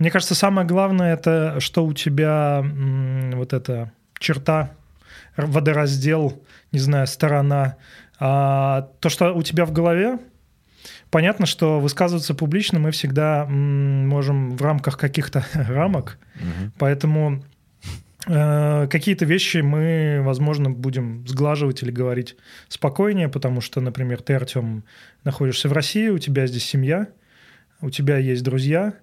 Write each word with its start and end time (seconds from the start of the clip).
Мне 0.00 0.10
кажется, 0.10 0.34
самое 0.34 0.66
главное 0.66 1.12
это, 1.12 1.60
что 1.60 1.84
у 1.84 1.92
тебя 1.92 2.64
вот 3.34 3.52
эта 3.52 3.92
черта, 4.18 4.70
водораздел, 5.36 6.42
не 6.72 6.78
знаю, 6.78 7.06
сторона. 7.06 7.76
А 8.18 8.88
то, 9.00 9.10
что 9.10 9.34
у 9.34 9.42
тебя 9.42 9.66
в 9.66 9.72
голове, 9.72 10.18
понятно, 11.10 11.44
что 11.44 11.80
высказываться 11.80 12.34
публично 12.34 12.78
мы 12.78 12.92
всегда 12.92 13.44
можем 13.44 14.56
в 14.56 14.62
рамках 14.62 14.96
каких-то 14.96 15.44
рамок, 15.52 16.18
угу. 16.34 16.72
поэтому 16.78 17.44
э, 18.26 18.88
какие-то 18.90 19.26
вещи 19.26 19.58
мы, 19.58 20.22
возможно, 20.22 20.70
будем 20.70 21.26
сглаживать 21.28 21.82
или 21.82 21.90
говорить 21.90 22.36
спокойнее, 22.68 23.28
потому 23.28 23.60
что, 23.60 23.82
например, 23.82 24.22
ты, 24.22 24.32
Артем, 24.32 24.82
находишься 25.24 25.68
в 25.68 25.74
России, 25.74 26.08
у 26.08 26.18
тебя 26.18 26.46
здесь 26.46 26.64
семья, 26.64 27.08
у 27.82 27.90
тебя 27.90 28.16
есть 28.16 28.42
друзья, 28.42 28.94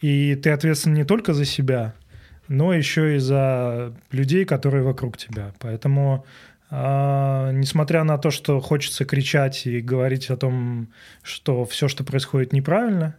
и 0.00 0.34
ты 0.34 0.50
ответственен 0.50 0.96
не 0.96 1.04
только 1.04 1.34
за 1.34 1.44
себя, 1.44 1.94
но 2.48 2.72
еще 2.72 3.16
и 3.16 3.18
за 3.18 3.94
людей, 4.10 4.44
которые 4.44 4.82
вокруг 4.82 5.16
тебя. 5.16 5.52
Поэтому 5.60 6.24
а, 6.70 7.50
несмотря 7.52 8.04
на 8.04 8.16
то, 8.16 8.30
что 8.30 8.60
хочется 8.60 9.04
кричать 9.04 9.66
и 9.66 9.80
говорить 9.80 10.30
о 10.30 10.36
том, 10.36 10.88
что 11.22 11.64
все, 11.64 11.88
что 11.88 12.04
происходит, 12.04 12.52
неправильно, 12.52 13.16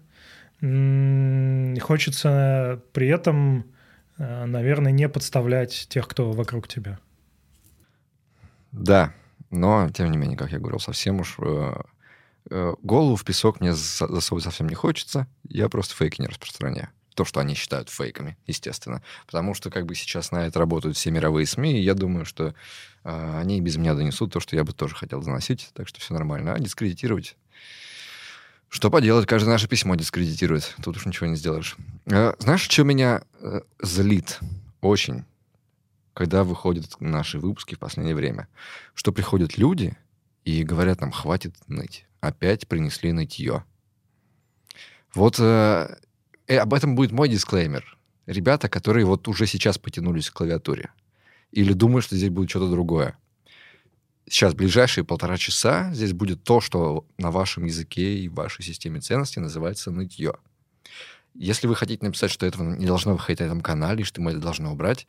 хочется 1.81 2.81
при 2.93 3.07
этом, 3.07 3.65
а, 4.17 4.45
наверное, 4.45 4.93
не 4.93 5.09
подставлять 5.09 5.87
тех, 5.89 6.07
кто 6.07 6.31
вокруг 6.31 6.67
тебя. 6.67 6.99
Да, 8.71 9.13
но, 9.49 9.89
тем 9.89 10.11
не 10.11 10.17
менее, 10.17 10.37
как 10.37 10.51
я 10.53 10.59
говорил, 10.59 10.79
совсем 10.79 11.19
уж 11.19 11.35
э, 11.39 11.43
э, 11.43 11.81
голову 12.49 13.15
в 13.15 13.23
песок 13.23 13.61
мне 13.61 13.73
засовывать 13.73 14.43
совсем 14.43 14.67
не 14.67 14.75
хочется. 14.75 15.27
Я 15.47 15.69
просто 15.69 15.95
фейки 15.95 16.21
не 16.21 16.27
распространяю 16.27 16.89
то, 17.15 17.25
что 17.25 17.39
они 17.39 17.55
считают 17.55 17.89
фейками, 17.89 18.37
естественно. 18.47 19.01
Потому 19.25 19.53
что 19.53 19.69
как 19.69 19.85
бы 19.85 19.95
сейчас 19.95 20.31
на 20.31 20.47
это 20.47 20.59
работают 20.59 20.97
все 20.97 21.11
мировые 21.11 21.45
СМИ, 21.45 21.79
и 21.79 21.83
я 21.83 21.93
думаю, 21.93 22.25
что 22.25 22.55
э, 23.03 23.39
они 23.39 23.61
без 23.61 23.77
меня 23.77 23.93
донесут 23.93 24.33
то, 24.33 24.39
что 24.39 24.55
я 24.55 24.63
бы 24.63 24.73
тоже 24.73 24.95
хотел 24.95 25.21
доносить, 25.21 25.69
так 25.73 25.87
что 25.87 25.99
все 25.99 26.13
нормально. 26.13 26.53
А 26.53 26.59
дискредитировать... 26.59 27.37
Что 28.69 28.89
поделать, 28.89 29.27
каждое 29.27 29.49
наше 29.49 29.67
письмо 29.67 29.95
дискредитирует. 29.95 30.75
Тут 30.81 30.95
уж 30.95 31.05
ничего 31.05 31.27
не 31.27 31.35
сделаешь. 31.35 31.75
Э, 32.05 32.33
знаешь, 32.39 32.61
что 32.61 32.83
меня 32.83 33.21
э, 33.39 33.61
злит 33.81 34.39
очень, 34.79 35.25
когда 36.13 36.45
выходят 36.45 36.85
наши 37.01 37.37
выпуски 37.37 37.75
в 37.75 37.79
последнее 37.79 38.15
время? 38.15 38.47
Что 38.93 39.11
приходят 39.11 39.57
люди 39.57 39.97
и 40.45 40.63
говорят 40.63 41.01
нам, 41.01 41.11
хватит 41.11 41.53
ныть. 41.67 42.05
Опять 42.21 42.67
принесли 42.67 43.11
нытье. 43.11 43.65
Вот 45.13 45.37
э, 45.39 45.97
и 46.47 46.55
об 46.55 46.73
этом 46.73 46.95
будет 46.95 47.11
мой 47.11 47.27
дисклеймер. 47.27 47.97
Ребята, 48.27 48.69
которые 48.69 49.05
вот 49.05 49.27
уже 49.27 49.47
сейчас 49.47 49.77
потянулись 49.77 50.29
к 50.29 50.33
клавиатуре. 50.33 50.91
Или 51.51 51.73
думают, 51.73 52.05
что 52.05 52.15
здесь 52.15 52.29
будет 52.29 52.49
что-то 52.49 52.69
другое. 52.69 53.17
Сейчас, 54.29 54.53
ближайшие 54.53 55.03
полтора 55.03 55.37
часа, 55.37 55.91
здесь 55.93 56.13
будет 56.13 56.43
то, 56.43 56.61
что 56.61 57.05
на 57.17 57.31
вашем 57.31 57.65
языке 57.65 58.19
и 58.19 58.29
вашей 58.29 58.63
системе 58.63 59.01
ценностей 59.01 59.39
называется 59.39 59.91
нытье. 59.91 60.35
Если 61.33 61.67
вы 61.67 61.75
хотите 61.75 62.05
написать, 62.05 62.31
что 62.31 62.45
этого 62.45 62.75
не 62.75 62.85
должно 62.85 63.13
выходить 63.13 63.39
на 63.39 63.45
этом 63.45 63.61
канале, 63.61 64.03
что 64.03 64.21
мы 64.21 64.31
это 64.31 64.39
должны 64.39 64.69
убрать, 64.69 65.07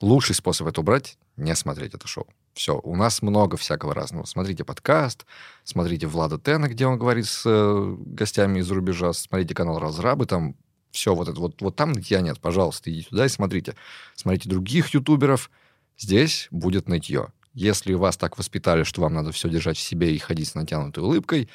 лучший 0.00 0.34
способ 0.34 0.66
это 0.66 0.80
убрать— 0.80 1.18
не 1.36 1.54
смотреть 1.54 1.94
это 1.94 2.08
шоу. 2.08 2.26
Все, 2.54 2.80
у 2.84 2.94
нас 2.94 3.20
много 3.20 3.56
всякого 3.56 3.94
разного. 3.94 4.26
Смотрите 4.26 4.64
подкаст, 4.64 5.26
смотрите 5.64 6.06
Влада 6.06 6.38
Тена, 6.38 6.68
где 6.68 6.86
он 6.86 6.98
говорит 6.98 7.26
с 7.26 7.42
э, 7.44 7.96
гостями 7.98 8.60
из-за 8.60 8.74
рубежа, 8.74 9.12
смотрите 9.12 9.54
канал 9.54 9.80
Разрабы, 9.80 10.24
там 10.26 10.54
все 10.92 11.16
вот 11.16 11.28
это 11.28 11.40
вот, 11.40 11.60
вот 11.60 11.74
там 11.74 11.90
нытья 11.90 12.20
нет, 12.20 12.40
пожалуйста, 12.40 12.92
идите 12.92 13.08
туда 13.08 13.26
и 13.26 13.28
смотрите. 13.28 13.74
Смотрите 14.14 14.48
других 14.48 14.94
ютуберов, 14.94 15.50
здесь 15.98 16.46
будет 16.52 16.88
нытье. 16.88 17.32
Если 17.54 17.92
вас 17.94 18.16
так 18.16 18.38
воспитали, 18.38 18.84
что 18.84 19.02
вам 19.02 19.14
надо 19.14 19.32
все 19.32 19.48
держать 19.48 19.76
в 19.76 19.80
себе 19.80 20.14
и 20.14 20.18
ходить 20.18 20.48
с 20.48 20.54
натянутой 20.54 21.02
улыбкой, 21.02 21.48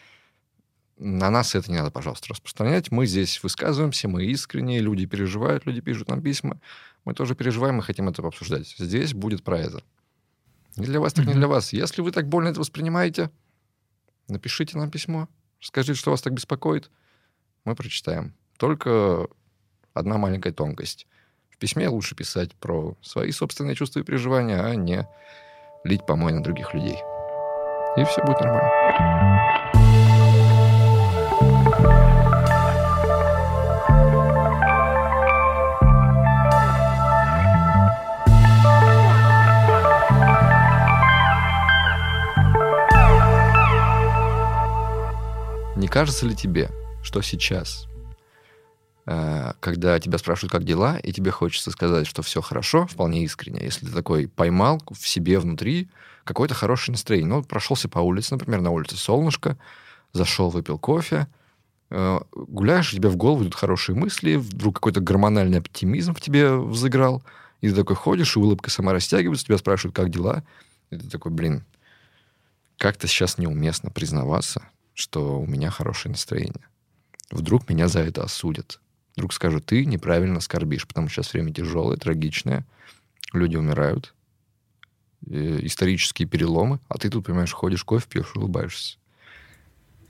на 0.97 1.29
нас 1.29 1.55
это 1.55 1.71
не 1.71 1.77
надо, 1.77 1.91
пожалуйста, 1.91 2.27
распространять. 2.29 2.91
Мы 2.91 3.05
здесь 3.05 3.41
высказываемся, 3.41 4.09
мы 4.09 4.25
искренние, 4.25 4.81
люди 4.81 5.05
переживают, 5.05 5.65
люди 5.65 5.79
пишут 5.79 6.09
нам 6.09 6.21
письма. 6.21 6.59
Мы 7.05 7.13
тоже 7.13 7.35
переживаем, 7.35 7.75
мы 7.75 7.83
хотим 7.83 8.09
это 8.09 8.21
обсуждать. 8.21 8.75
Здесь 8.77 9.13
будет 9.13 9.43
про 9.43 9.59
это. 9.59 9.81
Не 10.79 10.85
для 10.85 10.99
вас, 10.99 11.13
так 11.13 11.25
не 11.25 11.33
для 11.33 11.47
вас. 11.47 11.73
Если 11.73 12.01
вы 12.01 12.11
так 12.11 12.27
больно 12.27 12.49
это 12.49 12.59
воспринимаете, 12.59 13.29
напишите 14.27 14.77
нам 14.77 14.89
письмо, 14.89 15.27
скажите, 15.59 15.99
что 15.99 16.11
вас 16.11 16.21
так 16.21 16.33
беспокоит. 16.33 16.89
Мы 17.65 17.75
прочитаем. 17.75 18.33
Только 18.57 19.27
одна 19.93 20.17
маленькая 20.17 20.53
тонкость. 20.53 21.07
В 21.49 21.57
письме 21.57 21.89
лучше 21.89 22.15
писать 22.15 22.55
про 22.55 22.95
свои 23.01 23.31
собственные 23.31 23.75
чувства 23.75 23.99
и 23.99 24.03
переживания, 24.03 24.63
а 24.63 24.75
не 24.75 25.07
лить 25.83 26.05
помой 26.05 26.31
на 26.31 26.41
других 26.41 26.73
людей. 26.73 26.97
И 27.97 28.03
все 28.05 28.23
будет 28.23 28.39
нормально. 28.39 29.78
Кажется 45.89 46.27
ли 46.27 46.35
тебе, 46.35 46.69
что 47.03 47.21
сейчас, 47.21 47.87
э, 49.07 49.53
когда 49.59 49.99
тебя 49.99 50.17
спрашивают, 50.19 50.51
как 50.51 50.63
дела, 50.63 50.97
и 50.97 51.11
тебе 51.11 51.31
хочется 51.31 51.71
сказать, 51.71 52.05
что 52.05 52.21
все 52.21 52.41
хорошо, 52.41 52.85
вполне 52.85 53.23
искренне, 53.23 53.63
если 53.63 53.87
ты 53.87 53.91
такой 53.91 54.27
поймал 54.27 54.81
в 54.91 55.07
себе 55.07 55.39
внутри 55.39 55.89
какое-то 56.23 56.53
хорошее 56.53 56.93
настроение. 56.93 57.29
Ну, 57.29 57.43
прошелся 57.43 57.89
по 57.89 57.99
улице, 57.99 58.35
например, 58.35 58.61
на 58.61 58.69
улице 58.69 58.97
солнышко, 58.97 59.57
зашел, 60.13 60.49
выпил 60.51 60.77
кофе, 60.77 61.27
э, 61.89 62.19
гуляешь, 62.33 62.93
у 62.93 62.95
тебя 62.95 63.09
в 63.09 63.15
голову 63.15 63.41
идут 63.41 63.55
хорошие 63.55 63.95
мысли, 63.95 64.35
вдруг 64.35 64.75
какой-то 64.75 65.01
гормональный 65.01 65.57
оптимизм 65.57 66.13
в 66.13 66.21
тебе 66.21 66.55
взыграл, 66.55 67.23
и 67.61 67.69
ты 67.69 67.75
такой 67.75 67.95
ходишь, 67.95 68.35
и 68.35 68.39
улыбка 68.39 68.69
сама 68.69 68.93
растягивается, 68.93 69.45
тебя 69.45 69.57
спрашивают, 69.57 69.95
как 69.95 70.11
дела, 70.11 70.43
и 70.91 70.97
ты 70.97 71.09
такой, 71.09 71.31
блин, 71.31 71.65
как-то 72.77 73.07
сейчас 73.07 73.39
неуместно 73.39 73.89
признаваться, 73.89 74.69
что 74.93 75.39
у 75.39 75.45
меня 75.45 75.69
хорошее 75.69 76.11
настроение. 76.11 76.67
Вдруг 77.31 77.69
меня 77.69 77.87
за 77.87 77.99
это 77.99 78.23
осудят. 78.23 78.79
Вдруг 79.15 79.33
скажут, 79.33 79.65
ты 79.65 79.85
неправильно 79.85 80.39
скорбишь, 80.39 80.87
потому 80.87 81.09
что 81.09 81.21
сейчас 81.21 81.33
время 81.33 81.53
тяжелое, 81.53 81.97
трагичное, 81.97 82.65
люди 83.33 83.55
умирают, 83.55 84.13
э, 85.27 85.59
исторические 85.63 86.27
переломы, 86.27 86.79
а 86.87 86.97
ты 86.97 87.09
тут, 87.09 87.25
понимаешь, 87.25 87.53
ходишь, 87.53 87.83
кофе 87.83 88.07
пьешь, 88.09 88.35
улыбаешься. 88.35 88.97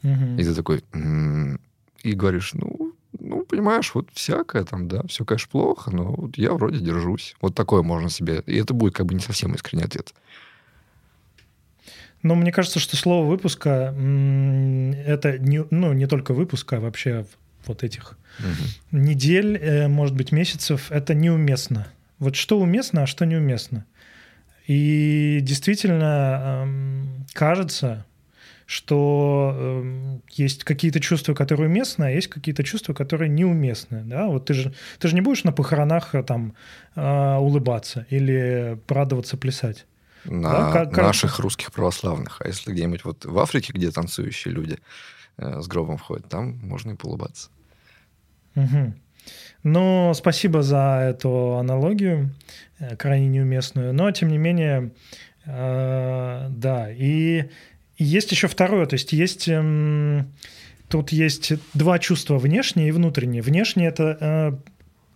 Угу. 0.03 0.37
И 0.37 0.43
ты 0.43 0.53
такой, 0.53 0.83
м-м", 0.93 1.59
и 2.03 2.13
говоришь, 2.13 2.53
ну, 2.53 2.93
ну, 3.19 3.43
понимаешь, 3.43 3.93
вот 3.95 4.09
всякое 4.13 4.63
там, 4.63 4.87
да, 4.87 5.01
все, 5.07 5.25
конечно, 5.25 5.49
плохо, 5.49 5.91
но 5.91 6.13
вот 6.13 6.37
я 6.37 6.53
вроде 6.53 6.79
держусь. 6.79 7.35
Вот 7.41 7.55
такое 7.55 7.81
можно 7.81 8.09
себе. 8.09 8.43
И 8.45 8.55
это 8.57 8.73
будет 8.73 8.93
как 8.93 9.07
бы 9.07 9.13
не 9.13 9.19
совсем 9.19 9.53
искренний 9.55 9.83
ответ. 9.83 10.13
Но 12.21 12.35
мне 12.35 12.51
кажется, 12.51 12.79
что 12.79 12.97
слово 12.97 13.25
выпуска 13.25 13.93
это 13.95 15.37
не, 15.39 15.63
ну, 15.69 15.93
не 15.93 16.05
только 16.05 16.33
выпуска, 16.33 16.77
а 16.77 16.79
вообще 16.79 17.25
вот 17.65 17.83
этих 17.83 18.17
угу. 18.39 18.97
недель, 18.97 19.57
э, 19.57 19.87
может 19.87 20.15
быть, 20.15 20.31
месяцев, 20.31 20.91
это 20.91 21.13
неуместно. 21.13 21.87
Вот 22.17 22.35
что 22.35 22.59
уместно, 22.59 23.03
а 23.03 23.07
что 23.07 23.25
неуместно. 23.25 23.85
И 24.67 25.39
действительно 25.41 26.67
кажется, 27.33 28.05
что 28.65 29.83
есть 30.29 30.63
какие-то 30.63 30.99
чувства, 30.99 31.33
которые 31.33 31.69
уместны, 31.69 32.03
а 32.03 32.09
есть 32.11 32.27
какие-то 32.27 32.63
чувства, 32.63 32.93
которые 32.93 33.29
неуместны. 33.29 34.03
Да? 34.05 34.27
Вот 34.27 34.45
ты 34.45 34.53
же, 34.53 34.73
ты 34.99 35.07
же 35.07 35.15
не 35.15 35.21
будешь 35.21 35.43
на 35.43 35.51
похоронах 35.51 36.13
э, 36.13 36.21
там 36.21 36.53
а, 36.95 37.39
улыбаться 37.39 38.05
или 38.11 38.77
радоваться, 38.87 39.37
плясать 39.37 39.87
на 40.25 40.51
да, 40.51 40.71
как, 40.71 40.97
наших 40.97 41.39
русских 41.39 41.71
православных. 41.71 42.41
А 42.41 42.47
если 42.47 42.71
где-нибудь 42.71 43.05
вот 43.05 43.25
в 43.25 43.37
Африке, 43.39 43.73
где 43.73 43.91
танцующие 43.91 44.53
люди 44.53 44.79
э, 45.37 45.61
с 45.61 45.67
гробом 45.67 45.97
входят, 45.97 46.27
там 46.29 46.59
можно 46.63 46.91
и 46.91 46.95
поулыбаться. 46.95 47.49
Угу. 48.55 48.93
Ну, 49.63 50.13
спасибо 50.15 50.61
за 50.61 51.11
эту 51.11 51.57
аналогию, 51.57 52.33
э, 52.79 52.95
крайне 52.95 53.27
неуместную. 53.27 53.93
Но, 53.93 54.11
тем 54.11 54.29
не 54.29 54.37
менее, 54.37 54.91
э, 55.45 56.47
да. 56.49 56.91
И, 56.91 57.45
и 57.97 58.03
есть 58.03 58.31
еще 58.31 58.47
второе. 58.47 58.85
То 58.85 58.95
есть 58.95 59.13
есть... 59.13 59.47
Э, 59.47 60.25
тут 60.89 61.11
есть 61.11 61.53
два 61.75 61.99
чувства, 61.99 62.39
внешнее 62.39 62.89
и 62.89 62.91
внутреннее. 62.91 63.41
Внешнее— 63.43 63.87
это 63.89 64.17
э, 64.19 64.68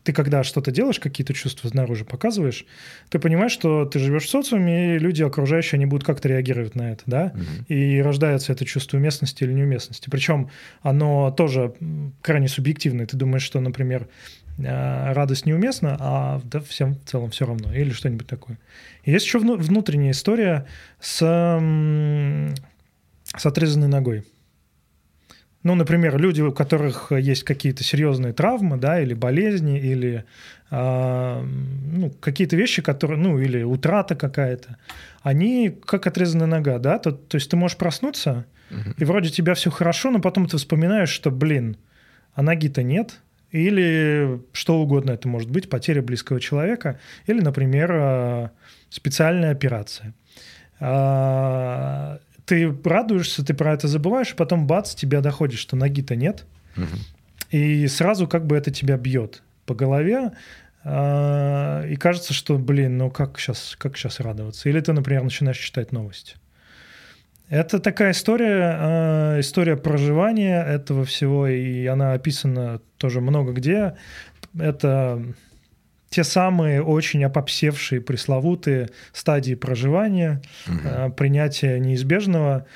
ты 0.03 0.11
когда 0.11 0.43
что-то 0.43 0.71
делаешь, 0.71 0.99
какие-то 0.99 1.33
чувства 1.33 1.69
снаружи 1.69 2.05
показываешь, 2.05 2.65
ты 3.09 3.19
понимаешь, 3.19 3.51
что 3.51 3.85
ты 3.85 3.99
живешь 3.99 4.25
в 4.25 4.29
социуме, 4.29 4.95
и 4.95 4.99
люди 4.99 5.23
окружающие, 5.23 5.77
они 5.77 5.85
будут 5.85 6.05
как-то 6.05 6.27
реагировать 6.27 6.75
на 6.75 6.91
это, 6.91 7.03
да, 7.05 7.31
угу. 7.33 7.43
и 7.67 8.01
рождается 8.01 8.51
это 8.51 8.65
чувство 8.65 8.97
уместности 8.97 9.43
или 9.43 9.53
неуместности. 9.53 10.09
Причем 10.09 10.49
оно 10.81 11.31
тоже 11.31 11.73
крайне 12.21 12.47
субъективное. 12.47 13.05
Ты 13.05 13.15
думаешь, 13.15 13.43
что, 13.43 13.59
например, 13.61 14.07
э, 14.57 15.13
радость 15.13 15.45
неуместна, 15.45 15.97
а 15.99 16.41
да, 16.43 16.59
всем 16.59 16.95
в 16.95 17.05
целом 17.05 17.31
все 17.31 17.45
равно, 17.45 17.73
или 17.73 17.91
что-нибудь 17.91 18.27
такое. 18.27 18.57
И 19.03 19.11
есть 19.11 19.25
еще 19.25 19.39
внутренняя 19.39 20.11
история 20.11 20.67
с, 20.99 21.17
с 23.37 23.45
отрезанной 23.45 23.87
ногой. 23.87 24.23
Ну, 25.63 25.75
например, 25.75 26.19
люди, 26.19 26.41
у 26.41 26.51
которых 26.51 27.11
есть 27.11 27.43
какие-то 27.43 27.83
серьезные 27.83 28.33
травмы, 28.33 28.77
да, 28.77 28.99
или 28.99 29.13
болезни, 29.13 29.79
или 29.79 30.25
э, 30.71 31.41
ну, 31.41 32.09
какие-то 32.19 32.57
вещи, 32.57 32.81
которые, 32.81 33.17
ну, 33.17 33.39
или 33.39 33.63
утрата 33.63 34.15
какая-то, 34.15 34.77
они 35.21 35.69
как 35.85 36.05
отрезанная 36.05 36.47
нога, 36.47 36.79
да, 36.79 36.99
то, 36.99 37.13
то 37.13 37.35
есть 37.35 37.49
ты 37.49 37.55
можешь 37.55 37.77
проснуться, 37.77 38.45
угу. 38.69 38.93
и 38.97 39.05
вроде 39.05 39.29
тебя 39.29 39.53
все 39.53 39.71
хорошо, 39.71 40.11
но 40.11 40.19
потом 40.19 40.47
ты 40.47 40.57
вспоминаешь, 40.57 41.09
что, 41.09 41.31
блин, 41.31 41.77
а 42.33 42.41
ноги-то 42.41 42.83
нет, 42.83 43.21
или 43.51 44.41
что 44.51 44.81
угодно 44.81 45.11
это 45.11 45.29
может 45.29 45.49
быть, 45.49 45.69
потеря 45.69 46.01
близкого 46.01 46.41
человека, 46.41 46.99
или, 47.25 47.39
например, 47.39 47.91
а, 47.93 48.51
специальная 48.89 49.51
операция. 49.51 50.13
А, 52.53 52.73
ты 52.73 52.89
радуешься, 52.89 53.45
ты 53.45 53.53
про 53.53 53.73
это 53.73 53.87
забываешь, 53.87 54.33
а 54.33 54.35
потом 54.35 54.67
бац, 54.67 54.95
тебя 54.95 55.21
доходит, 55.21 55.59
что 55.59 55.75
ноги-то 55.75 56.15
нет. 56.15 56.45
Угу. 56.77 56.85
И 57.51 57.87
сразу 57.87 58.27
как 58.27 58.45
бы 58.45 58.55
это 58.55 58.71
тебя 58.71 58.97
бьет 58.97 59.43
по 59.65 59.75
голове, 59.75 60.31
э, 60.83 61.87
и 61.89 61.95
кажется, 61.95 62.33
что, 62.33 62.57
блин, 62.57 62.97
ну 62.97 63.11
как 63.11 63.39
сейчас, 63.39 63.75
как 63.77 63.97
сейчас 63.97 64.19
радоваться? 64.19 64.69
Или 64.69 64.79
ты, 64.79 64.93
например, 64.93 65.23
начинаешь 65.23 65.57
читать 65.57 65.91
новости. 65.91 66.35
Это 67.49 67.79
такая 67.79 68.11
история, 68.11 68.77
э, 68.79 69.39
история 69.41 69.77
проживания 69.77 70.63
этого 70.63 71.05
всего, 71.05 71.47
и 71.47 71.85
она 71.85 72.13
описана 72.13 72.81
тоже 72.97 73.21
много 73.21 73.51
где. 73.51 73.95
Это 74.57 75.23
те 76.13 76.23
самые 76.23 76.83
очень 76.83 77.23
опопсевшие, 77.23 77.99
пресловутые 77.99 78.91
стадии 79.13 79.55
проживания, 79.55 80.43
угу. 80.67 81.11
принятия 81.13 81.79
неизбежного. 81.79 82.67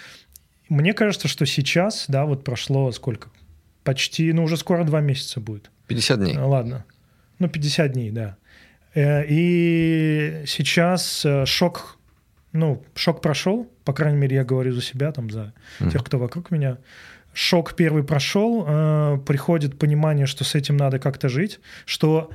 Мне 0.70 0.96
кажется, 0.96 1.28
что 1.28 1.46
сейчас, 1.46 2.06
да, 2.08 2.26
вот 2.26 2.44
прошло 2.44 2.92
сколько? 2.92 3.30
Почти, 3.84 4.34
ну 4.34 4.44
уже 4.44 4.58
скоро 4.58 4.84
два 4.86 5.02
месяца 5.02 5.40
будет. 5.40 5.70
50 5.86 6.20
дней. 6.20 6.36
Ладно. 6.36 6.84
Ну, 7.38 7.48
50 7.48 7.92
дней, 7.92 8.10
да. 8.10 8.38
Э, 8.96 9.24
и 9.28 10.42
сейчас 10.48 11.24
э, 11.24 11.46
шок, 11.46 12.00
ну, 12.54 12.84
шок 12.96 13.22
прошел, 13.22 13.72
по 13.86 13.94
крайней 13.94 14.18
мере, 14.18 14.38
я 14.38 14.46
говорю 14.46 14.74
за 14.74 14.82
себя, 14.82 15.12
там, 15.12 15.30
за 15.30 15.54
mm. 15.80 15.92
тех, 15.92 16.04
кто 16.04 16.18
вокруг 16.18 16.50
меня. 16.50 16.80
Шок 17.34 17.76
первый 17.76 18.04
прошел, 18.04 18.64
приходит 19.28 19.78
понимание, 19.78 20.26
что 20.26 20.44
с 20.44 20.56
этим 20.56 20.76
надо 20.76 20.98
как-то 20.98 21.30
жить, 21.30 21.60
что 21.86 22.32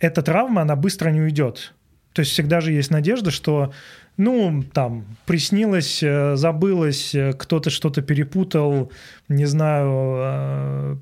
эта 0.00 0.22
травма, 0.22 0.62
она 0.62 0.76
быстро 0.76 1.10
не 1.10 1.20
уйдет. 1.20 1.74
То 2.12 2.20
есть 2.20 2.32
всегда 2.32 2.60
же 2.60 2.72
есть 2.72 2.90
надежда, 2.90 3.30
что, 3.30 3.72
ну, 4.16 4.64
там, 4.72 5.04
приснилось, 5.26 6.02
э, 6.02 6.36
забылось, 6.36 7.14
э, 7.14 7.32
кто-то 7.32 7.70
что-то 7.70 8.02
перепутал, 8.02 8.90
не 9.28 9.44
знаю, 9.44 10.16
э, 10.18 10.96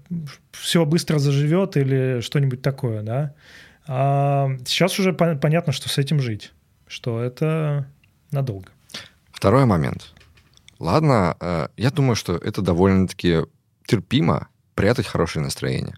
все 0.53 0.85
быстро 0.85 1.19
заживет 1.19 1.77
или 1.77 2.21
что-нибудь 2.21 2.63
такое, 2.63 3.03
да. 3.03 3.35
А 3.87 4.51
сейчас 4.67 4.99
уже 4.99 5.13
понятно, 5.13 5.73
что 5.73 5.89
с 5.89 5.97
этим 5.97 6.21
жить, 6.21 6.53
что 6.87 7.23
это 7.23 7.87
надолго. 8.33 8.69
Второй 9.31 9.65
момент. 9.65 10.13
Ладно, 10.79 11.37
я 11.77 11.91
думаю, 11.91 12.17
что 12.17 12.37
это 12.37 12.61
довольно-таки 12.63 13.47
терпимо 13.87 14.49
прятать 14.75 15.07
хорошее 15.07 15.45
настроение. 15.45 15.97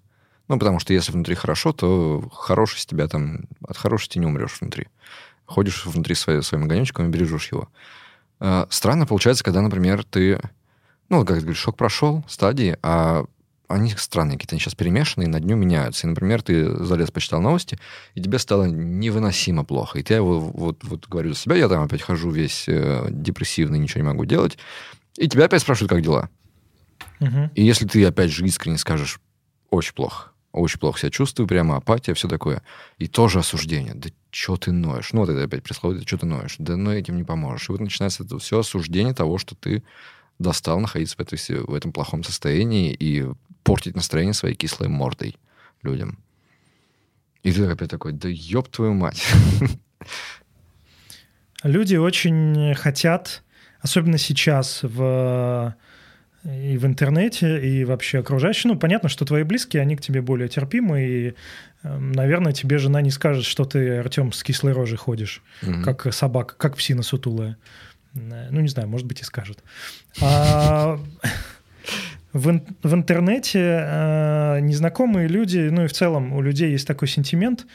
Ну, 0.49 0.59
потому 0.59 0.81
что 0.81 0.93
если 0.93 1.13
внутри 1.13 1.35
хорошо, 1.35 1.73
то 1.73 2.29
хорошесть 2.33 2.89
тебя 2.89 3.07
там... 3.07 3.41
От 3.67 3.77
хорошести 3.77 4.19
не 4.19 4.27
умрешь 4.27 4.59
внутри. 4.61 4.89
Ходишь 5.45 5.87
внутри 5.87 6.15
своей, 6.15 6.43
своим 6.43 6.65
огонечком 6.65 7.07
и 7.07 7.11
бережешь 7.11 7.53
его. 7.53 7.69
Э, 8.41 8.67
странно 8.71 9.07
получается, 9.07 9.45
когда, 9.45 9.61
например, 9.61 10.05
ты... 10.05 10.41
Ну, 11.11 11.25
как 11.25 11.37
ты 11.37 11.43
говоришь, 11.43 11.59
шок 11.59 11.77
прошел, 11.77 12.25
стадии, 12.29 12.77
а 12.83 13.25
они 13.69 13.91
странные 13.97 14.37
какие-то, 14.37 14.55
они 14.55 14.61
сейчас 14.61 14.75
перемешаны, 14.75 15.25
и 15.25 15.27
на 15.27 15.41
дню 15.41 15.55
меняются. 15.57 16.07
И, 16.07 16.11
например, 16.11 16.43
ты 16.43 16.85
залез, 16.85 17.11
почитал 17.11 17.43
новости, 17.43 17.79
и 18.15 18.23
тебе 18.23 18.39
стало 18.39 18.65
невыносимо 18.65 19.65
плохо. 19.65 19.99
И 19.99 20.03
ты, 20.03 20.21
вот, 20.21 20.53
вот, 20.55 20.85
вот 20.85 21.07
говорю 21.07 21.35
за 21.35 21.39
себя, 21.39 21.57
я 21.57 21.69
там 21.69 21.83
опять 21.83 22.03
хожу 22.03 22.31
весь 22.31 22.65
э, 22.67 23.09
депрессивный, 23.11 23.79
ничего 23.79 24.01
не 24.01 24.09
могу 24.09 24.25
делать, 24.25 24.59
и 25.19 25.29
тебя 25.29 25.45
опять 25.45 25.61
спрашивают, 25.61 25.91
как 25.91 26.03
дела. 26.03 26.31
Угу. 27.21 27.51
И 27.55 27.65
если 27.65 27.87
ты, 27.87 28.05
опять 28.07 28.31
же, 28.31 28.45
искренне 28.47 28.79
скажешь, 28.79 29.21
очень 29.71 29.93
плохо, 29.93 30.31
очень 30.53 30.81
плохо 30.81 30.99
себя 30.99 31.11
чувствую, 31.11 31.47
прямо 31.47 31.77
апатия, 31.77 32.15
все 32.15 32.29
такое. 32.29 32.63
И 32.99 33.07
тоже 33.07 33.41
осуждение. 33.41 33.95
Да 33.95 34.09
что 34.31 34.57
ты 34.57 34.73
ноешь? 34.73 35.13
Ну, 35.13 35.21
вот 35.21 35.29
это 35.29 35.45
опять 35.45 35.63
пресловие, 35.63 36.03
что 36.07 36.19
ты 36.19 36.27
ноешь? 36.27 36.57
Да 36.59 36.77
но 36.77 36.93
этим 36.93 37.17
не 37.17 37.25
поможешь. 37.25 37.69
И 37.69 37.73
вот 37.73 37.81
начинается 37.81 38.25
это 38.25 38.39
все 38.39 38.61
осуждение 38.61 39.15
того, 39.15 39.39
что 39.39 39.55
ты 39.55 39.83
достал 40.39 40.81
находиться 40.81 41.17
в, 41.17 41.21
этой, 41.21 41.39
в 41.61 41.75
этом 41.75 41.93
плохом 41.93 42.25
состоянии 42.25 42.93
и 42.93 43.27
портить 43.63 43.97
настроение 43.97 44.35
своей 44.35 44.55
кислой 44.55 44.89
мордой 44.89 45.37
людям. 45.83 46.19
И 47.43 47.53
ты 47.53 47.67
опять 47.67 47.91
такой, 47.91 48.13
да 48.13 48.29
ёб 48.29 48.69
твою 48.69 48.95
мать. 48.95 49.23
Люди 51.63 51.97
очень 51.97 52.75
хотят, 52.75 53.43
особенно 53.81 54.19
сейчас 54.19 54.81
в 54.83 55.75
и 56.49 56.79
в 56.79 56.87
интернете, 56.87 57.61
и 57.61 57.85
вообще 57.85 58.21
окружающие. 58.21 58.73
Ну, 58.73 58.79
понятно, 58.79 59.09
что 59.09 59.25
твои 59.25 59.43
близкие, 59.43 59.83
они 59.83 59.97
к 59.97 60.01
тебе 60.01 60.23
более 60.23 60.49
терпимы, 60.49 61.03
и, 61.03 61.35
эм, 61.83 62.13
наверное, 62.13 62.53
тебе 62.53 62.79
жена 62.79 63.03
не 63.03 63.11
скажет, 63.11 63.45
что 63.45 63.65
ты, 63.65 63.99
Артем, 63.99 64.33
с 64.33 64.43
кислой 64.43 64.73
рожей 64.73 64.97
ходишь, 64.97 65.43
mm-hmm. 65.63 65.83
как 65.83 66.13
собака, 66.13 66.55
как 66.57 66.77
псина 66.77 67.03
сутулая. 67.03 67.59
Э, 68.15 68.49
ну, 68.51 68.61
не 68.61 68.69
знаю, 68.69 68.89
может 68.89 69.07
быть, 69.07 69.21
и 69.21 69.25
скажет. 69.25 69.63
А 70.21 70.99
в, 72.33 72.61
в 72.83 72.95
интернете 72.95 73.61
э, 73.61 74.61
незнакомые 74.61 75.29
люди, 75.29 75.59
ну 75.59 75.85
и 75.85 75.89
в 75.89 75.93
целом 75.93 76.33
у 76.33 76.41
людей 76.41 76.71
есть 76.71 76.87
такой 76.87 77.09
сентимент, 77.09 77.67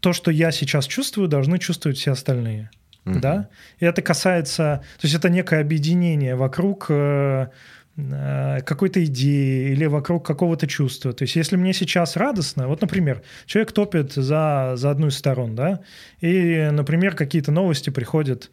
то, 0.00 0.12
что 0.12 0.30
я 0.30 0.50
сейчас 0.50 0.86
чувствую, 0.86 1.28
должны 1.28 1.58
чувствовать 1.58 1.98
все 1.98 2.12
остальные. 2.12 2.70
Mm-hmm. 3.04 3.20
Да? 3.20 3.48
И 3.78 3.84
это 3.84 4.02
касается, 4.02 4.82
то 4.98 5.06
есть 5.06 5.14
это 5.14 5.30
некое 5.30 5.60
объединение 5.60 6.36
вокруг 6.36 6.86
э, 6.90 7.48
э, 7.96 8.58
какой-то 8.64 9.04
идеи 9.04 9.72
или 9.72 9.86
вокруг 9.86 10.26
какого-то 10.26 10.66
чувства. 10.66 11.12
То 11.12 11.22
есть 11.22 11.36
если 11.36 11.56
мне 11.56 11.72
сейчас 11.72 12.16
радостно, 12.16 12.68
вот, 12.68 12.82
например, 12.82 13.22
человек 13.46 13.72
топит 13.72 14.12
за, 14.12 14.72
за 14.76 14.90
одну 14.90 15.08
из 15.08 15.16
сторон, 15.16 15.54
да, 15.54 15.80
и, 16.20 16.68
например, 16.70 17.16
какие-то 17.16 17.52
новости 17.52 17.90
приходят, 17.90 18.50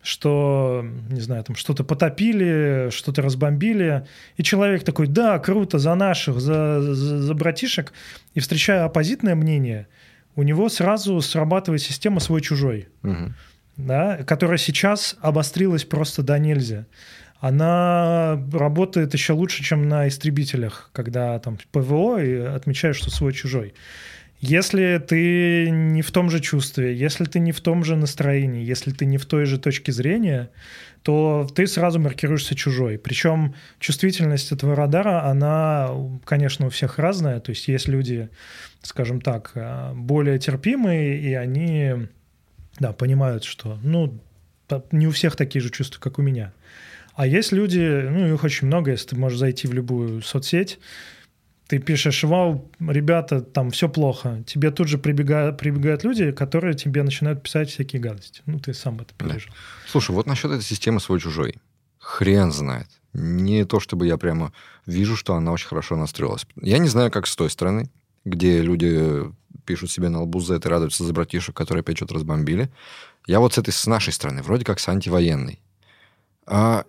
что, 0.00 0.86
не 1.10 1.20
знаю, 1.20 1.42
там 1.42 1.56
что-то 1.56 1.82
потопили, 1.82 2.88
что-то 2.90 3.20
разбомбили, 3.20 4.06
и 4.36 4.44
человек 4.44 4.84
такой, 4.84 5.08
да, 5.08 5.40
круто, 5.40 5.78
за 5.78 5.96
наших, 5.96 6.40
за, 6.40 6.80
за, 6.80 7.20
за 7.20 7.34
братишек, 7.34 7.92
и 8.34 8.40
встречая 8.40 8.84
оппозитное 8.84 9.34
мнение, 9.34 9.88
у 10.36 10.44
него 10.44 10.68
сразу 10.68 11.20
срабатывает 11.20 11.82
система 11.82 12.20
свой-чужой. 12.20 12.88
Угу 13.02 13.32
да, 13.78 14.18
которая 14.24 14.58
сейчас 14.58 15.16
обострилась 15.20 15.84
просто 15.84 16.22
до 16.22 16.38
нельзя. 16.38 16.84
Она 17.40 18.44
работает 18.52 19.14
еще 19.14 19.32
лучше, 19.32 19.62
чем 19.62 19.88
на 19.88 20.08
истребителях, 20.08 20.90
когда 20.92 21.38
там 21.38 21.56
ПВО 21.70 22.22
и 22.22 22.34
отмечаешь, 22.34 22.96
что 22.96 23.10
свой-чужой. 23.10 23.74
Если 24.40 24.98
ты 24.98 25.70
не 25.70 26.02
в 26.02 26.10
том 26.10 26.30
же 26.30 26.40
чувстве, 26.40 26.96
если 26.96 27.24
ты 27.24 27.40
не 27.40 27.52
в 27.52 27.60
том 27.60 27.84
же 27.84 27.96
настроении, 27.96 28.64
если 28.64 28.90
ты 28.92 29.06
не 29.06 29.18
в 29.18 29.26
той 29.26 29.46
же 29.46 29.58
точке 29.58 29.92
зрения, 29.92 30.50
то 31.02 31.48
ты 31.54 31.66
сразу 31.66 32.00
маркируешься 32.00 32.54
чужой. 32.54 32.98
Причем 32.98 33.54
чувствительность 33.78 34.52
этого 34.52 34.74
радара, 34.76 35.24
она, 35.24 35.90
конечно, 36.24 36.66
у 36.66 36.70
всех 36.70 36.98
разная. 36.98 37.40
То 37.40 37.50
есть 37.50 37.68
есть 37.68 37.88
люди, 37.88 38.28
скажем 38.82 39.20
так, 39.20 39.52
более 39.94 40.38
терпимые, 40.38 41.20
и 41.20 41.34
они 41.34 42.08
да, 42.78 42.92
понимают, 42.92 43.44
что, 43.44 43.78
ну, 43.82 44.18
не 44.92 45.06
у 45.06 45.10
всех 45.10 45.36
такие 45.36 45.62
же 45.62 45.70
чувства, 45.70 46.00
как 46.00 46.18
у 46.18 46.22
меня. 46.22 46.52
А 47.14 47.26
есть 47.26 47.52
люди, 47.52 48.06
ну, 48.08 48.32
их 48.34 48.44
очень 48.44 48.66
много, 48.66 48.92
если 48.92 49.08
ты 49.08 49.16
можешь 49.16 49.38
зайти 49.38 49.66
в 49.66 49.72
любую 49.72 50.22
соцсеть, 50.22 50.78
ты 51.66 51.78
пишешь, 51.78 52.24
вау, 52.24 52.70
ребята, 52.80 53.42
там 53.42 53.70
все 53.70 53.88
плохо. 53.88 54.42
Тебе 54.46 54.70
тут 54.70 54.88
же 54.88 54.96
прибегают, 54.96 55.58
прибегают 55.58 56.02
люди, 56.02 56.32
которые 56.32 56.74
тебе 56.74 57.02
начинают 57.02 57.42
писать 57.42 57.68
всякие 57.68 58.00
гадости. 58.00 58.40
Ну, 58.46 58.58
ты 58.58 58.72
сам 58.72 59.00
это 59.00 59.12
пережил. 59.14 59.50
Да. 59.50 59.56
Слушай, 59.86 60.12
вот 60.12 60.26
насчет 60.26 60.50
этой 60.50 60.62
системы 60.62 60.98
свой-чужой. 61.00 61.56
Хрен 61.98 62.52
знает. 62.52 62.86
Не 63.12 63.64
то, 63.64 63.80
чтобы 63.80 64.06
я 64.06 64.16
прямо 64.16 64.52
вижу, 64.86 65.14
что 65.16 65.34
она 65.34 65.52
очень 65.52 65.68
хорошо 65.68 65.96
настроилась. 65.96 66.46
Я 66.60 66.78
не 66.78 66.88
знаю, 66.88 67.10
как 67.10 67.26
с 67.26 67.36
той 67.36 67.50
стороны. 67.50 67.90
где 68.24 68.62
люди 68.62 69.24
пишут 69.68 69.90
себе 69.90 70.08
на 70.08 70.22
лбу 70.22 70.40
Z 70.40 70.60
и 70.64 70.68
радуются 70.68 71.04
за 71.04 71.12
братишек, 71.12 71.54
которые 71.54 71.82
опять 71.82 71.98
что-то 71.98 72.14
разбомбили. 72.14 72.70
Я 73.26 73.38
вот 73.38 73.52
с 73.52 73.58
этой, 73.58 73.70
с 73.74 73.86
нашей 73.86 74.14
стороны, 74.14 74.42
вроде 74.42 74.64
как 74.64 74.80
с 74.80 74.88
антивоенной. 74.88 75.60
А 76.46 76.86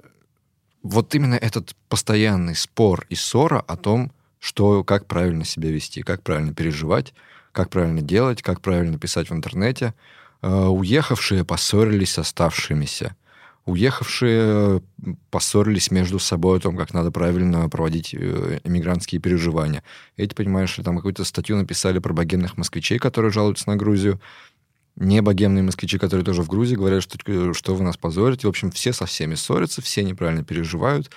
вот 0.81 1.13
именно 1.13 1.35
этот 1.35 1.75
постоянный 1.89 2.55
спор 2.55 3.05
и 3.09 3.15
ссора 3.15 3.59
о 3.59 3.75
том, 3.75 4.13
что, 4.39 4.85
как 4.85 5.07
правильно 5.07 5.43
себя 5.43 5.69
вести, 5.69 6.03
как 6.03 6.23
правильно 6.23 6.53
переживать, 6.53 7.13
как 7.51 7.69
правильно 7.69 8.01
делать, 8.01 8.41
как 8.41 8.61
правильно 8.61 8.97
писать 8.97 9.29
в 9.29 9.33
интернете. 9.33 9.93
Э, 10.41 10.67
уехавшие 10.67 11.43
поссорились 11.43 12.13
с 12.13 12.19
оставшимися. 12.19 13.17
Уехавшие 13.69 14.81
поссорились 15.29 15.91
между 15.91 16.19
собой 16.19 16.57
о 16.57 16.61
том, 16.61 16.75
как 16.75 16.93
надо 16.93 17.11
правильно 17.11 17.69
проводить 17.69 18.13
эмигрантские 18.13 19.21
переживания. 19.21 19.83
Эти, 20.17 20.33
понимаешь, 20.33 20.77
там 20.83 20.95
какую-то 20.95 21.23
статью 21.23 21.57
написали 21.57 21.99
про 21.99 22.13
богемных 22.13 22.57
москвичей, 22.57 22.99
которые 22.99 23.31
жалуются 23.31 23.69
на 23.69 23.75
Грузию 23.75 24.19
не 24.99 25.21
богемные 25.21 25.63
москвичи, 25.63 25.97
которые 25.97 26.25
тоже 26.25 26.43
в 26.43 26.49
Грузии, 26.49 26.75
говорят, 26.75 27.01
что, 27.01 27.17
э, 27.25 27.53
что 27.53 27.73
вы 27.73 27.83
нас 27.83 27.95
позорите. 27.95 28.47
В 28.47 28.49
общем, 28.49 28.69
все 28.69 28.91
со 28.91 29.05
всеми 29.05 29.35
ссорятся, 29.35 29.81
все 29.81 30.03
неправильно 30.03 30.43
переживают. 30.43 31.09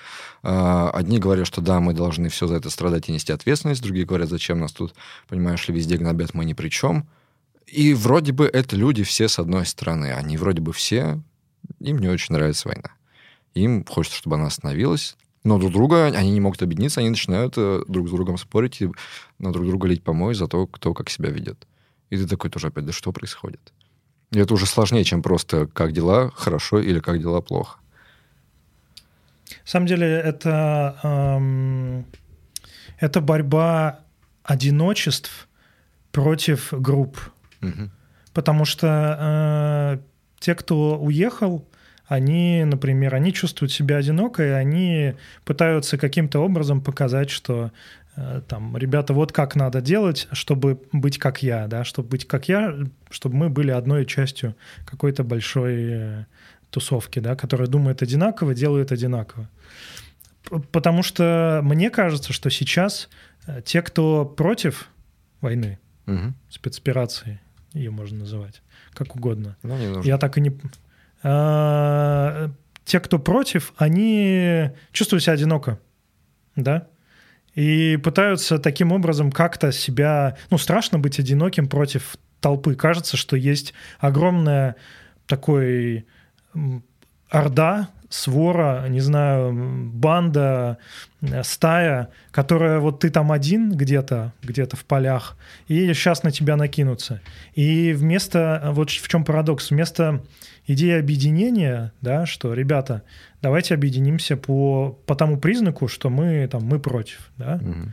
А, 0.43 0.91
одни 0.91 1.19
говорят, 1.19 1.49
что 1.49 1.61
да, 1.61 1.81
мы 1.81 1.93
должны 1.93 2.29
все 2.29 2.47
за 2.47 2.55
это 2.57 2.71
страдать 2.71 3.09
и 3.09 3.13
нести 3.13 3.33
ответственность. 3.33 3.83
Другие 3.83 4.07
говорят, 4.07 4.29
зачем 4.29 4.61
нас 4.61 4.73
тут, 4.73 4.95
понимаешь 5.29 5.67
ли, 5.67 5.75
везде 5.75 5.97
гнобят, 5.97 6.33
мы 6.33 6.45
ни 6.45 6.53
при 6.53 6.69
чем. 6.69 7.09
И 7.67 7.93
вроде 7.93 8.33
бы 8.33 8.47
это 8.47 8.77
люди 8.77 9.03
все 9.03 9.27
с 9.27 9.41
одной 9.41 9.67
стороны. 9.67 10.13
Они 10.13 10.37
вроде 10.37 10.61
бы 10.61 10.73
все, 10.73 11.21
им 11.81 11.99
не 11.99 12.09
очень 12.09 12.35
нравится 12.35 12.69
война. 12.69 12.91
Им 13.55 13.85
хочется, 13.85 14.19
чтобы 14.19 14.37
она 14.37 14.47
остановилась. 14.47 15.17
Но 15.45 15.59
друг 15.59 15.73
друга 15.73 16.07
они 16.07 16.31
не 16.31 16.41
могут 16.41 16.63
объединиться, 16.63 17.01
они 17.01 17.11
начинают 17.11 17.55
э, 17.57 17.83
друг 17.89 18.09
с 18.09 18.11
другом 18.13 18.39
спорить 18.39 18.81
и 18.81 18.89
на 19.39 19.53
друг 19.53 19.67
друга 19.67 19.89
лить 19.89 20.05
помой 20.05 20.35
за 20.35 20.47
то, 20.47 20.67
кто 20.67 20.95
как 20.95 21.11
себя 21.11 21.31
ведет. 21.31 21.67
И 22.11 22.17
ты 22.17 22.29
такой 22.29 22.49
тоже 22.49 22.69
опять, 22.69 22.85
да 22.85 22.93
что 22.93 23.11
происходит? 23.11 23.73
И 24.31 24.39
это 24.39 24.55
уже 24.55 24.67
сложнее, 24.67 25.05
чем 25.05 25.23
просто 25.23 25.67
как 25.67 25.93
дела 25.93 26.31
хорошо 26.35 26.79
или 26.79 27.01
как 27.01 27.21
дела 27.21 27.41
плохо. 27.41 27.79
На 29.65 29.67
самом 29.67 29.87
деле 29.87 30.07
это, 30.07 30.99
эм, 31.03 32.07
это 32.99 33.21
борьба 33.21 34.01
одиночеств 34.45 35.49
против 36.13 36.73
групп. 36.73 37.19
Угу. 37.61 37.91
Потому 38.33 38.65
что 38.65 39.99
э, 39.99 40.12
те, 40.43 40.55
кто 40.55 40.99
уехал, 40.99 41.67
они, 42.07 42.65
например, 42.65 43.15
они 43.15 43.33
чувствуют 43.33 43.73
себя 43.73 43.97
одиноко, 43.97 44.45
и 44.45 44.51
они 44.51 45.15
пытаются 45.45 45.97
каким-то 45.97 46.41
образом 46.41 46.83
показать, 46.83 47.31
что 47.31 47.71
Э, 48.17 48.43
там, 48.47 48.77
ребята, 48.77 49.15
вот 49.15 49.33
как 49.33 49.57
надо 49.57 49.81
делать, 49.81 50.29
чтобы 50.33 50.81
быть 50.93 51.19
как 51.19 51.43
я, 51.43 51.67
да, 51.67 51.85
чтобы 51.85 52.11
быть 52.11 52.27
как 52.27 52.49
я, 52.49 52.77
чтобы 53.11 53.37
мы 53.37 53.49
были 53.49 53.71
одной 53.71 54.05
частью 54.05 54.55
какой-то 54.85 55.25
большой 55.25 55.77
э, 55.81 56.25
тусовки, 56.71 57.21
да, 57.21 57.37
которая 57.37 57.69
думает 57.69 58.03
одинаково, 58.03 58.55
делает 58.55 58.93
одинаково. 58.93 59.49
Потому 60.73 61.03
что 61.03 61.61
мне 61.63 61.89
кажется, 61.89 62.33
что 62.33 62.51
сейчас 62.51 63.09
э, 63.47 63.63
те, 63.65 63.81
кто 63.81 64.27
против 64.27 64.89
войны, 65.41 65.79
угу. 66.07 66.35
спецоперации, 66.51 67.41
ее 67.73 67.91
можно 67.91 68.21
называть, 68.21 68.61
как 68.95 69.17
угодно. 69.17 69.57
Ну, 69.63 70.03
я 70.03 70.19
так 70.19 70.39
и 70.39 70.41
не... 70.41 70.53
А, 71.23 72.51
те, 72.85 73.01
кто 73.01 73.19
против, 73.19 73.73
они 73.77 74.71
чувствуют 74.93 75.23
себя 75.23 75.35
одиноко, 75.35 75.79
да, 76.57 76.89
и 77.55 77.99
пытаются 78.03 78.59
таким 78.59 78.93
образом 78.93 79.31
как-то 79.31 79.73
себя... 79.73 80.37
Ну, 80.51 80.59
страшно 80.59 80.99
быть 80.99 81.19
одиноким 81.19 81.69
против 81.69 82.17
толпы. 82.41 82.75
Кажется, 82.75 83.17
что 83.17 83.37
есть 83.37 83.75
огромная 83.99 84.77
такой 85.27 86.07
орда, 87.29 87.89
свора, 88.13 88.87
не 88.89 89.01
знаю, 89.01 89.53
банда, 89.55 90.79
стая, 91.43 92.11
которая 92.31 92.79
вот 92.79 93.01
ты 93.01 93.11
там 93.11 93.33
один 93.33 93.73
где-то, 93.73 94.35
где-то 94.43 94.77
в 94.77 94.85
полях, 94.85 95.37
и 95.67 95.93
сейчас 95.95 96.23
на 96.23 96.31
тебя 96.31 96.57
накинутся. 96.57 97.23
И 97.55 97.93
вместо, 97.93 98.71
вот 98.73 98.91
в 98.91 99.09
чем 99.09 99.25
парадокс, 99.25 99.71
вместо 99.71 100.23
идеи 100.67 100.99
объединения, 100.99 101.93
да, 102.03 102.27
что, 102.27 102.53
ребята, 102.53 103.03
давайте 103.41 103.75
объединимся 103.75 104.37
по, 104.37 104.99
по 105.07 105.15
тому 105.15 105.39
признаку, 105.39 105.89
что 105.89 106.11
мы, 106.11 106.47
там, 106.49 106.65
мы 106.65 106.79
против. 106.79 107.31
Да? 107.39 107.61
Угу. 107.63 107.93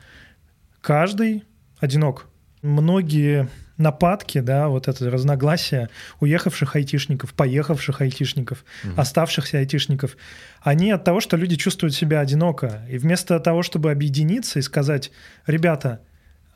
Каждый 0.82 1.46
одинок. 1.80 2.28
Многие 2.62 3.48
нападки, 3.80 4.40
да, 4.40 4.68
вот 4.68 4.88
это 4.88 5.10
разногласия 5.10 5.90
уехавших 6.20 6.76
айтишников, 6.76 7.34
поехавших 7.34 8.02
айтишников, 8.02 8.66
угу. 8.84 8.94
оставшихся 8.98 9.58
айтишников, 9.58 10.18
они 10.62 10.92
от 10.92 11.04
того, 11.04 11.22
что 11.22 11.38
люди 11.38 11.56
чувствуют 11.56 11.96
себя 11.96 12.20
одиноко. 12.20 12.86
И 12.90 12.98
вместо 12.98 13.40
того, 13.40 13.64
чтобы 13.64 13.92
объединиться 13.92 14.60
и 14.60 14.62
сказать, 14.62 15.12
ребята, 15.48 16.02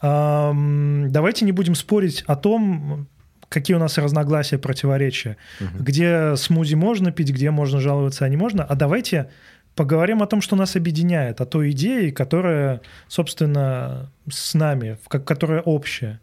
эм, 0.01 1.11
давайте 1.11 1.45
не 1.45 1.51
будем 1.51 1.75
спорить 1.75 2.23
о 2.27 2.35
том, 2.35 3.07
какие 3.49 3.75
у 3.75 3.79
нас 3.79 3.97
разногласия, 3.97 4.57
противоречия, 4.57 5.37
угу. 5.59 5.83
где 5.83 6.35
смузи 6.35 6.75
можно 6.75 7.11
пить, 7.11 7.31
где 7.31 7.51
можно 7.51 7.79
жаловаться, 7.79 8.25
а 8.25 8.29
не 8.29 8.37
можно. 8.37 8.63
А 8.63 8.75
давайте 8.75 9.29
поговорим 9.75 10.21
о 10.21 10.27
том, 10.27 10.41
что 10.41 10.55
нас 10.55 10.75
объединяет, 10.75 11.41
о 11.41 11.45
той 11.45 11.71
идее, 11.71 12.11
которая, 12.11 12.81
собственно, 13.07 14.11
с 14.29 14.53
нами, 14.53 14.97
которая 15.07 15.61
общая. 15.61 16.19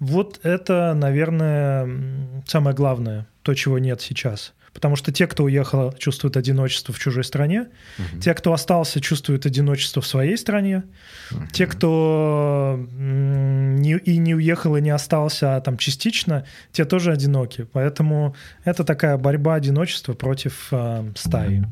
Вот 0.00 0.40
это, 0.42 0.94
наверное, 0.94 2.42
самое 2.46 2.74
главное, 2.74 3.26
то, 3.42 3.54
чего 3.54 3.78
нет 3.78 4.00
сейчас. 4.00 4.54
Потому 4.72 4.96
что 4.96 5.12
те, 5.12 5.26
кто 5.26 5.44
уехал, 5.44 5.92
чувствуют 5.92 6.36
одиночество 6.36 6.94
в 6.94 6.98
чужой 6.98 7.24
стране. 7.24 7.68
Угу. 7.98 8.20
Те, 8.20 8.34
кто 8.34 8.52
остался, 8.52 9.00
чувствуют 9.00 9.44
одиночество 9.44 10.00
в 10.00 10.06
своей 10.06 10.38
стране. 10.38 10.84
Угу. 11.32 11.40
Те, 11.52 11.66
кто 11.66 12.78
не, 12.90 13.98
и 13.98 14.16
не 14.16 14.34
уехал, 14.34 14.76
и 14.76 14.80
не 14.80 14.90
остался, 14.90 15.56
а 15.56 15.60
там 15.60 15.76
частично, 15.76 16.46
те 16.72 16.84
тоже 16.84 17.12
одиноки. 17.12 17.66
Поэтому 17.72 18.34
это 18.64 18.84
такая 18.84 19.18
борьба 19.18 19.54
одиночества 19.54 20.14
против 20.14 20.68
э, 20.70 21.12
стаи. 21.14 21.64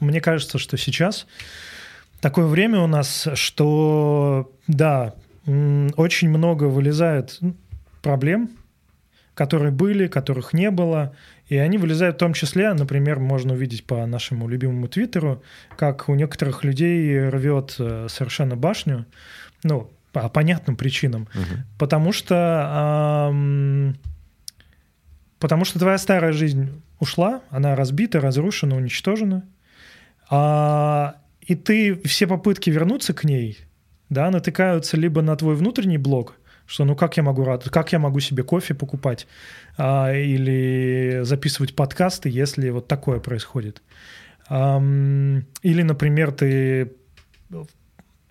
Мне 0.00 0.20
кажется, 0.20 0.58
что 0.58 0.76
сейчас 0.76 1.26
такое 2.24 2.46
время 2.46 2.80
у 2.80 2.86
нас, 2.86 3.28
что 3.34 4.50
да, 4.66 5.14
очень 5.46 6.30
много 6.30 6.64
вылезает 6.64 7.38
проблем, 8.00 8.48
которые 9.34 9.72
были, 9.72 10.06
которых 10.06 10.54
не 10.54 10.70
было. 10.70 11.14
И 11.48 11.58
они 11.58 11.76
вылезают 11.76 12.16
в 12.16 12.20
том 12.20 12.32
числе, 12.32 12.72
например, 12.72 13.18
можно 13.18 13.52
увидеть 13.52 13.84
по 13.84 14.06
нашему 14.06 14.48
любимому 14.48 14.88
Твиттеру, 14.88 15.42
как 15.76 16.08
у 16.08 16.14
некоторых 16.14 16.64
людей 16.64 17.28
рвет 17.28 17.76
э, 17.78 18.06
совершенно 18.08 18.56
башню, 18.56 19.04
ну, 19.62 19.90
по 20.12 20.26
понятным 20.30 20.76
причинам. 20.76 21.28
Угу. 21.34 21.60
Потому 21.78 22.12
что... 22.12 23.28
Эм, 23.30 23.98
потому 25.38 25.66
что 25.66 25.78
твоя 25.78 25.98
старая 25.98 26.32
жизнь 26.32 26.70
ушла, 27.00 27.42
она 27.50 27.76
разбита, 27.76 28.18
разрушена, 28.18 28.76
уничтожена. 28.76 29.44
А, 30.30 31.16
и 31.46 31.54
ты 31.54 31.94
все 32.06 32.26
попытки 32.26 32.70
вернуться 32.70 33.14
к 33.14 33.24
ней, 33.24 33.58
да, 34.08 34.30
натыкаются 34.30 34.96
либо 34.96 35.22
на 35.22 35.36
твой 35.36 35.54
внутренний 35.54 35.98
блок, 35.98 36.36
что 36.66 36.84
ну 36.84 36.96
как 36.96 37.16
я 37.16 37.22
могу 37.22 37.44
рад, 37.44 37.68
как 37.68 37.92
я 37.92 37.98
могу 37.98 38.20
себе 38.20 38.42
кофе 38.42 38.74
покупать 38.74 39.26
а, 39.76 40.12
или 40.12 41.20
записывать 41.22 41.74
подкасты, 41.76 42.28
если 42.28 42.70
вот 42.70 42.88
такое 42.88 43.20
происходит. 43.20 43.82
А, 44.48 44.80
или, 45.62 45.82
например, 45.82 46.32
ты 46.32 46.92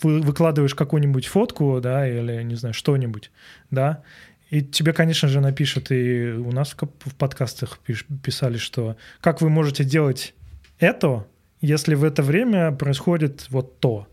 выкладываешь 0.01 0.75
какую-нибудь 0.75 1.27
фотку, 1.27 1.79
да, 1.82 2.08
или 2.08 2.43
не 2.43 2.55
знаю 2.55 2.74
что-нибудь, 2.74 3.32
да, 3.72 4.03
и 4.50 4.62
тебе, 4.62 4.93
конечно 4.93 5.27
же, 5.27 5.39
напишут, 5.39 5.91
и 5.91 6.32
у 6.32 6.51
нас 6.51 6.75
в 6.75 7.15
подкастах 7.15 7.79
писали, 8.24 8.58
что 8.58 8.98
как 9.22 9.41
вы 9.41 9.50
можете 9.50 9.84
делать 9.84 10.36
это, 10.77 11.25
если 11.63 11.96
в 11.96 12.03
это 12.03 12.22
время 12.22 12.72
происходит 12.74 13.48
вот 13.50 13.79
то. 13.79 14.08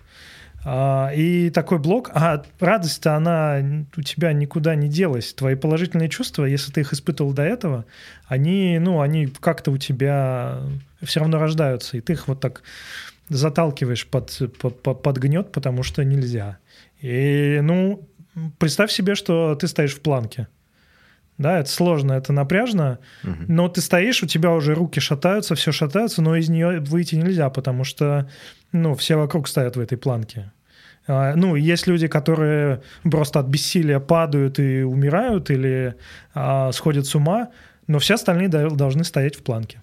А, 0.65 1.11
и 1.15 1.51
такой 1.51 1.79
блок, 1.79 2.11
а 2.15 2.45
радость-то 2.61 3.17
она 3.17 3.61
у 3.97 4.03
тебя 4.03 4.33
никуда 4.33 4.77
не 4.77 4.89
делась. 4.89 5.35
Твои 5.35 5.57
положительные 5.57 6.09
чувства, 6.09 6.45
если 6.45 6.71
ты 6.71 6.83
их 6.83 6.93
испытывал 6.93 7.33
до 7.33 7.43
этого, 7.43 7.87
они, 8.27 8.79
ну, 8.79 9.01
они 9.01 9.27
как-то 9.27 9.73
у 9.73 9.79
тебя 9.79 10.61
все 11.03 11.21
равно 11.21 11.39
рождаются, 11.39 11.97
и 11.97 12.01
ты 12.01 12.13
их 12.13 12.29
вот 12.29 12.41
так 12.41 12.63
заталкиваешь 13.31 14.07
под, 14.07 14.39
под, 14.59 15.03
под 15.03 15.19
гнет, 15.19 15.51
потому 15.51 15.83
что 15.83 16.05
нельзя. 16.05 16.59
И, 17.01 17.59
ну, 17.63 18.09
представь 18.59 18.93
себе, 18.93 19.17
что 19.17 19.57
ты 19.57 19.67
стоишь 19.67 19.95
в 19.95 20.01
планке. 20.01 20.47
Да, 21.41 21.59
это 21.59 21.71
сложно, 21.71 22.13
это 22.13 22.35
напряжно, 22.35 22.99
угу. 23.25 23.35
но 23.49 23.67
ты 23.71 23.81
стоишь, 23.81 24.23
у 24.23 24.27
тебя 24.27 24.53
уже 24.53 24.75
руки 24.75 25.01
шатаются, 25.01 25.55
все 25.55 25.73
шатаются, 25.73 26.21
но 26.21 26.37
из 26.37 26.51
нее 26.51 26.81
выйти 26.81 27.15
нельзя, 27.15 27.49
потому 27.49 27.83
что, 27.83 28.29
ну, 28.73 28.95
все 28.95 29.17
вокруг 29.17 29.49
стоят 29.49 29.75
в 29.75 29.81
этой 29.81 29.97
планке. 29.97 30.53
А, 31.07 31.35
ну, 31.37 31.55
есть 31.55 31.87
люди, 31.87 32.09
которые 32.09 32.83
просто 33.11 33.41
от 33.41 33.47
бессилия 33.47 34.01
падают 34.01 34.59
и 34.59 34.83
умирают 34.83 35.49
или 35.49 35.95
а, 36.35 36.73
сходят 36.73 37.07
с 37.07 37.15
ума, 37.15 37.49
но 37.87 37.99
все 38.01 38.17
остальные 38.17 38.51
должны 38.51 39.03
стоять 39.03 39.35
в 39.35 39.43
планке. 39.43 39.81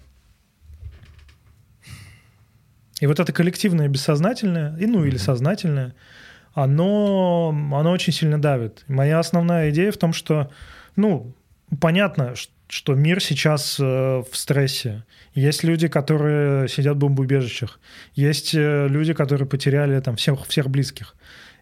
И 3.00 3.06
вот 3.08 3.18
это 3.18 3.32
коллективное 3.32 3.88
бессознательное, 3.88 4.76
и, 4.78 4.86
ну 4.86 5.04
или 5.04 5.16
сознательное, 5.16 5.96
оно, 6.54 7.48
оно 7.48 7.90
очень 7.90 8.12
сильно 8.12 8.40
давит. 8.40 8.84
Моя 8.86 9.18
основная 9.18 9.70
идея 9.70 9.90
в 9.90 9.96
том, 9.96 10.12
что, 10.12 10.52
ну, 10.94 11.34
понятно, 11.80 12.34
что 12.68 12.94
мир 12.94 13.22
сейчас 13.22 13.78
э, 13.80 13.84
в 13.84 14.36
стрессе. 14.36 15.04
Есть 15.34 15.64
люди, 15.64 15.88
которые 15.88 16.68
сидят 16.68 16.96
в 16.96 17.00
бомбоубежищах. 17.00 17.80
Есть 18.14 18.54
э, 18.54 18.86
люди, 18.88 19.14
которые 19.14 19.48
потеряли 19.48 20.00
там 20.00 20.16
всех, 20.16 20.46
всех 20.46 20.68
близких. 20.68 21.14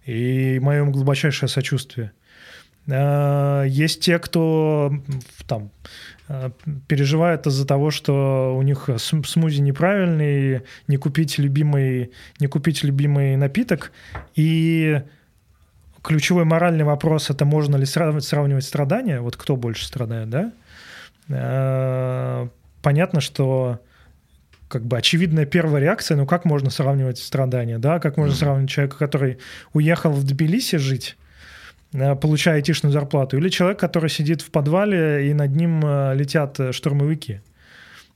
И 0.04 0.58
мое 0.60 0.84
глубочайшее 0.84 1.48
сочувствие. 1.48 2.12
Э, 2.88 3.64
есть 3.68 4.00
те, 4.00 4.18
кто 4.18 4.92
там 5.46 5.70
переживают 6.88 7.46
из-за 7.46 7.64
того, 7.64 7.92
что 7.92 8.56
у 8.56 8.62
них 8.62 8.88
смузи 8.98 9.60
неправильный, 9.60 10.62
не 10.88 10.96
купить 10.96 11.38
любимый, 11.38 12.10
не 12.40 12.48
купить 12.48 12.82
любимый 12.82 13.36
напиток. 13.36 13.92
И 14.34 15.02
ключевой 16.06 16.44
моральный 16.44 16.84
вопрос 16.84 17.30
это 17.30 17.44
можно 17.44 17.76
ли 17.76 17.84
сравнивать, 17.86 18.24
сравнивать 18.24 18.64
страдания, 18.64 19.20
вот 19.20 19.36
кто 19.36 19.56
больше 19.56 19.86
страдает, 19.86 20.30
да? 20.30 20.52
Э, 21.28 22.48
понятно, 22.82 23.20
что 23.20 23.80
как 24.68 24.84
бы 24.84 24.96
очевидная 24.96 25.46
первая 25.46 25.82
реакция, 25.82 26.16
ну 26.16 26.26
как 26.26 26.44
можно 26.44 26.70
сравнивать 26.70 27.18
страдания, 27.18 27.78
да? 27.78 27.98
Как 27.98 28.16
можно 28.16 28.34
сравнивать 28.34 28.70
человека, 28.70 28.98
который 28.98 29.38
уехал 29.72 30.12
в 30.12 30.24
Тбилиси 30.24 30.76
жить, 30.76 31.16
Э, 31.92 32.14
получая 32.14 32.56
айтишную 32.56 32.92
зарплату, 32.92 33.38
или 33.38 33.48
человек, 33.48 33.78
который 33.78 34.10
сидит 34.10 34.42
в 34.42 34.50
подвале 34.50 35.30
и 35.30 35.34
над 35.34 35.54
ним 35.54 35.80
э, 35.84 36.14
летят 36.14 36.58
штурмовики. 36.72 37.40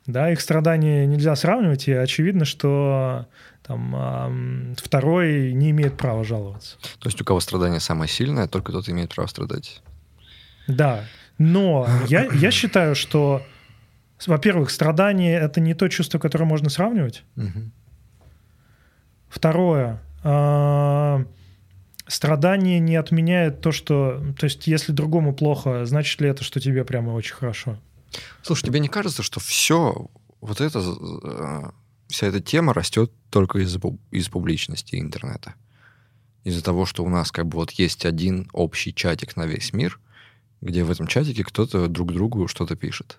Да, 0.06 0.30
их 0.30 0.40
страдания 0.40 1.06
нельзя 1.06 1.36
сравнивать, 1.36 1.86
и 1.86 1.92
очевидно, 1.92 2.44
что 2.44 3.26
там, 3.62 4.74
второй 4.76 5.52
не 5.52 5.70
имеет 5.70 5.96
права 5.96 6.24
жаловаться. 6.24 6.76
То 6.98 7.08
есть 7.08 7.20
у 7.20 7.24
кого 7.24 7.38
страдание 7.40 7.80
самое 7.80 8.08
сильное, 8.08 8.48
только 8.48 8.72
тот 8.72 8.88
имеет 8.88 9.14
право 9.14 9.28
страдать. 9.28 9.82
Да, 10.66 11.04
но 11.38 11.88
я, 12.08 12.24
я 12.32 12.50
считаю, 12.50 12.94
что, 12.94 13.42
во-первых, 14.26 14.70
страдание— 14.70 15.38
это 15.40 15.60
не 15.60 15.74
то 15.74 15.88
чувство, 15.88 16.18
которое 16.18 16.44
можно 16.44 16.70
сравнивать. 16.70 17.22
Угу. 17.36 17.70
Второе— 19.28 20.00
страдание 22.08 22.80
не 22.80 22.96
отменяет 22.96 23.60
то, 23.60 23.70
что... 23.70 24.20
То 24.38 24.44
есть, 24.44 24.66
если 24.66 24.92
другому 24.92 25.32
плохо, 25.32 25.84
значит 25.86 26.20
ли 26.20 26.28
это, 26.28 26.42
что 26.42 26.58
тебе 26.58 26.84
прямо 26.84 27.12
очень 27.12 27.34
хорошо? 27.34 27.78
Слушай, 28.42 28.66
тебе 28.66 28.80
не 28.80 28.88
кажется, 28.88 29.22
что 29.22 29.40
все 29.40 30.10
вот 30.40 30.60
это, 30.60 30.80
э, 30.80 31.70
вся 32.08 32.26
эта 32.26 32.40
тема 32.40 32.74
растет 32.74 33.12
только 33.30 33.58
из, 33.58 33.78
из 34.10 34.28
публичности 34.28 34.96
интернета? 34.96 35.54
Из-за 36.44 36.64
того, 36.64 36.86
что 36.86 37.04
у 37.04 37.08
нас 37.08 37.30
как 37.30 37.46
бы 37.46 37.56
вот 37.56 37.72
есть 37.72 38.06
один 38.06 38.48
общий 38.52 38.94
чатик 38.94 39.36
на 39.36 39.46
весь 39.46 39.72
мир, 39.72 40.00
где 40.60 40.84
в 40.84 40.90
этом 40.90 41.06
чатике 41.06 41.44
кто-то 41.44 41.88
друг 41.88 42.12
другу 42.12 42.48
что-то 42.48 42.76
пишет. 42.76 43.18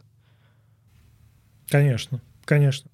Конечно, 1.69 2.21
конечно. 2.45 2.89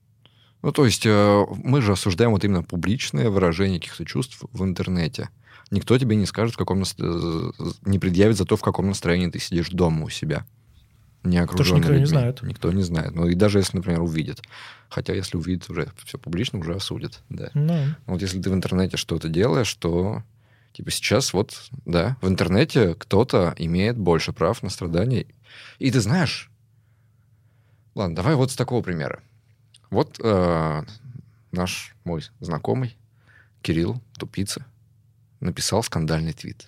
Ну, 0.62 0.72
то 0.72 0.86
есть 0.86 1.06
э, 1.06 1.46
мы 1.64 1.82
же 1.82 1.94
осуждаем 1.94 2.32
вот 2.32 2.44
именно 2.44 2.64
публичное 2.64 3.30
выражение 3.30 3.80
каких-то 3.80 4.06
чувств 4.06 4.44
в 4.52 4.64
интернете 4.64 5.30
никто 5.72 5.98
тебе 5.98 6.16
не 6.16 6.26
скажет, 6.26 6.56
в 6.56 6.58
каком 6.58 6.82
э, 6.82 7.52
не 7.86 8.00
предъявит 8.00 8.38
за 8.38 8.46
то, 8.46 8.56
в 8.56 8.62
каком 8.62 8.88
настроении 8.88 9.30
ты 9.30 9.40
сидишь 9.40 9.70
дома 9.70 10.06
у 10.06 10.10
себя. 10.10 10.46
Не 11.28 11.38
окруженный 11.40 11.80
никто 11.80 11.92
людьми. 11.92 12.02
не 12.02 12.08
знает. 12.08 12.42
Никто 12.44 12.72
не 12.72 12.84
знает. 12.84 13.16
Ну 13.16 13.28
и 13.28 13.36
даже 13.36 13.60
если, 13.60 13.78
например, 13.78 14.02
увидит. 14.02 14.42
Хотя 14.90 15.14
если 15.14 15.38
увидит, 15.38 15.70
уже 15.70 15.92
все 16.06 16.18
публично 16.18 16.60
уже 16.60 16.76
осудит. 16.76 17.20
Да. 17.30 17.46
No. 17.54 17.86
Ну. 17.86 17.96
Вот 18.06 18.22
если 18.22 18.42
ты 18.42 18.50
в 18.50 18.54
интернете 18.54 18.98
что-то 18.98 19.30
делаешь, 19.30 19.74
то 19.74 20.24
типа 20.74 20.92
сейчас 20.92 21.34
вот, 21.34 21.70
да, 21.86 22.18
в 22.22 22.28
интернете 22.28 22.96
кто-то 22.96 23.54
имеет 23.58 23.98
больше 23.98 24.32
прав 24.32 24.64
на 24.64 24.70
страдания. 24.70 25.26
И 25.80 25.92
ты 25.92 26.00
знаешь... 26.00 26.50
Ладно, 27.96 28.16
давай 28.16 28.36
вот 28.36 28.52
с 28.52 28.56
такого 28.56 28.84
примера. 28.84 29.22
Вот 29.90 30.20
э, 30.24 30.84
наш 31.52 31.96
мой 32.04 32.24
знакомый 32.40 32.96
Кирилл 33.62 34.02
Тупица, 34.18 34.66
написал 35.40 35.84
скандальный 35.84 36.34
твит. 36.34 36.68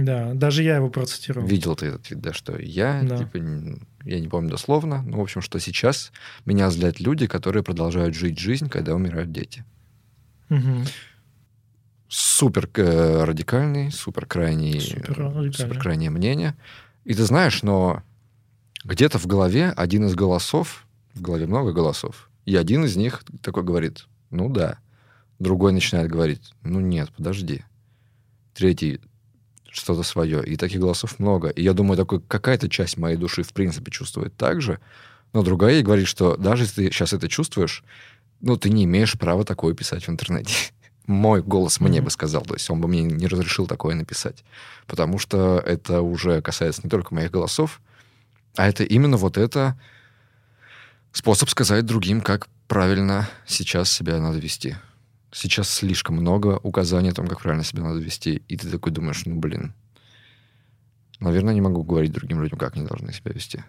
Да, 0.00 0.34
даже 0.34 0.62
я 0.62 0.76
его 0.76 0.88
процитировал. 0.90 1.46
Видел 1.46 1.76
ты 1.76 1.86
этот 1.86 2.02
твит, 2.02 2.20
да, 2.20 2.32
что 2.32 2.58
я, 2.58 3.02
да. 3.02 3.18
типа, 3.18 3.38
я 4.04 4.20
не 4.20 4.28
помню 4.28 4.50
дословно, 4.50 5.02
но, 5.02 5.18
в 5.18 5.20
общем, 5.20 5.40
что 5.40 5.58
сейчас 5.58 6.12
меня 6.46 6.70
злят 6.70 7.00
люди, 7.00 7.26
которые 7.26 7.62
продолжают 7.62 8.14
жить 8.14 8.38
жизнь, 8.38 8.68
когда 8.68 8.94
умирают 8.94 9.32
дети. 9.32 9.64
Угу. 10.48 10.84
Супер 12.08 12.68
э, 12.74 13.24
радикальный, 13.24 13.92
супер 13.92 14.26
крайний, 14.26 14.80
супер, 14.80 15.52
супер 15.54 15.78
крайнее 15.78 16.10
мнение. 16.10 16.56
И 17.04 17.14
ты 17.14 17.24
знаешь, 17.24 17.62
но 17.62 18.02
где-то 18.84 19.18
в 19.18 19.26
голове 19.26 19.70
один 19.70 20.06
из 20.06 20.14
голосов, 20.14 20.86
в 21.14 21.20
голове 21.20 21.46
много 21.46 21.72
голосов, 21.72 22.30
и 22.46 22.56
один 22.56 22.84
из 22.84 22.96
них 22.96 23.22
такой 23.42 23.62
говорит, 23.62 24.06
ну 24.30 24.48
да, 24.48 24.78
Другой 25.40 25.72
начинает 25.72 26.10
говорить, 26.10 26.52
ну 26.62 26.80
нет, 26.80 27.10
подожди. 27.16 27.64
Третий 28.52 29.00
что-то 29.70 30.02
свое. 30.02 30.44
И 30.44 30.56
таких 30.56 30.80
голосов 30.80 31.18
много. 31.18 31.48
И 31.48 31.62
я 31.62 31.72
думаю, 31.72 31.96
такой, 31.96 32.20
какая-то 32.20 32.68
часть 32.68 32.96
моей 32.96 33.16
души 33.16 33.42
в 33.42 33.52
принципе 33.52 33.90
чувствует 33.90 34.36
так 34.36 34.60
же, 34.60 34.80
но 35.32 35.42
другая 35.42 35.74
ей 35.74 35.82
говорит, 35.82 36.08
что 36.08 36.36
даже 36.36 36.64
если 36.64 36.86
ты 36.86 36.92
сейчас 36.92 37.12
это 37.12 37.28
чувствуешь, 37.28 37.84
ну, 38.40 38.56
ты 38.56 38.70
не 38.70 38.84
имеешь 38.84 39.18
права 39.18 39.44
такое 39.44 39.74
писать 39.74 40.06
в 40.06 40.10
интернете. 40.10 40.54
Мой 41.06 41.42
голос 41.42 41.78
mm-hmm. 41.78 41.88
мне 41.88 42.02
бы 42.02 42.10
сказал, 42.10 42.42
то 42.42 42.54
есть 42.54 42.68
он 42.70 42.80
бы 42.80 42.88
мне 42.88 43.02
не 43.02 43.26
разрешил 43.26 43.66
такое 43.66 43.94
написать. 43.94 44.44
Потому 44.86 45.18
что 45.18 45.62
это 45.64 46.02
уже 46.02 46.42
касается 46.42 46.82
не 46.84 46.90
только 46.90 47.14
моих 47.14 47.30
голосов, 47.30 47.80
а 48.56 48.68
это 48.68 48.82
именно 48.82 49.16
вот 49.16 49.38
это 49.38 49.78
способ 51.12 51.48
сказать 51.48 51.86
другим, 51.86 52.20
как 52.20 52.48
правильно 52.66 53.28
сейчас 53.46 53.90
себя 53.90 54.18
надо 54.18 54.38
вести 54.38 54.76
сейчас 55.32 55.70
слишком 55.70 56.16
много 56.16 56.58
указаний 56.62 57.10
о 57.10 57.14
том, 57.14 57.26
как 57.26 57.40
правильно 57.40 57.64
себя 57.64 57.82
надо 57.82 58.00
вести, 58.00 58.42
и 58.48 58.56
ты 58.56 58.68
такой 58.68 58.92
думаешь, 58.92 59.24
ну, 59.26 59.38
блин, 59.38 59.74
наверное, 61.20 61.54
не 61.54 61.60
могу 61.60 61.82
говорить 61.82 62.12
другим 62.12 62.42
людям, 62.42 62.58
как 62.58 62.76
они 62.76 62.86
должны 62.86 63.12
себя 63.12 63.32
вести. 63.32 63.64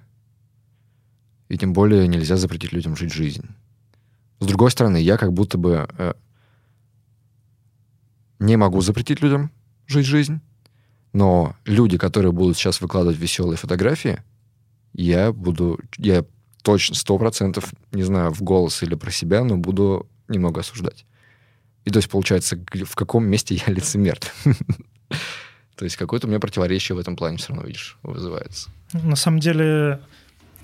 И 1.50 1.58
тем 1.58 1.74
более 1.74 2.08
нельзя 2.08 2.38
запретить 2.38 2.71
людям 2.71 2.95
жить 2.95 3.13
жизнь. 3.13 3.45
С 4.39 4.45
другой 4.45 4.71
стороны, 4.71 4.97
я 4.97 5.17
как 5.17 5.34
будто 5.34 5.58
бы 5.58 5.88
э, 5.97 6.13
не 8.39 8.56
могу 8.56 8.82
запретить 8.82 9.21
людям 9.21 9.52
жить 9.86 10.06
жизнь, 10.06 10.39
но 11.13 11.56
люди, 11.65 11.97
которые 11.97 12.32
будут 12.32 12.58
сейчас 12.58 12.82
выкладывать 12.82 13.17
веселые 13.17 13.58
фотографии, 13.58 14.24
я 14.93 15.32
буду, 15.32 15.80
я 15.97 16.26
точно, 16.63 16.95
сто 16.95 17.17
процентов, 17.17 17.74
не 17.91 18.04
знаю, 18.04 18.32
в 18.32 18.41
голос 18.41 18.82
или 18.84 18.95
про 18.95 19.12
себя, 19.12 19.43
но 19.43 19.58
буду 19.58 20.08
немного 20.28 20.62
осуждать. 20.62 21.06
И 21.86 21.89
то 21.89 21.98
есть, 21.98 22.10
получается, 22.10 22.60
в 22.86 22.96
каком 22.96 23.26
месте 23.26 23.56
я 23.56 23.63
лицемер? 23.74 24.20
То 25.76 25.86
есть 25.86 25.98
какое-то 25.98 26.28
у 26.28 26.30
меня 26.30 26.39
противоречие 26.39 26.96
в 26.96 27.00
этом 27.00 27.15
плане 27.15 27.38
все 27.38 27.50
равно, 27.50 27.65
видишь, 27.65 27.98
вызывается. 28.04 28.70
На 28.94 29.15
самом 29.15 29.39
деле 29.39 30.00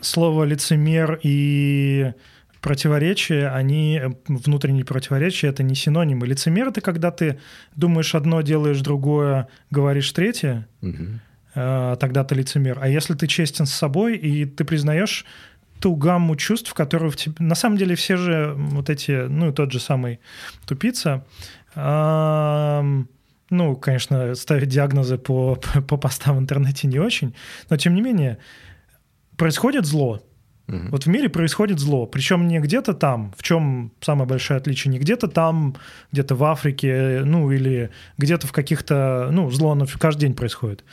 слово 0.01 0.43
лицемер 0.43 1.19
и 1.23 2.13
противоречие, 2.62 3.49
они, 3.49 4.01
внутренние 4.27 4.86
противоречия, 4.86 5.47
это 5.47 5.63
не 5.63 5.73
синонимы. 5.75 6.27
Лицемер— 6.27 6.67
это 6.69 6.82
когда 6.82 7.12
ты 7.12 7.39
думаешь 7.75 8.13
одно, 8.13 8.41
делаешь 8.41 8.82
другое, 8.82 9.47
говоришь 9.71 10.12
третье, 10.12 10.67
угу. 10.82 11.19
тогда 11.53 12.23
ты 12.23 12.36
лицемер. 12.36 12.77
А 12.82 12.88
если 12.88 13.13
ты 13.13 13.27
честен 13.27 13.65
с 13.65 13.73
собой, 13.73 14.17
и 14.17 14.45
ты 14.45 14.65
признаешь 14.65 15.25
ту 15.79 15.95
гамму 15.95 16.35
чувств, 16.35 16.73
которые 16.73 17.11
в 17.11 17.15
тебе... 17.15 17.35
На 17.39 17.55
самом 17.55 17.77
деле 17.77 17.95
все 17.95 18.17
же 18.17 18.53
вот 18.55 18.89
эти, 18.89 19.27
ну, 19.27 19.51
тот 19.53 19.71
же 19.71 19.79
самый 19.79 20.19
тупица, 20.65 21.25
ну, 23.49 23.75
конечно, 23.77 24.35
ставить 24.35 24.69
диагнозы 24.69 25.17
по, 25.17 25.55
по 25.87 25.97
постам 25.97 26.37
в 26.37 26.39
интернете 26.39 26.87
не 26.87 26.99
очень, 26.99 27.33
но 27.69 27.77
тем 27.77 27.95
не 27.95 28.01
менее 28.01 28.37
происходит 29.37 29.85
зло. 29.85 30.21
Угу. 30.67 30.89
Вот 30.91 31.05
в 31.05 31.07
мире 31.07 31.29
происходит 31.29 31.79
зло, 31.79 32.07
причем 32.07 32.47
не 32.47 32.59
где-то 32.59 32.93
там, 32.93 33.33
в 33.37 33.43
чем 33.43 33.93
самое 34.01 34.27
большое 34.27 34.57
отличие, 34.57 34.91
не 34.91 34.99
где-то 34.99 35.29
там, 35.29 35.77
где-то 36.11 36.35
в 36.35 36.43
Африке, 36.43 37.21
ну 37.23 37.49
или 37.51 37.89
где-то 38.17 38.47
в 38.47 38.51
каких-то, 38.51 39.29
ну 39.31 39.49
зло 39.49 39.71
оно 39.71 39.85
каждый 39.97 40.21
день 40.21 40.35
происходит. 40.35 40.83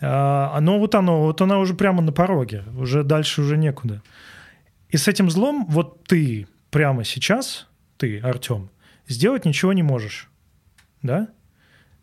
А, 0.00 0.58
но 0.60 0.80
вот 0.80 0.96
оно, 0.96 1.22
вот 1.22 1.40
оно 1.40 1.60
уже 1.60 1.74
прямо 1.74 2.02
на 2.02 2.10
пороге, 2.10 2.64
уже 2.76 3.04
дальше 3.04 3.42
уже 3.42 3.56
некуда. 3.56 4.02
И 4.90 4.96
с 4.96 5.08
этим 5.08 5.30
злом 5.30 5.66
вот 5.68 6.04
ты 6.04 6.46
прямо 6.70 7.04
сейчас, 7.04 7.68
ты, 7.96 8.18
Артем, 8.20 8.70
сделать 9.08 9.44
ничего 9.44 9.72
не 9.72 9.82
можешь. 9.82 10.28
Да? 11.02 11.28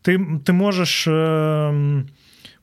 Ты, 0.02 0.40
ты 0.40 0.54
можешь, 0.54 1.06
э, 1.08 2.04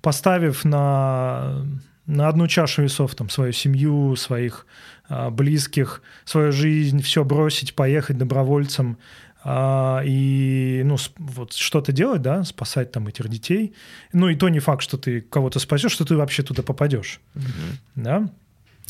поставив 0.01 0.65
на, 0.65 1.67
на 2.07 2.29
одну 2.29 2.49
чашу 2.49 2.83
весов 2.83 3.15
там, 3.15 3.29
свою 3.29 3.53
семью, 3.53 4.17
своих 4.17 4.67
э, 5.09 5.31
близких, 5.31 6.03
свою 6.25 6.53
жизнь, 6.53 7.03
все 7.03 7.25
бросить, 7.25 7.75
поехать 7.75 8.17
добровольцем 8.17 8.99
э, 9.45 10.01
и 10.07 10.83
ну, 10.85 10.97
вот 11.19 11.53
что-то 11.53 11.93
делать, 11.93 12.23
да, 12.23 12.45
спасать 12.45 12.93
там 12.93 13.09
этих 13.09 13.29
детей. 13.29 13.75
Ну 14.13 14.29
и 14.29 14.37
то 14.37 14.49
не 14.49 14.61
факт, 14.61 14.83
что 14.83 14.97
ты 14.97 15.21
кого-то 15.21 15.59
спасешь, 15.59 15.93
что 15.93 16.05
ты 16.05 16.17
вообще 16.17 16.43
туда 16.43 16.63
попадешь. 16.63 17.21
Mm-hmm. 17.35 17.79
Да? 17.97 18.31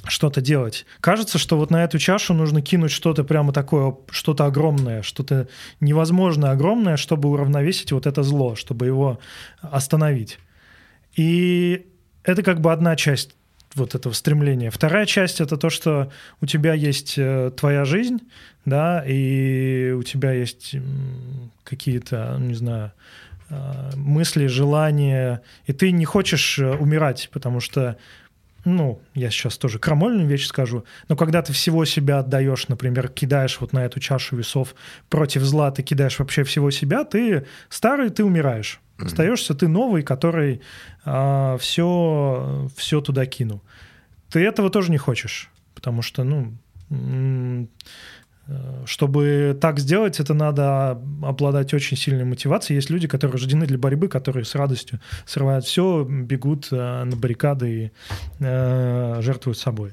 Что-то 0.06 0.40
делать. 0.40 0.86
Кажется, 1.00 1.38
что 1.38 1.56
вот 1.56 1.70
на 1.70 1.84
эту 1.84 1.98
чашу 1.98 2.34
нужно 2.34 2.62
кинуть 2.62 2.90
что-то 2.90 3.24
прямо 3.24 3.52
такое, 3.52 3.96
что-то 4.10 4.46
огромное, 4.46 5.02
что-то 5.02 5.48
невозможно 5.80 6.50
огромное, 6.50 6.96
чтобы 6.96 7.30
уравновесить 7.30 7.92
вот 7.92 8.06
это 8.06 8.22
зло, 8.22 8.54
чтобы 8.54 8.86
его 8.86 9.18
остановить. 9.60 10.38
И 11.16 11.86
это 12.22 12.42
как 12.42 12.60
бы 12.60 12.72
одна 12.72 12.96
часть 12.96 13.34
вот 13.74 13.94
этого 13.94 14.12
стремления. 14.12 14.70
Вторая 14.70 15.06
часть 15.06 15.40
это 15.40 15.56
то, 15.56 15.70
что 15.70 16.12
у 16.40 16.46
тебя 16.46 16.74
есть 16.74 17.14
э, 17.16 17.50
твоя 17.56 17.84
жизнь, 17.84 18.18
да, 18.64 19.04
и 19.06 19.92
у 19.96 20.02
тебя 20.02 20.32
есть 20.32 20.76
какие-то, 21.64 22.36
не 22.38 22.54
знаю, 22.54 22.92
э, 23.50 23.90
мысли, 23.96 24.46
желания, 24.46 25.42
и 25.66 25.72
ты 25.72 25.90
не 25.90 26.04
хочешь 26.04 26.58
э, 26.58 26.76
умирать, 26.76 27.30
потому 27.32 27.60
что 27.60 27.96
ну, 28.64 29.00
я 29.14 29.30
сейчас 29.30 29.58
тоже 29.58 29.78
крамольную 29.78 30.26
вещь 30.26 30.46
скажу, 30.46 30.84
но 31.08 31.16
когда 31.16 31.42
ты 31.42 31.52
всего 31.52 31.84
себя 31.84 32.20
отдаешь, 32.20 32.68
например, 32.68 33.08
кидаешь 33.08 33.60
вот 33.60 33.72
на 33.72 33.84
эту 33.84 34.00
чашу 34.00 34.36
весов 34.36 34.74
против 35.08 35.42
зла, 35.42 35.70
ты 35.70 35.82
кидаешь 35.82 36.18
вообще 36.18 36.44
всего 36.44 36.70
себя, 36.70 37.04
ты 37.04 37.46
старый, 37.68 38.10
ты 38.10 38.24
умираешь. 38.24 38.80
Mm-hmm. 38.96 39.06
Остаешься 39.06 39.54
ты 39.54 39.68
новый, 39.68 40.02
который 40.02 40.62
а, 41.04 41.58
все, 41.58 42.70
все 42.76 43.00
туда 43.00 43.26
кинул. 43.26 43.62
Ты 44.30 44.40
этого 44.40 44.70
тоже 44.70 44.90
не 44.90 44.98
хочешь, 44.98 45.50
потому 45.74 46.02
что, 46.02 46.24
ну, 46.24 46.54
чтобы 48.84 49.56
так 49.58 49.78
сделать, 49.78 50.20
это 50.20 50.34
надо 50.34 51.00
обладать 51.22 51.72
очень 51.72 51.96
сильной 51.96 52.24
мотивацией. 52.24 52.76
Есть 52.76 52.90
люди, 52.90 53.08
которые 53.08 53.32
рождены 53.32 53.66
для 53.66 53.78
борьбы, 53.78 54.08
которые 54.08 54.44
с 54.44 54.54
радостью 54.54 55.00
срывают 55.24 55.64
все, 55.64 56.04
бегут 56.04 56.68
э, 56.70 57.04
на 57.04 57.16
баррикады 57.16 57.70
и 57.70 57.90
э, 58.40 59.18
жертвуют 59.22 59.58
собой. 59.58 59.92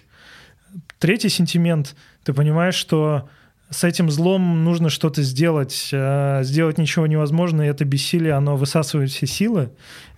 Третий 1.00 1.30
сентимент. 1.30 1.96
Ты 2.24 2.34
понимаешь, 2.34 2.76
что 2.76 3.30
с 3.70 3.86
этим 3.86 4.12
злом 4.12 4.66
нужно 4.66 4.90
что-то 4.90 5.24
сделать. 5.24 5.90
Э, 5.94 6.42
сделать 6.44 6.78
ничего 6.78 7.08
невозможно, 7.08 7.62
и 7.62 7.68
это 7.68 7.86
бессилие, 7.86 8.34
оно 8.34 8.58
высасывает 8.58 9.12
все 9.12 9.28
силы. 9.28 9.72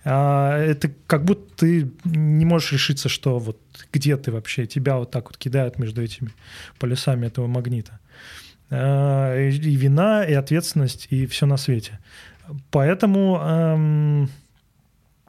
А, 0.04 0.58
это 0.58 0.90
как 1.06 1.24
будто 1.24 1.54
ты 1.56 1.90
не 2.04 2.44
можешь 2.44 2.72
решиться, 2.72 3.08
что 3.08 3.38
вот 3.38 3.58
где 3.92 4.16
ты 4.16 4.32
вообще. 4.32 4.66
Тебя 4.66 4.96
вот 4.96 5.12
так 5.12 5.26
вот 5.26 5.38
кидают 5.38 5.78
между 5.78 6.02
этими 6.02 6.30
полюсами 6.80 7.26
этого 7.26 7.46
магнита. 7.46 8.00
Э, 8.70 9.50
и 9.50 9.76
вина, 9.76 10.24
и 10.24 10.32
ответственность, 10.32 11.06
и 11.10 11.26
все 11.26 11.46
на 11.46 11.56
свете. 11.56 12.00
Поэтому 12.70 13.38
эм, 13.38 14.30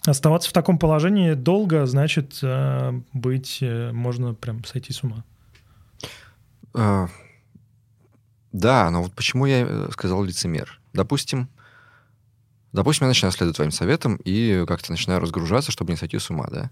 оставаться 0.06 0.50
в 0.50 0.54
таком 0.54 0.78
положении 0.78 1.34
долго, 1.34 1.86
значит, 1.86 2.40
э, 2.42 3.02
быть, 3.14 3.60
э, 3.62 3.92
можно 3.92 4.34
прям 4.34 4.64
сойти 4.64 4.94
с 4.94 5.04
ума. 5.04 5.24
А, 6.74 7.08
да, 8.52 8.90
но 8.90 9.04
вот 9.04 9.14
почему 9.14 9.46
я 9.46 9.66
э, 9.68 9.90
сказал 9.92 10.24
лицемер? 10.24 10.80
Допустим, 10.94 11.50
допустим, 12.74 13.06
я 13.06 13.10
начинаю 13.10 13.32
следовать 13.32 13.56
твоим 13.56 13.72
советам 13.72 14.18
и 14.24 14.66
как-то 14.68 14.92
начинаю 14.92 15.22
разгружаться, 15.22 15.72
чтобы 15.72 15.92
не 15.92 15.98
сойти 15.98 16.20
с 16.20 16.30
ума, 16.30 16.48
да? 16.52 16.70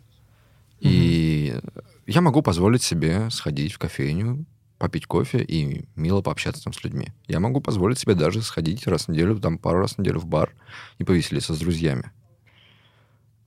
И 0.79 1.53
mm-hmm. 1.55 1.83
я 2.07 2.21
могу 2.21 2.41
позволить 2.41 2.83
себе 2.83 3.29
сходить 3.29 3.73
в 3.73 3.79
кофейню, 3.79 4.45
попить 4.83 5.05
кофе 5.05 5.41
и 5.41 5.85
мило 5.95 6.21
пообщаться 6.21 6.61
там 6.61 6.73
с 6.73 6.83
людьми. 6.83 7.13
Я 7.25 7.39
могу 7.39 7.61
позволить 7.61 7.99
себе 7.99 8.15
даже 8.15 8.41
сходить 8.41 8.85
раз 8.85 9.05
в 9.05 9.07
неделю, 9.07 9.39
там 9.39 9.57
пару 9.57 9.79
раз 9.79 9.93
в 9.93 9.99
неделю 9.99 10.19
в 10.19 10.25
бар 10.25 10.53
и 10.97 11.05
повеселиться 11.05 11.53
с 11.53 11.59
друзьями. 11.59 12.11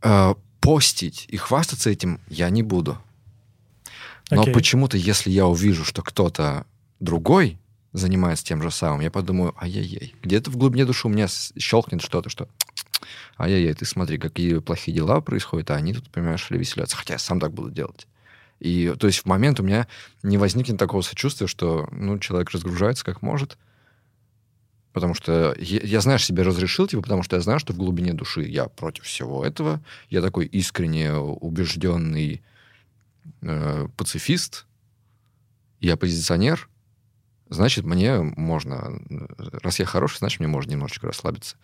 Э, 0.03 0.35
постить 0.63 1.27
и 1.29 1.37
хвастаться 1.37 1.91
этим 1.91 2.23
я 2.29 2.49
не 2.49 2.63
буду. 2.63 2.97
Но 4.31 4.45
okay. 4.45 4.53
почему-то, 4.55 4.97
если 4.97 5.29
я 5.29 5.47
увижу, 5.47 5.85
что 5.85 6.01
кто-то 6.01 6.65
другой 7.01 7.59
занимается 7.93 8.47
тем 8.47 8.63
же 8.63 8.71
самым, 8.71 9.01
я 9.01 9.11
подумаю, 9.11 9.55
ай-яй-яй, 9.61 10.15
где-то 10.23 10.51
в 10.51 10.57
глубине 10.57 10.87
души 10.87 11.07
у 11.07 11.11
меня 11.11 11.29
щелкнет 11.29 12.01
что-то, 12.01 12.31
что 12.31 12.49
ай-яй-яй, 13.39 13.75
ты 13.75 13.85
смотри, 13.85 14.17
какие 14.17 14.61
плохие 14.61 14.97
дела 14.97 15.21
происходят, 15.21 15.71
а 15.71 15.75
они 15.75 15.93
тут, 15.93 16.09
понимаешь, 16.09 16.49
ли 16.49 16.59
веселятся. 16.59 16.97
Хотя 16.97 17.13
я 17.13 17.19
сам 17.19 17.41
так 17.41 17.53
буду 17.53 17.71
делать. 17.71 18.07
И 18.61 18.95
то 18.99 19.07
есть 19.07 19.21
в 19.21 19.27
момент 19.27 19.61
у 19.61 19.63
меня 19.63 19.87
не 20.23 20.39
возникнет 20.39 20.79
такого 20.79 21.03
сочувствия, 21.03 21.47
что 21.47 21.89
ну, 21.93 22.19
человек 22.19 22.51
разгружается 22.51 23.05
как 23.05 23.23
может, 23.23 23.59
потому 24.93 25.15
что 25.15 25.55
я, 25.59 25.81
я 25.83 26.01
знаешь, 26.01 26.25
себе 26.25 26.43
разрешил, 26.43 26.87
типа, 26.87 27.03
потому 27.03 27.23
что 27.23 27.37
я 27.37 27.43
знаю, 27.43 27.61
что 27.61 27.75
в 27.75 27.77
глубине 27.77 28.15
души 28.15 28.43
я 28.43 28.67
против 28.67 29.05
всего 29.05 29.45
этого. 29.45 29.83
Я 30.09 30.23
такой 30.23 30.47
искренне 30.47 31.13
убежденный 31.13 32.43
э, 33.43 33.89
пацифист, 33.97 34.67
я 35.81 35.95
оппозиционер, 35.95 36.69
значит, 37.49 37.85
мне 37.85 38.21
можно... 38.21 38.99
Раз 39.39 39.79
я 39.79 39.85
хороший, 39.85 40.19
значит, 40.19 40.41
мне 40.41 40.49
можно 40.49 40.73
немножечко 40.73 41.07
расслабиться. 41.07 41.57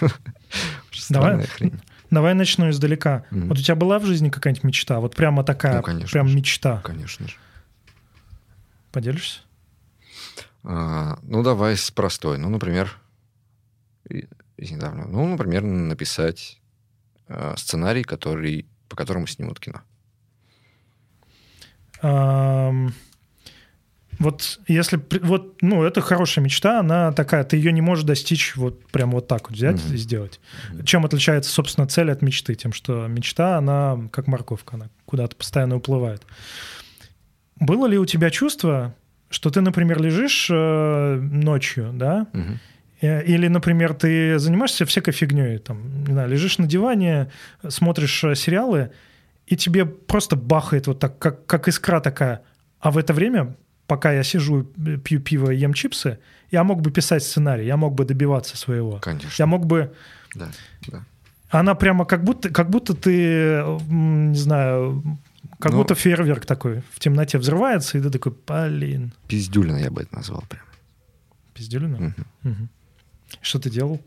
Давай, 1.08 1.46
Давай 2.10 2.34
начну 2.34 2.70
издалека. 2.70 3.24
Mm-hmm. 3.30 3.48
Вот 3.48 3.58
у 3.58 3.62
тебя 3.62 3.74
была 3.74 3.98
в 3.98 4.04
жизни 4.04 4.30
какая-нибудь 4.30 4.64
мечта? 4.64 5.00
Вот 5.00 5.16
прямо 5.16 5.44
такая, 5.44 5.76
ну, 5.76 5.82
конечно 5.82 6.12
прям 6.12 6.28
же. 6.28 6.36
мечта. 6.36 6.80
Конечно 6.84 7.28
же. 7.28 7.34
Поделишься? 8.92 9.40
А, 10.62 11.18
ну, 11.22 11.42
давай 11.42 11.76
с 11.76 11.90
простой. 11.90 12.38
Ну, 12.38 12.48
например, 12.48 12.96
из 14.08 14.70
недавнего. 14.70 15.06
Ну, 15.06 15.26
например, 15.28 15.62
написать 15.62 16.60
э, 17.28 17.54
сценарий, 17.56 18.04
который, 18.04 18.66
по 18.88 18.96
которому 18.96 19.26
снимут 19.26 19.60
кино. 19.60 19.82
Um, 22.02 22.92
вот 24.18 24.60
если 24.66 25.00
вот, 25.22 25.62
ну, 25.62 25.82
это 25.84 26.00
хорошая 26.00 26.44
мечта, 26.44 26.80
она 26.80 27.12
такая, 27.12 27.44
ты 27.44 27.56
ее 27.56 27.72
не 27.72 27.80
можешь 27.80 28.04
достичь 28.04 28.56
вот 28.56 28.86
прям 28.86 29.10
вот 29.10 29.28
так 29.28 29.50
вот 29.50 29.56
взять 29.56 29.76
mm-hmm. 29.76 29.94
и 29.94 29.96
сделать. 29.96 30.40
Mm-hmm. 30.72 30.84
Чем 30.84 31.04
отличается, 31.04 31.50
собственно, 31.50 31.86
цель 31.86 32.10
от 32.10 32.22
мечты? 32.22 32.54
Тем, 32.54 32.72
что 32.72 33.06
мечта, 33.06 33.58
она 33.58 33.98
как 34.12 34.26
морковка, 34.26 34.76
она 34.76 34.88
куда-то 35.04 35.36
постоянно 35.36 35.76
уплывает. 35.76 36.22
Было 37.58 37.86
ли 37.86 37.98
у 37.98 38.04
тебя 38.04 38.30
чувство, 38.30 38.94
что 39.28 39.50
ты, 39.50 39.60
например, 39.60 40.00
лежишь 40.00 40.48
э, 40.50 41.16
ночью, 41.20 41.90
да, 41.94 42.26
mm-hmm. 42.32 42.58
Или, 43.00 43.48
например, 43.48 43.92
ты 43.92 44.38
занимаешься 44.38 44.86
всякой 44.86 45.12
фигней, 45.12 45.58
там, 45.58 46.04
не 46.04 46.12
знаю, 46.12 46.30
лежишь 46.30 46.56
на 46.56 46.66
диване, 46.66 47.30
смотришь 47.68 48.24
э, 48.24 48.34
сериалы, 48.34 48.90
и 49.46 49.54
тебе 49.54 49.84
просто 49.84 50.34
бахает 50.34 50.86
вот 50.86 50.98
так, 50.98 51.18
как, 51.18 51.44
как 51.44 51.68
искра 51.68 52.00
такая. 52.00 52.42
А 52.80 52.90
в 52.90 52.96
это 52.96 53.12
время 53.12 53.54
пока 53.86 54.12
я 54.12 54.22
сижу, 54.22 54.64
пью 55.04 55.20
пиво 55.20 55.50
и 55.50 55.56
ем 55.56 55.74
чипсы, 55.74 56.18
я 56.50 56.64
мог 56.64 56.80
бы 56.80 56.90
писать 56.90 57.22
сценарий, 57.22 57.66
я 57.66 57.76
мог 57.76 57.94
бы 57.94 58.04
добиваться 58.04 58.56
своего. 58.56 58.98
Конечно. 58.98 59.30
Я 59.38 59.46
мог 59.46 59.66
бы... 59.66 59.94
Да, 60.34 60.50
да. 60.88 61.04
Она 61.48 61.74
прямо 61.74 62.04
как 62.04 62.24
будто, 62.24 62.50
как 62.50 62.70
будто 62.70 62.94
ты, 62.94 63.62
не 63.88 64.36
знаю, 64.36 65.02
как 65.58 65.72
ну, 65.72 65.78
будто 65.78 65.94
фейерверк 65.94 66.44
такой 66.44 66.82
в 66.92 66.98
темноте 66.98 67.38
взрывается, 67.38 67.98
и 67.98 68.02
ты 68.02 68.10
такой, 68.10 68.34
блин. 68.46 69.12
Пиздюлина 69.28 69.76
я 69.76 69.90
бы 69.90 70.02
это 70.02 70.14
назвал 70.14 70.44
прям. 70.48 70.64
Пиздюлина? 71.54 71.96
Угу. 71.96 72.50
Угу. 72.50 72.68
Что 73.40 73.58
ты 73.58 73.70
делал? 73.70 74.00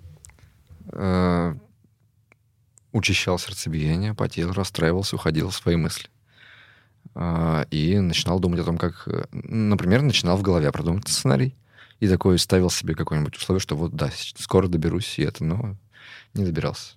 Э, 0.91 1.55
учащал 2.91 3.39
сердцебиение, 3.39 4.13
потел, 4.13 4.51
расстраивался, 4.51 5.15
уходил 5.15 5.49
в 5.49 5.55
свои 5.55 5.75
мысли. 5.75 6.09
А, 7.21 7.67
и 7.69 7.99
начинал 7.99 8.39
думать 8.39 8.61
о 8.61 8.63
том, 8.63 8.77
как... 8.77 9.05
Э, 9.07 9.25
например, 9.33 10.01
начинал 10.01 10.37
в 10.37 10.41
голове 10.41 10.71
продумать 10.71 11.09
сценарий. 11.09 11.53
И 11.99 12.07
такой 12.07 12.39
ставил 12.39 12.69
себе 12.69 12.95
какое-нибудь 12.95 13.35
условие, 13.35 13.59
что 13.59 13.75
вот, 13.75 13.93
да, 13.93 14.09
скоро 14.37 14.69
доберусь 14.69 15.19
и 15.19 15.23
это, 15.23 15.43
но 15.43 15.75
не 16.33 16.45
добирался. 16.45 16.93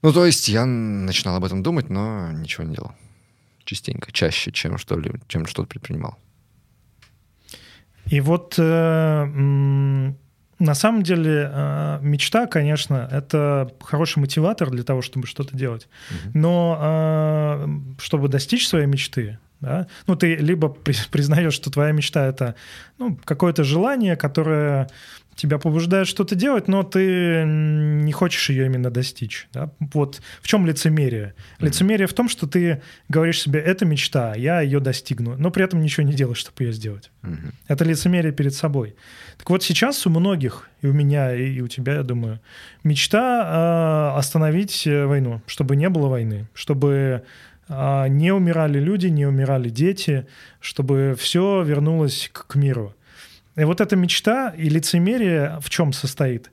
Ну, 0.00 0.14
то 0.14 0.24
есть 0.24 0.48
я 0.48 0.64
начинал 0.64 1.36
об 1.36 1.44
этом 1.44 1.62
думать, 1.62 1.90
но 1.90 2.32
ничего 2.32 2.64
не 2.64 2.74
делал. 2.74 2.92
Частенько, 3.64 4.12
чаще, 4.12 4.50
чем, 4.50 4.78
что 4.78 4.98
ли, 4.98 5.12
чем 5.28 5.44
что-то 5.44 5.68
предпринимал. 5.68 6.16
И 8.06 8.22
вот 8.22 8.54
э, 8.58 10.14
на 10.60 10.74
самом 10.74 11.02
деле 11.02 11.50
э, 11.52 11.98
мечта, 12.02 12.46
конечно, 12.46 13.08
это 13.10 13.72
хороший 13.80 14.18
мотиватор 14.20 14.70
для 14.70 14.84
того, 14.84 15.02
чтобы 15.02 15.26
что-то 15.26 15.56
делать. 15.56 15.88
Угу. 16.10 16.38
Но 16.38 16.78
э, 16.80 17.68
чтобы 17.98 18.28
достичь 18.28 18.68
своей 18.68 18.86
мечты, 18.86 19.38
Да? 19.60 19.86
Ну, 20.06 20.16
ты 20.16 20.36
либо 20.36 20.68
признаешь, 20.68 21.54
что 21.54 21.70
твоя 21.70 21.92
мечта 21.92 22.26
это 22.26 22.54
ну, 22.98 23.18
какое-то 23.24 23.64
желание, 23.64 24.16
которое 24.16 24.88
тебя 25.40 25.58
побуждает 25.58 26.06
что-то 26.06 26.34
делать, 26.34 26.68
но 26.68 26.82
ты 26.82 27.44
не 27.46 28.12
хочешь 28.12 28.50
ее 28.50 28.66
именно 28.66 28.90
достичь. 28.90 29.48
Да? 29.52 29.70
Вот 29.78 30.20
в 30.42 30.46
чем 30.46 30.66
лицемерие? 30.66 31.34
Лицемерие 31.60 32.06
в 32.06 32.12
том, 32.12 32.28
что 32.28 32.46
ты 32.46 32.82
говоришь 33.08 33.40
себе, 33.40 33.60
это 33.60 33.86
мечта, 33.86 34.34
я 34.34 34.60
ее 34.60 34.80
достигну, 34.80 35.36
но 35.38 35.50
при 35.50 35.64
этом 35.64 35.80
ничего 35.80 36.06
не 36.06 36.12
делаешь, 36.12 36.38
чтобы 36.38 36.64
ее 36.64 36.72
сделать. 36.72 37.10
Это 37.68 37.84
лицемерие 37.84 38.32
перед 38.32 38.54
собой. 38.54 38.94
Так 39.38 39.48
вот 39.48 39.62
сейчас 39.62 40.06
у 40.06 40.10
многих, 40.10 40.68
и 40.82 40.86
у 40.86 40.92
меня, 40.92 41.34
и 41.34 41.60
у 41.60 41.68
тебя, 41.68 41.94
я 41.94 42.02
думаю, 42.02 42.40
мечта 42.84 44.12
э, 44.14 44.18
остановить 44.18 44.86
войну, 44.86 45.40
чтобы 45.46 45.76
не 45.76 45.88
было 45.88 46.08
войны, 46.08 46.48
чтобы 46.52 47.24
не 48.08 48.32
умирали 48.32 48.78
люди, 48.80 49.06
не 49.06 49.26
умирали 49.26 49.68
дети, 49.68 50.26
чтобы 50.60 51.14
все 51.16 51.62
вернулось 51.62 52.28
к, 52.32 52.48
к 52.48 52.54
миру. 52.56 52.94
И 53.56 53.64
вот 53.64 53.80
эта 53.80 53.96
мечта 53.96 54.50
и 54.56 54.68
лицемерие 54.68 55.58
в 55.60 55.70
чем 55.70 55.92
состоит? 55.92 56.50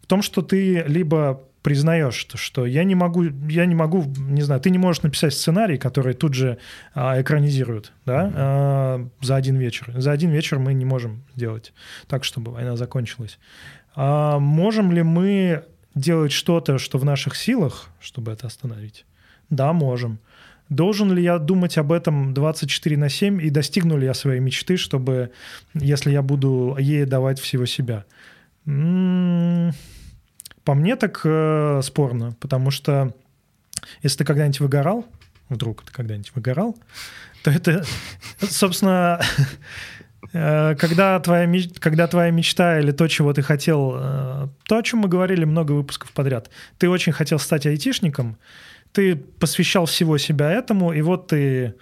В 0.00 0.06
том, 0.06 0.22
что 0.22 0.42
ты 0.42 0.82
либо 0.86 1.42
признаешь, 1.66 2.14
что, 2.14 2.38
что 2.38 2.64
я 2.64 2.84
не 2.84 2.94
могу, 2.94 3.24
я 3.48 3.66
не 3.66 3.74
могу, 3.74 4.04
не 4.16 4.42
знаю, 4.42 4.60
ты 4.60 4.70
не 4.70 4.78
можешь 4.78 5.02
написать 5.02 5.34
сценарий, 5.34 5.78
который 5.78 6.14
тут 6.14 6.32
же 6.32 6.58
а, 6.94 7.20
экранизируют, 7.20 7.92
да, 8.04 8.32
а, 8.34 9.08
за 9.20 9.34
один 9.34 9.56
вечер. 9.56 9.92
За 9.96 10.12
один 10.12 10.30
вечер 10.30 10.60
мы 10.60 10.74
не 10.74 10.84
можем 10.84 11.24
сделать 11.34 11.72
так, 12.06 12.22
чтобы 12.22 12.52
война 12.52 12.76
закончилась. 12.76 13.40
А 13.96 14.38
можем 14.38 14.92
ли 14.92 15.02
мы 15.02 15.64
делать 15.96 16.30
что-то, 16.30 16.78
что 16.78 16.98
в 16.98 17.04
наших 17.04 17.34
силах, 17.34 17.88
чтобы 17.98 18.30
это 18.30 18.46
остановить? 18.46 19.04
Да, 19.50 19.72
можем. 19.72 20.20
Должен 20.68 21.12
ли 21.12 21.22
я 21.22 21.38
думать 21.38 21.78
об 21.78 21.92
этом 21.92 22.34
24 22.34 22.96
на 22.96 23.08
7 23.08 23.40
и 23.40 23.50
достигну 23.50 23.96
ли 23.96 24.06
я 24.06 24.14
своей 24.14 24.40
мечты, 24.40 24.76
чтобы, 24.76 25.30
если 25.74 26.10
я 26.10 26.22
буду 26.22 26.76
ей 26.78 27.04
давать 27.04 27.38
всего 27.38 27.66
себя? 27.66 28.04
По 28.64 28.70
мне 30.74 30.96
так 30.96 31.20
э, 31.24 31.80
спорно, 31.84 32.34
потому 32.40 32.72
что 32.72 33.14
если 34.02 34.18
ты 34.18 34.24
когда-нибудь 34.24 34.58
выгорал, 34.58 35.06
вдруг 35.48 35.84
ты 35.84 35.92
когда-нибудь 35.92 36.32
выгорал, 36.34 36.76
то 37.44 37.52
это, 37.52 37.84
собственно, 38.40 39.20
э, 40.32 40.74
когда 40.74 41.20
твоя, 41.20 41.48
когда 41.78 42.08
твоя 42.08 42.32
мечта 42.32 42.80
или 42.80 42.90
то, 42.90 43.06
чего 43.06 43.32
ты 43.32 43.42
хотел, 43.42 43.94
э, 43.96 44.48
то, 44.64 44.78
о 44.78 44.82
чем 44.82 45.00
мы 45.00 45.08
говорили 45.08 45.44
много 45.44 45.70
выпусков 45.70 46.10
подряд, 46.10 46.50
ты 46.78 46.88
очень 46.88 47.12
хотел 47.12 47.38
стать 47.38 47.66
айтишником, 47.66 48.36
ты 48.92 49.16
посвящал 49.16 49.86
всего 49.86 50.18
себя 50.18 50.50
этому, 50.50 50.92
и 50.92 51.02
вот 51.02 51.28
ты 51.28 51.74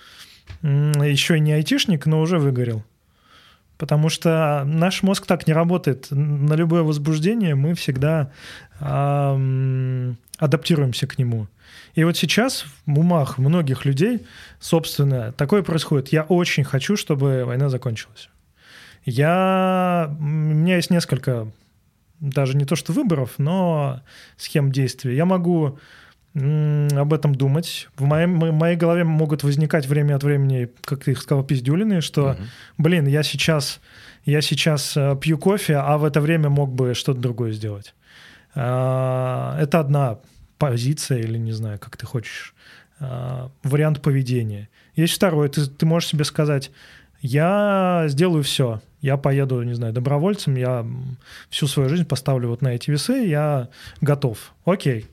еще 0.62 1.38
не 1.40 1.53
айтишник, 1.53 2.07
но 2.07 2.21
уже 2.21 2.38
выгорел. 2.38 2.85
Потому 3.77 4.09
что 4.09 4.62
наш 4.64 5.03
мозг 5.03 5.27
так 5.27 5.47
не 5.47 5.53
работает. 5.53 6.07
На 6.11 6.55
любое 6.55 6.83
возбуждение 6.83 7.55
мы 7.55 7.75
всегда 7.75 8.31
ам, 8.79 10.17
адаптируемся 10.38 11.07
к 11.07 11.19
нему. 11.19 11.49
И 11.95 12.05
вот 12.05 12.17
сейчас 12.17 12.67
в 12.87 12.99
умах 12.99 13.38
многих 13.38 13.85
людей, 13.85 14.27
собственно, 14.61 15.33
такое 15.33 15.62
происходит. 15.62 16.09
Я 16.09 16.23
очень 16.23 16.64
хочу, 16.64 16.97
чтобы 16.97 17.45
война 17.45 17.69
закончилась. 17.69 18.29
Я... 19.05 20.14
У 20.19 20.23
меня 20.23 20.77
есть 20.77 20.90
несколько, 20.90 21.49
даже 22.21 22.57
не 22.57 22.64
то 22.64 22.77
что 22.77 22.93
выборов, 22.93 23.35
но 23.38 24.03
схем 24.37 24.73
действий. 24.73 25.14
Я 25.17 25.25
могу 25.25 25.79
об 26.37 27.12
этом 27.12 27.35
думать. 27.35 27.88
В 27.97 28.03
моей, 28.05 28.27
в 28.27 28.53
моей 28.53 28.77
голове 28.77 29.05
могут 29.05 29.44
возникать 29.44 29.87
время 29.87 30.16
от 30.16 30.25
времени, 30.25 30.68
как 30.83 31.05
ты 31.05 31.12
их 31.12 31.23
сказал, 31.23 31.44
пиздюлины, 31.44 32.01
что, 32.01 32.31
Мгм. 32.33 32.44
блин, 32.79 33.07
я 33.07 33.23
сейчас, 33.23 33.81
я 34.25 34.40
сейчас 34.40 34.97
э, 34.97 35.16
пью 35.20 35.38
кофе, 35.38 35.77
а 35.77 35.97
в 35.97 36.05
это 36.05 36.20
время 36.20 36.49
мог 36.51 36.73
бы 36.73 36.94
что-то 36.94 37.20
другое 37.20 37.53
сделать. 37.53 37.94
А, 38.57 39.57
Это 39.61 39.79
одна 39.81 40.18
позиция 40.59 41.18
или, 41.18 41.38
не 41.38 41.53
знаю, 41.53 41.79
как 41.79 41.97
ты 41.97 42.07
хочешь, 42.07 42.55
а, 43.01 43.51
вариант 43.62 44.03
поведения. 44.03 44.68
Есть 44.97 45.14
второй. 45.14 45.49
Ты, 45.49 45.66
ты 45.66 45.87
можешь 45.87 46.09
себе 46.11 46.25
сказать, 46.25 46.70
я 47.20 48.05
сделаю 48.09 48.42
все. 48.42 48.81
Я 49.01 49.16
поеду, 49.18 49.62
не 49.62 49.75
знаю, 49.75 49.92
добровольцем, 49.92 50.57
я 50.57 50.87
всю 51.51 51.66
свою 51.66 51.88
жизнь 51.90 52.07
поставлю 52.07 52.49
вот 52.49 52.62
на 52.62 52.68
эти 52.75 52.90
весы, 52.90 53.25
я 53.27 53.68
готов. 54.01 54.53
Окей. 54.64 55.07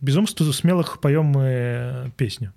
Безумству 0.00 0.52
смелых 0.52 1.00
поем 1.00 1.26
мы 1.26 1.44
э, 1.44 2.10
песню. 2.16 2.52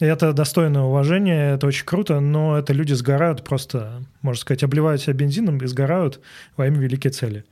Это 0.00 0.32
достойное 0.32 0.82
уважения, 0.82 1.54
это 1.54 1.66
очень 1.66 1.84
круто, 1.84 2.20
но 2.20 2.56
это 2.56 2.72
люди 2.72 2.92
сгорают 2.92 3.44
просто, 3.44 4.02
можно 4.22 4.40
сказать, 4.40 4.62
обливают 4.62 5.02
себя 5.02 5.14
бензином 5.14 5.58
и 5.58 5.66
сгорают 5.66 6.20
во 6.56 6.68
имя 6.68 6.78
великой 6.78 7.10
цели. 7.10 7.44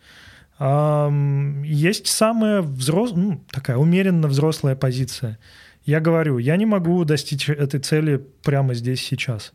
Есть 0.59 2.07
самая 2.07 2.63
взрослая, 2.63 3.21
ну, 3.21 3.45
такая 3.51 3.77
умеренно 3.77 4.29
взрослая 4.29 4.77
позиция. 4.77 5.39
Я 5.85 6.01
говорю, 6.01 6.39
я 6.39 6.57
не 6.57 6.67
могу 6.67 7.05
достичь 7.05 7.49
этой 7.49 7.81
цели 7.81 8.25
прямо 8.43 8.75
здесь 8.75 9.01
сейчас. 9.01 9.53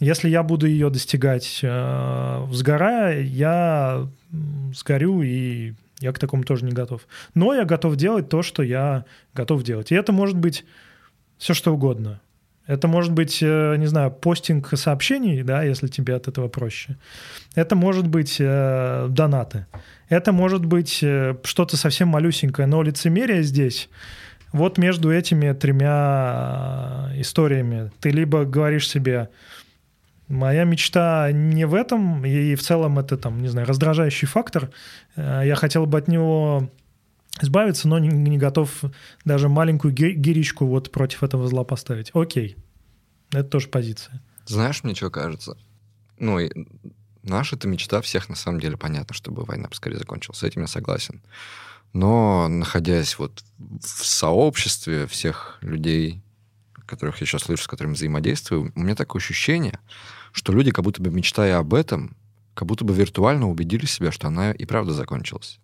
Если 0.00 0.28
я 0.28 0.42
буду 0.42 0.66
ее 0.66 0.90
достигать 0.90 1.60
э, 1.62 2.46
сгорая, 2.52 3.22
я 3.22 4.08
сгорю, 4.74 5.22
и 5.22 5.74
я 6.00 6.12
к 6.12 6.18
такому 6.18 6.44
тоже 6.44 6.64
не 6.64 6.72
готов. 6.72 7.06
Но 7.34 7.54
я 7.54 7.64
готов 7.64 7.96
делать 7.96 8.28
то, 8.28 8.42
что 8.42 8.62
я 8.62 9.04
готов 9.34 9.62
делать. 9.62 9.92
И 9.92 9.94
это 9.94 10.12
может 10.12 10.36
быть 10.36 10.64
все 11.38 11.54
что 11.54 11.72
угодно. 11.72 12.20
Это 12.66 12.88
может 12.88 13.12
быть, 13.12 13.42
э, 13.42 13.76
не 13.76 13.86
знаю, 13.86 14.10
постинг 14.10 14.70
сообщений, 14.76 15.42
да, 15.42 15.62
если 15.62 15.86
тебе 15.86 16.14
от 16.14 16.28
этого 16.28 16.48
проще. 16.48 16.96
Это 17.54 17.76
может 17.76 18.08
быть 18.08 18.36
э, 18.40 19.06
донаты. 19.10 19.66
Это 20.08 20.32
может 20.32 20.64
быть 20.64 21.00
э, 21.02 21.36
что-то 21.44 21.76
совсем 21.76 22.08
малюсенькое. 22.08 22.66
Но 22.66 22.82
лицемерие 22.82 23.42
здесь 23.42 23.90
вот 24.54 24.78
между 24.78 25.12
этими 25.12 25.52
тремя 25.52 27.10
э, 27.12 27.20
историями. 27.20 27.90
Ты 28.00 28.10
либо 28.10 28.44
говоришь 28.44 28.88
себе, 28.88 29.28
моя 30.28 30.64
мечта 30.64 31.30
не 31.32 31.66
в 31.66 31.74
этом, 31.74 32.24
и 32.24 32.54
в 32.54 32.62
целом 32.62 32.98
это 32.98 33.16
там, 33.16 33.40
не 33.42 33.48
знаю, 33.48 33.66
раздражающий 33.66 34.26
фактор. 34.26 34.70
Э, 35.16 35.42
Я 35.44 35.54
хотел 35.54 35.86
бы 35.86 35.98
от 35.98 36.08
него 36.08 36.70
избавиться, 37.40 37.88
но 37.88 37.98
не, 37.98 38.38
готов 38.38 38.82
даже 39.24 39.48
маленькую 39.48 39.92
ги- 39.92 40.12
гиричку 40.12 40.66
вот 40.66 40.90
против 40.92 41.22
этого 41.22 41.48
зла 41.48 41.64
поставить. 41.64 42.10
Окей. 42.14 42.56
Это 43.32 43.44
тоже 43.44 43.68
позиция. 43.68 44.22
Знаешь, 44.46 44.84
мне 44.84 44.94
что 44.94 45.10
кажется? 45.10 45.56
Ну, 46.18 46.38
и 46.38 46.50
наша 47.22 47.56
это 47.56 47.66
мечта 47.66 48.00
всех, 48.00 48.28
на 48.28 48.36
самом 48.36 48.60
деле, 48.60 48.76
понятно, 48.76 49.14
чтобы 49.14 49.44
война 49.44 49.68
поскорее 49.68 49.98
закончилась. 49.98 50.38
С 50.38 50.42
этим 50.44 50.62
я 50.62 50.66
согласен. 50.68 51.22
Но, 51.92 52.48
находясь 52.48 53.18
вот 53.18 53.44
в 53.58 54.04
сообществе 54.04 55.06
всех 55.06 55.58
людей, 55.60 56.22
которых 56.86 57.20
я 57.20 57.26
сейчас 57.26 57.42
слышу, 57.42 57.64
с 57.64 57.68
которыми 57.68 57.94
взаимодействую, 57.94 58.72
у 58.74 58.80
меня 58.80 58.94
такое 58.94 59.20
ощущение, 59.20 59.78
что 60.32 60.52
люди, 60.52 60.70
как 60.70 60.84
будто 60.84 61.02
бы 61.02 61.10
мечтая 61.10 61.58
об 61.58 61.74
этом, 61.74 62.16
как 62.54 62.68
будто 62.68 62.84
бы 62.84 62.94
виртуально 62.94 63.48
убедили 63.48 63.86
себя, 63.86 64.12
что 64.12 64.28
она 64.28 64.52
и 64.52 64.64
правда 64.64 64.92
закончилась. 64.92 65.58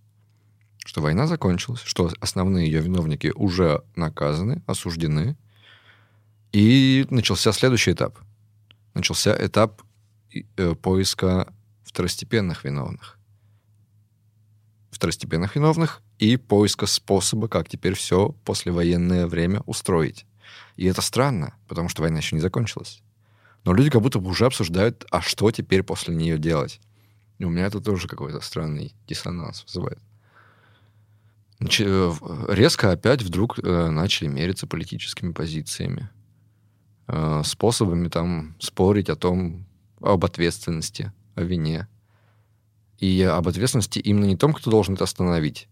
Что 0.84 1.00
война 1.00 1.26
закончилась, 1.26 1.82
что 1.84 2.10
основные 2.20 2.66
ее 2.66 2.80
виновники 2.80 3.32
уже 3.34 3.82
наказаны, 3.96 4.62
осуждены, 4.66 5.36
и 6.52 7.06
начался 7.10 7.52
следующий 7.52 7.92
этап. 7.92 8.18
Начался 8.94 9.36
этап 9.38 9.82
э, 10.56 10.74
поиска 10.74 11.52
второстепенных 11.84 12.64
виновных. 12.64 13.18
Второстепенных 14.90 15.54
виновных 15.54 16.02
и 16.18 16.36
поиска 16.36 16.86
способа, 16.86 17.48
как 17.48 17.68
теперь 17.68 17.94
все 17.94 18.34
послевоенное 18.44 19.26
время 19.26 19.60
устроить. 19.66 20.26
И 20.80 20.86
это 20.86 21.02
странно, 21.02 21.52
потому 21.68 21.90
что 21.90 22.00
война 22.00 22.20
еще 22.20 22.34
не 22.34 22.40
закончилась. 22.40 23.02
Но 23.64 23.74
люди 23.74 23.90
как 23.90 24.00
будто 24.00 24.18
бы 24.18 24.30
уже 24.30 24.46
обсуждают, 24.46 25.04
а 25.10 25.20
что 25.20 25.50
теперь 25.50 25.82
после 25.82 26.14
нее 26.14 26.38
делать. 26.38 26.80
И 27.36 27.44
у 27.44 27.50
меня 27.50 27.66
это 27.66 27.82
тоже 27.82 28.08
какой-то 28.08 28.40
странный 28.40 28.94
диссонанс 29.06 29.62
вызывает. 29.64 29.98
Э, 31.80 32.12
Резко 32.48 32.92
опять 32.92 33.20
вдруг 33.20 33.58
э, 33.58 33.90
начали 33.90 34.28
мериться 34.28 34.66
политическими 34.66 35.32
позициями, 35.32 36.08
э, 37.08 37.42
способами 37.44 38.08
там 38.08 38.56
спорить 38.58 39.10
о 39.10 39.16
том, 39.16 39.66
об 40.00 40.24
ответственности, 40.24 41.12
о 41.34 41.42
вине. 41.42 41.88
И 42.96 43.22
об 43.22 43.46
ответственности 43.46 43.98
именно 43.98 44.24
не 44.24 44.38
том, 44.38 44.54
кто 44.54 44.70
должен 44.70 44.94
это 44.94 45.04
остановить, 45.04 45.68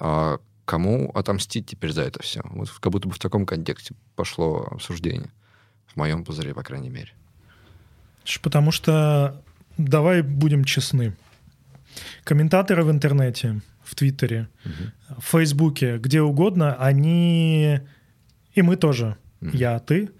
а 0.00 0.40
кому 0.64 1.10
отомстить 1.14 1.66
теперь 1.66 1.92
за 1.92 2.02
это 2.02 2.22
все. 2.22 2.40
Вот 2.44 2.70
как 2.70 2.92
будто 2.92 3.08
бы 3.08 3.14
в 3.14 3.18
таком 3.18 3.46
контексте 3.46 3.94
пошло 4.16 4.68
обсуждение. 4.70 5.30
В 5.86 5.96
моем 5.96 6.24
пузыре, 6.24 6.54
по 6.54 6.62
крайней 6.62 6.88
мере. 6.90 7.12
Потому 8.42 8.70
что 8.72 9.42
давай 9.76 10.22
будем 10.22 10.64
честны. 10.64 11.14
Комментаторы 12.24 12.82
в 12.84 12.90
интернете, 12.90 13.60
в 13.84 13.94
Твиттере, 13.94 14.48
в 15.18 15.22
Фейсбуке, 15.22 15.98
где 15.98 16.22
угодно, 16.22 16.74
они... 16.74 17.80
И 18.54 18.62
мы 18.62 18.76
тоже, 18.76 19.16
Мгм. 19.40 19.56
я, 19.56 19.78
ты, 19.78 20.10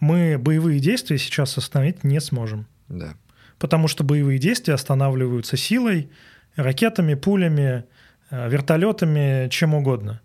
мы 0.00 0.38
боевые 0.38 0.78
действия 0.78 1.18
сейчас 1.18 1.58
остановить 1.58 2.04
не 2.04 2.20
сможем. 2.20 2.66
Да. 2.88 3.14
Потому 3.58 3.88
что 3.88 4.04
боевые 4.04 4.38
действия 4.38 4.74
останавливаются 4.74 5.56
силой, 5.56 6.10
ракетами, 6.54 7.14
пулями, 7.14 7.84
вертолетами, 8.30 9.48
чем 9.48 9.74
угодно. 9.74 10.20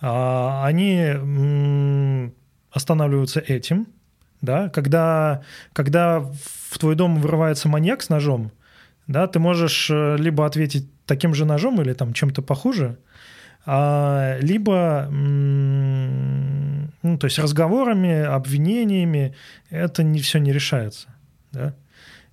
А, 0.00 0.64
они 0.64 2.32
останавливаются 2.70 3.40
этим, 3.40 3.88
да, 4.40 4.68
когда, 4.68 5.42
когда 5.72 6.20
в 6.20 6.78
твой 6.78 6.94
дом 6.94 7.20
вырывается 7.20 7.68
маньяк 7.68 8.02
с 8.02 8.08
ножом, 8.08 8.52
да, 9.06 9.26
ты 9.26 9.38
можешь 9.38 9.88
э, 9.90 10.16
либо 10.18 10.46
ответить 10.46 10.86
таким 11.06 11.34
же 11.34 11.44
ножом 11.44 11.80
или 11.80 11.94
там 11.94 12.12
чем-то 12.12 12.42
похуже, 12.42 12.98
а, 13.66 14.38
либо, 14.40 15.08
ну, 15.10 17.18
то 17.18 17.24
есть 17.24 17.38
разговорами, 17.38 18.22
обвинениями 18.22 19.34
это 19.70 20.02
не 20.02 20.20
все 20.20 20.38
не 20.38 20.52
решается, 20.52 21.08
да. 21.52 21.74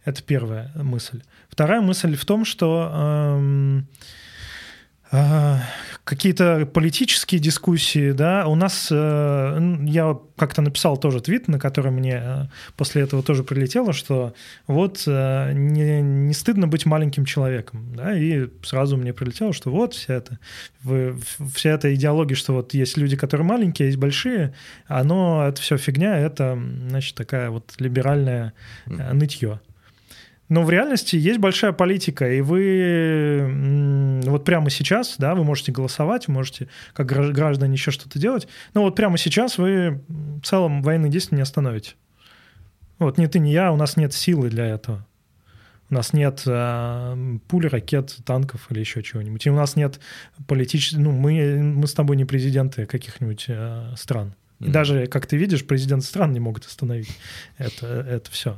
Это 0.04 0.22
первая 0.22 0.72
мысль. 0.76 1.24
Вторая 1.50 1.82
мысль 1.82 2.16
в 2.16 2.26
том, 2.26 2.46
что 2.46 2.92
эм, 2.94 3.80
э, 3.80 3.82
какие-то 6.06 6.68
политические 6.72 7.42
дискуссии, 7.42 8.12
да, 8.12 8.48
у 8.48 8.56
нас, 8.56 8.90
э, 8.92 9.78
я 9.86 10.18
как-то 10.38 10.62
написал 10.62 10.98
тоже 10.98 11.20
твит, 11.20 11.48
на 11.48 11.60
который 11.60 11.92
мне 11.92 12.22
э, 12.24 12.46
после 12.78 13.02
этого 13.02 13.24
тоже 13.24 13.44
прилетело, 13.44 13.92
что 13.92 14.36
вот 14.68 15.04
э, 15.08 15.52
не, 15.54 16.02
не 16.02 16.34
стыдно 16.34 16.68
быть 16.68 16.86
маленьким 16.86 17.26
человеком, 17.26 17.94
да, 17.96 18.16
и 18.16 18.48
сразу 18.64 18.98
мне 18.98 19.14
прилетело, 19.14 19.52
что 19.52 19.72
вот 19.72 19.96
вся 19.96 20.14
эта, 20.14 20.38
вы, 20.84 21.18
вся 21.54 21.72
эта 21.72 21.94
идеология, 21.96 22.36
что 22.36 22.54
вот 22.54 22.76
есть 22.76 22.98
люди, 22.98 23.18
которые 23.18 23.48
маленькие, 23.48 23.88
есть 23.88 23.98
большие, 23.98 24.54
оно, 24.86 25.48
это 25.48 25.60
все 25.60 25.78
фигня, 25.78 26.20
это, 26.20 26.58
значит, 26.88 27.16
такая 27.16 27.50
вот 27.50 27.74
либеральная 27.80 28.54
нытье. 28.86 29.60
Но 30.48 30.64
в 30.64 30.70
реальности 30.70 31.16
есть 31.16 31.40
большая 31.40 31.72
политика, 31.72 32.32
и 32.32 32.42
вы 32.42 34.22
вот 34.26 34.46
прямо 34.46 34.70
сейчас, 34.70 35.16
да, 35.18 35.34
вы 35.34 35.44
можете 35.44 35.72
голосовать, 35.72 36.28
можете 36.28 36.68
как 36.94 37.08
граждане 37.08 37.74
еще 37.74 37.92
что-то 37.92 38.20
делать, 38.20 38.48
но 38.74 38.84
вот 38.84 38.96
прямо 38.96 39.18
сейчас 39.18 39.58
вы 39.58 40.02
в 40.08 40.42
целом 40.42 40.84
военные 40.84 41.12
действия 41.12 41.38
не 41.38 41.42
остановите. 41.42 41.94
Вот 43.00 43.18
ни 43.18 43.26
ты, 43.26 43.40
ни 43.40 43.50
я, 43.50 43.72
у 43.72 43.76
нас 43.76 43.98
нет 43.98 44.14
силы 44.14 44.50
для 44.50 44.66
этого. 44.68 45.06
У 45.90 45.94
нас 45.94 46.14
нет 46.14 46.42
э, 46.48 47.38
пуль, 47.48 47.68
ракет, 47.68 48.18
танков 48.26 48.68
или 48.72 48.80
еще 48.80 49.04
чего-нибудь. 49.04 49.46
И 49.46 49.50
у 49.52 49.56
нас 49.56 49.76
нет 49.76 50.00
политических... 50.48 50.98
Ну, 50.98 51.12
мы, 51.12 51.62
мы 51.62 51.88
с 51.88 51.94
тобой 51.94 52.16
не 52.16 52.26
президенты 52.26 52.88
каких-нибудь 52.88 53.46
э, 53.50 53.94
стран. 53.96 54.34
И 54.60 54.64
mm-hmm. 54.64 54.72
даже, 54.72 55.08
как 55.08 55.28
ты 55.28 55.38
видишь, 55.38 55.66
президенты 55.66 56.06
стран 56.06 56.32
не 56.32 56.40
могут 56.40 56.66
остановить 56.66 57.10
это, 57.58 57.86
это 57.88 58.32
все. 58.32 58.58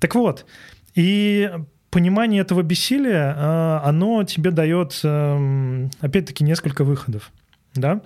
Так 0.00 0.16
вот, 0.16 0.46
и 0.94 1.50
понимание 1.90 2.42
этого 2.42 2.62
бессилия, 2.62 3.34
а, 3.36 3.82
оно 3.84 4.24
тебе 4.24 4.50
дает, 4.50 5.00
эм, 5.04 5.90
опять-таки, 6.00 6.42
несколько 6.42 6.82
выходов. 6.82 7.30
Да? 7.74 8.00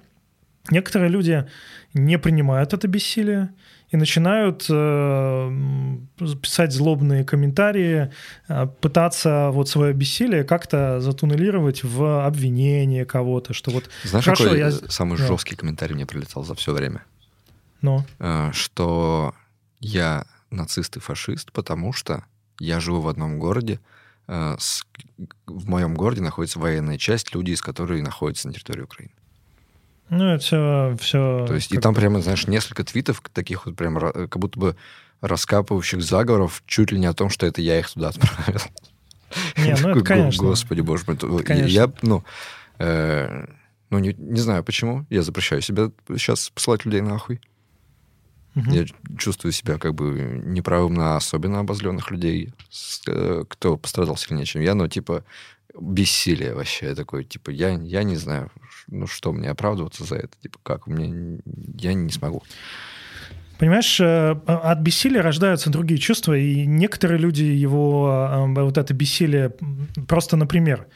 Некоторые 0.71 1.09
люди 1.09 1.49
не 1.95 2.19
принимают 2.19 2.75
это 2.75 2.87
бессилие 2.87 3.49
и 3.91 3.97
начинают 3.97 4.67
э, 4.69 5.97
писать 6.43 6.73
злобные 6.73 7.25
комментарии, 7.25 8.13
э, 8.49 8.67
пытаться 8.83 9.49
вот 9.53 9.71
свое 9.71 9.95
бессилие 9.95 10.45
как-то 10.45 11.01
затуннелировать 11.01 11.83
в 11.85 12.27
обвинение 12.27 13.07
кого-то, 13.07 13.55
что 13.55 13.71
вот... 13.71 13.89
Знаешь, 14.05 14.27
хорошо, 14.27 14.45
какой 14.45 14.59
я... 14.59 14.71
самый 14.71 15.17
да. 15.17 15.27
жесткий 15.27 15.57
комментарий 15.57 15.95
мне 15.95 16.05
прилетал 16.05 16.45
за 16.45 16.55
все 16.55 16.75
время? 16.75 17.03
Ну? 17.81 18.05
Что 18.53 19.35
я 19.81 20.27
нацист 20.51 20.99
и 20.99 21.01
фашист, 21.01 21.53
потому 21.53 21.95
что 21.95 22.25
я 22.59 22.81
живу 22.81 23.01
в 23.01 23.09
одном 23.09 23.39
городе. 23.39 23.81
Э, 24.27 24.57
с, 24.59 24.85
в 25.47 25.69
моем 25.69 25.95
городе 25.95 26.21
находится 26.21 26.59
военная 26.59 26.99
часть, 26.99 27.35
люди 27.35 27.53
из 27.53 27.63
которой 27.63 28.03
находятся 28.03 28.49
на 28.49 28.55
территории 28.55 28.83
Украины. 28.83 29.13
Ну, 30.11 30.25
это 30.25 30.43
все... 30.43 30.97
все 31.01 31.45
То 31.47 31.55
есть, 31.55 31.73
и 31.73 31.79
там 31.79 31.95
прямо, 31.95 32.21
знаешь, 32.21 32.47
несколько 32.47 32.83
твитов 32.85 33.23
таких 33.33 33.67
вот 33.67 33.77
прям, 33.77 33.99
как 33.99 34.39
будто 34.39 34.59
бы 34.59 34.77
раскапывающих 35.21 36.03
заговоров 36.03 36.63
чуть 36.67 36.93
ли 36.93 36.99
не 36.99 37.07
о 37.07 37.13
том, 37.13 37.29
что 37.29 37.47
это 37.47 37.61
я 37.61 37.79
их 37.79 37.91
туда 37.91 38.09
отправил. 38.09 38.61
Не, 39.57 39.75
ну 39.81 39.91
это 39.97 40.01
конечно. 40.01 40.45
Господи, 40.45 40.81
боже 40.81 41.05
мой. 41.07 41.45
Я, 41.67 41.91
ну, 42.03 42.25
э, 42.79 43.47
ну 43.91 43.99
не, 43.99 44.15
не 44.15 44.41
знаю 44.41 44.65
почему. 44.65 45.07
Я 45.11 45.23
запрещаю 45.23 45.61
себя 45.61 45.91
сейчас 46.17 46.51
посылать 46.51 46.85
людей 46.85 47.01
нахуй. 47.01 47.41
Угу. 48.59 48.71
Я 48.71 48.85
чувствую 49.19 49.53
себя 49.53 49.79
как 49.79 49.95
бы 49.95 50.43
неправым 50.45 50.95
на 50.95 51.17
особенно 51.17 51.61
обозленных 51.61 52.11
людей, 52.11 52.53
э, 53.07 53.45
кто 53.49 53.77
пострадал 53.77 54.17
сильнее, 54.17 54.47
чем 54.47 54.63
я, 54.63 54.75
но 54.75 54.89
типа 54.89 55.25
бессилие 55.79 56.55
вообще. 56.55 56.87
Я 56.87 56.95
такой, 56.95 57.25
типа, 57.25 57.51
я, 57.51 57.71
я 57.71 58.03
не 58.03 58.17
знаю, 58.17 58.51
ну 58.89 59.07
что, 59.07 59.33
мне 59.33 59.51
оправдываться 59.51 60.05
за 60.05 60.17
это? 60.17 60.31
Типа, 60.43 60.59
как? 60.63 60.87
Мне, 60.87 61.41
я 61.79 61.95
не 61.95 62.11
смогу. 62.11 62.43
Понимаешь, 63.59 64.01
э, 64.01 64.31
от 64.47 64.79
бессилия 64.81 65.23
рождаются 65.23 65.71
другие 65.71 65.99
чувства, 65.99 66.37
и 66.37 66.67
некоторые 66.67 67.19
люди 67.19 67.43
его, 67.43 68.53
э, 68.57 68.63
вот 68.63 68.79
это 68.79 68.95
бессилие, 68.95 69.53
просто, 70.07 70.37
например, 70.37 70.87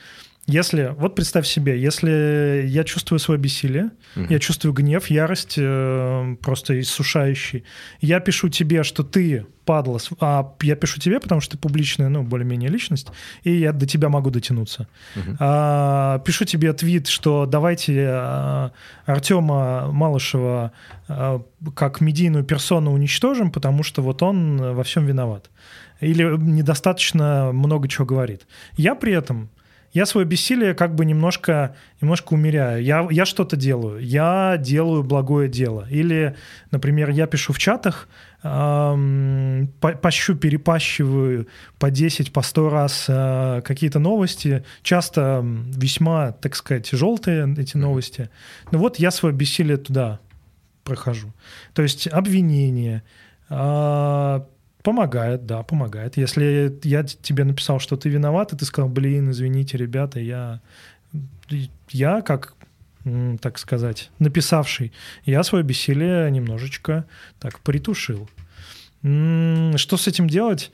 если, 0.46 0.92
вот 0.98 1.14
представь 1.14 1.46
себе, 1.46 1.80
если 1.80 2.64
я 2.66 2.82
чувствую 2.82 3.20
свое 3.20 3.38
бессилие, 3.38 3.90
угу. 4.16 4.26
я 4.28 4.40
чувствую 4.40 4.72
гнев, 4.72 5.06
ярость 5.06 5.54
э, 5.56 6.36
просто 6.42 6.80
иссушающий, 6.80 7.62
я 8.00 8.18
пишу 8.18 8.48
тебе, 8.48 8.82
что 8.82 9.04
ты 9.04 9.46
падла, 9.64 10.00
а 10.18 10.52
я 10.62 10.74
пишу 10.74 10.98
тебе, 10.98 11.20
потому 11.20 11.40
что 11.40 11.52
ты 11.52 11.58
публичная, 11.58 12.08
ну, 12.08 12.24
более-менее 12.24 12.70
личность, 12.70 13.06
и 13.44 13.52
я 13.52 13.72
до 13.72 13.86
тебя 13.86 14.08
могу 14.08 14.30
дотянуться. 14.30 14.88
Угу. 15.14 15.36
А, 15.38 16.18
пишу 16.20 16.44
тебе 16.44 16.72
твит, 16.72 17.06
что 17.06 17.46
давайте 17.46 18.08
а, 18.08 18.72
Артема 19.06 19.92
Малышева 19.92 20.72
а, 21.06 21.40
как 21.76 22.00
медийную 22.00 22.42
персону 22.42 22.92
уничтожим, 22.92 23.52
потому 23.52 23.84
что 23.84 24.02
вот 24.02 24.22
он 24.24 24.74
во 24.74 24.82
всем 24.82 25.06
виноват. 25.06 25.50
Или 26.00 26.24
недостаточно 26.36 27.52
много 27.52 27.86
чего 27.86 28.04
говорит. 28.04 28.42
Я 28.76 28.96
при 28.96 29.12
этом 29.12 29.50
я 29.92 30.06
свое 30.06 30.26
бессилие 30.26 30.74
как 30.74 30.94
бы 30.94 31.04
немножко, 31.04 31.76
немножко 32.00 32.32
умеряю. 32.32 32.82
Я, 32.82 33.06
я 33.10 33.26
что-то 33.26 33.56
делаю, 33.56 34.00
я 34.00 34.56
делаю 34.58 35.02
благое 35.02 35.48
дело. 35.48 35.86
Или, 35.90 36.34
например, 36.70 37.10
я 37.10 37.26
пишу 37.26 37.52
в 37.52 37.58
чатах, 37.58 38.08
эм, 38.42 39.70
пощу, 39.80 40.34
перепащиваю 40.34 41.46
по 41.78 41.90
10, 41.90 42.32
по 42.32 42.40
100 42.40 42.70
раз 42.70 43.04
э, 43.08 43.60
какие-то 43.64 43.98
новости, 43.98 44.64
часто 44.82 45.44
весьма, 45.44 46.32
так 46.32 46.56
сказать, 46.56 46.88
желтые 46.90 47.54
эти 47.58 47.76
новости. 47.76 48.30
Ну 48.70 48.78
вот 48.78 48.98
я 48.98 49.10
свое 49.10 49.34
бессилие 49.34 49.76
туда 49.76 50.20
прохожу. 50.84 51.32
То 51.74 51.82
есть 51.82 52.08
обвинения, 52.08 53.02
э, 53.50 54.40
Помогает, 54.82 55.46
да, 55.46 55.62
помогает. 55.62 56.16
Если 56.16 56.76
я 56.82 57.04
тебе 57.04 57.44
написал, 57.44 57.78
что 57.78 57.96
ты 57.96 58.08
виноват, 58.08 58.52
и 58.52 58.56
ты 58.56 58.64
сказал, 58.64 58.90
блин, 58.90 59.30
извините, 59.30 59.78
ребята, 59.78 60.18
я, 60.18 60.60
я 61.90 62.20
как, 62.20 62.54
так 63.40 63.58
сказать, 63.58 64.10
написавший, 64.18 64.92
я 65.24 65.44
свое 65.44 65.62
бессилие 65.62 66.30
немножечко 66.30 67.04
так 67.38 67.60
притушил. 67.60 68.28
Что 69.02 69.96
с 69.96 70.08
этим 70.08 70.28
делать? 70.28 70.72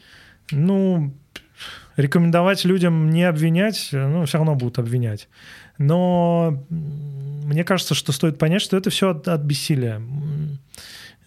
Ну, 0.51 1.13
рекомендовать 1.97 2.65
людям 2.65 3.11
не 3.11 3.25
обвинять, 3.25 3.91
ну, 3.93 4.25
все 4.25 4.39
равно 4.39 4.55
будут 4.55 4.79
обвинять. 4.79 5.29
Но 5.77 6.65
мне 6.71 7.65
кажется, 7.65 7.95
что 7.95 8.13
стоит 8.13 8.39
понять, 8.39 8.63
что 8.63 8.77
это 8.77 8.91
все 8.91 9.11
от, 9.11 9.29
от 9.29 9.43
бессилия. 9.43 10.03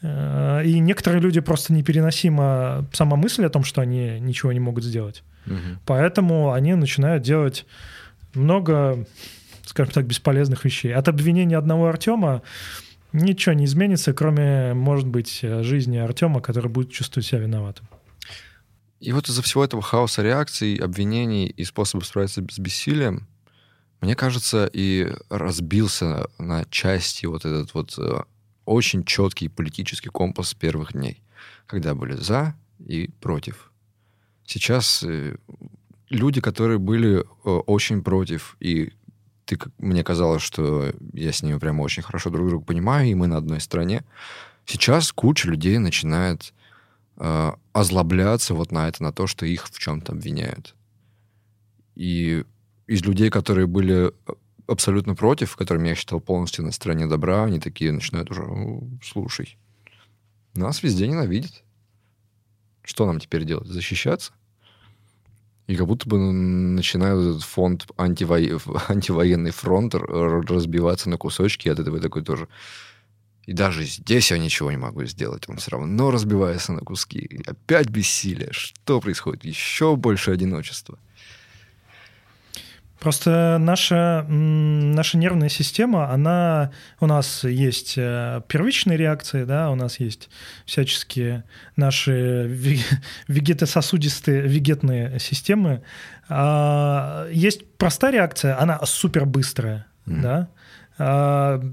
Э, 0.02 0.62
и 0.66 0.80
некоторые 0.80 1.22
люди 1.22 1.40
просто 1.40 1.74
непереносима 1.74 2.88
сама 2.94 3.16
мысль 3.16 3.46
о 3.46 3.50
том, 3.50 3.64
что 3.64 3.82
они 3.82 4.20
ничего 4.20 4.52
не 4.52 4.60
могут 4.60 4.84
сделать. 4.84 5.24
Угу. 5.48 5.80
Поэтому 5.86 6.54
они 6.54 6.74
начинают 6.76 7.24
делать 7.24 7.66
много, 8.34 9.06
скажем 9.66 9.94
так, 9.94 10.06
бесполезных 10.06 10.66
вещей. 10.66 10.94
От 10.94 11.08
обвинения 11.08 11.58
одного 11.58 11.88
Артема 11.88 12.42
ничего 13.14 13.54
не 13.54 13.66
изменится, 13.66 14.14
кроме, 14.14 14.74
может 14.74 15.08
быть, 15.08 15.40
жизни 15.42 15.98
Артема, 15.98 16.42
который 16.42 16.70
будет 16.70 16.92
чувствовать 16.92 17.28
себя 17.28 17.40
виноватым. 17.40 17.88
И 19.00 19.12
вот 19.14 19.28
из-за 19.28 19.42
всего 19.42 19.66
этого 19.66 19.82
хаоса 19.82 20.22
реакций, 20.22 20.76
обвинений 20.76 21.48
и 21.48 21.66
способов 21.66 22.06
справиться 22.06 22.46
с 22.50 22.60
бессилием, 22.60 23.28
мне 24.00 24.16
кажется, 24.16 24.70
и 24.72 25.12
разбился 25.30 26.28
на 26.38 26.66
части 26.66 27.26
вот 27.26 27.46
этот 27.46 27.74
вот 27.74 27.96
э, 27.98 28.22
очень 28.66 29.04
четкий 29.04 29.50
политический 29.50 30.10
компас 30.10 30.50
с 30.50 30.54
первых 30.54 30.94
дней, 30.94 31.22
когда 31.66 31.96
были 31.96 32.14
за 32.14 32.56
и 32.80 33.10
против. 33.20 33.72
Сейчас 34.46 35.04
э, 35.04 35.36
люди, 36.10 36.42
которые 36.42 36.80
были 36.80 37.20
э, 37.20 37.50
очень 37.50 38.04
против, 38.04 38.56
и 38.60 38.94
ты, 39.46 39.58
мне 39.78 40.04
казалось, 40.04 40.42
что 40.42 40.94
я 41.14 41.32
с 41.32 41.44
ними 41.44 41.58
прямо 41.58 41.82
очень 41.82 42.04
хорошо 42.04 42.30
друг 42.30 42.48
друга 42.48 42.66
понимаю, 42.66 43.10
и 43.10 43.16
мы 43.16 43.28
на 43.28 43.38
одной 43.38 43.60
стороне. 43.60 44.04
Сейчас 44.66 45.12
куча 45.12 45.50
людей 45.50 45.78
начинает 45.78 46.54
э, 47.18 47.52
озлобляться 47.74 48.54
вот 48.54 48.72
на 48.72 48.88
это, 48.88 49.04
на 49.04 49.12
то, 49.12 49.28
что 49.28 49.46
их 49.46 49.68
в 49.68 49.80
чем-то 49.80 50.14
обвиняют. 50.14 50.76
И 51.96 52.46
из 52.88 53.04
людей, 53.04 53.30
которые 53.30 53.68
были 53.68 54.12
абсолютно 54.72 55.16
против, 55.16 55.56
которыми 55.56 55.90
я 55.90 55.96
считал 55.96 56.20
полностью 56.20 56.66
на 56.66 56.72
стороне 56.72 57.08
добра, 57.08 57.44
они 57.44 57.60
такие 57.60 57.92
начинают 57.92 58.32
уже, 58.32 58.44
слушай, 59.04 59.58
нас 60.54 60.84
везде 60.84 61.08
ненавидят. 61.08 61.64
Что 62.84 63.06
нам 63.06 63.20
теперь 63.20 63.44
делать? 63.44 63.68
Защищаться? 63.68 64.34
И 65.68 65.76
как 65.76 65.88
будто 65.88 66.10
бы 66.10 66.18
начинает 66.18 67.20
этот 67.20 67.44
фонд, 67.44 67.88
антиво... 67.98 68.36
антивоенный 68.90 69.52
фронт 69.52 69.96
разбиваться 69.96 71.10
на 71.10 71.18
кусочки, 71.18 71.68
и 71.68 71.72
от 71.72 71.80
этого 71.80 72.00
такой 72.00 72.24
тоже... 72.24 72.48
И 73.46 73.54
даже 73.54 73.86
здесь 73.86 74.32
я 74.32 74.38
ничего 74.38 74.72
не 74.72 74.78
могу 74.78 75.04
сделать. 75.06 75.50
Он 75.50 75.58
все 75.58 75.72
равно 75.72 76.12
разбивается 76.12 76.74
на 76.74 76.82
куски. 76.82 77.20
И 77.20 77.42
опять 77.44 77.90
бессилие. 77.90 78.50
Что 78.52 79.02
происходит? 79.02 79.46
Еще 79.46 79.96
больше 79.96 80.32
одиночества. 80.32 81.00
Просто 83.02 83.58
наша, 83.60 84.24
наша 84.30 85.18
нервная 85.18 85.50
система, 85.50 86.12
она 86.12 86.72
у 87.00 87.08
нас 87.08 87.44
есть 87.44 87.96
э, 87.98 88.44
первичные 88.48 88.96
реакции, 88.96 89.44
да, 89.44 89.72
у 89.72 89.76
нас 89.76 90.00
есть 90.00 90.30
всяческие 90.68 91.44
наши 91.76 92.46
вегетососудистые, 93.28 94.42
вегетные 94.42 95.20
системы. 95.20 95.82
А 96.30 97.28
есть 97.32 97.66
простая 97.80 98.12
реакция, 98.12 98.62
она 98.62 98.80
супер 98.86 99.26
быстрая, 99.26 99.88
mm. 100.06 100.22
да, 100.22 100.50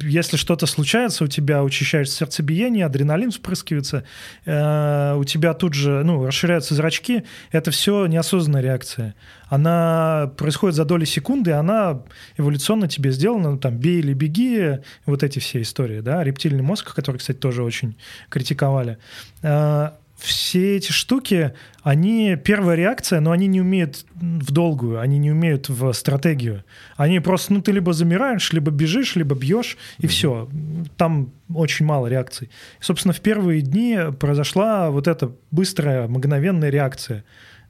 если 0.02 0.36
что-то 0.36 0.66
случается, 0.66 1.24
у 1.24 1.26
тебя 1.26 1.62
учащается 1.62 2.16
сердцебиение, 2.16 2.86
адреналин 2.86 3.30
вспрыскивается, 3.30 4.04
э, 4.44 5.14
у 5.16 5.24
тебя 5.24 5.54
тут 5.54 5.74
же 5.74 6.02
ну, 6.04 6.24
расширяются 6.24 6.74
зрачки. 6.74 7.24
Это 7.52 7.70
все 7.70 8.06
неосознанная 8.06 8.62
реакция. 8.62 9.14
Она 9.48 10.32
происходит 10.36 10.76
за 10.76 10.84
доли 10.84 11.04
секунды, 11.04 11.52
она 11.52 12.02
эволюционно 12.36 12.88
тебе 12.88 13.10
сделана, 13.10 13.52
ну, 13.52 13.58
там, 13.58 13.76
бей 13.76 13.98
или 13.98 14.12
беги, 14.12 14.78
вот 15.06 15.22
эти 15.22 15.38
все 15.38 15.62
истории, 15.62 16.00
да, 16.00 16.22
рептильный 16.22 16.62
мозг, 16.62 16.94
который, 16.94 17.16
кстати, 17.18 17.38
тоже 17.38 17.62
очень 17.62 17.96
критиковали 18.28 18.98
а, 19.42 19.96
все 20.18 20.76
эти 20.76 20.90
штуки, 20.90 21.54
они 21.82 22.36
первая 22.36 22.76
реакция, 22.76 23.20
но 23.20 23.30
они 23.30 23.46
не 23.46 23.60
умеют 23.60 24.04
в 24.14 24.50
долгую, 24.50 25.00
они 25.00 25.16
не 25.18 25.30
умеют 25.30 25.68
в 25.68 25.92
стратегию. 25.92 26.64
Они 26.96 27.20
просто, 27.20 27.52
ну, 27.52 27.62
ты 27.62 27.70
либо 27.70 27.92
замираешь, 27.92 28.52
либо 28.52 28.72
бежишь, 28.72 29.14
либо 29.14 29.36
бьешь, 29.36 29.76
и 29.98 30.02
mm-hmm. 30.02 30.08
все. 30.08 30.48
Там 30.96 31.32
очень 31.54 31.86
мало 31.86 32.08
реакций. 32.08 32.50
И, 32.80 32.82
собственно, 32.82 33.14
в 33.14 33.20
первые 33.20 33.62
дни 33.62 33.96
произошла 34.18 34.90
вот 34.90 35.06
эта 35.06 35.30
быстрая, 35.52 36.08
мгновенная 36.08 36.70
реакция. 36.70 37.24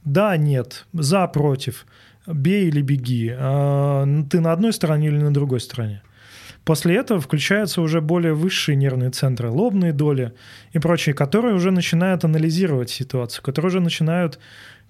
Да, 0.05 0.37
нет, 0.39 0.87
за, 0.95 1.27
против, 1.27 1.87
бей 2.27 2.69
или 2.69 2.81
беги. 2.81 3.35
А, 3.37 4.07
ты 4.31 4.41
на 4.41 4.53
одной 4.53 4.73
стороне 4.73 5.09
или 5.09 5.19
на 5.19 5.35
другой 5.35 5.61
стороне. 5.61 6.03
После 6.69 6.97
этого 6.97 7.19
включаются 7.19 7.81
уже 7.81 8.03
более 8.03 8.35
высшие 8.35 8.77
нервные 8.77 9.09
центры, 9.09 9.49
лобные 9.49 9.95
доли 9.95 10.35
и 10.73 10.79
прочие, 10.79 11.15
которые 11.15 11.55
уже 11.55 11.71
начинают 11.71 12.25
анализировать 12.25 12.91
ситуацию, 12.91 13.43
которые 13.43 13.71
уже 13.71 13.81
начинают 13.81 14.39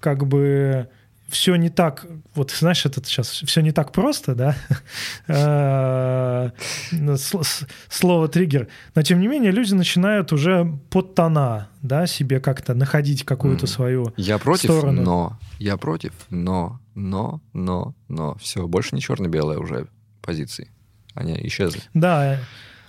как 0.01 0.27
бы 0.27 0.89
все 1.29 1.55
не 1.55 1.71
так, 1.71 2.05
вот 2.35 2.51
знаешь, 2.51 2.85
это 2.85 3.05
сейчас 3.05 3.29
все 3.29 3.61
не 3.61 3.71
так 3.71 3.93
просто, 3.93 4.35
да, 4.35 4.57
э, 5.29 6.51
слово 7.89 8.27
триггер, 8.27 8.67
но 8.97 9.03
тем 9.03 9.21
не 9.21 9.29
менее 9.29 9.53
люди 9.53 9.73
начинают 9.73 10.33
уже 10.33 10.67
под 10.91 11.15
тона, 11.15 11.69
да, 11.81 12.09
себе 12.09 12.41
как-то 12.41 12.75
находить 12.75 13.23
какую-то 13.23 13.69
свою 13.69 14.13
Я 14.17 14.39
против, 14.39 14.83
но, 14.83 15.39
я 15.61 15.77
против, 15.77 16.13
но, 16.29 16.81
но, 16.97 17.41
но, 17.53 17.95
но, 18.09 18.35
все, 18.39 18.67
больше 18.67 18.97
не 18.97 19.01
черно-белое 19.01 19.59
уже 19.59 19.87
позиции. 20.23 20.73
Они 21.19 21.39
исчезли. 21.43 21.83
Да, 21.95 22.39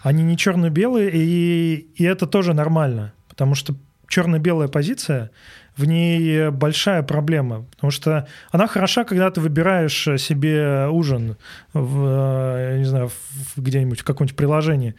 они 0.02 0.24
не 0.24 0.38
черно-белые, 0.38 1.10
и, 1.12 1.88
и 1.96 2.04
это 2.04 2.28
тоже 2.28 2.54
нормально, 2.54 3.14
потому 3.28 3.56
что 3.56 3.76
черно-белая 4.08 4.68
позиция, 4.68 5.32
в 5.76 5.86
ней 5.86 6.50
большая 6.50 7.04
проблема, 7.04 7.66
потому 7.72 7.92
что 7.92 8.28
она 8.52 8.68
хороша, 8.68 9.04
когда 9.04 9.32
ты 9.32 9.42
выбираешь 9.42 10.04
себе 10.22 10.88
ужин 10.90 11.38
в, 11.74 12.78
не 12.78 12.86
знаю, 12.86 13.12
где-нибудь 13.56 14.02
в 14.02 14.04
каком-нибудь 14.04 14.36
приложении. 14.36 14.96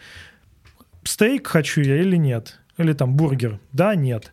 Стейк 1.05 1.47
хочу 1.47 1.83
я 1.83 2.01
или 2.01 2.17
нет? 2.17 2.59
Или 2.79 2.95
там 2.95 3.15
бургер? 3.15 3.59
Да, 3.73 3.95
нет. 3.95 4.33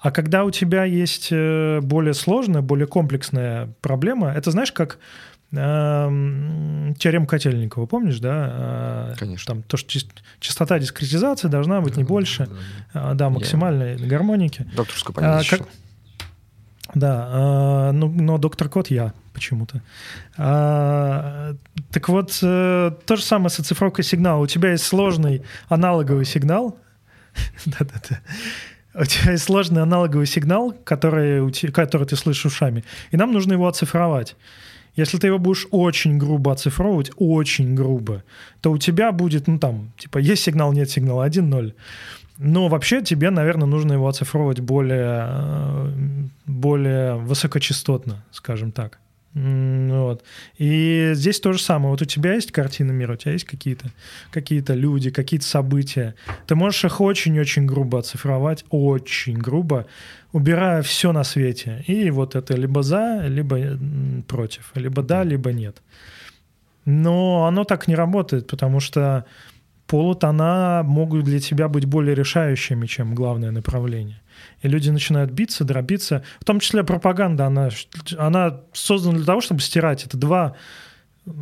А 0.00 0.12
когда 0.12 0.44
у 0.44 0.50
тебя 0.52 0.84
есть 0.84 1.28
э, 1.32 1.80
более 1.82 2.14
сложная, 2.14 2.62
более 2.62 2.86
комплексная 2.86 3.74
проблема, 3.80 4.30
это 4.30 4.52
знаешь, 4.52 4.70
как 4.70 4.98
теорема 5.50 7.26
Котельникова, 7.26 7.86
помнишь, 7.86 8.18
да? 8.20 9.12
Э, 9.12 9.14
Конечно. 9.18 9.54
Там 9.54 9.62
то, 9.62 9.78
что 9.78 9.98
частота 10.40 10.78
дискретизации 10.78 11.48
должна 11.48 11.80
быть 11.80 11.96
не 11.96 12.04
больше, 12.04 12.48
да, 12.92 13.14
да 13.14 13.30
максимальной 13.30 13.96
я... 13.96 14.06
гармоники. 14.06 14.66
Докторскую 14.76 15.16
а, 15.18 15.40
как... 15.48 15.62
Да, 16.94 17.28
а, 17.30 17.92
ну, 17.92 18.08
но 18.08 18.36
доктор 18.38 18.68
Кот 18.68 18.88
я 18.88 19.14
почему-то. 19.32 19.82
А, 20.36 21.54
так 21.92 22.08
вот, 22.10 22.38
а, 22.42 22.90
то 22.90 23.16
же 23.16 23.22
самое 23.22 23.48
с 23.48 23.58
оцифровкой 23.58 24.04
сигнала. 24.04 24.42
У 24.42 24.46
тебя 24.46 24.72
есть 24.72 24.84
сложный 24.84 25.42
аналоговый 25.68 26.26
сигнал. 26.26 26.78
Да-да-да. 27.64 28.20
У 28.94 29.04
тебя 29.04 29.32
есть 29.32 29.44
сложный 29.44 29.82
аналоговый 29.82 30.26
сигнал, 30.26 30.72
который, 30.84 31.52
который 31.70 32.06
ты 32.06 32.16
слышишь 32.16 32.46
ушами, 32.46 32.84
и 33.12 33.16
нам 33.16 33.32
нужно 33.32 33.52
его 33.52 33.68
оцифровать. 33.68 34.34
Если 34.98 35.16
ты 35.18 35.28
его 35.28 35.38
будешь 35.38 35.68
очень 35.70 36.18
грубо 36.18 36.50
оцифровывать, 36.50 37.12
очень 37.18 37.76
грубо, 37.76 38.24
то 38.60 38.72
у 38.72 38.78
тебя 38.78 39.12
будет, 39.12 39.46
ну 39.46 39.58
там, 39.58 39.92
типа, 39.96 40.18
есть 40.18 40.42
сигнал, 40.42 40.72
нет 40.72 40.90
сигнала, 40.90 41.28
1-0. 41.28 41.72
Но 42.38 42.68
вообще 42.68 43.02
тебе, 43.02 43.30
наверное, 43.30 43.66
нужно 43.66 43.92
его 43.92 44.08
оцифровывать 44.08 44.58
более, 44.58 45.26
э, 45.28 45.92
более 46.46 47.14
высокочастотно, 47.14 48.24
скажем 48.32 48.72
так. 48.72 48.98
Вот. 49.34 50.24
И 50.56 51.10
здесь 51.14 51.38
то 51.40 51.52
же 51.52 51.60
самое. 51.60 51.90
Вот 51.90 52.02
у 52.02 52.04
тебя 52.04 52.34
есть 52.34 52.50
картина 52.50 52.92
мира, 52.92 53.12
у 53.12 53.16
тебя 53.16 53.32
есть 53.32 53.44
какие-то 53.44 53.90
какие 54.30 54.64
люди, 54.72 55.10
какие-то 55.10 55.46
события. 55.46 56.14
Ты 56.46 56.54
можешь 56.54 56.84
их 56.84 57.00
очень-очень 57.00 57.66
грубо 57.66 57.98
оцифровать, 57.98 58.64
очень 58.70 59.38
грубо, 59.38 59.86
убирая 60.32 60.82
все 60.82 61.12
на 61.12 61.24
свете. 61.24 61.84
И 61.86 62.10
вот 62.10 62.34
это 62.36 62.54
либо 62.54 62.82
за, 62.82 63.26
либо 63.26 63.78
против, 64.26 64.72
либо 64.74 65.02
да, 65.02 65.22
либо 65.24 65.52
нет. 65.52 65.82
Но 66.84 67.44
оно 67.46 67.64
так 67.64 67.86
не 67.86 67.94
работает, 67.94 68.46
потому 68.46 68.80
что 68.80 69.26
полутона 69.86 70.82
могут 70.84 71.24
для 71.24 71.38
тебя 71.38 71.68
быть 71.68 71.84
более 71.84 72.14
решающими, 72.14 72.86
чем 72.86 73.14
главное 73.14 73.50
направление 73.50 74.20
и 74.62 74.68
люди 74.68 74.90
начинают 74.90 75.30
биться, 75.30 75.64
дробиться. 75.64 76.24
В 76.40 76.44
том 76.44 76.60
числе 76.60 76.84
пропаганда, 76.84 77.46
она, 77.46 77.70
она 78.16 78.60
создана 78.72 79.16
для 79.16 79.26
того, 79.26 79.40
чтобы 79.40 79.60
стирать. 79.60 80.04
Это 80.04 80.16
два 80.16 80.56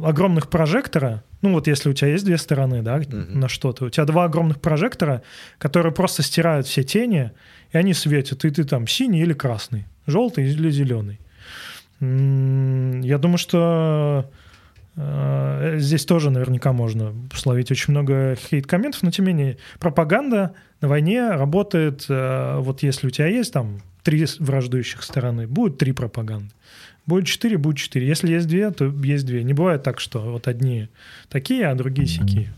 огромных 0.02 0.48
прожектора, 0.48 1.22
ну 1.42 1.52
вот 1.52 1.68
если 1.68 1.88
у 1.88 1.92
тебя 1.92 2.08
есть 2.08 2.24
две 2.24 2.38
стороны, 2.38 2.82
да, 2.82 2.98
uh-huh. 2.98 3.36
на 3.36 3.48
что-то, 3.48 3.84
у 3.84 3.90
тебя 3.90 4.04
два 4.04 4.24
огромных 4.24 4.60
прожектора, 4.60 5.22
которые 5.58 5.92
просто 5.92 6.22
стирают 6.22 6.66
все 6.66 6.82
тени, 6.82 7.30
и 7.72 7.78
они 7.78 7.94
светят, 7.94 8.44
и 8.44 8.50
ты 8.50 8.64
там 8.64 8.86
синий 8.86 9.22
или 9.22 9.32
красный, 9.32 9.86
желтый 10.06 10.48
или 10.48 10.70
зеленый. 10.70 11.20
Я 12.00 13.18
думаю, 13.18 13.38
что 13.38 14.30
здесь 14.96 16.06
тоже 16.06 16.30
наверняка 16.30 16.72
можно 16.72 17.14
словить 17.34 17.70
очень 17.70 17.90
много 17.90 18.34
хейт-комментов, 18.34 19.02
но 19.02 19.10
тем 19.10 19.26
не 19.26 19.32
менее 19.32 19.58
пропаганда 19.78 20.54
на 20.80 20.88
войне 20.88 21.30
работает, 21.30 22.06
э, 22.08 22.58
вот 22.58 22.82
если 22.82 23.06
у 23.06 23.10
тебя 23.10 23.26
есть 23.26 23.52
там 23.52 23.80
три 24.02 24.26
враждующих 24.38 25.02
стороны, 25.02 25.46
будет 25.46 25.78
три 25.78 25.92
пропаганды. 25.92 26.52
Будет 27.06 27.26
четыре, 27.26 27.56
будет 27.56 27.76
четыре. 27.76 28.06
Если 28.06 28.32
есть 28.32 28.48
две, 28.48 28.70
то 28.70 28.86
есть 28.86 29.26
две. 29.26 29.44
Не 29.44 29.52
бывает 29.52 29.82
так, 29.82 30.00
что 30.00 30.20
вот 30.20 30.48
одни 30.48 30.88
такие, 31.28 31.66
а 31.66 31.74
другие 31.74 32.08
сякие. 32.08 32.52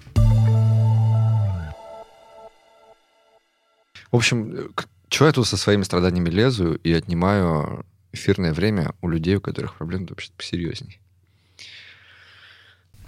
В 4.10 4.16
общем, 4.16 4.70
чего 5.08 5.26
я 5.26 5.32
тут 5.32 5.46
со 5.46 5.56
своими 5.56 5.82
страданиями 5.82 6.30
лезу 6.30 6.74
и 6.74 6.92
отнимаю 6.92 7.84
эфирное 8.12 8.54
время 8.54 8.94
у 9.02 9.08
людей, 9.08 9.36
у 9.36 9.40
которых 9.40 9.74
проблемы 9.76 10.06
вообще 10.08 10.30
посерьезней. 10.36 11.00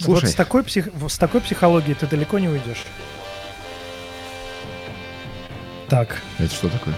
Слушай. 0.00 0.22
Вот 0.22 0.30
с 0.30 0.34
такой, 0.34 0.64
псих... 0.64 0.88
с 1.08 1.18
такой 1.18 1.40
психологией 1.42 1.94
ты 1.94 2.06
далеко 2.06 2.38
не 2.38 2.48
уйдешь. 2.48 2.84
Так. 5.88 6.22
Это 6.38 6.54
что 6.54 6.68
такое? 6.70 6.94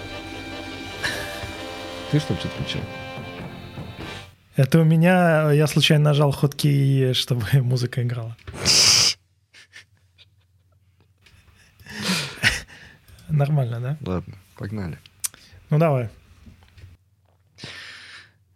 Ты 2.11 2.21
что 2.21 2.35
что-то 2.35 2.49
включил? 2.51 2.81
Это 4.55 4.81
у 4.81 4.85
меня, 4.85 5.51
я 5.51 5.67
случайно 5.67 6.05
нажал 6.05 6.31
ходки, 6.31 7.13
чтобы 7.15 7.47
музыка 7.55 8.03
играла. 8.03 8.37
Нормально, 13.29 13.81
да? 13.81 13.97
Ладно, 14.01 14.35
погнали. 14.57 14.99
Ну 15.71 15.79
давай. 15.79 16.11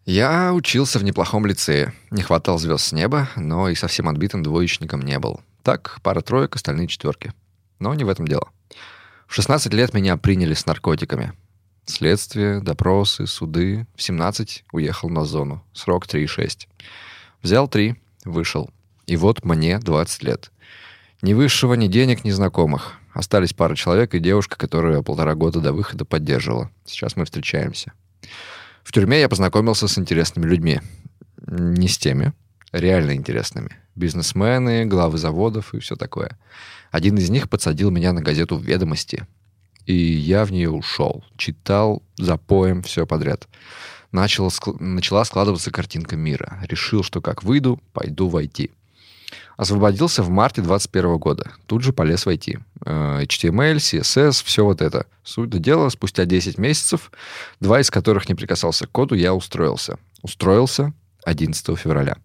Я 0.06 0.54
учился 0.54 1.00
в 1.00 1.04
неплохом 1.04 1.46
лицее. 1.46 1.92
Не 2.12 2.22
хватал 2.22 2.60
звезд 2.60 2.84
с 2.84 2.92
неба, 2.92 3.28
но 3.34 3.68
и 3.68 3.74
совсем 3.74 4.08
отбитым 4.08 4.44
двоечником 4.44 5.02
не 5.02 5.18
был. 5.18 5.40
Так, 5.64 5.98
пара 6.00 6.20
троек, 6.20 6.54
остальные 6.54 6.86
четверки. 6.86 7.32
Но 7.80 7.92
не 7.92 8.04
в 8.04 8.08
этом 8.08 8.28
дело. 8.28 8.48
В 9.26 9.34
16 9.34 9.74
лет 9.74 9.94
меня 9.94 10.16
приняли 10.16 10.54
с 10.54 10.64
наркотиками. 10.64 11.32
Следствие, 11.86 12.60
допросы, 12.60 13.26
суды. 13.26 13.88
В 13.96 14.02
17 14.02 14.66
уехал 14.70 15.08
на 15.08 15.24
зону. 15.24 15.64
Срок 15.72 16.06
3,6. 16.06 16.68
Взял 17.42 17.66
3, 17.66 17.96
вышел. 18.24 18.70
И 19.08 19.16
вот 19.16 19.44
мне 19.44 19.80
20 19.80 20.22
лет. 20.22 20.52
Ни 21.20 21.32
высшего, 21.32 21.74
ни 21.74 21.88
денег, 21.88 22.22
ни 22.22 22.30
знакомых. 22.30 22.92
Остались 23.12 23.54
пара 23.54 23.74
человек 23.74 24.14
и 24.14 24.20
девушка, 24.20 24.56
которая 24.56 25.02
полтора 25.02 25.34
года 25.34 25.60
до 25.60 25.72
выхода 25.72 26.04
поддерживала. 26.04 26.70
Сейчас 26.84 27.16
мы 27.16 27.24
встречаемся. 27.24 27.92
В 28.86 28.92
тюрьме 28.92 29.18
я 29.18 29.28
познакомился 29.28 29.88
с 29.88 29.98
интересными 29.98 30.46
людьми. 30.46 30.80
Не 31.48 31.88
с 31.88 31.98
теми, 31.98 32.32
реально 32.70 33.16
интересными. 33.16 33.70
Бизнесмены, 33.96 34.84
главы 34.84 35.18
заводов 35.18 35.74
и 35.74 35.80
все 35.80 35.96
такое. 35.96 36.38
Один 36.92 37.18
из 37.18 37.28
них 37.28 37.50
подсадил 37.50 37.90
меня 37.90 38.12
на 38.12 38.22
газету 38.22 38.56
«Ведомости». 38.56 39.26
И 39.86 39.92
я 39.92 40.44
в 40.44 40.52
нее 40.52 40.70
ушел. 40.70 41.24
Читал 41.36 42.00
за 42.16 42.36
поем 42.36 42.84
все 42.84 43.08
подряд. 43.08 43.48
Начала, 44.12 44.50
начала 44.78 45.24
складываться 45.24 45.72
картинка 45.72 46.16
мира. 46.16 46.60
Решил, 46.68 47.02
что 47.02 47.20
как 47.20 47.42
выйду, 47.42 47.80
пойду 47.92 48.28
в 48.28 48.36
IT. 48.36 48.70
Освободился 49.56 50.22
в 50.22 50.28
марте 50.28 50.60
2021 50.60 51.16
года. 51.16 51.52
Тут 51.66 51.82
же 51.82 51.92
полез 51.92 52.26
в 52.26 52.28
IT. 52.28 52.60
HTML, 52.84 53.76
CSS, 53.76 54.44
все 54.44 54.64
вот 54.64 54.82
это. 54.82 55.06
Суть 55.24 55.48
до 55.48 55.58
дела, 55.58 55.88
спустя 55.88 56.26
10 56.26 56.58
месяцев, 56.58 57.10
два 57.60 57.80
из 57.80 57.90
которых 57.90 58.28
не 58.28 58.34
прикасался 58.34 58.86
к 58.86 58.90
коду, 58.90 59.14
я 59.14 59.34
устроился. 59.34 59.98
Устроился 60.22 60.92
11 61.24 61.78
февраля. 61.78 62.18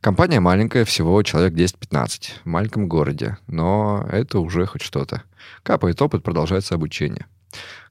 Компания 0.00 0.40
маленькая, 0.40 0.84
всего 0.84 1.22
человек 1.22 1.54
10-15, 1.54 2.30
в 2.44 2.46
маленьком 2.46 2.88
городе, 2.88 3.38
но 3.46 4.06
это 4.10 4.40
уже 4.40 4.66
хоть 4.66 4.82
что-то. 4.82 5.22
Капает 5.62 6.02
опыт, 6.02 6.22
продолжается 6.22 6.74
обучение. 6.74 7.26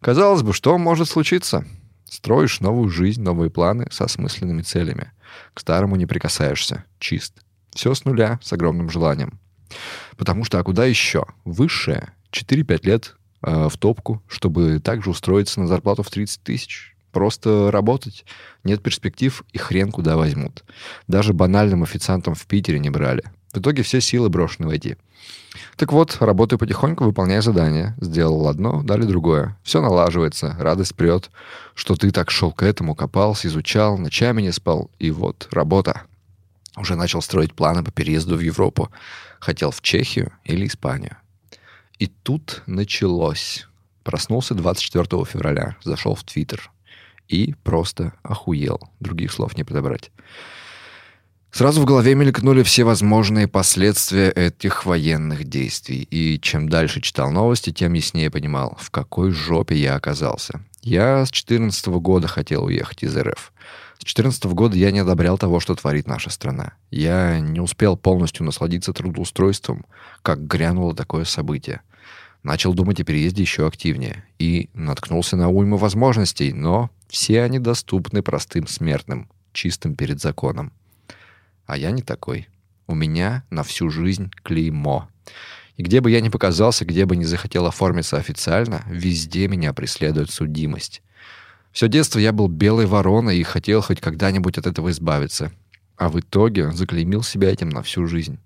Казалось 0.01 0.43
бы, 0.43 0.53
что 0.53 0.77
может 0.77 1.09
случиться? 1.09 1.65
Строишь 2.09 2.59
новую 2.59 2.89
жизнь, 2.89 3.21
новые 3.21 3.49
планы 3.49 3.87
со 3.89 4.05
осмысленными 4.05 4.61
целями. 4.61 5.11
К 5.53 5.59
старому 5.61 5.95
не 5.95 6.05
прикасаешься. 6.05 6.85
Чист. 6.99 7.44
Все 7.75 7.93
с 7.93 8.05
нуля, 8.05 8.39
с 8.41 8.53
огромным 8.53 8.89
желанием. 8.89 9.37
Потому 10.17 10.45
что, 10.45 10.57
а 10.59 10.63
куда 10.63 10.85
еще? 10.85 11.25
Высшее. 11.43 12.13
4-5 12.31 12.85
лет 12.85 13.15
э, 13.43 13.67
в 13.69 13.77
топку, 13.77 14.23
чтобы 14.27 14.79
также 14.79 15.09
устроиться 15.09 15.59
на 15.59 15.67
зарплату 15.67 16.01
в 16.01 16.09
30 16.09 16.41
тысяч. 16.41 16.95
Просто 17.11 17.69
работать. 17.71 18.25
Нет 18.63 18.81
перспектив, 18.81 19.43
и 19.51 19.57
хрен 19.57 19.91
куда 19.91 20.17
возьмут. 20.17 20.63
Даже 21.07 21.33
банальным 21.33 21.83
официантом 21.83 22.33
в 22.33 22.45
Питере 22.47 22.79
не 22.79 22.89
брали. 22.89 23.23
В 23.53 23.57
итоге 23.57 23.83
все 23.83 24.01
силы 24.01 24.29
брошены 24.29 24.67
в 24.67 24.71
IT. 24.71 24.97
Так 25.75 25.91
вот, 25.91 26.17
работаю 26.19 26.59
потихоньку, 26.59 27.03
выполняя 27.03 27.41
задания. 27.41 27.95
Сделал 27.99 28.47
одно, 28.47 28.83
дали 28.83 29.03
другое. 29.03 29.57
Все 29.63 29.81
налаживается, 29.81 30.55
радость 30.59 30.95
прет, 30.95 31.29
что 31.73 31.95
ты 31.95 32.11
так 32.11 32.31
шел 32.31 32.51
к 32.51 32.63
этому, 32.63 32.95
копался, 32.95 33.47
изучал, 33.47 33.97
ночами 33.97 34.41
не 34.41 34.51
спал. 34.51 34.89
И 34.99 35.11
вот, 35.11 35.47
работа. 35.51 36.03
Уже 36.77 36.95
начал 36.95 37.21
строить 37.21 37.53
планы 37.53 37.83
по 37.83 37.91
переезду 37.91 38.35
в 38.35 38.41
Европу. 38.41 38.91
Хотел 39.39 39.71
в 39.71 39.81
Чехию 39.81 40.33
или 40.43 40.67
Испанию. 40.67 41.17
И 41.99 42.07
тут 42.07 42.63
началось. 42.65 43.67
Проснулся 44.03 44.53
24 44.53 45.25
февраля, 45.25 45.77
зашел 45.83 46.15
в 46.15 46.23
Твиттер 46.23 46.71
и 47.27 47.55
просто 47.63 48.13
охуел. 48.23 48.79
Других 48.99 49.31
слов 49.31 49.57
не 49.57 49.63
подобрать. 49.63 50.11
Сразу 51.55 51.81
в 51.81 51.85
голове 51.85 52.15
мелькнули 52.15 52.63
все 52.63 52.83
возможные 52.83 53.47
последствия 53.47 54.29
этих 54.29 54.85
военных 54.85 55.45
действий. 55.45 56.05
И 56.11 56.37
чем 56.41 56.67
дальше 56.67 56.99
читал 56.99 57.31
новости, 57.31 57.71
тем 57.71 57.93
яснее 57.93 58.29
понимал, 58.29 58.77
в 58.77 58.91
какой 58.91 59.31
жопе 59.31 59.75
я 59.77 59.95
оказался. 59.95 60.59
Я 60.81 61.25
с 61.25 61.31
14 61.31 61.87
года 61.87 62.27
хотел 62.27 62.65
уехать 62.65 63.03
из 63.03 63.15
РФ. 63.15 63.53
С 63.97 64.03
2014 64.03 64.45
года 64.45 64.77
я 64.77 64.91
не 64.91 64.99
одобрял 64.99 65.37
того, 65.37 65.59
что 65.59 65.73
творит 65.73 66.07
наша 66.07 66.29
страна. 66.29 66.73
Я 66.91 67.39
не 67.39 67.59
успел 67.59 67.97
полностью 67.97 68.45
насладиться 68.45 68.93
трудоустройством, 68.93 69.85
как 70.21 70.45
грянуло 70.45 70.93
такое 70.93 71.23
событие. 71.23 71.81
Начал 72.43 72.73
думать 72.73 72.99
о 72.99 73.03
переезде 73.03 73.41
еще 73.41 73.65
активнее 73.65 74.23
и 74.37 74.69
наткнулся 74.73 75.35
на 75.35 75.49
уйму 75.49 75.77
возможностей, 75.77 76.53
но 76.53 76.91
все 77.07 77.41
они 77.41 77.57
доступны 77.57 78.21
простым 78.21 78.67
смертным, 78.67 79.29
чистым 79.51 79.95
перед 79.95 80.21
законом. 80.21 80.71
А 81.65 81.77
я 81.77 81.91
не 81.91 82.03
такой. 82.03 82.47
У 82.87 82.93
меня 82.93 83.43
на 83.49 83.63
всю 83.63 83.89
жизнь 83.89 84.31
клеймо. 84.43 85.09
И 85.77 85.83
где 85.83 86.01
бы 86.01 86.11
я 86.11 86.21
ни 86.21 86.29
показался, 86.29 86.85
где 86.85 87.05
бы 87.05 87.15
ни 87.15 87.23
захотел 87.23 87.65
оформиться 87.65 88.17
официально, 88.17 88.83
везде 88.87 89.47
меня 89.47 89.73
преследует 89.73 90.29
судимость. 90.29 91.01
Все 91.75 91.89
детство 91.89 92.19
я 92.19 92.31
был 92.31 92.47
белой 92.47 92.85
вороной 92.85 93.37
и 93.37 93.43
хотел 93.43 93.81
хоть 93.81 93.99
когда-нибудь 93.99 94.57
от 94.57 94.65
этого 94.65 94.91
избавиться. 94.91 95.51
А 95.97 96.07
в 96.07 96.17
итоге 96.17 96.71
заклеймил 96.71 97.21
себя 97.21 97.51
этим 97.51 97.67
на 97.67 97.83
всю 97.83 98.07
жизнь. 98.07 98.39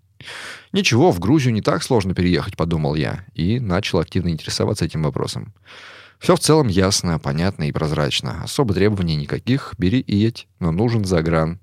Ничего, 0.72 1.12
в 1.12 1.20
Грузию 1.20 1.54
не 1.54 1.62
так 1.62 1.84
сложно 1.84 2.16
переехать, 2.16 2.58
подумал 2.58 2.96
я, 2.96 3.26
и 3.36 3.60
начал 3.60 4.00
активно 4.00 4.30
интересоваться 4.30 4.84
этим 4.84 5.04
вопросом. 5.04 5.54
Все 6.18 6.36
в 6.36 6.40
целом 6.40 6.70
ясно, 6.70 7.20
понятно 7.20 7.70
и 7.70 7.72
прозрачно. 7.72 8.42
Особо 8.44 8.74
требований 8.74 9.16
никаких, 9.16 9.76
бери 9.78 10.00
и 10.00 10.16
едь, 10.16 10.48
но 10.60 10.72
нужен 10.72 11.06
загран. 11.06 11.60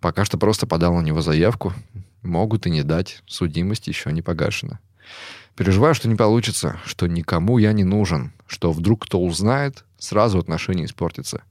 Пока 0.00 0.24
что 0.24 0.38
просто 0.38 0.66
подал 0.66 0.96
на 0.96 1.02
него 1.02 1.22
заявку. 1.22 1.72
Могут 2.22 2.66
и 2.66 2.70
не 2.70 2.82
дать, 2.82 3.22
судимость 3.26 3.86
еще 3.86 4.10
не 4.10 4.22
погашена. 4.22 4.80
Переживаю, 5.54 5.94
что 5.94 6.08
не 6.08 6.16
получится, 6.16 6.80
что 6.84 7.06
никому 7.06 7.58
я 7.58 7.72
не 7.72 7.84
нужен, 7.84 8.32
что 8.50 8.72
вдруг 8.72 9.04
кто 9.04 9.20
узнает, 9.20 9.84
сразу 9.96 10.38
отношения 10.38 10.84
испортятся. 10.84 11.42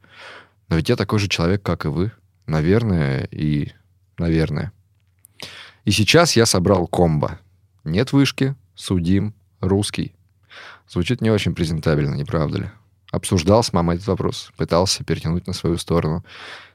Но 0.67 0.75
ведь 0.75 0.89
я 0.89 0.97
такой 0.97 1.19
же 1.19 1.29
человек, 1.29 1.63
как 1.63 1.85
и 1.85 1.87
вы. 1.87 2.11
Наверное, 2.45 3.23
и 3.31 3.71
наверное. 4.17 4.73
И 5.85 5.91
сейчас 5.91 6.35
я 6.35 6.45
собрал 6.45 6.87
комбо. 6.87 7.39
Нет 7.85 8.11
вышки, 8.11 8.53
судим, 8.75 9.33
русский. 9.61 10.13
Звучит 10.89 11.21
не 11.21 11.31
очень 11.31 11.55
презентабельно, 11.55 12.15
не 12.15 12.25
правда 12.25 12.57
ли? 12.59 12.71
Обсуждал 13.11 13.63
с 13.63 13.71
мамой 13.71 13.95
этот 13.95 14.07
вопрос, 14.07 14.51
пытался 14.57 15.05
перетянуть 15.05 15.47
на 15.47 15.53
свою 15.53 15.77
сторону. 15.77 16.25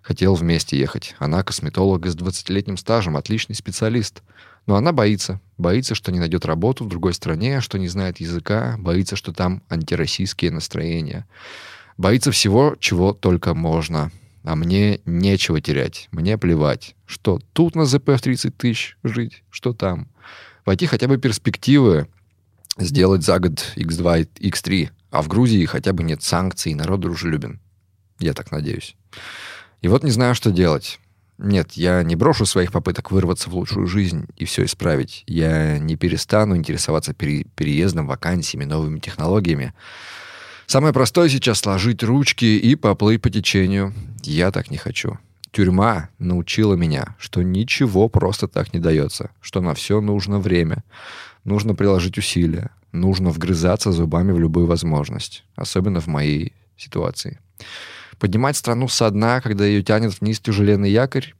Хотел 0.00 0.34
вместе 0.34 0.78
ехать. 0.78 1.14
Она 1.18 1.42
косметолог 1.42 2.06
с 2.06 2.16
20-летним 2.16 2.78
стажем, 2.78 3.18
отличный 3.18 3.54
специалист. 3.54 4.22
Но 4.66 4.76
она 4.76 4.92
боится. 4.92 5.40
Боится, 5.58 5.94
что 5.94 6.10
не 6.10 6.18
найдет 6.18 6.46
работу 6.46 6.84
в 6.84 6.88
другой 6.88 7.14
стране, 7.14 7.60
что 7.60 7.78
не 7.78 7.88
знает 7.88 8.18
языка, 8.18 8.76
боится, 8.78 9.16
что 9.16 9.32
там 9.32 9.62
антироссийские 9.68 10.50
настроения. 10.50 11.26
Боится 11.96 12.32
всего, 12.32 12.76
чего 12.80 13.12
только 13.12 13.54
можно. 13.54 14.10
А 14.42 14.56
мне 14.56 15.00
нечего 15.06 15.60
терять. 15.60 16.08
Мне 16.10 16.36
плевать. 16.36 16.96
Что 17.06 17.40
тут 17.52 17.76
на 17.76 17.84
ЗП 17.86 18.10
в 18.10 18.20
30 18.20 18.56
тысяч 18.56 18.96
жить, 19.02 19.42
что 19.50 19.72
там. 19.72 20.08
Войти 20.66 20.86
хотя 20.86 21.08
бы 21.08 21.18
перспективы 21.18 22.08
сделать 22.76 23.22
за 23.22 23.38
год 23.38 23.72
X2, 23.76 24.28
X3. 24.34 24.90
А 25.10 25.22
в 25.22 25.28
Грузии 25.28 25.64
хотя 25.66 25.92
бы 25.92 26.02
нет 26.02 26.22
санкций, 26.22 26.74
народ 26.74 27.00
дружелюбен. 27.00 27.60
Я 28.18 28.32
так 28.34 28.50
надеюсь. 28.50 28.96
И 29.80 29.88
вот 29.88 30.02
не 30.02 30.10
знаю, 30.10 30.34
что 30.34 30.50
делать. 30.50 30.98
Нет, 31.38 31.72
я 31.72 32.02
не 32.02 32.14
брошу 32.14 32.46
своих 32.46 32.70
попыток 32.70 33.10
вырваться 33.10 33.50
в 33.50 33.54
лучшую 33.54 33.86
жизнь 33.86 34.26
и 34.36 34.44
все 34.44 34.64
исправить. 34.64 35.24
Я 35.26 35.78
не 35.78 35.96
перестану 35.96 36.56
интересоваться 36.56 37.12
пере 37.12 37.44
переездом, 37.56 38.06
вакансиями, 38.06 38.64
новыми 38.64 39.00
технологиями. 39.00 39.74
Самое 40.66 40.94
простое 40.94 41.28
сейчас 41.28 41.58
сложить 41.58 42.02
ручки 42.02 42.44
и 42.44 42.76
поплыть 42.76 43.20
по 43.20 43.30
течению. 43.30 43.92
Я 44.22 44.52
так 44.52 44.70
не 44.70 44.76
хочу. 44.76 45.18
Тюрьма 45.50 46.08
научила 46.18 46.74
меня, 46.74 47.14
что 47.18 47.42
ничего 47.42 48.08
просто 48.08 48.48
так 48.48 48.72
не 48.72 48.80
дается, 48.80 49.30
что 49.40 49.60
на 49.60 49.74
все 49.74 50.00
нужно 50.00 50.38
время. 50.38 50.84
Нужно 51.44 51.74
приложить 51.74 52.16
усилия, 52.16 52.70
нужно 52.92 53.30
вгрызаться 53.30 53.92
зубами 53.92 54.32
в 54.32 54.40
любую 54.40 54.66
возможность, 54.66 55.44
особенно 55.56 56.00
в 56.00 56.06
моей 56.06 56.54
ситуации. 56.76 57.38
Поднимать 58.18 58.56
страну 58.56 58.88
со 58.88 59.10
дна, 59.10 59.40
когда 59.40 59.64
ее 59.64 59.82
тянет 59.82 60.20
вниз 60.20 60.40
тяжеленный 60.40 60.90
якорь, 60.90 61.34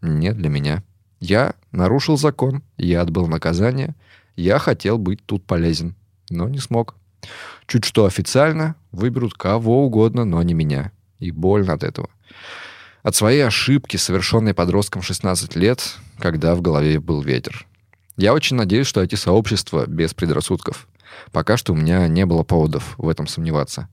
не 0.00 0.32
для 0.32 0.48
меня. 0.48 0.82
Я 1.20 1.54
нарушил 1.72 2.16
закон, 2.16 2.62
я 2.76 3.02
отбыл 3.02 3.26
наказание, 3.26 3.94
я 4.36 4.58
хотел 4.58 4.98
быть 4.98 5.24
тут 5.24 5.44
полезен, 5.44 5.94
но 6.30 6.48
не 6.48 6.58
смог. 6.58 6.96
Чуть 7.66 7.84
что 7.84 8.06
официально 8.06 8.74
выберут 8.90 9.34
кого 9.34 9.84
угодно, 9.84 10.24
но 10.24 10.42
не 10.42 10.54
меня. 10.54 10.92
И 11.18 11.30
больно 11.30 11.74
от 11.74 11.84
этого. 11.84 12.08
От 13.02 13.14
своей 13.14 13.46
ошибки, 13.46 13.96
совершенной 13.96 14.54
подростком 14.54 15.02
16 15.02 15.56
лет, 15.56 15.96
когда 16.18 16.54
в 16.54 16.62
голове 16.62 17.00
был 17.00 17.22
ветер. 17.22 17.66
Я 18.16 18.34
очень 18.34 18.56
надеюсь, 18.56 18.86
что 18.86 19.02
эти 19.02 19.14
сообщества 19.14 19.86
без 19.86 20.14
предрассудков. 20.14 20.88
Пока 21.32 21.56
что 21.56 21.72
у 21.72 21.76
меня 21.76 22.06
не 22.08 22.26
было 22.26 22.42
поводов 22.42 22.94
в 22.98 23.08
этом 23.08 23.26
сомневаться. 23.26 23.88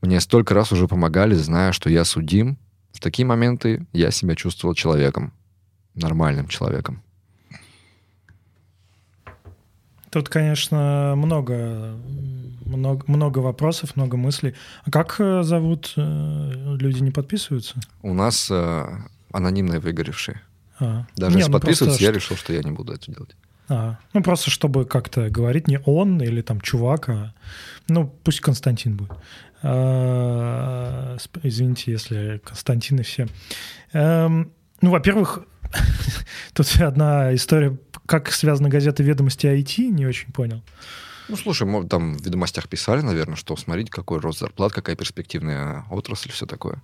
Мне 0.00 0.20
столько 0.20 0.54
раз 0.54 0.72
уже 0.72 0.88
помогали, 0.88 1.34
зная, 1.34 1.72
что 1.72 1.90
я 1.90 2.04
судим. 2.04 2.58
В 2.92 3.00
такие 3.00 3.26
моменты 3.26 3.86
я 3.92 4.10
себя 4.10 4.34
чувствовал 4.34 4.74
человеком, 4.74 5.32
нормальным 5.94 6.48
человеком. 6.48 7.02
Тут, 10.10 10.28
конечно, 10.28 11.14
много, 11.16 11.94
много, 12.64 13.04
много 13.06 13.38
вопросов, 13.38 13.94
много 13.94 14.16
мыслей. 14.16 14.54
А 14.84 14.90
как 14.90 15.16
э, 15.20 15.44
зовут? 15.44 15.92
Э, 15.96 16.76
люди 16.80 17.00
не 17.00 17.12
подписываются? 17.12 17.76
У 18.02 18.12
нас 18.12 18.48
э, 18.50 18.86
анонимные 19.30 19.78
выгоревшие. 19.78 20.40
А. 20.80 21.06
Даже 21.14 21.36
Не, 21.36 21.42
если 21.42 21.52
ну 21.52 21.58
подписываются, 21.58 21.84
просто 22.00 22.02
я 22.02 22.10
что- 22.10 22.18
решил, 22.18 22.36
что 22.36 22.52
я 22.52 22.62
не 22.62 22.72
буду 22.72 22.92
это 22.92 23.12
делать. 23.12 23.36
А, 23.68 23.98
ну, 24.12 24.20
просто 24.20 24.50
чтобы 24.50 24.84
как-то 24.84 25.30
говорить 25.30 25.68
не 25.68 25.78
он 25.84 26.20
или 26.20 26.40
там 26.42 26.60
чувак, 26.60 27.08
а 27.08 27.32
ну, 27.86 28.12
пусть 28.24 28.40
Константин 28.40 28.96
будет. 28.96 29.12
А, 29.62 31.16
извините, 31.42 31.92
если 31.92 32.40
Константины 32.44 33.02
все. 33.02 33.28
Эм, 33.92 34.52
ну, 34.80 34.90
во-первых, 34.90 35.40
тут 36.54 36.66
одна 36.80 37.34
история, 37.34 37.76
как 38.06 38.32
связана 38.32 38.68
газета 38.68 39.02
«Ведомости 39.02 39.46
IT», 39.46 39.88
не 39.88 40.06
очень 40.06 40.32
понял. 40.32 40.62
Ну, 41.28 41.36
слушай, 41.36 41.66
мо- 41.66 41.86
там 41.86 42.16
в 42.16 42.24
ведомостях 42.24 42.68
писали, 42.68 43.02
наверное, 43.02 43.36
что 43.36 43.56
смотрите, 43.56 43.90
какой 43.90 44.18
рост 44.18 44.40
зарплат, 44.40 44.72
какая 44.72 44.96
перспективная 44.96 45.84
отрасль, 45.90 46.30
все 46.32 46.46
такое. 46.46 46.82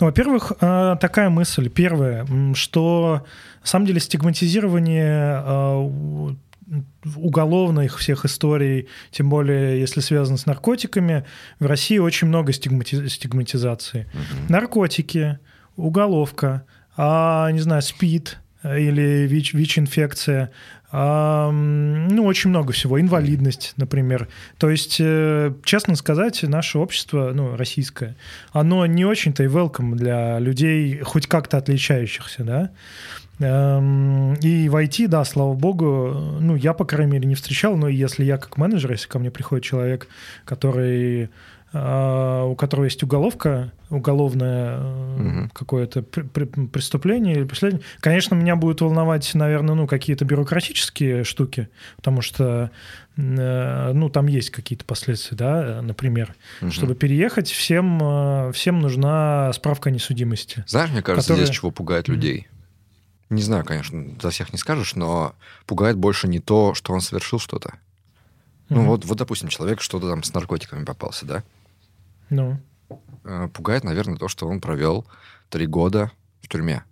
Ну, 0.00 0.06
во-первых, 0.06 0.52
э, 0.60 0.96
такая 1.00 1.30
мысль. 1.30 1.68
Первое, 1.68 2.24
м, 2.26 2.56
что 2.56 3.24
на 3.60 3.66
самом 3.66 3.86
деле 3.86 4.00
стигматизирование 4.00 5.42
э, 5.44 6.34
уголовных 7.16 7.98
всех 7.98 8.24
историй, 8.24 8.88
тем 9.10 9.28
более 9.28 9.80
если 9.80 10.00
связано 10.00 10.36
с 10.36 10.46
наркотиками, 10.46 11.24
в 11.58 11.66
России 11.66 11.98
очень 11.98 12.28
много 12.28 12.52
стигмати- 12.52 13.08
стигматизации. 13.08 14.06
Мгм. 14.12 14.46
Наркотики, 14.48 15.38
уголовка, 15.76 16.64
а, 16.96 17.50
не 17.50 17.60
знаю, 17.60 17.82
СПИД 17.82 18.38
э, 18.62 18.80
или 18.80 19.26
ВИЧ, 19.26 19.54
ВИЧ-инфекция, 19.54 20.50
а, 20.92 21.50
ну, 21.50 22.24
очень 22.24 22.50
много 22.50 22.72
всего, 22.72 23.00
инвалидность, 23.00 23.74
например. 23.76 24.28
То 24.58 24.68
есть, 24.68 24.96
э, 24.98 25.54
честно 25.64 25.94
сказать, 25.94 26.42
наше 26.42 26.78
общество, 26.78 27.30
ну, 27.32 27.56
российское, 27.56 28.16
оно 28.52 28.84
не 28.86 29.04
очень-то 29.04 29.44
и 29.44 29.46
welcome 29.46 29.94
для 29.94 30.38
людей, 30.40 31.00
хоть 31.00 31.26
как-то 31.28 31.58
отличающихся, 31.58 32.42
да. 32.42 32.70
Эм, 33.40 34.34
И 34.42 34.68
в 34.68 34.76
IT, 34.76 35.08
да, 35.08 35.24
слава 35.24 35.54
богу, 35.54 36.12
ну, 36.40 36.54
я, 36.56 36.72
по 36.74 36.84
крайней 36.84 37.12
мере, 37.12 37.26
не 37.26 37.34
встречал, 37.34 37.76
но 37.76 37.88
если 37.88 38.24
я 38.24 38.36
как 38.36 38.56
менеджер, 38.58 38.92
если 38.92 39.08
ко 39.08 39.18
мне 39.18 39.30
приходит 39.30 39.64
человек, 39.64 40.08
который 40.44 41.30
а, 41.72 42.46
у 42.46 42.56
которого 42.56 42.86
есть 42.86 43.00
уголовка, 43.04 43.70
уголовное 43.90 44.76
э, 44.80 45.16
Мгм. 45.18 45.50
какое-то 45.50 46.02
при- 46.02 46.22
при- 46.24 46.66
преступление 46.66 47.36
или 47.36 47.44
преследование, 47.44 47.86
конечно, 48.00 48.34
меня 48.34 48.56
будет 48.56 48.80
волновать, 48.80 49.30
наверное, 49.34 49.76
ну, 49.76 49.86
какие-то 49.86 50.24
бюрократические 50.24 51.22
штуки, 51.22 51.68
потому 51.94 52.22
что, 52.22 52.72
э, 53.16 53.92
ну, 53.94 54.08
там 54.08 54.26
есть 54.26 54.50
какие-то 54.50 54.84
последствия, 54.84 55.36
да, 55.36 55.62
э, 55.64 55.80
например. 55.82 56.34
Мгм. 56.60 56.72
Чтобы 56.72 56.96
переехать, 56.96 57.48
всем, 57.48 58.00
э, 58.02 58.52
всем 58.52 58.80
нужна 58.80 59.52
справка 59.52 59.90
о 59.90 59.92
несудимости. 59.92 60.64
Знаешь, 60.66 60.90
мне 60.90 61.02
кажется, 61.02 61.28
которые- 61.28 61.46
здесь 61.46 61.56
чего 61.56 61.70
пугает 61.70 62.08
людей. 62.08 62.48
Не 63.30 63.42
знаю, 63.42 63.64
конечно, 63.64 64.04
за 64.20 64.30
всех 64.30 64.52
не 64.52 64.58
скажешь, 64.58 64.94
но 64.96 65.34
пугает 65.66 65.96
больше 65.96 66.28
не 66.28 66.40
то, 66.40 66.74
что 66.74 66.92
он 66.92 67.00
совершил 67.00 67.38
что-то. 67.38 67.74
Ну 68.68 68.80
Мгм. 68.80 68.86
вот, 68.88 69.04
вот, 69.04 69.18
допустим, 69.18 69.48
человек 69.48 69.80
что-то 69.80 70.08
там 70.10 70.22
с 70.22 70.34
наркотиками 70.34 70.84
попался, 70.84 71.26
да? 71.26 71.42
Ну, 72.28 72.58
Э, 73.24 73.48
Пугает, 73.52 73.84
наверное, 73.84 74.16
то, 74.16 74.28
что 74.28 74.48
он 74.48 74.60
провел 74.60 75.06
три 75.48 75.66
года 75.66 76.10
в 76.42 76.48
тюрьме. 76.48 76.84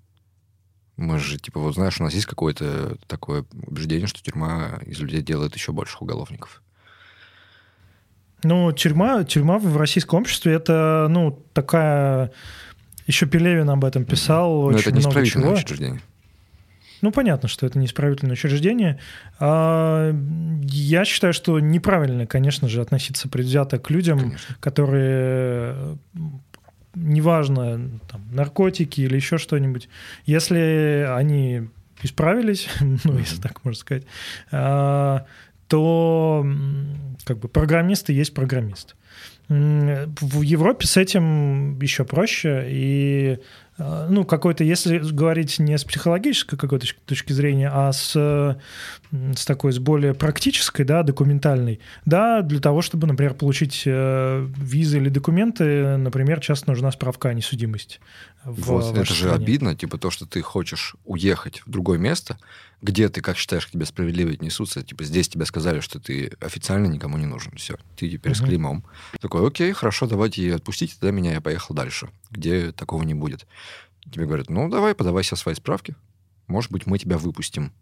Мы 0.96 1.18
же, 1.18 1.38
типа, 1.38 1.60
вот 1.60 1.74
знаешь, 1.74 2.00
у 2.00 2.04
нас 2.04 2.12
есть 2.12 2.26
какое-то 2.26 2.96
такое 3.06 3.44
убеждение, 3.66 4.06
что 4.06 4.22
тюрьма 4.22 4.80
из 4.84 4.98
людей 4.98 5.22
делает 5.22 5.54
еще 5.54 5.72
больших 5.72 6.02
уголовников. 6.02 6.62
Ну, 8.44 8.70
тюрьма, 8.72 9.24
тюрьма 9.24 9.58
в 9.58 9.76
российском 9.76 10.20
обществе 10.20 10.52
это, 10.54 11.06
ну, 11.10 11.42
такая... 11.52 12.32
Еще 13.06 13.26
Пелевин 13.26 13.70
об 13.70 13.84
этом 13.84 14.04
писал 14.04 14.50
Но 14.70 14.76
очень 14.76 14.80
это 14.80 14.92
не 14.92 15.00
много 15.00 15.24
чего. 15.24 15.52
учреждение. 15.52 16.02
Ну, 17.00 17.12
понятно, 17.12 17.48
что 17.48 17.66
это 17.66 17.78
не 17.78 17.86
исправительное 17.86 18.32
учреждение. 18.32 18.98
А, 19.38 20.12
я 20.62 21.04
считаю, 21.04 21.32
что 21.32 21.60
неправильно, 21.60 22.26
конечно 22.26 22.68
же, 22.68 22.80
относиться 22.80 23.28
предвзято 23.28 23.78
к 23.78 23.90
людям, 23.90 24.18
Конечно. 24.18 24.56
которые, 24.60 25.98
неважно, 26.94 27.90
там, 28.10 28.22
наркотики 28.32 29.00
или 29.02 29.16
еще 29.16 29.38
что-нибудь, 29.38 29.88
если 30.26 31.06
они 31.08 31.68
исправились, 32.02 32.68
ну, 32.80 33.18
если 33.18 33.40
так 33.40 33.64
можно 33.64 33.78
сказать, 33.78 34.04
а, 34.50 35.26
то 35.68 36.46
как 37.24 37.38
бы 37.38 37.48
программисты 37.48 38.12
есть 38.12 38.34
программист. 38.34 38.96
В 39.48 40.42
Европе 40.42 40.86
с 40.86 40.96
этим 40.98 41.78
еще 41.80 42.04
проще, 42.04 42.66
и 42.68 43.38
ну, 43.78 44.24
какой-то, 44.24 44.64
если 44.64 44.98
говорить 44.98 45.58
не 45.58 45.78
с 45.78 45.84
психологической 45.84 46.58
какой-то 46.58 46.86
точ- 46.86 46.96
точки 47.06 47.32
зрения, 47.32 47.70
а 47.72 47.92
с, 47.92 48.12
э, 48.16 48.56
с 49.10 49.46
такой, 49.46 49.72
с 49.72 49.78
более 49.78 50.14
практической, 50.14 50.82
да, 50.84 51.02
документальной, 51.02 51.80
да, 52.04 52.42
для 52.42 52.60
того, 52.60 52.82
чтобы, 52.82 53.06
например, 53.06 53.34
получить 53.34 53.82
э, 53.86 54.46
визы 54.56 54.98
или 54.98 55.08
документы, 55.08 55.96
например, 55.96 56.40
часто 56.40 56.70
нужна 56.70 56.92
справка 56.92 57.30
о 57.30 57.34
несудимости. 57.34 58.00
Вот, 58.44 58.94
это 58.96 59.04
же 59.06 59.28
стране. 59.28 59.34
обидно, 59.44 59.74
типа 59.74 59.98
то, 59.98 60.10
что 60.10 60.26
ты 60.26 60.42
хочешь 60.42 60.94
уехать 61.04 61.62
в 61.66 61.70
другое 61.70 61.98
место, 61.98 62.38
где 62.80 63.08
ты, 63.08 63.20
как 63.20 63.36
считаешь, 63.36 63.66
к 63.66 63.70
тебе 63.70 63.84
справедливо 63.86 64.30
отнесутся, 64.30 64.82
типа 64.82 65.04
здесь 65.04 65.28
тебе 65.28 65.44
сказали, 65.44 65.80
что 65.80 65.98
ты 66.00 66.32
официально 66.40 66.86
никому 66.86 67.18
не 67.18 67.26
нужен, 67.26 67.52
все, 67.56 67.76
ты 67.96 68.08
теперь 68.08 68.34
с 68.34 68.40
Мгм. 68.40 68.46
клеймом. 68.46 68.84
Такой, 69.20 69.46
окей, 69.46 69.72
хорошо, 69.72 70.06
давайте 70.06 70.54
отпустите 70.54 70.94
тогда 70.98 71.10
меня, 71.10 71.32
я 71.32 71.40
поехал 71.40 71.74
дальше, 71.74 72.08
где 72.30 72.72
такого 72.72 73.02
не 73.02 73.14
будет. 73.14 73.46
Тебе 74.10 74.26
говорят, 74.26 74.48
ну 74.48 74.70
давай, 74.70 74.94
подавай 74.94 75.22
все 75.22 75.36
свои 75.36 75.54
справки, 75.54 75.94
может 76.46 76.70
быть, 76.70 76.86
мы 76.86 76.98
тебя 76.98 77.18
выпустим. 77.18 77.72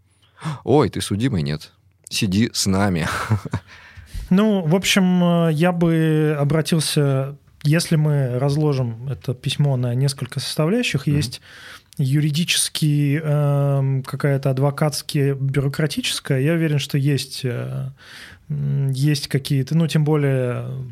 Ой, 0.65 0.89
ты 0.91 1.01
судимый, 1.01 1.43
нет. 1.43 1.73
Сиди 2.09 2.51
с 2.53 2.67
нами. 2.67 3.07
Ну, 4.31 4.63
в 4.63 4.75
общем, 4.75 5.23
э, 5.49 5.53
я 5.53 5.71
бы 5.73 6.37
обратился, 6.39 7.37
если 7.63 7.97
мы 7.97 8.39
разложим 8.39 9.09
это 9.09 9.35
письмо 9.35 9.77
на 9.77 9.95
несколько 9.95 10.41
составляющих, 10.41 11.07
Мгм. 11.07 11.17
есть 11.17 11.41
юридический, 11.99 13.19
эм, 13.23 14.03
какая-то 14.03 14.51
адвокатская, 14.51 15.35
бюрократическая, 15.35 16.41
я 16.41 16.53
уверен, 16.55 16.79
что 16.79 16.99
есть, 16.99 17.41
э, 17.45 17.91
есть 18.49 19.29
какие-то, 19.29 19.77
ну, 19.77 19.87
тем 19.87 20.05
более, 20.05 20.65
э, 20.67 20.83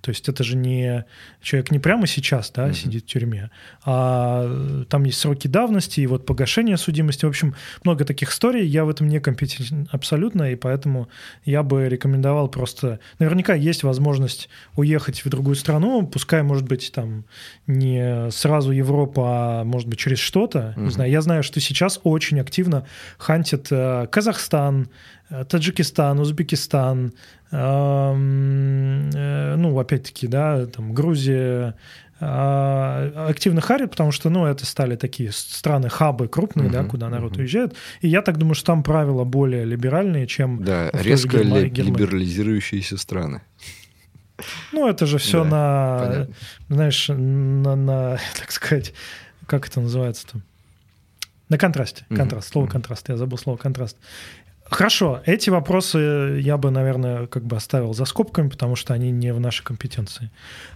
то 0.00 0.10
есть 0.10 0.28
это 0.28 0.42
же 0.44 0.56
не 0.56 1.04
человек 1.42 1.70
не 1.70 1.78
прямо 1.78 2.06
сейчас, 2.06 2.50
да, 2.50 2.66
Мгм. 2.66 2.74
сидит 2.74 3.04
в 3.04 3.06
тюрьме, 3.06 3.50
а 3.84 4.44
э, 4.46 4.84
там 4.88 5.04
есть 5.04 5.18
сроки 5.18 5.46
давности 5.48 6.00
и 6.00 6.06
вот 6.06 6.26
погашение 6.26 6.76
судимости. 6.76 7.24
В 7.24 7.28
общем, 7.28 7.54
много 7.84 8.04
таких 8.04 8.30
историй. 8.30 8.66
Я 8.66 8.84
в 8.84 8.88
этом 8.88 9.08
не 9.08 9.20
компетентен 9.20 9.88
абсолютно, 9.92 10.52
и 10.52 10.56
поэтому 10.56 11.08
я 11.44 11.62
бы 11.62 11.88
рекомендовал 11.88 12.48
просто... 12.48 12.98
Наверняка 13.18 13.54
есть 13.54 13.82
возможность 13.82 14.48
уехать 14.76 15.24
в 15.24 15.28
другую 15.28 15.56
страну, 15.56 16.06
пускай, 16.06 16.42
может 16.42 16.66
быть, 16.66 16.92
там 16.94 17.24
не 17.66 18.30
сразу 18.30 18.72
Европа, 18.72 19.60
а 19.60 19.64
может 19.64 19.88
быть, 19.88 19.98
через 19.98 20.18
что-то. 20.18 20.74
Не 20.76 20.82
Мгм. 20.84 20.90
знаю. 20.90 21.10
Я 21.10 21.20
знаю, 21.20 21.42
что 21.42 21.60
сейчас 21.60 22.00
очень 22.04 22.40
активно 22.40 22.86
хантят 23.18 23.68
э, 23.70 24.06
Казахстан, 24.10 24.88
Таджикистан, 25.48 26.18
Узбекистан, 26.18 27.12
э, 27.52 28.14
ну, 29.56 29.78
опять-таки, 29.78 30.26
да, 30.26 30.66
там, 30.66 30.92
Грузия, 30.92 31.74
а, 32.22 33.26
активно 33.30 33.60
харят, 33.60 33.90
потому 33.92 34.12
что, 34.12 34.28
ну, 34.28 34.44
это 34.44 34.66
стали 34.66 34.96
такие 34.96 35.32
страны, 35.32 35.88
хабы 35.88 36.28
крупные, 36.28 36.68
да, 36.68 36.80
Мгм, 36.82 36.90
куда 36.90 37.08
народ 37.08 37.32
мгм. 37.32 37.40
уезжает. 37.42 37.74
И 38.02 38.08
я 38.08 38.20
так 38.22 38.36
думаю, 38.36 38.54
что 38.54 38.66
там 38.66 38.82
правила 38.82 39.24
более 39.24 39.64
либеральные, 39.64 40.26
чем 40.26 40.62
Да, 40.62 40.90
резко 40.92 41.38
Герма- 41.38 41.60
ли- 41.60 41.70
либерализирующиеся 41.70 42.98
страны. 42.98 43.40
Ну, 44.72 44.88
это 44.88 45.06
же 45.06 45.18
все 45.18 45.44
Да, 45.44 45.50
на, 45.50 45.98
понятно. 46.08 46.34
знаешь, 46.68 47.08
на, 47.08 47.76
на, 47.76 48.18
так 48.38 48.50
сказать, 48.52 48.92
как 49.46 49.66
это 49.68 49.80
называется-то? 49.80 50.40
На 51.48 51.58
контрасте. 51.58 52.04
Контраст. 52.14 52.52
Слово 52.52 52.66
мгм. 52.66 52.72
контраст. 52.74 53.08
Я 53.08 53.16
забыл 53.16 53.36
слово 53.36 53.56
контраст. 53.56 53.96
Хорошо, 54.70 55.20
эти 55.26 55.50
вопросы 55.50 56.40
я 56.42 56.56
бы, 56.56 56.70
наверное, 56.70 57.26
как 57.26 57.44
бы 57.44 57.56
оставил 57.56 57.92
за 57.92 58.04
скобками, 58.04 58.48
потому 58.48 58.76
что 58.76 58.94
они 58.94 59.10
не 59.10 59.32
в 59.32 59.40
нашей 59.40 59.64
компетенции. 59.64 60.30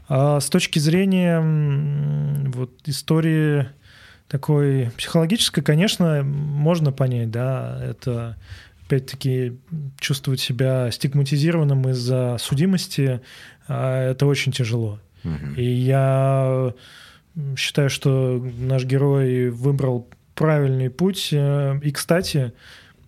А 0.08 0.40
с 0.40 0.50
точки 0.50 0.80
зрения 0.80 1.40
вот 2.50 2.72
истории 2.86 3.68
такой 4.28 4.90
психологической, 4.96 5.62
конечно, 5.62 6.22
можно 6.24 6.90
понять, 6.90 7.30
да, 7.30 7.80
это 7.82 8.36
опять-таки, 8.86 9.58
чувствовать 9.98 10.40
себя 10.40 10.90
стигматизированным 10.90 11.88
из-за 11.90 12.36
судимости, 12.38 13.20
а, 13.68 14.10
это 14.10 14.26
очень 14.26 14.52
тяжело. 14.52 14.98
Мгм. 15.22 15.54
И 15.54 15.64
я 15.64 16.74
считаю, 17.56 17.90
что 17.90 18.44
наш 18.58 18.84
герой 18.84 19.50
выбрал 19.50 20.08
правильный 20.34 20.90
путь. 20.90 21.30
Э, 21.32 21.78
И, 21.82 21.90
кстати, 21.92 22.52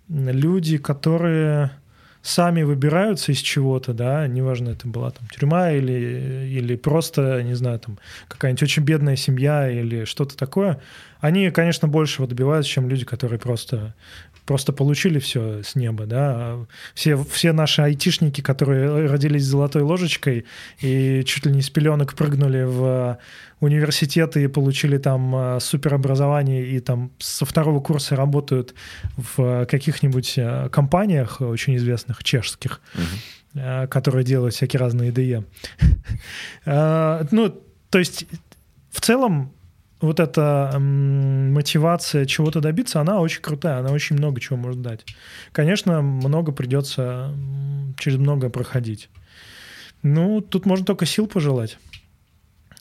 люди, 0.08 0.78
которые 0.78 1.70
сами 2.22 2.62
выбираются 2.62 3.30
из 3.30 3.38
чего-то, 3.38 3.92
да, 3.92 4.26
неважно, 4.26 4.70
это 4.70 4.88
была 4.88 5.12
там 5.12 5.28
тюрьма 5.28 5.70
или, 5.70 6.48
или 6.50 6.74
просто, 6.74 7.42
не 7.44 7.54
знаю, 7.54 7.78
там 7.78 7.98
какая-нибудь 8.26 8.64
очень 8.64 8.82
бедная 8.82 9.14
семья 9.14 9.70
или 9.70 10.04
что-то 10.04 10.36
такое, 10.36 10.80
они, 11.20 11.50
конечно, 11.50 11.86
большего 11.86 12.26
добиваются, 12.26 12.70
чем 12.70 12.88
люди, 12.88 13.04
которые 13.04 13.38
просто 13.38 13.94
просто 14.46 14.72
получили 14.72 15.18
все 15.18 15.62
с 15.62 15.74
неба, 15.74 16.06
да. 16.06 16.56
Все, 16.94 17.16
все 17.16 17.52
наши 17.52 17.82
айтишники, 17.82 18.40
которые 18.40 19.06
родились 19.06 19.42
с 19.42 19.48
золотой 19.48 19.82
ложечкой 19.82 20.46
и 20.80 21.22
чуть 21.26 21.46
ли 21.46 21.52
не 21.52 21.62
с 21.62 21.70
пеленок 21.70 22.14
прыгнули 22.14 22.62
в 22.62 23.18
университеты 23.60 24.44
и 24.44 24.46
получили 24.46 24.98
там 24.98 25.34
э, 25.34 25.60
суперобразование 25.60 26.66
и 26.66 26.80
там 26.80 27.10
со 27.18 27.44
второго 27.44 27.80
курса 27.80 28.14
работают 28.14 28.74
в 29.16 29.66
каких-нибудь 29.66 30.34
э, 30.36 30.68
компаниях 30.70 31.40
очень 31.40 31.76
известных, 31.76 32.22
чешских, 32.22 32.80
э, 33.54 33.86
которые 33.88 34.24
делают 34.24 34.54
всякие 34.54 34.80
разные. 34.80 35.12
Э, 36.64 37.24
Ну, 37.30 37.62
то 37.90 37.98
есть 37.98 38.26
в 38.90 39.00
целом 39.00 39.55
вот 40.00 40.20
эта 40.20 40.70
м, 40.74 41.52
мотивация 41.54 42.26
чего-то 42.26 42.60
добиться, 42.60 43.00
она 43.00 43.20
очень 43.20 43.42
крутая, 43.42 43.78
она 43.80 43.90
очень 43.92 44.16
много 44.16 44.40
чего 44.40 44.56
может 44.56 44.82
дать. 44.82 45.04
Конечно, 45.52 46.02
много 46.02 46.52
придется 46.52 47.30
м, 47.34 47.94
через 47.98 48.18
многое 48.18 48.50
проходить. 48.50 49.08
Ну, 50.02 50.40
тут 50.40 50.66
можно 50.66 50.84
только 50.86 51.06
сил 51.06 51.26
пожелать. 51.26 51.78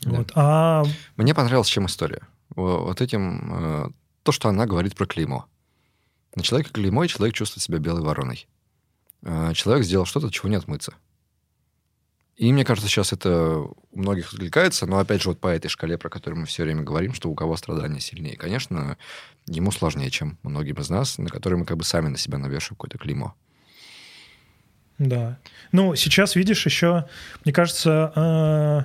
Да. 0.02 0.12
Вот. 0.12 0.32
А 0.36 0.84
Мне 1.16 1.34
понравилась 1.34 1.68
чем 1.68 1.86
история. 1.86 2.22
Во- 2.50 2.84
Вот 2.86 3.02
этим, 3.02 3.54
э, 3.54 3.90
то, 4.24 4.32
что 4.32 4.50
она 4.50 4.66
говорит 4.66 4.96
про 4.96 5.06
клеймо. 5.06 5.46
На 6.36 6.44
человека 6.44 6.72
клеймо, 6.74 7.06
и 7.06 7.08
человек 7.08 7.34
чувствует 7.36 7.64
себя 7.64 7.78
белой 7.80 8.02
вороной. 8.04 8.48
Э, 9.24 9.54
Человек 9.54 9.86
сделал 9.86 10.06
что-то, 10.06 10.28
от 10.28 10.34
чего 10.34 10.50
не 10.50 10.56
отмыться. 10.58 10.94
И 12.38 12.52
мне 12.52 12.66
кажется, 12.66 12.90
сейчас 12.90 13.14
это 13.14 13.60
у 13.60 13.76
многих 13.94 14.34
откликается, 14.34 14.86
но 14.86 15.00
опять 15.00 15.22
же 15.22 15.30
вот 15.30 15.40
по 15.40 15.48
этой 15.48 15.70
шкале, 15.70 15.98
про 15.98 16.10
которую 16.10 16.42
мы 16.42 16.46
все 16.46 16.64
время 16.64 16.84
говорим, 16.84 17.14
что 17.14 17.30
у 17.30 17.36
кого 17.36 17.56
страдания 17.56 18.02
сильнее. 18.02 18.36
Конечно, 18.36 18.98
ему 19.48 19.72
сложнее, 19.72 20.10
чем 20.12 20.38
многим 20.44 20.76
из 20.76 20.90
нас, 20.90 21.18
на 21.18 21.30
которые 21.30 21.60
мы 21.60 21.66
как 21.66 21.78
бы 21.78 21.86
сами 21.86 22.10
на 22.10 22.18
себя 22.18 22.38
навешиваем 22.38 22.76
какое-то 22.76 22.98
клеймо. 22.98 23.34
Да. 24.98 25.38
Ну, 25.72 25.96
сейчас, 25.96 26.36
видишь, 26.36 26.66
еще, 26.66 27.06
мне 27.44 27.54
кажется, 27.54 28.12
э, 28.16 28.82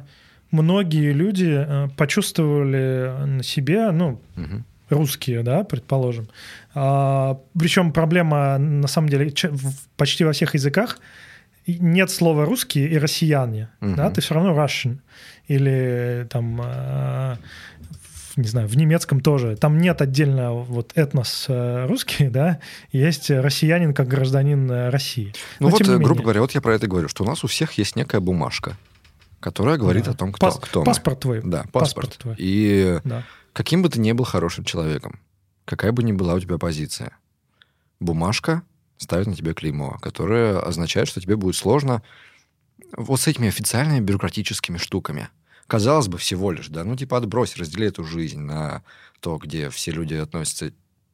многие 0.51 1.13
люди 1.13 1.65
э, 1.67 1.89
почувствовали 1.97 3.27
на 3.27 3.43
себе, 3.43 3.91
ну, 3.93 4.21
Мгм. 4.35 4.65
русские, 4.89 5.43
да, 5.43 5.63
предположим. 5.63 6.29
А, 6.75 7.41
причем 7.57 7.93
проблема, 7.93 8.59
на 8.59 8.89
самом 8.89 9.09
деле, 9.09 9.33
почти 9.97 10.25
во 10.25 10.33
всех 10.33 10.55
языках 10.55 10.99
нет 11.67 12.11
слова 12.11 12.45
русские 12.45 12.89
и 12.89 12.99
россияне, 12.99 13.69
Мгм. 13.81 13.95
да, 13.97 14.11
ты 14.11 14.21
все 14.21 14.35
равно 14.35 14.53
Russian. 14.53 14.99
Или 15.49 16.27
там, 16.31 16.61
э, 16.65 17.37
не 18.37 18.47
знаю, 18.49 18.69
в 18.69 18.77
немецком 18.77 19.21
тоже. 19.21 19.57
Там 19.57 19.79
нет 19.79 20.01
отдельно 20.01 20.53
вот 20.53 20.93
этнос 20.95 21.47
э, 21.49 21.87
русский, 21.87 22.29
да, 22.29 22.61
есть 22.93 23.31
россиянин 23.31 23.93
как 23.95 24.09
гражданин 24.09 24.71
э, 24.71 24.89
России. 24.91 25.33
Ну 25.59 25.67
Но 25.69 25.71
вот, 25.71 25.81
э, 25.81 25.85
грубо 25.85 26.01
менее. 26.09 26.23
говоря, 26.23 26.41
вот 26.41 26.53
я 26.53 26.61
про 26.61 26.75
это 26.75 26.87
говорю, 26.87 27.09
что 27.09 27.25
у 27.25 27.27
нас 27.27 27.43
у 27.45 27.47
всех 27.49 27.73
есть 27.75 27.97
некая 27.97 28.21
бумажка, 28.21 28.77
которая 29.41 29.77
говорит 29.79 30.05
Да. 30.05 30.13
о 30.13 30.15
том, 30.15 30.33
кто, 30.33 30.47
Пас- 30.47 30.59
кто 30.61 30.81
мы. 30.81 30.87
паспорт 30.87 31.21
твой. 31.21 31.41
Да, 31.45 31.65
Паспорт 31.73 32.11
паспорт. 32.11 32.19
твой. 32.19 32.35
И 32.39 32.99
Да. 33.05 33.25
каким 33.53 33.83
бы 33.83 33.89
ты 33.89 34.01
ни 34.01 34.13
был 34.13 34.25
хорошим 34.25 34.65
человеком, 34.65 35.19
какая 35.65 35.93
бы 35.93 36.03
ни 36.03 36.13
была 36.13 36.35
у 36.35 36.41
тебя 36.41 36.59
позиция, 36.59 37.11
бумажка 37.99 38.63
ставит 39.01 39.27
на 39.27 39.35
тебя 39.35 39.55
клеймо, 39.55 39.99
которое 40.01 40.61
означает, 40.61 41.09
что 41.09 41.21
тебе 41.21 41.37
будет 41.37 41.57
сложно 41.57 42.03
вот 42.97 43.21
с 43.21 43.27
этими 43.27 43.49
официальными 43.49 44.01
бюрократическими 44.01 44.77
штуками. 44.77 45.29
Казалось 45.67 46.09
бы, 46.09 46.19
всего 46.19 46.53
лишь, 46.53 46.69
да, 46.69 46.85
ну 46.85 46.97
типа 46.97 47.17
отбрось, 47.17 47.57
раздели 47.57 47.87
эту 47.87 48.05
жизнь 48.05 48.41
на 48.41 48.83
то, 49.21 49.39
где 49.39 49.71
все 49.71 49.91
люди 49.91 50.15
относятся 50.15 50.73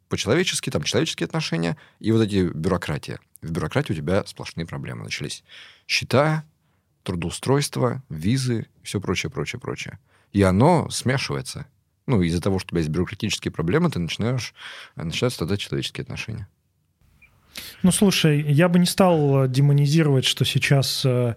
по-человечески, 0.08 0.70
там 0.70 0.82
человеческие 0.82 1.26
отношения, 1.26 1.76
и 2.00 2.10
вот 2.10 2.22
эти 2.22 2.48
бюрократия. 2.48 3.20
В 3.42 3.50
бюрократии 3.50 3.92
у 3.92 3.96
тебя 3.96 4.24
сплошные 4.26 4.66
проблемы 4.66 5.04
начались. 5.04 5.44
Счета, 5.86 6.44
трудоустройство, 7.02 8.02
визы, 8.08 8.66
все 8.82 9.00
прочее, 9.00 9.30
прочее, 9.30 9.60
прочее. 9.60 9.98
И 10.32 10.42
оно 10.42 10.90
смешивается. 10.90 11.66
Ну, 12.06 12.22
из-за 12.22 12.40
того, 12.40 12.58
что 12.58 12.68
у 12.68 12.70
тебя 12.70 12.80
есть 12.80 12.90
бюрократические 12.90 13.52
проблемы, 13.52 13.90
ты 13.90 13.98
начинаешь, 13.98 14.54
начинаются 14.96 15.40
тогда 15.40 15.56
человеческие 15.56 16.02
отношения. 16.02 16.48
Ну, 17.82 17.92
слушай, 17.92 18.40
я 18.42 18.68
бы 18.68 18.78
не 18.78 18.86
стал 18.86 19.44
э, 19.44 19.48
демонизировать, 19.48 20.24
что 20.24 20.44
сейчас 20.44 21.02
э, 21.04 21.34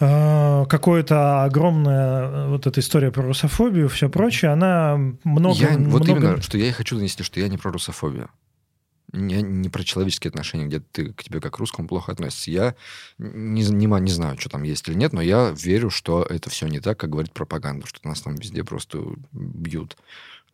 э, 0.00 0.64
какое-то 0.68 1.44
огромная 1.44 2.46
вот 2.48 2.66
эта 2.66 2.80
история 2.80 3.10
про 3.10 3.22
русофобию, 3.22 3.88
все 3.88 4.08
прочее, 4.08 4.50
она 4.52 4.96
много... 5.24 5.56
я, 5.58 5.70
вот 5.78 6.04
много- 6.06 6.10
именно, 6.10 6.42
что 6.42 6.58
я 6.58 6.68
и 6.68 6.72
хочу 6.72 6.96
донести, 6.96 7.22
что 7.22 7.40
я 7.40 7.48
не 7.48 7.58
про 7.58 7.70
русофобию. 7.72 8.28
Я 9.14 9.42
не 9.42 9.68
про 9.68 9.84
человеческие 9.84 10.30
отношения, 10.30 10.64
где 10.64 10.80
ты 10.80 11.12
к 11.12 11.22
тебе 11.22 11.38
как 11.40 11.52
к 11.54 11.58
русскому 11.58 11.86
плохо 11.86 12.12
относится. 12.12 12.50
Я 12.50 12.74
не, 13.18 13.62
не, 13.62 13.84
не 13.86 14.10
знаю, 14.10 14.38
что 14.38 14.48
там 14.48 14.62
есть 14.62 14.88
или 14.88 14.94
нет, 14.94 15.12
но 15.12 15.20
я 15.20 15.50
верю, 15.54 15.90
что 15.90 16.22
это 16.22 16.48
все 16.48 16.66
не 16.66 16.80
так, 16.80 16.98
как 16.98 17.10
говорит 17.10 17.32
пропаганда, 17.32 17.86
что 17.86 18.08
нас 18.08 18.22
там 18.22 18.36
везде 18.36 18.64
просто 18.64 19.02
бьют. 19.32 19.98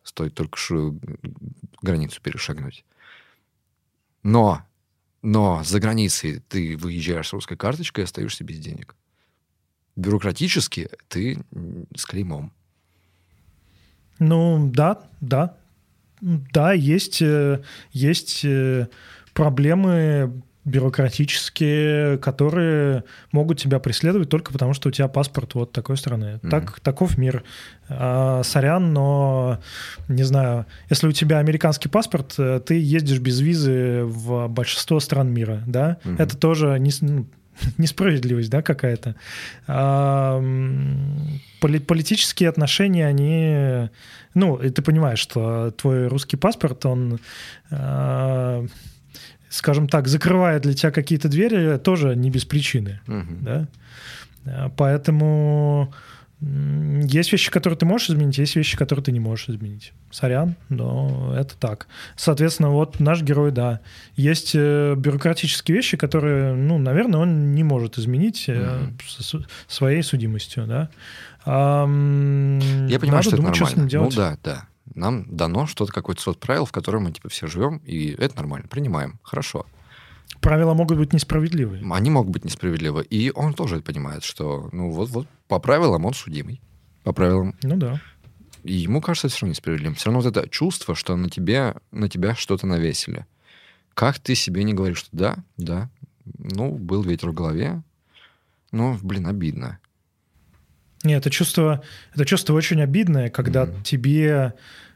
Стоит 0.03 0.33
только 0.33 0.57
ш- 0.57 0.93
границу 1.81 2.19
перешагнуть. 2.21 2.83
Но, 4.23 4.61
но 5.21 5.63
за 5.63 5.79
границей 5.79 6.41
ты 6.47 6.77
выезжаешь 6.77 7.27
с 7.27 7.33
русской 7.33 7.57
карточкой 7.57 8.03
и 8.03 8.05
остаешься 8.05 8.43
без 8.43 8.59
денег. 8.59 8.95
Бюрократически 9.95 10.89
ты 11.07 11.43
с 11.95 12.05
клеймом. 12.05 12.53
Ну, 14.19 14.69
да, 14.73 15.01
да. 15.21 15.55
Да, 16.21 16.73
есть, 16.73 17.21
э, 17.21 17.63
есть 17.91 18.43
э, 18.43 18.87
проблемы 19.33 20.41
бюрократические, 20.69 22.17
которые 22.19 23.03
могут 23.31 23.59
тебя 23.59 23.79
преследовать 23.79 24.29
только 24.29 24.51
потому, 24.51 24.73
что 24.73 24.89
у 24.89 24.91
тебя 24.91 25.07
паспорт 25.07 25.55
вот 25.55 25.71
такой 25.71 25.97
страны. 25.97 26.39
Мгм. 26.41 26.49
Так, 26.49 26.79
таков 26.79 27.17
мир. 27.17 27.43
А, 27.89 28.41
сорян, 28.43 28.93
но, 28.93 29.59
не 30.07 30.23
знаю, 30.23 30.65
если 30.89 31.07
у 31.07 31.11
тебя 31.11 31.39
американский 31.39 31.89
паспорт, 31.89 32.35
э, 32.37 32.61
ты 32.65 32.79
ездишь 32.79 33.19
без 33.19 33.39
визы 33.39 34.03
в 34.03 34.47
большинство 34.47 34.99
стран 34.99 35.29
мира, 35.29 35.63
да? 35.65 35.97
Мгм. 36.03 36.15
Это 36.17 36.37
тоже 36.37 36.77
не, 36.79 36.91
ну, 37.01 37.25
несправедливость, 37.77 38.49
да, 38.49 38.61
какая-то. 38.61 39.15
А, 39.67 40.39
поли- 41.61 41.79
политические 41.79 42.49
отношения, 42.49 43.07
они... 43.07 43.89
Ну, 44.35 44.57
ты 44.57 44.81
понимаешь, 44.81 45.19
что 45.19 45.71
твой 45.71 46.07
русский 46.07 46.37
паспорт, 46.37 46.85
он, 46.85 47.19
а, 47.71 48.65
скажем 49.49 49.87
так, 49.87 50.07
закрывает 50.07 50.61
для 50.63 50.73
тебя 50.73 50.91
какие-то 50.91 51.27
двери 51.29 51.77
тоже 51.77 52.15
не 52.15 52.29
без 52.31 52.45
причины, 52.45 52.99
Мгм. 53.07 53.37
да? 53.41 53.67
А, 54.45 54.69
Поэтому 54.69 55.93
есть 56.41 57.33
вещи, 57.33 57.51
которые 57.51 57.77
ты 57.77 57.85
можешь 57.85 58.09
изменить, 58.11 58.37
есть 58.37 58.55
вещи, 58.55 58.77
которые 58.77 59.03
ты 59.03 59.11
не 59.11 59.19
можешь 59.19 59.49
изменить. 59.49 59.91
Сорян, 60.09 60.55
но 60.69 61.35
это 61.37 61.55
так. 61.57 61.87
Соответственно, 62.15 62.69
вот 62.69 63.01
наш 63.01 63.21
герой, 63.21 63.51
да. 63.51 63.81
Есть 64.15 64.51
э, 64.55 64.95
бюрократические 64.95 65.75
вещи, 65.75 65.97
которые, 65.97 66.53
ну, 66.53 66.77
наверное, 66.77 67.19
он 67.19 67.53
не 67.53 67.63
может 67.65 67.97
изменить 67.97 68.47
с- 68.47 69.35
своей 69.67 70.01
судимостью, 70.01 70.65
да. 70.65 70.89
А, 71.45 71.81
Я 72.87 72.99
понимаю, 72.99 73.23
что 73.23 73.31
это 73.35 73.41
думать, 73.41 73.55
что 73.57 73.65
с 73.65 73.75
ним 73.75 73.85
нормально. 73.87 73.89
делать. 73.89 74.15
Ну 74.15 74.21
да, 74.21 74.37
да. 74.43 74.63
Нам 74.99 75.25
дано 75.35 75.65
что-то, 75.65 75.91
какой-то 75.93 76.21
сот 76.21 76.39
правил, 76.39 76.65
в 76.65 76.71
котором 76.71 77.03
мы 77.03 77.11
типа 77.11 77.29
все 77.29 77.47
живем, 77.47 77.77
и 77.85 78.11
это 78.11 78.35
нормально. 78.35 78.67
Принимаем. 78.67 79.19
Хорошо. 79.23 79.65
Правила 80.41 80.73
могут 80.73 80.97
быть 80.97 81.13
несправедливые. 81.13 81.83
Они 81.91 82.09
могут 82.09 82.31
быть 82.31 82.45
несправедливы. 82.45 83.03
И 83.03 83.31
он 83.33 83.53
тоже 83.53 83.77
это 83.77 83.85
понимает, 83.85 84.23
что, 84.23 84.69
ну 84.71 84.91
вот, 84.91 85.09
вот 85.09 85.27
по 85.47 85.59
правилам 85.59 86.05
он 86.05 86.13
судимый. 86.13 86.61
По 87.03 87.13
правилам. 87.13 87.55
Ну 87.63 87.77
да. 87.77 88.01
И 88.63 88.73
ему 88.73 89.01
кажется 89.01 89.27
это 89.27 89.35
все 89.35 89.45
равно 89.45 89.51
несправедливым. 89.51 89.95
Все 89.95 90.05
равно 90.07 90.21
вот 90.21 90.37
это 90.37 90.49
чувство, 90.49 90.95
что 90.95 91.15
на, 91.15 91.29
тебе, 91.29 91.75
на 91.91 92.09
тебя 92.09 92.35
что-то 92.35 92.67
навесили. 92.67 93.25
Как 93.93 94.19
ты 94.19 94.35
себе 94.35 94.63
не 94.63 94.73
говоришь, 94.73 94.99
что 94.99 95.09
да, 95.11 95.37
да, 95.57 95.89
ну, 96.37 96.77
был 96.77 97.01
ветер 97.01 97.29
в 97.29 97.33
голове, 97.33 97.81
ну, 98.71 98.97
блин, 99.01 99.27
обидно. 99.27 99.79
Не, 101.03 101.13
это 101.13 101.29
чувство, 101.29 101.81
это 102.13 102.25
чувство 102.25 102.53
очень 102.53 102.81
обидное, 102.81 103.29
когда 103.29 103.65
Мгм. 103.65 103.83
тебе 103.83 104.53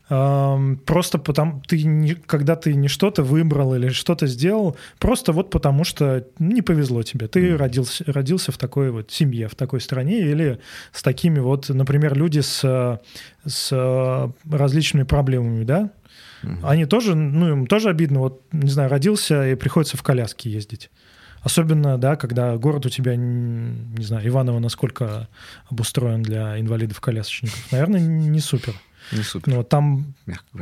просто 0.07 1.17
потому, 1.17 1.61
ты 1.65 1.83
не, 1.83 2.15
когда 2.15 2.55
ты 2.55 2.73
не 2.73 2.87
что-то 2.87 3.23
выбрал 3.23 3.73
или 3.73 3.89
что-то 3.89 4.27
сделал, 4.27 4.75
просто 4.99 5.31
вот 5.31 5.49
потому 5.49 5.83
что 5.83 6.27
не 6.39 6.61
повезло 6.61 7.03
тебе. 7.03 7.27
Ты 7.27 7.51
mm. 7.51 7.55
родился, 7.55 8.03
родился 8.07 8.51
в 8.51 8.57
такой 8.57 8.91
вот 8.91 9.11
семье, 9.11 9.47
в 9.47 9.55
такой 9.55 9.79
стране 9.79 10.19
или 10.19 10.59
с 10.91 11.01
такими 11.03 11.39
вот, 11.39 11.69
например, 11.69 12.17
люди 12.17 12.41
с, 12.41 12.99
с 13.45 14.31
различными 14.49 15.03
проблемами, 15.03 15.63
да? 15.63 15.89
Mm-hmm. 16.43 16.59
Они 16.63 16.85
тоже, 16.85 17.15
ну, 17.15 17.51
им 17.51 17.67
тоже 17.67 17.89
обидно, 17.89 18.19
вот, 18.19 18.41
не 18.51 18.69
знаю, 18.69 18.89
родился 18.89 19.49
и 19.49 19.55
приходится 19.55 19.95
в 19.95 20.03
коляске 20.03 20.49
ездить. 20.49 20.89
Особенно, 21.41 21.97
да, 21.97 22.15
когда 22.15 22.55
город 22.57 22.85
у 22.85 22.89
тебя, 22.89 23.15
не 23.15 24.03
знаю, 24.03 24.27
Иваново 24.27 24.59
насколько 24.59 25.27
обустроен 25.69 26.23
для 26.23 26.59
инвалидов-колясочников. 26.59 27.71
Наверное, 27.71 27.99
не 27.99 28.39
супер. 28.39 28.73
Не 29.11 29.23
супер. 29.23 29.53
Но 29.53 29.63
там, 29.63 30.13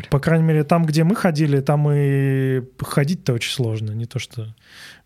по 0.09 0.19
крайней 0.19 0.45
мере, 0.45 0.63
там, 0.63 0.85
где 0.85 1.03
мы 1.03 1.15
ходили, 1.15 1.59
там 1.61 1.89
и 1.91 2.61
ходить-то 2.79 3.33
очень 3.33 3.51
сложно, 3.51 3.91
не 3.91 4.05
то 4.05 4.19
что 4.19 4.53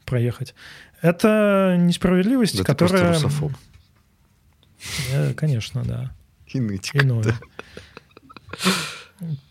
проехать. 0.05 0.55
Это 1.01 1.75
несправедливость, 1.79 2.57
да 2.57 2.63
которая... 2.63 3.15
Ты 3.15 3.21
просто 3.21 3.51
э, 5.11 5.33
Конечно, 5.33 5.83
да. 5.83 6.11
И 6.47 6.59
нытик, 6.59 7.03
Иное. 7.03 7.23
Да. 7.23 7.36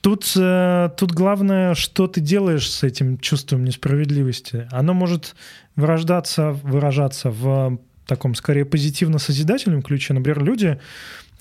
Тут, 0.00 0.32
э, 0.36 0.90
тут 0.96 1.12
главное, 1.12 1.74
что 1.74 2.06
ты 2.06 2.20
делаешь 2.20 2.70
с 2.70 2.82
этим 2.82 3.18
чувством 3.18 3.64
несправедливости. 3.64 4.68
Оно 4.70 4.94
может 4.94 5.34
вырождаться, 5.76 6.50
выражаться 6.50 7.30
в 7.30 7.78
таком, 8.06 8.34
скорее, 8.34 8.64
позитивно-созидательном 8.64 9.82
ключе. 9.82 10.12
Например, 10.12 10.42
люди, 10.42 10.78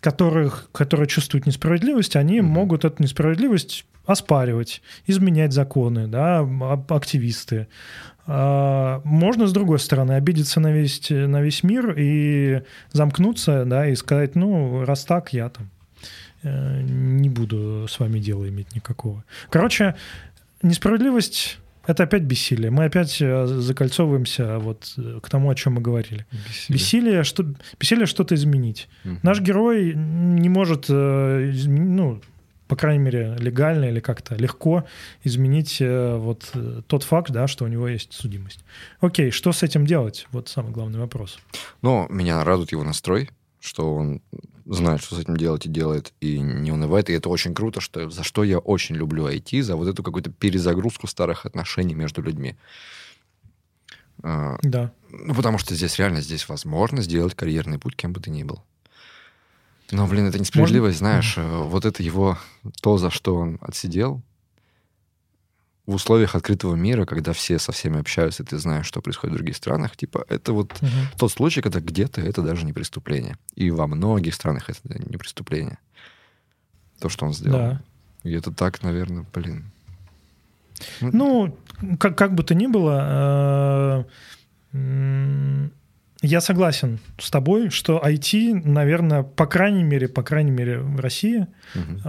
которых, 0.04 0.70
которые 0.72 1.08
чувствуют 1.08 1.48
несправедливость, 1.48 2.16
они 2.16 2.40
mm-hmm. 2.40 2.44
могут 2.44 2.86
эту 2.86 3.02
несправедливость 3.02 3.86
оспаривать, 4.06 4.82
изменять 5.08 5.54
законы, 5.54 6.08
да, 6.08 6.48
активисты. 6.90 7.68
А, 8.28 9.02
можно, 9.04 9.48
с 9.48 9.54
другой 9.54 9.80
стороны, 9.80 10.12
обидеться 10.14 10.60
на 10.60 10.72
весь, 10.72 11.10
на 11.10 11.42
весь 11.42 11.64
мир 11.64 11.96
и 11.98 12.62
замкнуться, 12.92 13.66
да, 13.66 13.88
и 13.88 13.96
сказать, 13.96 14.36
ну, 14.36 14.86
раз 14.86 15.06
так, 15.06 15.34
я 15.34 15.50
там 15.50 15.70
Э, 16.44 16.82
не 16.82 17.30
буду 17.30 17.88
с 17.88 18.00
вами 18.00 18.20
дела 18.20 18.48
иметь 18.50 18.76
никакого. 18.76 19.24
Короче, 19.50 19.96
несправедливость 20.62 21.60
это 21.86 22.04
опять 22.04 22.24
бессилие. 22.24 22.72
Мы 22.72 22.86
опять 22.86 23.22
э, 23.22 23.46
закольцовываемся 23.46 24.60
вот 24.60 24.94
э, 24.98 25.20
к 25.22 25.30
тому, 25.30 25.50
о 25.50 25.56
чем 25.56 25.74
мы 25.74 25.82
говорили. 25.82 26.26
Бессилие, 26.32 26.78
бессилие, 26.78 27.24
что, 27.24 27.46
бессилие 27.80 28.06
что-то 28.06 28.36
изменить. 28.36 28.88
Угу. 29.06 29.18
Наш 29.24 29.42
герой 29.42 29.94
не 29.96 30.50
может, 30.50 30.86
ну, 30.88 32.22
по 32.68 32.76
крайней 32.76 33.04
мере, 33.04 33.36
легально 33.38 33.86
или 33.86 34.00
как-то 34.00 34.36
легко 34.36 34.86
изменить 35.24 35.82
вот 35.82 36.52
тот 36.88 37.04
факт, 37.04 37.32
да, 37.32 37.48
что 37.48 37.66
у 37.66 37.68
него 37.68 37.88
есть 37.88 38.14
судимость. 38.14 38.64
Окей, 39.00 39.32
что 39.32 39.52
с 39.52 39.62
этим 39.62 39.86
делать? 39.86 40.28
Вот 40.32 40.50
самый 40.50 40.72
главный 40.72 41.00
вопрос. 41.00 41.38
Ну, 41.82 42.08
меня 42.10 42.44
радует 42.44 42.72
его 42.72 42.84
настрой, 42.84 43.30
что 43.60 43.94
он 43.94 44.22
знает, 44.66 45.02
что 45.02 45.16
с 45.16 45.20
этим 45.20 45.38
делать 45.38 45.66
и 45.66 45.70
делает, 45.70 46.14
и 46.20 46.40
не 46.40 46.72
унывает. 46.72 47.10
И 47.10 47.14
это 47.14 47.30
очень 47.30 47.54
круто, 47.54 47.82
что, 47.82 48.10
за 48.10 48.24
что 48.24 48.44
я 48.44 48.60
очень 48.60 48.96
люблю 48.96 49.28
IT, 49.28 49.62
за 49.62 49.76
вот 49.76 49.88
эту 49.88 50.04
какую-то 50.04 50.32
перезагрузку 50.32 51.08
старых 51.08 51.46
отношений 51.46 51.96
между 51.96 52.22
людьми. 52.22 52.56
А, 54.22 54.58
да. 54.62 54.92
Ну, 55.10 55.34
потому 55.34 55.58
что 55.58 55.76
здесь 55.76 55.98
реально 55.98 56.22
здесь 56.22 56.48
возможно 56.48 57.02
сделать 57.02 57.36
карьерный 57.36 57.80
путь, 57.80 57.96
кем 57.96 58.14
бы 58.14 58.22
ты 58.22 58.30
ни 58.30 58.44
был. 58.44 58.64
Но, 59.92 60.08
блин, 60.08 60.28
это 60.28 60.40
несправедливость, 60.40 61.02
Можно? 61.02 61.22
знаешь, 61.22 61.38
mm-hmm. 61.38 61.68
вот 61.68 61.86
это 61.86 62.02
его, 62.02 62.38
то, 62.82 62.98
за 62.98 63.10
что 63.10 63.36
он 63.36 63.60
отсидел, 63.62 64.22
в 65.86 65.96
условиях 65.96 66.36
открытого 66.36 66.76
мира, 66.76 67.06
когда 67.06 67.34
все 67.34 67.60
со 67.60 67.72
всеми 67.72 68.00
общаются, 68.00 68.44
и 68.44 68.46
ты 68.46 68.58
знаешь, 68.58 68.86
что 68.86 69.02
происходит 69.02 69.34
в 69.34 69.38
других 69.38 69.58
странах, 69.58 69.98
типа, 69.98 70.26
это 70.30 70.54
вот 70.54 70.72
угу. 70.82 70.90
тот 71.18 71.32
случай, 71.32 71.62
когда 71.62 71.80
где-то 71.82 72.22
это 72.22 72.42
даже 72.42 72.66
не 72.66 72.74
преступление. 72.74 73.38
И 73.56 73.70
во 73.70 73.88
многих 73.88 74.34
странах 74.34 74.70
это 74.70 74.80
не 75.10 75.18
преступление. 75.18 75.78
То, 77.00 77.10
что 77.10 77.26
он 77.26 77.34
сделал. 77.34 77.58
Да. 77.58 77.82
И 78.24 78.32
это 78.32 78.52
так, 78.52 78.82
наверное, 78.82 79.26
блин. 79.34 79.72
Ну, 81.02 81.58
как, 82.00 82.18
как 82.18 82.34
бы 82.34 82.44
то 82.44 82.56
ни 82.56 82.68
было, 82.68 84.06
э, 84.74 85.70
я 86.24 86.40
согласен 86.40 87.00
с 87.20 87.30
тобой, 87.30 87.70
что 87.70 88.02
IT, 88.04 88.66
наверное, 88.66 89.24
по 89.24 89.46
крайней 89.46 89.84
мере, 89.84 90.08
по 90.08 90.24
крайней 90.24 90.52
мере, 90.52 90.80
в 90.80 91.02
России 91.02 91.48
угу. 91.76 92.00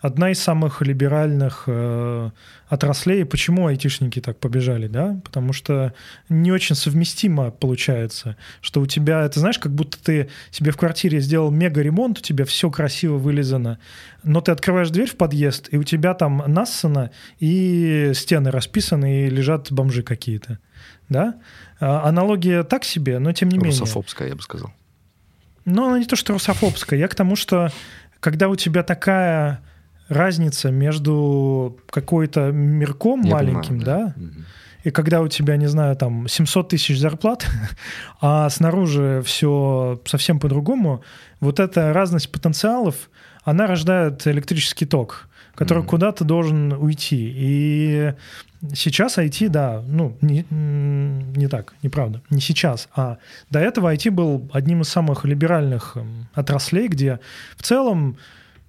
одна 0.00 0.30
из 0.30 0.40
самых 0.40 0.80
либеральных 0.80 1.64
э, 1.66 2.30
отраслей. 2.68 3.26
Почему 3.26 3.66
айтишники 3.66 4.20
так 4.20 4.38
побежали, 4.38 4.86
да? 4.86 5.20
Потому 5.22 5.52
что 5.52 5.92
не 6.30 6.50
очень 6.50 6.74
совместимо 6.74 7.50
получается, 7.50 8.38
что 8.62 8.80
у 8.80 8.86
тебя, 8.86 9.28
ты 9.28 9.38
знаешь, 9.38 9.58
как 9.58 9.72
будто 9.72 10.02
ты 10.02 10.30
себе 10.50 10.72
в 10.72 10.78
квартире 10.78 11.20
сделал 11.20 11.50
мега 11.50 11.82
ремонт, 11.82 12.20
у 12.20 12.22
тебя 12.22 12.46
все 12.46 12.70
красиво 12.70 13.18
вылизано, 13.18 13.78
но 14.22 14.40
ты 14.40 14.50
открываешь 14.50 14.88
дверь 14.88 15.10
в 15.10 15.16
подъезд, 15.16 15.68
и 15.70 15.76
у 15.76 15.82
тебя 15.82 16.14
там 16.14 16.42
нассано, 16.46 17.10
и 17.38 18.12
стены 18.14 18.50
расписаны, 18.50 19.26
и 19.26 19.30
лежат 19.30 19.70
бомжи 19.70 20.02
какие-то, 20.02 20.58
да? 21.10 21.34
А, 21.84 22.08
аналогия 22.08 22.62
так 22.62 22.82
себе, 22.84 23.18
но 23.18 23.32
тем 23.32 23.50
не 23.50 23.58
менее. 23.58 23.78
Русофобская, 23.78 24.28
я 24.28 24.34
бы 24.34 24.40
сказал. 24.40 24.72
Ну, 25.66 25.86
она 25.86 25.98
не 25.98 26.06
то, 26.06 26.16
что 26.16 26.32
русофобская. 26.32 26.98
Я 26.98 27.08
к 27.08 27.14
тому, 27.14 27.36
что 27.36 27.70
когда 28.20 28.48
у 28.48 28.56
тебя 28.56 28.82
такая 28.82 29.60
разница 30.08 30.70
между 30.70 31.78
какой-то 31.90 32.52
мирком 32.52 33.20
я 33.22 33.34
маленьким, 33.34 33.80
понимаю, 33.80 33.84
да, 33.84 34.14
да 34.16 34.30
и 34.82 34.90
когда 34.90 35.20
у 35.22 35.28
тебя, 35.28 35.56
не 35.56 35.66
знаю, 35.66 35.96
там 35.96 36.28
700 36.28 36.70
тысяч 36.70 36.98
зарплат, 36.98 37.46
а 38.20 38.48
снаружи 38.48 39.22
все 39.24 40.00
совсем 40.06 40.38
по-другому, 40.38 41.02
вот 41.40 41.60
эта 41.60 41.92
разность 41.92 42.32
потенциалов, 42.32 43.10
она 43.44 43.66
рождает 43.66 44.26
электрический 44.26 44.86
ток, 44.86 45.28
который 45.54 45.82
mm-hmm. 45.82 45.86
куда-то 45.86 46.24
должен 46.24 46.72
уйти. 46.72 47.32
И 47.34 48.14
сейчас 48.74 49.18
IT, 49.18 49.48
да, 49.48 49.82
ну, 49.86 50.16
не, 50.20 50.44
не 50.50 51.48
так, 51.48 51.74
неправда, 51.82 52.22
не 52.30 52.40
сейчас, 52.40 52.88
а 52.94 53.18
до 53.50 53.58
этого 53.58 53.94
IT 53.94 54.10
был 54.10 54.48
одним 54.52 54.82
из 54.82 54.88
самых 54.88 55.24
либеральных 55.24 55.96
эм, 55.96 56.28
отраслей, 56.32 56.88
где 56.88 57.20
в 57.56 57.62
целом 57.62 58.16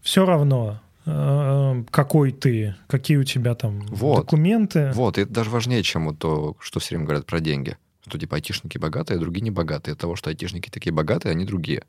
все 0.02 0.26
равно, 0.26 0.82
э, 1.06 1.84
какой 1.92 2.32
ты, 2.32 2.76
какие 2.88 3.18
у 3.18 3.24
тебя 3.24 3.56
там 3.56 3.82
вот, 3.88 4.22
документы. 4.22 4.92
Вот, 4.94 5.18
это 5.18 5.32
даже 5.32 5.50
важнее, 5.50 5.84
чем 5.84 6.06
вот 6.06 6.20
то, 6.20 6.56
что 6.60 6.80
все 6.80 6.96
время 6.96 7.06
говорят 7.06 7.26
про 7.26 7.40
деньги. 7.40 7.78
Что 8.08 8.20
типа 8.20 8.36
айтишники 8.36 8.78
богатые, 8.78 9.18
а 9.18 9.20
другие 9.20 9.42
не 9.42 9.52
богатые. 9.52 9.94
От 9.94 10.00
того, 10.00 10.16
что 10.16 10.30
айтишники 10.30 10.70
такие 10.70 10.94
богатые, 10.94 11.32
они 11.32 11.44
другие. 11.44 11.84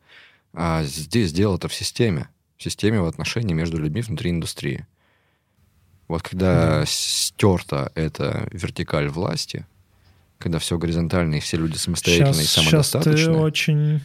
А 0.54 0.82
здесь 0.82 1.32
дело 1.32 1.56
это 1.56 1.68
в 1.68 1.74
системе. 1.74 2.28
В 2.56 2.62
системе 2.62 3.02
в 3.02 3.06
отношении 3.06 3.52
между 3.52 3.76
людьми 3.76 4.00
внутри 4.00 4.30
индустрии. 4.30 4.86
Вот 6.08 6.22
когда 6.22 6.80
да. 6.80 6.84
стерта 6.86 7.90
эта 7.94 8.48
вертикаль 8.52 9.08
власти, 9.08 9.66
когда 10.38 10.58
все 10.58 10.78
горизонтально, 10.78 11.36
и 11.36 11.40
все 11.40 11.56
люди 11.56 11.76
самостоятельные 11.76 12.44
сейчас, 12.44 12.58
и 12.58 12.68
самодостаточные. 12.68 13.16
Сейчас 13.16 13.34
ты 13.34 13.40
очень 13.40 14.00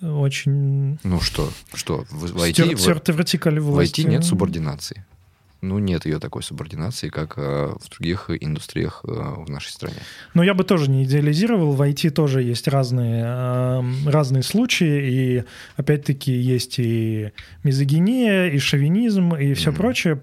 очень... 0.00 0.98
Ну 1.02 1.20
что, 1.20 1.50
что, 1.74 2.04
в, 2.10 2.24
IT, 2.36 2.76
в, 2.76 3.16
вертикаль 3.16 3.58
власти. 3.58 4.02
в 4.02 4.04
IT 4.04 4.08
нет 4.08 4.24
субординации. 4.24 5.04
Ну, 5.60 5.80
нет 5.80 6.06
ее 6.06 6.20
такой 6.20 6.44
субординации, 6.44 7.08
как 7.08 7.34
э, 7.36 7.74
в 7.80 7.90
других 7.90 8.30
индустриях 8.30 9.00
э, 9.02 9.08
в 9.08 9.50
нашей 9.50 9.70
стране. 9.70 9.96
Но 10.32 10.44
я 10.44 10.54
бы 10.54 10.62
тоже 10.62 10.88
не 10.88 11.02
идеализировал. 11.02 11.72
В 11.72 11.82
IT 11.82 12.10
тоже 12.10 12.42
есть 12.44 12.68
разные, 12.68 13.24
э, 13.26 13.82
разные 14.06 14.44
случаи. 14.44 15.10
И, 15.10 15.44
опять-таки, 15.76 16.30
есть 16.30 16.78
и 16.78 17.32
мизогиния, 17.64 18.46
и 18.46 18.58
шовинизм, 18.58 19.34
и 19.34 19.54
все 19.54 19.70
mm-hmm. 19.70 19.76
прочее 19.76 20.22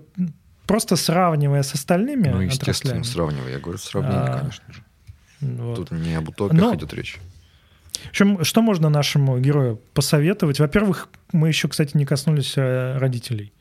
просто 0.66 0.96
сравнивая 0.96 1.64
с 1.64 1.74
остальными 1.74 2.30
Ну, 2.30 2.42
естественно, 2.42 3.04
сравнивая. 3.04 3.54
Я 3.54 3.60
говорю, 3.60 3.78
сравнение, 3.78 4.20
а, 4.20 4.40
конечно 4.40 4.74
же. 4.74 4.84
Вот. 5.42 5.76
Тут 5.76 5.92
не 5.92 6.16
об 6.16 6.30
утопиях 6.30 6.62
Но, 6.62 6.76
идет 6.76 6.94
речь. 6.94 7.20
В 8.04 8.10
общем, 8.10 8.44
что 8.44 8.62
можно 8.62 8.90
нашему 8.90 9.40
герою 9.40 9.80
посоветовать? 9.94 10.60
Во-первых, 10.60 11.10
мы 11.32 11.48
еще, 11.48 11.68
кстати, 11.68 11.96
не 11.96 12.06
коснулись 12.06 12.54
э, 12.58 12.98
родителей. 12.98 13.54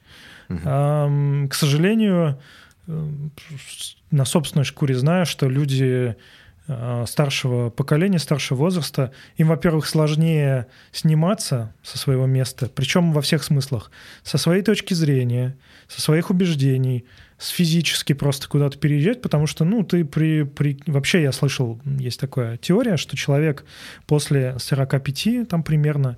Угу. 0.49 0.61
А, 0.65 1.47
к 1.49 1.55
сожалению, 1.55 2.41
э, 2.87 3.09
на 4.11 4.25
собственной 4.25 4.65
шкуре 4.65 4.95
знаю, 4.95 5.27
что 5.27 5.49
люди 5.49 6.17
старшего 7.07 7.69
поколения, 7.69 8.19
старшего 8.19 8.59
возраста, 8.59 9.13
им, 9.37 9.49
во-первых, 9.49 9.87
сложнее 9.87 10.67
сниматься 10.93 11.75
со 11.83 11.99
своего 11.99 12.27
места, 12.27 12.71
причем 12.75 13.13
во 13.13 13.21
всех 13.21 13.43
смыслах, 13.43 13.91
со 14.23 14.39
своей 14.39 14.63
точки 14.63 14.95
зрения, 14.95 15.57
со 15.89 16.01
своих 16.01 16.31
убеждений, 16.31 17.05
физически 17.39 18.13
просто 18.13 18.49
куда-то 18.49 18.79
переезжать, 18.79 19.23
потому 19.23 19.47
что, 19.47 19.65
ну, 19.65 19.83
ты 19.83 20.05
при, 20.05 20.45
при... 20.45 20.79
Вообще 20.87 21.23
я 21.23 21.33
слышал, 21.33 21.81
есть 21.85 22.21
такая 22.21 22.57
теория, 22.57 22.97
что 22.97 23.17
человек 23.17 23.65
после 24.07 24.59
45, 24.59 25.49
там 25.49 25.63
примерно, 25.63 26.17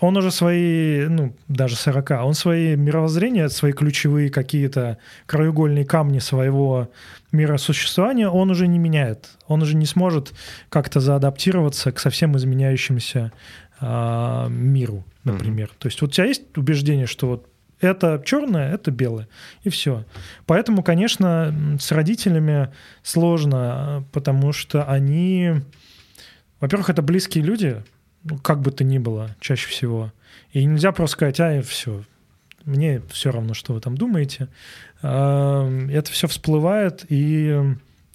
он 0.00 0.16
уже 0.16 0.30
свои, 0.30 1.06
ну, 1.06 1.34
даже 1.48 1.76
40, 1.76 2.10
он 2.22 2.34
свои 2.34 2.76
мировоззрения, 2.76 3.48
свои 3.48 3.72
ключевые 3.72 4.30
какие-то 4.30 4.98
краеугольные 5.26 5.84
камни 5.84 6.18
своего 6.18 6.90
миросуществования, 7.32 8.28
он 8.28 8.50
уже 8.50 8.66
не 8.66 8.78
меняет. 8.78 9.30
Он 9.46 9.62
уже 9.62 9.76
не 9.76 9.86
сможет 9.86 10.32
как-то 10.68 11.00
заадаптироваться 11.00 11.92
к 11.92 11.98
совсем 11.98 12.36
изменяющемуся 12.36 13.32
э, 13.80 14.46
миру, 14.50 15.04
например. 15.24 15.68
Mm-hmm. 15.68 15.78
То 15.78 15.88
есть 15.88 16.00
вот 16.00 16.10
у 16.10 16.12
тебя 16.12 16.26
есть 16.26 16.56
убеждение, 16.56 17.06
что 17.06 17.28
вот 17.28 17.46
это 17.80 18.22
черное, 18.24 18.72
это 18.72 18.90
белое, 18.90 19.28
и 19.62 19.70
все. 19.70 20.04
Поэтому, 20.46 20.82
конечно, 20.82 21.78
с 21.80 21.92
родителями 21.92 22.70
сложно, 23.02 24.04
потому 24.12 24.52
что 24.52 24.84
они, 24.84 25.54
во-первых, 26.60 26.90
это 26.90 27.02
близкие 27.02 27.44
люди, 27.44 27.82
ну, 28.24 28.38
как 28.38 28.60
бы 28.60 28.70
то 28.70 28.84
ни 28.84 28.98
было, 28.98 29.30
чаще 29.40 29.68
всего. 29.68 30.12
И 30.52 30.64
нельзя 30.64 30.92
просто 30.92 31.14
сказать, 31.14 31.40
а, 31.40 31.62
все, 31.62 32.02
мне 32.64 33.00
все 33.10 33.30
равно, 33.30 33.54
что 33.54 33.72
вы 33.74 33.80
там 33.80 33.96
думаете. 33.96 34.48
Это 35.00 36.04
все 36.10 36.26
всплывает, 36.26 37.06
и 37.08 37.56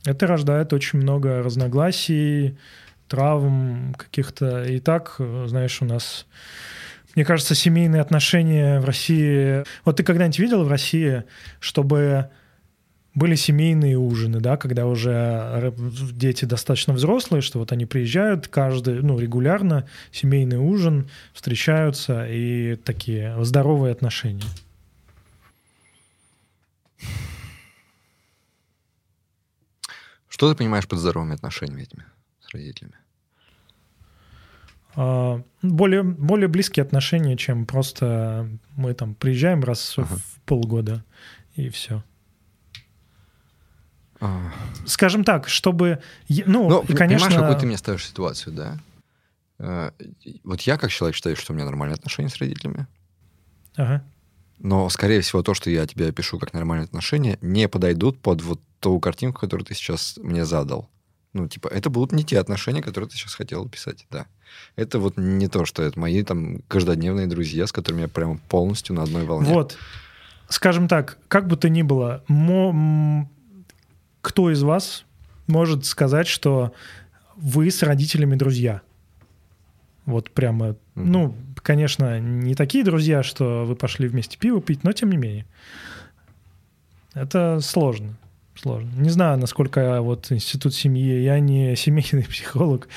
это 0.06 0.28
рождает 0.28 0.74
очень 0.74 1.00
много 1.00 1.42
разногласий, 1.42 2.58
травм 3.08 3.96
каких-то. 3.98 4.66
И 4.66 4.80
так, 4.80 5.16
знаешь, 5.46 5.82
у 5.82 5.86
нас 5.86 6.26
мне 7.16 7.26
кажется, 7.26 7.56
семейные 7.56 8.02
отношения 8.02 8.80
в 8.80 8.86
России... 8.86 9.64
Вот 9.86 9.98
ты 9.98 10.04
когда-нибудь 10.04 10.40
видел 10.40 10.64
в 10.64 10.68
России, 10.68 11.24
чтобы 11.60 12.30
были 13.14 13.36
семейные 13.36 13.98
ужины, 13.98 14.40
да, 14.40 14.58
когда 14.58 14.88
уже 14.88 15.74
дети 16.14 16.46
достаточно 16.46 16.94
взрослые, 16.94 17.42
что 17.42 17.60
вот 17.60 17.72
они 17.72 17.86
приезжают 17.86 18.48
каждый, 18.48 19.04
ну, 19.04 19.20
регулярно, 19.20 19.88
семейный 20.12 20.58
ужин, 20.58 21.10
встречаются 21.34 22.26
и 22.28 22.76
такие 22.76 23.36
здоровые 23.44 23.92
отношения. 23.92 24.44
Что 30.28 30.52
ты 30.52 30.58
понимаешь 30.58 30.88
под 30.88 30.98
здоровыми 30.98 31.36
отношениями 31.36 31.84
этими 31.84 32.06
с 32.42 32.52
родителями? 32.52 32.96
А, 34.96 35.42
более, 35.62 36.04
более 36.04 36.48
близкие 36.48 36.84
отношения, 36.84 37.36
чем 37.38 37.66
просто 37.66 38.48
мы 38.76 38.94
там 38.94 39.16
приезжаем 39.16 39.64
раз 39.64 39.96
ага. 39.98 40.16
в 40.16 40.40
полгода 40.46 41.04
и 41.56 41.70
все. 41.70 42.04
А. 44.20 44.52
Скажем 44.86 45.24
так, 45.24 45.50
чтобы... 45.50 46.02
Ну, 46.30 46.70
Но, 46.70 46.86
ну, 46.88 46.96
конечно... 46.96 47.28
Понимаешь, 47.28 47.34
какую 47.34 47.60
ты 47.60 47.66
мне 47.66 47.78
ставишь 47.78 48.08
ситуацию, 48.08 48.54
да? 48.56 48.80
Э, 49.60 49.92
вот 50.44 50.62
я, 50.62 50.78
как 50.78 50.92
человек, 50.92 51.16
считаю, 51.16 51.36
что 51.36 51.52
у 51.52 51.56
меня 51.56 51.66
нормальные 51.66 51.96
отношения 51.96 52.30
с 52.30 52.38
родителями. 52.38 52.88
Ага. 53.76 54.04
Но, 54.60 54.88
скорее 54.90 55.22
всего, 55.22 55.44
то, 55.44 55.54
что 55.54 55.70
я 55.70 55.86
тебе 55.86 56.08
опишу 56.08 56.40
как 56.40 56.54
нормальные 56.54 56.86
отношения, 56.86 57.38
не 57.42 57.68
подойдут 57.68 58.20
под 58.20 58.42
вот 58.42 58.62
ту 58.80 59.00
картинку, 59.00 59.42
которую 59.42 59.66
ты 59.66 59.74
сейчас 59.74 60.18
мне 60.22 60.46
задал. 60.46 60.90
Ну, 61.34 61.48
типа, 61.48 61.68
это 61.68 61.90
будут 61.90 62.12
не 62.12 62.24
те 62.24 62.40
отношения, 62.40 62.84
которые 62.84 63.10
ты 63.10 63.18
сейчас 63.18 63.34
хотел 63.34 63.66
описать, 63.66 64.06
да. 64.12 64.28
Это 64.76 65.00
вот 65.00 65.18
не 65.18 65.48
то, 65.48 65.66
что 65.66 65.82
это 65.82 66.00
мои 66.00 66.22
там 66.24 66.60
каждодневные 66.68 67.26
друзья, 67.26 67.66
с 67.66 67.72
которыми 67.72 68.02
я 68.02 68.08
прямо 68.08 68.38
полностью 68.50 68.96
на 68.96 69.02
одной 69.02 69.26
волне. 69.26 69.52
Вот. 69.52 69.78
Скажем 70.48 70.88
так, 70.88 71.18
как 71.28 71.48
бы 71.48 71.58
то 71.58 71.70
ни 71.70 71.82
было, 71.82 72.24
мо- 72.28 73.28
кто 74.22 74.52
из 74.52 74.62
вас 74.62 75.06
может 75.48 75.86
сказать, 75.86 76.28
что 76.28 76.74
вы 77.36 77.72
с 77.72 77.82
родителями 77.82 78.36
друзья? 78.36 78.82
Вот 80.06 80.30
прямо, 80.30 80.68
mm-hmm. 80.68 80.76
ну, 80.96 81.36
конечно, 81.56 82.20
не 82.20 82.54
такие 82.54 82.84
друзья, 82.84 83.24
что 83.24 83.66
вы 83.66 83.76
пошли 83.76 84.08
вместе 84.08 84.38
пиво 84.38 84.62
пить, 84.62 84.84
но 84.84 84.92
тем 84.92 85.10
не 85.10 85.18
менее. 85.18 85.48
Это 87.16 87.60
сложно 87.60 88.18
сложно. 88.56 88.90
Не 88.96 89.10
знаю, 89.10 89.38
насколько 89.38 90.02
вот 90.02 90.32
институт 90.32 90.74
семьи, 90.74 91.22
я 91.22 91.40
не 91.40 91.76
семейный 91.76 92.24
психолог, 92.30 92.88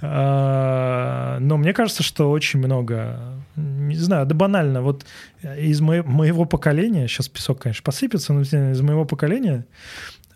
uh-huh. 0.00 1.38
но 1.40 1.56
мне 1.56 1.72
кажется, 1.72 2.02
что 2.02 2.30
очень 2.30 2.58
много, 2.58 3.34
не 3.56 3.96
знаю, 3.96 4.26
да 4.26 4.34
банально, 4.34 4.82
вот 4.82 5.06
из 5.42 5.80
мо- 5.80 6.02
моего 6.02 6.44
поколения, 6.44 7.08
сейчас 7.08 7.28
песок, 7.28 7.62
конечно, 7.62 7.82
посыпется, 7.82 8.32
но 8.32 8.42
из 8.42 8.80
моего 8.80 9.04
поколения 9.04 9.66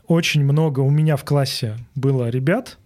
очень 0.06 0.44
много 0.44 0.80
у 0.80 0.90
меня 0.90 1.16
в 1.16 1.24
классе 1.24 1.76
было 1.94 2.28
ребят, 2.28 2.78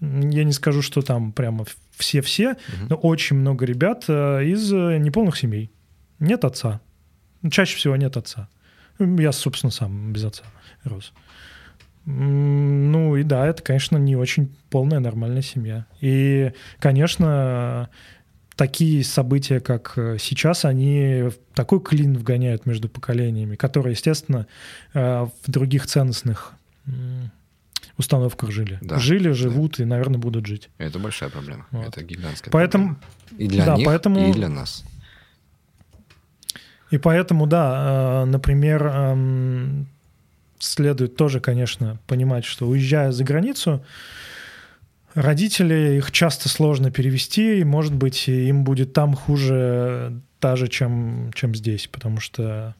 я 0.00 0.44
не 0.44 0.52
скажу, 0.52 0.82
что 0.82 1.02
там 1.02 1.32
прямо 1.32 1.64
все-все, 1.96 2.52
uh-huh. 2.52 2.86
но 2.90 2.96
очень 2.96 3.36
много 3.36 3.64
ребят 3.64 4.04
э, 4.08 4.44
из 4.44 4.72
неполных 4.72 5.36
семей. 5.36 5.70
Нет 6.18 6.44
отца. 6.44 6.80
Чаще 7.50 7.76
всего 7.76 7.96
нет 7.96 8.16
отца. 8.16 8.48
Я, 9.18 9.32
собственно, 9.32 9.70
сам 9.70 10.12
без 10.12 10.24
отца 10.24 10.44
рос. 10.84 11.12
Ну 12.04 13.16
и 13.16 13.22
да, 13.22 13.46
это, 13.46 13.62
конечно, 13.62 13.96
не 13.96 14.16
очень 14.16 14.52
полная 14.70 14.98
нормальная 14.98 15.42
семья. 15.42 15.86
И, 16.00 16.52
конечно, 16.80 17.90
такие 18.56 19.04
события, 19.04 19.60
как 19.60 19.92
э, 19.96 20.16
сейчас, 20.18 20.64
они 20.64 21.30
такой 21.54 21.80
клин 21.80 22.18
вгоняют 22.18 22.66
между 22.66 22.88
поколениями, 22.88 23.54
которые, 23.54 23.92
естественно, 23.92 24.46
э, 24.94 25.26
в 25.44 25.50
других 25.50 25.86
ценностных 25.86 26.54
установках 27.96 28.50
жили. 28.50 28.78
Да, 28.80 28.98
жили, 28.98 29.30
живут 29.30 29.76
да. 29.76 29.84
и, 29.84 29.86
наверное, 29.86 30.18
будут 30.18 30.46
жить. 30.46 30.70
Это 30.78 30.98
большая 30.98 31.30
проблема. 31.30 31.66
Вот. 31.70 31.88
Это 31.88 32.02
гигантская 32.02 32.50
поэтому, 32.50 32.96
проблема. 32.96 33.44
И 33.44 33.48
для 33.48 33.66
да, 33.66 33.76
них, 33.76 33.86
поэтому, 33.86 34.28
и 34.28 34.32
для 34.32 34.48
нас. 34.48 34.84
И 36.92 36.98
поэтому, 36.98 37.46
да, 37.46 38.22
э, 38.22 38.24
например, 38.26 38.86
эм, 38.86 39.88
следует 40.58 41.16
тоже, 41.16 41.40
конечно, 41.40 41.98
понимать, 42.06 42.44
что 42.44 42.68
уезжая 42.68 43.12
за 43.12 43.24
границу, 43.24 43.82
родители, 45.14 45.96
их 45.96 46.12
часто 46.12 46.50
сложно 46.50 46.90
перевести, 46.90 47.60
и, 47.60 47.64
может 47.64 47.94
быть, 47.94 48.28
им 48.28 48.62
будет 48.62 48.92
там 48.92 49.14
хуже 49.14 50.20
даже, 50.38 50.68
чем, 50.68 51.30
чем 51.34 51.54
здесь, 51.54 51.86
потому 51.86 52.20
что 52.20 52.74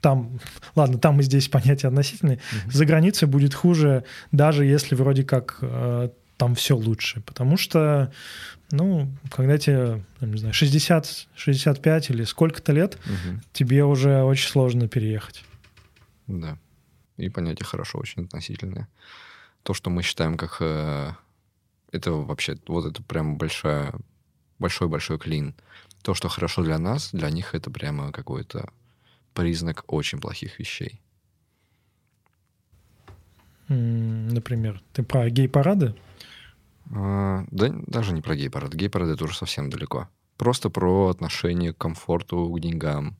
там, 0.00 0.38
ладно, 0.76 0.98
там 0.98 1.18
и 1.18 1.24
здесь 1.24 1.48
понятия 1.48 1.88
относительные, 1.88 2.36
mm-hmm. 2.36 2.70
за 2.70 2.86
границей 2.86 3.26
будет 3.26 3.52
хуже, 3.52 4.04
даже 4.30 4.64
если 4.64 4.94
вроде 4.94 5.24
как 5.24 5.58
э, 5.60 6.10
там 6.38 6.54
все 6.54 6.76
лучше, 6.76 7.20
потому 7.20 7.56
что, 7.56 8.12
ну, 8.70 9.08
когда 9.30 9.58
тебе, 9.58 10.02
не 10.20 10.38
знаю, 10.38 10.54
60, 10.54 11.28
65 11.34 12.10
или 12.10 12.24
сколько-то 12.24 12.72
лет, 12.72 12.96
mm-hmm. 13.04 13.40
тебе 13.52 13.84
уже 13.84 14.22
очень 14.22 14.48
сложно 14.48 14.88
переехать. 14.88 15.44
Да. 16.28 16.56
И 17.16 17.28
понятие 17.28 17.66
хорошо 17.66 17.98
очень 17.98 18.24
относительное. 18.24 18.88
То, 19.64 19.74
что 19.74 19.90
мы 19.90 20.02
считаем 20.02 20.36
как... 20.36 20.58
Э, 20.60 21.10
это 21.90 22.12
вообще... 22.12 22.56
Вот 22.68 22.86
это 22.86 23.02
прям 23.02 23.36
большая, 23.36 23.92
большой-большой 24.60 25.18
клин. 25.18 25.54
То, 26.02 26.14
что 26.14 26.28
хорошо 26.28 26.62
для 26.62 26.78
нас, 26.78 27.10
для 27.12 27.30
них 27.30 27.56
это 27.56 27.70
прямо 27.70 28.12
какой-то 28.12 28.70
признак 29.34 29.82
очень 29.88 30.20
плохих 30.20 30.60
вещей. 30.60 31.00
Например, 33.66 34.80
ты 34.92 35.02
про 35.02 35.28
гей-парады? 35.28 35.94
А, 36.94 37.44
да 37.50 37.68
даже 37.86 38.12
не 38.12 38.22
про 38.22 38.36
гей-парады. 38.36 38.76
Гей-парады 38.76 39.12
это 39.12 39.24
уже 39.24 39.36
совсем 39.36 39.70
далеко. 39.70 40.08
Просто 40.36 40.70
про 40.70 41.08
отношение 41.08 41.72
к 41.72 41.78
комфорту, 41.78 42.50
к 42.50 42.60
деньгам, 42.60 43.16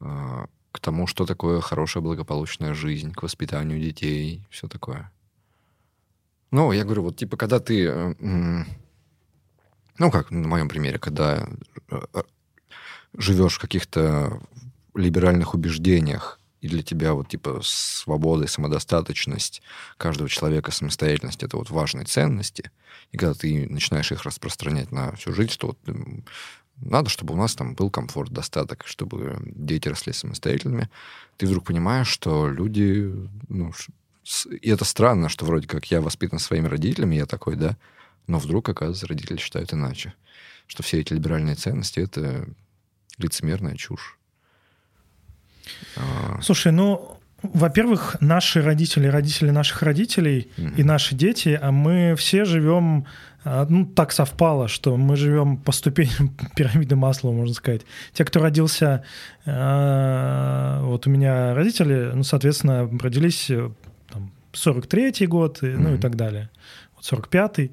а, 0.00 0.46
к 0.72 0.80
тому, 0.80 1.06
что 1.06 1.26
такое 1.26 1.60
хорошая 1.60 2.02
благополучная 2.02 2.74
жизнь, 2.74 3.12
к 3.12 3.22
воспитанию 3.22 3.78
детей, 3.78 4.46
все 4.50 4.68
такое. 4.68 5.12
Ну, 6.50 6.72
я 6.72 6.84
говорю, 6.84 7.04
вот 7.04 7.16
типа, 7.16 7.36
когда 7.36 7.60
ты, 7.60 7.86
э, 7.86 8.14
ну, 9.98 10.10
как 10.10 10.30
на 10.30 10.46
моем 10.46 10.68
примере, 10.68 10.98
когда 10.98 11.48
э, 11.90 12.00
э, 12.12 12.22
живешь 13.16 13.56
в 13.56 13.60
каких-то 13.60 14.40
либеральных 14.94 15.54
убеждениях, 15.54 16.38
и 16.62 16.68
для 16.68 16.82
тебя 16.82 17.12
вот 17.12 17.28
типа 17.28 17.60
свобода 17.62 18.44
и 18.44 18.48
самодостаточность 18.48 19.62
каждого 19.96 20.28
человека, 20.28 20.70
самостоятельность— 20.70 21.42
это 21.44 21.56
вот 21.56 21.70
важные 21.70 22.06
ценности, 22.06 22.70
и 23.10 23.18
когда 23.18 23.34
ты 23.34 23.68
начинаешь 23.68 24.12
их 24.12 24.22
распространять 24.22 24.92
на 24.92 25.14
всю 25.16 25.34
жизнь, 25.34 25.56
то 25.58 25.66
вот 25.68 25.78
надо, 26.76 27.10
чтобы 27.10 27.34
у 27.34 27.36
нас 27.36 27.56
там 27.56 27.74
был 27.74 27.90
комфорт, 27.90 28.30
достаток, 28.30 28.84
чтобы 28.86 29.38
дети 29.44 29.88
росли 29.88 30.12
самостоятельными. 30.12 30.88
Ты 31.36 31.46
вдруг 31.46 31.64
понимаешь, 31.64 32.08
что 32.08 32.48
люди... 32.48 33.12
Ну, 33.48 33.72
и 34.48 34.70
это 34.70 34.84
странно, 34.84 35.28
что 35.28 35.44
вроде 35.44 35.66
как 35.66 35.90
я 35.90 36.00
воспитан 36.00 36.38
своими 36.38 36.68
родителями, 36.68 37.16
я 37.16 37.26
такой, 37.26 37.56
да, 37.56 37.76
но 38.28 38.38
вдруг, 38.38 38.68
оказывается, 38.68 39.08
родители 39.08 39.36
считают 39.36 39.72
иначе. 39.74 40.14
Что 40.66 40.82
все 40.82 41.00
эти 41.00 41.12
либеральные 41.12 41.56
ценности— 41.56 42.00
это 42.00 42.48
лицемерная 43.18 43.76
чушь. 43.76 44.18
А. 45.96 46.40
Слушай, 46.42 46.72
ну, 46.72 47.18
Во-первых, 47.42 48.16
наши 48.20 48.62
родители, 48.62 49.08
родители 49.08 49.50
наших 49.50 49.82
родителей 49.82 50.48
mm-hmm. 50.56 50.74
и 50.76 50.84
наши 50.84 51.16
дети, 51.16 51.58
а 51.60 51.72
мы 51.72 52.14
все 52.16 52.44
живем, 52.44 53.04
а, 53.44 53.66
ну, 53.68 53.84
так 53.84 54.12
совпало, 54.12 54.68
что 54.68 54.96
мы 54.96 55.16
живем 55.16 55.56
по 55.56 55.72
ступеням 55.72 56.36
пирамиды 56.56 56.94
масла, 56.94 57.32
можно 57.32 57.52
сказать. 57.54 57.82
Те, 58.12 58.24
кто 58.24 58.40
родился, 58.40 59.02
а, 59.44 60.82
вот 60.84 61.08
у 61.08 61.10
меня 61.10 61.52
родители, 61.54 62.12
ну, 62.14 62.22
соответственно, 62.22 62.88
родились 63.00 63.50
э, 63.50 63.70
там, 64.08 64.30
43-й 64.52 65.26
год, 65.26 65.62
mm-hmm. 65.62 65.78
ну 65.78 65.94
и 65.94 65.98
так 65.98 66.14
далее, 66.14 66.48
вот 66.94 67.04
45-й. 67.04 67.72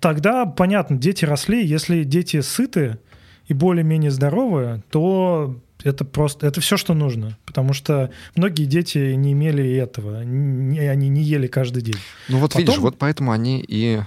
Тогда, 0.00 0.46
понятно, 0.46 0.96
дети 0.96 1.24
росли, 1.24 1.64
если 1.64 2.04
дети 2.04 2.40
сыты 2.40 2.98
и 3.46 3.54
более-менее 3.54 4.10
здоровые, 4.10 4.82
то 4.90 5.60
это 5.88 6.04
просто, 6.04 6.46
это 6.46 6.60
все, 6.60 6.76
что 6.76 6.94
нужно, 6.94 7.38
потому 7.44 7.72
что 7.72 8.10
многие 8.36 8.64
дети 8.64 9.14
не 9.14 9.32
имели 9.32 9.74
этого, 9.74 10.22
не, 10.22 10.78
они 10.80 11.08
не 11.08 11.22
ели 11.22 11.46
каждый 11.46 11.82
день. 11.82 11.98
Ну 12.28 12.38
вот 12.38 12.52
Потом... 12.52 12.60
видишь, 12.60 12.78
вот 12.78 12.98
поэтому 12.98 13.32
они 13.32 13.64
и 13.66 14.00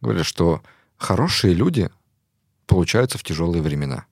говорят, 0.00 0.26
что 0.26 0.62
хорошие 0.96 1.54
люди 1.54 1.90
получаются 2.66 3.18
в 3.18 3.22
тяжелые 3.22 3.62
времена, 3.62 4.06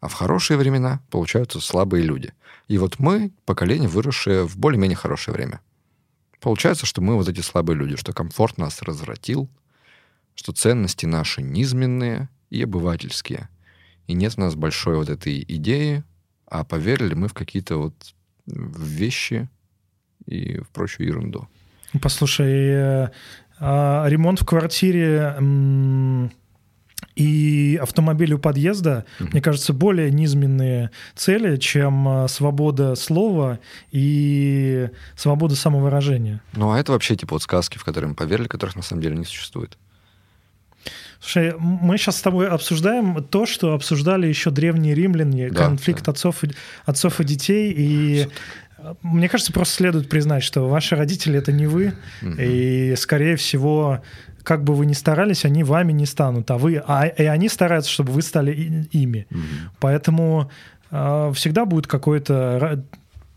а 0.00 0.08
в 0.08 0.14
хорошие 0.14 0.56
времена 0.56 1.00
получаются 1.10 1.60
слабые 1.60 2.04
люди. 2.04 2.32
И 2.68 2.78
вот 2.78 2.98
мы, 2.98 3.32
поколение, 3.44 3.88
выросшее 3.88 4.46
в 4.46 4.56
более-менее 4.56 4.96
хорошее 4.96 5.34
время. 5.34 5.60
Получается, 6.40 6.86
что 6.86 7.00
мы 7.00 7.16
вот 7.16 7.28
эти 7.28 7.40
слабые 7.40 7.76
люди, 7.76 7.96
что 7.96 8.12
комфорт 8.12 8.58
нас 8.58 8.82
развратил, 8.82 9.48
что 10.34 10.52
ценности 10.52 11.06
наши 11.06 11.42
низменные 11.42 12.28
и 12.50 12.62
обывательские. 12.62 13.48
И 14.06 14.12
нет 14.12 14.34
у 14.36 14.40
нас 14.40 14.54
большой 14.54 14.96
вот 14.96 15.08
этой 15.08 15.44
идеи 15.48 16.04
а 16.46 16.64
поверили 16.64 17.14
мы 17.14 17.28
в 17.28 17.34
какие-то 17.34 17.76
вот 17.76 18.14
вещи 18.46 19.48
и 20.26 20.58
в 20.58 20.68
прочую 20.68 21.08
ерунду. 21.08 21.48
Послушай, 22.00 22.52
э, 22.52 23.08
а 23.58 24.06
ремонт 24.08 24.40
в 24.40 24.44
квартире 24.44 25.34
и 27.14 27.78
автомобиль 27.80 28.34
у 28.34 28.38
подъезда, 28.38 29.06
mm-hmm. 29.18 29.30
мне 29.32 29.40
кажется, 29.40 29.72
более 29.72 30.10
низменные 30.10 30.90
цели, 31.14 31.56
чем 31.56 32.08
э, 32.08 32.28
свобода 32.28 32.94
слова 32.94 33.58
и 33.90 34.90
свобода 35.16 35.56
самовыражения. 35.56 36.42
Ну, 36.52 36.70
а 36.70 36.78
это 36.78 36.92
вообще 36.92 37.16
типа 37.16 37.36
вот 37.36 37.42
сказки, 37.42 37.78
в 37.78 37.84
которые 37.84 38.10
мы 38.10 38.14
поверили, 38.14 38.48
которых 38.48 38.76
на 38.76 38.82
самом 38.82 39.02
деле 39.02 39.16
не 39.16 39.24
существует. 39.24 39.78
Слушай, 41.20 41.54
мы 41.58 41.98
сейчас 41.98 42.18
с 42.18 42.22
тобой 42.22 42.48
обсуждаем 42.48 43.22
то, 43.24 43.46
что 43.46 43.74
обсуждали 43.74 44.26
еще 44.26 44.50
древние 44.50 44.94
римляне, 44.94 45.50
да, 45.50 45.64
конфликт 45.64 46.04
да. 46.04 46.12
Отцов, 46.12 46.44
и, 46.44 46.50
отцов 46.84 47.20
и 47.20 47.24
детей. 47.24 47.72
И 47.76 48.28
мне 49.02 49.28
кажется, 49.28 49.52
просто 49.52 49.74
следует 49.74 50.08
признать, 50.08 50.42
что 50.42 50.68
ваши 50.68 50.96
родители 50.96 51.38
это 51.38 51.52
не 51.52 51.66
вы, 51.66 51.94
угу. 52.22 52.32
и 52.38 52.94
скорее 52.96 53.36
всего 53.36 54.02
как 54.42 54.62
бы 54.62 54.74
вы 54.74 54.86
ни 54.86 54.92
старались, 54.92 55.44
они 55.44 55.64
вами 55.64 55.92
не 55.92 56.06
станут, 56.06 56.50
а 56.52 56.56
вы, 56.56 56.80
а 56.86 57.06
и 57.06 57.24
они 57.24 57.48
стараются, 57.48 57.90
чтобы 57.90 58.12
вы 58.12 58.22
стали 58.22 58.86
ими. 58.92 59.26
Угу. 59.30 59.40
Поэтому 59.80 60.50
э, 60.92 61.32
всегда 61.34 61.64
будет 61.64 61.88
какой-то 61.88 62.84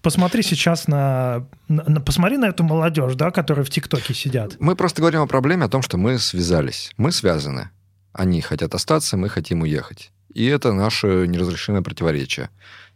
посмотри 0.09 0.41
сейчас 0.41 0.87
на, 0.87 1.45
на... 1.67 2.01
Посмотри 2.01 2.37
на 2.37 2.45
эту 2.45 2.63
молодежь, 2.63 3.13
да, 3.13 3.29
которая 3.29 3.63
в 3.63 3.69
ТикТоке 3.69 4.15
сидят. 4.15 4.55
Мы 4.59 4.75
просто 4.75 5.01
говорим 5.01 5.21
о 5.21 5.27
проблеме, 5.27 5.65
о 5.65 5.69
том, 5.69 5.83
что 5.83 5.97
мы 5.97 6.17
связались. 6.17 6.91
Мы 6.97 7.11
связаны. 7.11 7.69
Они 8.11 8.41
хотят 8.41 8.73
остаться, 8.73 9.17
мы 9.17 9.29
хотим 9.29 9.61
уехать. 9.61 10.11
И 10.33 10.45
это 10.45 10.73
наше 10.73 11.27
неразрешимое 11.27 11.83
противоречие. 11.83 12.49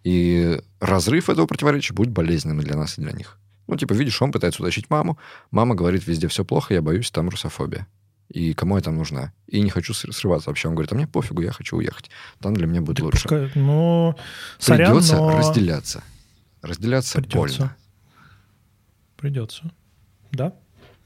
И 0.03 0.59
разрыв 0.79 1.29
этого 1.29 1.45
противоречия 1.45 1.93
будет 1.93 2.09
болезненным 2.09 2.61
и 2.61 2.63
для 2.63 2.75
нас, 2.75 2.97
и 2.97 3.01
для 3.01 3.11
них. 3.11 3.37
Ну, 3.67 3.75
типа, 3.75 3.93
видишь, 3.93 4.19
он 4.19 4.31
пытается 4.31 4.63
утащить 4.63 4.89
маму, 4.89 5.19
мама 5.51 5.75
говорит, 5.75 6.07
везде 6.07 6.27
все 6.27 6.43
плохо, 6.43 6.73
я 6.73 6.81
боюсь, 6.81 7.11
там 7.11 7.29
русофобия. 7.29 7.85
И 8.29 8.53
кому 8.53 8.77
я 8.77 8.81
там 8.81 8.97
нужна? 8.97 9.33
И 9.45 9.61
не 9.61 9.69
хочу 9.69 9.93
срываться 9.93 10.49
вообще. 10.49 10.67
Он 10.67 10.73
говорит, 10.73 10.91
а 10.91 10.95
мне 10.95 11.05
пофигу, 11.05 11.43
я 11.43 11.51
хочу 11.51 11.77
уехать. 11.77 12.09
Там 12.39 12.55
для 12.55 12.65
меня 12.65 12.81
будет 12.81 12.97
так 12.97 13.05
лучше. 13.05 13.21
Пускай, 13.21 13.51
ну, 13.53 14.15
сорян, 14.57 14.91
Придется 14.91 15.17
но... 15.17 15.37
разделяться. 15.37 16.03
Разделяться 16.63 17.19
Придется. 17.19 17.37
больно. 17.37 17.75
Придется. 19.17 19.71
Да. 20.31 20.55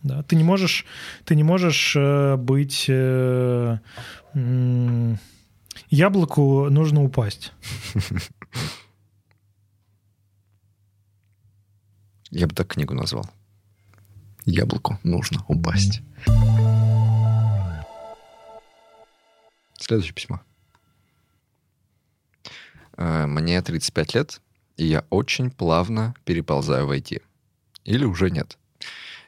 Да. 0.03 0.21
Ты 0.21 0.35
не 0.35 0.43
можешь, 0.43 0.85
ты 1.25 1.35
не 1.35 1.41
можешь 1.43 1.95
э, 1.95 2.35
быть... 2.37 2.85
Э, 2.87 3.79
э, 4.35 5.15
яблоку 5.89 6.69
нужно 6.69 7.03
упасть. 7.03 7.53
Я 12.29 12.45
бы 12.45 12.53
так 12.53 12.67
книгу 12.67 12.93
назвал. 12.93 13.27
Яблоку 14.45 14.99
нужно 15.01 15.43
упасть. 15.47 16.03
Следующее 19.79 20.13
письмо. 20.13 20.41
Э, 22.95 23.25
мне 23.25 23.59
35 23.59 24.13
лет, 24.13 24.39
и 24.77 24.85
я 24.85 25.03
очень 25.09 25.51
плавно 25.51 26.15
переползаю 26.23 26.87
в 26.87 26.91
IT. 26.91 27.21
Или 27.83 28.05
уже 28.05 28.29
нет. 28.29 28.57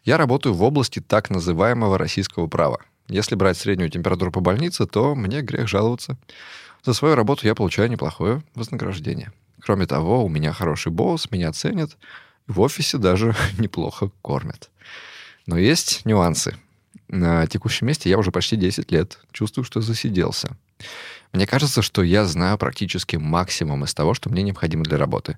Я 0.03 0.17
работаю 0.17 0.53
в 0.53 0.63
области 0.63 0.99
так 0.99 1.29
называемого 1.29 1.97
российского 1.97 2.47
права. 2.47 2.79
Если 3.07 3.35
брать 3.35 3.57
среднюю 3.57 3.89
температуру 3.89 4.31
по 4.31 4.39
больнице, 4.39 4.85
то 4.85 5.15
мне 5.15 5.41
грех 5.41 5.67
жаловаться. 5.67 6.17
За 6.83 6.93
свою 6.93 7.15
работу 7.15 7.45
я 7.45 7.55
получаю 7.55 7.89
неплохое 7.89 8.41
вознаграждение. 8.55 9.33
Кроме 9.59 9.85
того, 9.87 10.23
у 10.23 10.29
меня 10.29 10.53
хороший 10.53 10.91
босс, 10.91 11.29
меня 11.31 11.51
ценят, 11.51 11.97
в 12.47 12.61
офисе 12.61 12.97
даже 12.97 13.35
неплохо 13.57 14.11
кормят. 14.21 14.69
Но 15.45 15.57
есть 15.57 16.05
нюансы. 16.05 16.55
На 17.07 17.47
текущем 17.47 17.87
месте 17.87 18.09
я 18.09 18.17
уже 18.17 18.31
почти 18.31 18.55
10 18.55 18.91
лет. 18.91 19.19
Чувствую, 19.31 19.65
что 19.65 19.81
засиделся. 19.81 20.55
Мне 21.31 21.45
кажется, 21.45 21.81
что 21.81 22.01
я 22.01 22.25
знаю 22.25 22.57
практически 22.57 23.15
максимум 23.15 23.83
из 23.83 23.93
того, 23.93 24.13
что 24.13 24.29
мне 24.29 24.41
необходимо 24.41 24.83
для 24.83 24.97
работы. 24.97 25.37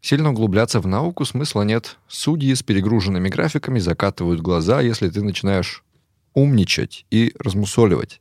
Сильно 0.00 0.30
углубляться 0.30 0.80
в 0.80 0.86
науку 0.86 1.24
смысла 1.24 1.62
нет. 1.62 1.98
Судьи 2.08 2.54
с 2.54 2.62
перегруженными 2.62 3.28
графиками 3.28 3.78
закатывают 3.78 4.40
глаза, 4.40 4.80
если 4.80 5.08
ты 5.08 5.22
начинаешь 5.22 5.84
умничать 6.34 7.06
и 7.10 7.34
размусоливать. 7.38 8.20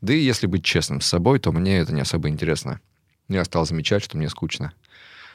Да 0.00 0.12
и 0.12 0.18
если 0.18 0.46
быть 0.46 0.64
честным 0.64 1.00
с 1.00 1.06
собой, 1.06 1.38
то 1.38 1.50
мне 1.50 1.78
это 1.78 1.92
не 1.92 2.02
особо 2.02 2.28
интересно. 2.28 2.80
Я 3.28 3.44
стал 3.44 3.64
замечать, 3.64 4.04
что 4.04 4.16
мне 4.16 4.28
скучно. 4.28 4.72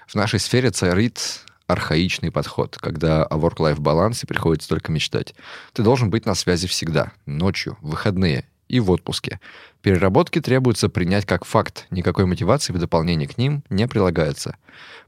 В 0.08 0.16
нашей 0.16 0.40
сфере 0.40 0.70
царит 0.70 1.44
архаичный 1.66 2.32
подход, 2.32 2.78
когда 2.80 3.24
о 3.24 3.38
work-life 3.38 3.80
балансе 3.80 4.26
приходится 4.28 4.70
только 4.70 4.92
мечтать. 4.92 5.36
Ты 5.74 5.84
должен 5.84 6.10
быть 6.10 6.26
на 6.26 6.36
связи 6.36 6.68
всегда, 6.68 7.12
ночью, 7.26 7.78
в 7.82 7.90
выходные 7.92 8.46
и 8.70 8.80
в 8.80 8.90
отпуске. 8.92 9.42
Переработки 9.82 10.40
требуется 10.40 10.88
принять 10.88 11.26
как 11.26 11.44
факт, 11.44 11.88
никакой 11.90 12.26
мотивации 12.26 12.72
в 12.72 12.78
дополнение 12.78 13.28
к 13.28 13.38
ним 13.38 13.64
не 13.70 13.88
прилагается. 13.88 14.56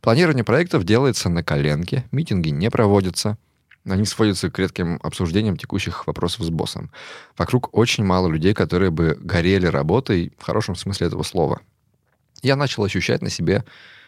Планирование 0.01 0.43
проектов 0.43 0.83
делается 0.83 1.29
на 1.29 1.43
коленке, 1.43 2.05
митинги 2.11 2.49
не 2.49 2.69
проводятся, 2.69 3.37
они 3.87 4.05
сводятся 4.05 4.51
к 4.51 4.59
редким 4.59 4.99
обсуждениям 5.01 5.57
текущих 5.57 6.05
вопросов 6.05 6.45
с 6.45 6.49
боссом. 6.49 6.91
Вокруг 7.37 7.75
очень 7.75 8.03
мало 8.03 8.27
людей, 8.27 8.53
которые 8.53 8.91
бы 8.91 9.17
горели 9.19 9.65
работой 9.65 10.33
в 10.37 10.43
хорошем 10.43 10.75
смысле 10.75 11.07
этого 11.07 11.23
слова. 11.23 11.61
Я 12.43 12.55
начал 12.55 12.83
ощущать 12.83 13.21
на 13.21 13.29
себе 13.29 13.63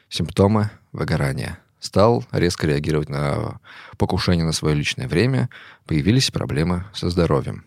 симптомы 0.10 0.70
выгорания. 0.92 1.60
Стал 1.80 2.24
резко 2.32 2.68
реагировать 2.68 3.10
на 3.10 3.60
покушение 3.98 4.46
на 4.46 4.54
свое 4.54 4.76
личное 4.76 5.08
время, 5.08 5.50
появились 5.86 6.32
проблемы 6.32 6.86
со 6.94 7.10
здоровьем. 7.10 7.66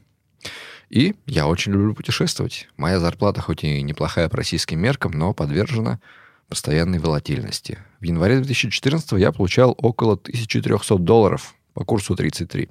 И 0.88 1.14
я 1.26 1.48
очень 1.48 1.72
люблю 1.72 1.94
путешествовать. 1.94 2.68
Моя 2.76 3.00
зарплата 3.00 3.40
хоть 3.40 3.64
и 3.64 3.82
неплохая 3.82 4.28
по 4.28 4.36
российским 4.36 4.80
меркам, 4.80 5.12
но 5.12 5.34
подвержена 5.34 6.00
постоянной 6.48 6.98
волатильности. 6.98 7.78
В 8.00 8.04
январе 8.04 8.36
2014 8.36 9.12
я 9.12 9.32
получал 9.32 9.74
около 9.78 10.14
1300 10.14 10.98
долларов 10.98 11.54
по 11.74 11.84
курсу 11.84 12.14
33. 12.14 12.68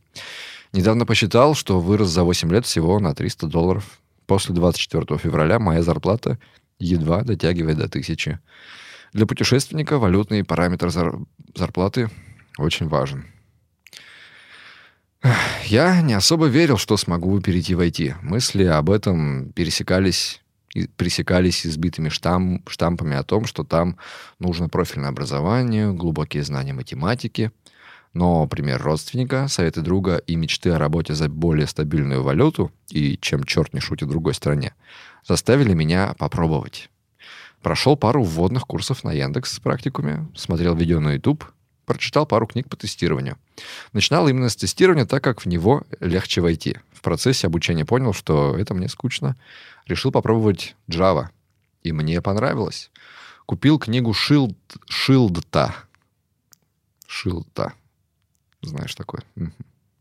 Недавно 0.72 1.06
посчитал, 1.06 1.56
что 1.56 1.80
вырос 1.80 2.10
за 2.10 2.24
8 2.24 2.52
лет 2.52 2.66
всего 2.66 3.00
на 3.00 3.14
300 3.14 3.48
долларов. 3.48 4.00
После 4.26 4.56
24 4.56 5.18
февраля 5.20 5.60
моя 5.60 5.82
зарплата 5.84 6.40
едва 6.80 7.24
дотягивает 7.24 7.78
до 7.78 7.86
1000. 7.86 8.40
Для 9.14 9.26
путешественника 9.26 9.98
валютный 9.98 10.44
параметр 10.44 10.90
зарплаты 11.54 12.10
очень 12.58 12.88
важен. 12.88 13.26
Я 15.66 16.02
не 16.02 16.14
особо 16.14 16.48
верил, 16.48 16.78
что 16.78 16.98
смогу 16.98 17.40
перейти 17.42 17.74
в 17.74 17.82
IT. 17.82 18.16
Мысли 18.22 18.66
об 18.66 18.90
этом 18.92 19.52
пересекались 19.54 20.42
пресекались 20.98 21.66
избитыми 21.66 22.10
штамп, 22.10 22.70
штампами 22.70 23.16
о 23.16 23.24
том, 23.24 23.46
что 23.46 23.64
там 23.64 23.98
нужно 24.40 24.68
профильное 24.68 25.10
образование, 25.10 25.94
глубокие 25.94 26.44
знания 26.44 26.74
математики. 26.74 27.52
Но 28.14 28.46
пример 28.48 28.82
родственника, 28.82 29.48
советы 29.48 29.82
друга 29.82 30.18
и 30.18 30.36
мечты 30.36 30.72
о 30.72 30.78
работе 30.78 31.14
за 31.14 31.30
более 31.30 31.68
стабильную 31.68 32.24
валюту, 32.24 32.72
и 32.90 33.18
чем 33.22 33.46
черт 33.46 33.74
не 33.74 33.80
шутит 33.80 34.10
другой 34.10 34.34
стране, 34.34 34.74
заставили 35.26 35.74
меня 35.74 36.14
попробовать. 36.18 36.90
Прошел 37.62 37.96
пару 37.98 38.24
вводных 38.24 38.68
курсов 38.68 39.04
на 39.04 39.12
Яндекс 39.12 39.54
с 39.54 39.60
практикуме, 39.60 40.28
смотрел 40.36 40.76
видео 40.76 41.00
на 41.00 41.14
YouTube, 41.14 41.46
прочитал 41.86 42.26
пару 42.26 42.48
книг 42.48 42.70
по 42.70 42.76
тестированию. 42.76 43.38
Начинал 43.94 44.28
именно 44.28 44.50
с 44.50 44.56
тестирования, 44.56 45.06
так 45.06 45.24
как 45.24 45.42
в 45.42 45.46
него 45.46 45.84
легче 46.00 46.42
войти. 46.42 46.78
В 46.94 47.02
процессе 47.02 47.48
обучения 47.48 47.86
понял, 47.86 48.14
что 48.14 48.58
это 48.58 48.74
мне 48.74 48.90
скучно. 48.90 49.36
Решил 49.86 50.12
попробовать 50.12 50.76
Java. 50.90 51.30
И 51.84 51.92
мне 51.92 52.22
понравилось. 52.22 52.90
Купил 53.46 53.78
книгу 53.78 54.12
Shield, 54.12 54.56
Шилдта. 54.88 55.76
Шилдта. 57.06 57.74
Знаешь 58.62 58.96
такое? 58.96 59.24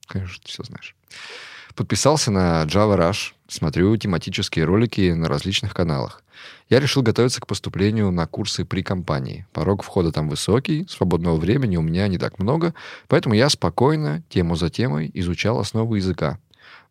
Конечно, 0.07 0.43
ты 0.43 0.49
все 0.49 0.63
знаешь. 0.63 0.97
Подписался 1.75 2.31
на 2.31 2.63
Java 2.67 2.97
Rush, 2.97 3.33
смотрю 3.49 3.97
тематические 3.97 4.65
ролики 4.65 5.11
на 5.11 5.29
различных 5.29 5.75
каналах. 5.75 6.23
Я 6.69 6.79
решил 6.79 7.03
готовиться 7.03 7.41
к 7.41 7.49
поступлению 7.49 8.13
на 8.13 8.27
курсы 8.29 8.65
при 8.65 8.83
компании. 8.83 9.45
Порог 9.53 9.83
входа 9.83 10.13
там 10.13 10.29
высокий, 10.29 10.87
свободного 10.89 11.37
времени 11.37 11.77
у 11.77 11.83
меня 11.83 12.07
не 12.07 12.17
так 12.17 12.39
много, 12.39 12.75
поэтому 13.09 13.35
я 13.35 13.49
спокойно, 13.49 14.23
тему 14.29 14.55
за 14.55 14.71
темой, 14.71 15.11
изучал 15.15 15.59
основы 15.59 15.97
языка. 15.97 16.39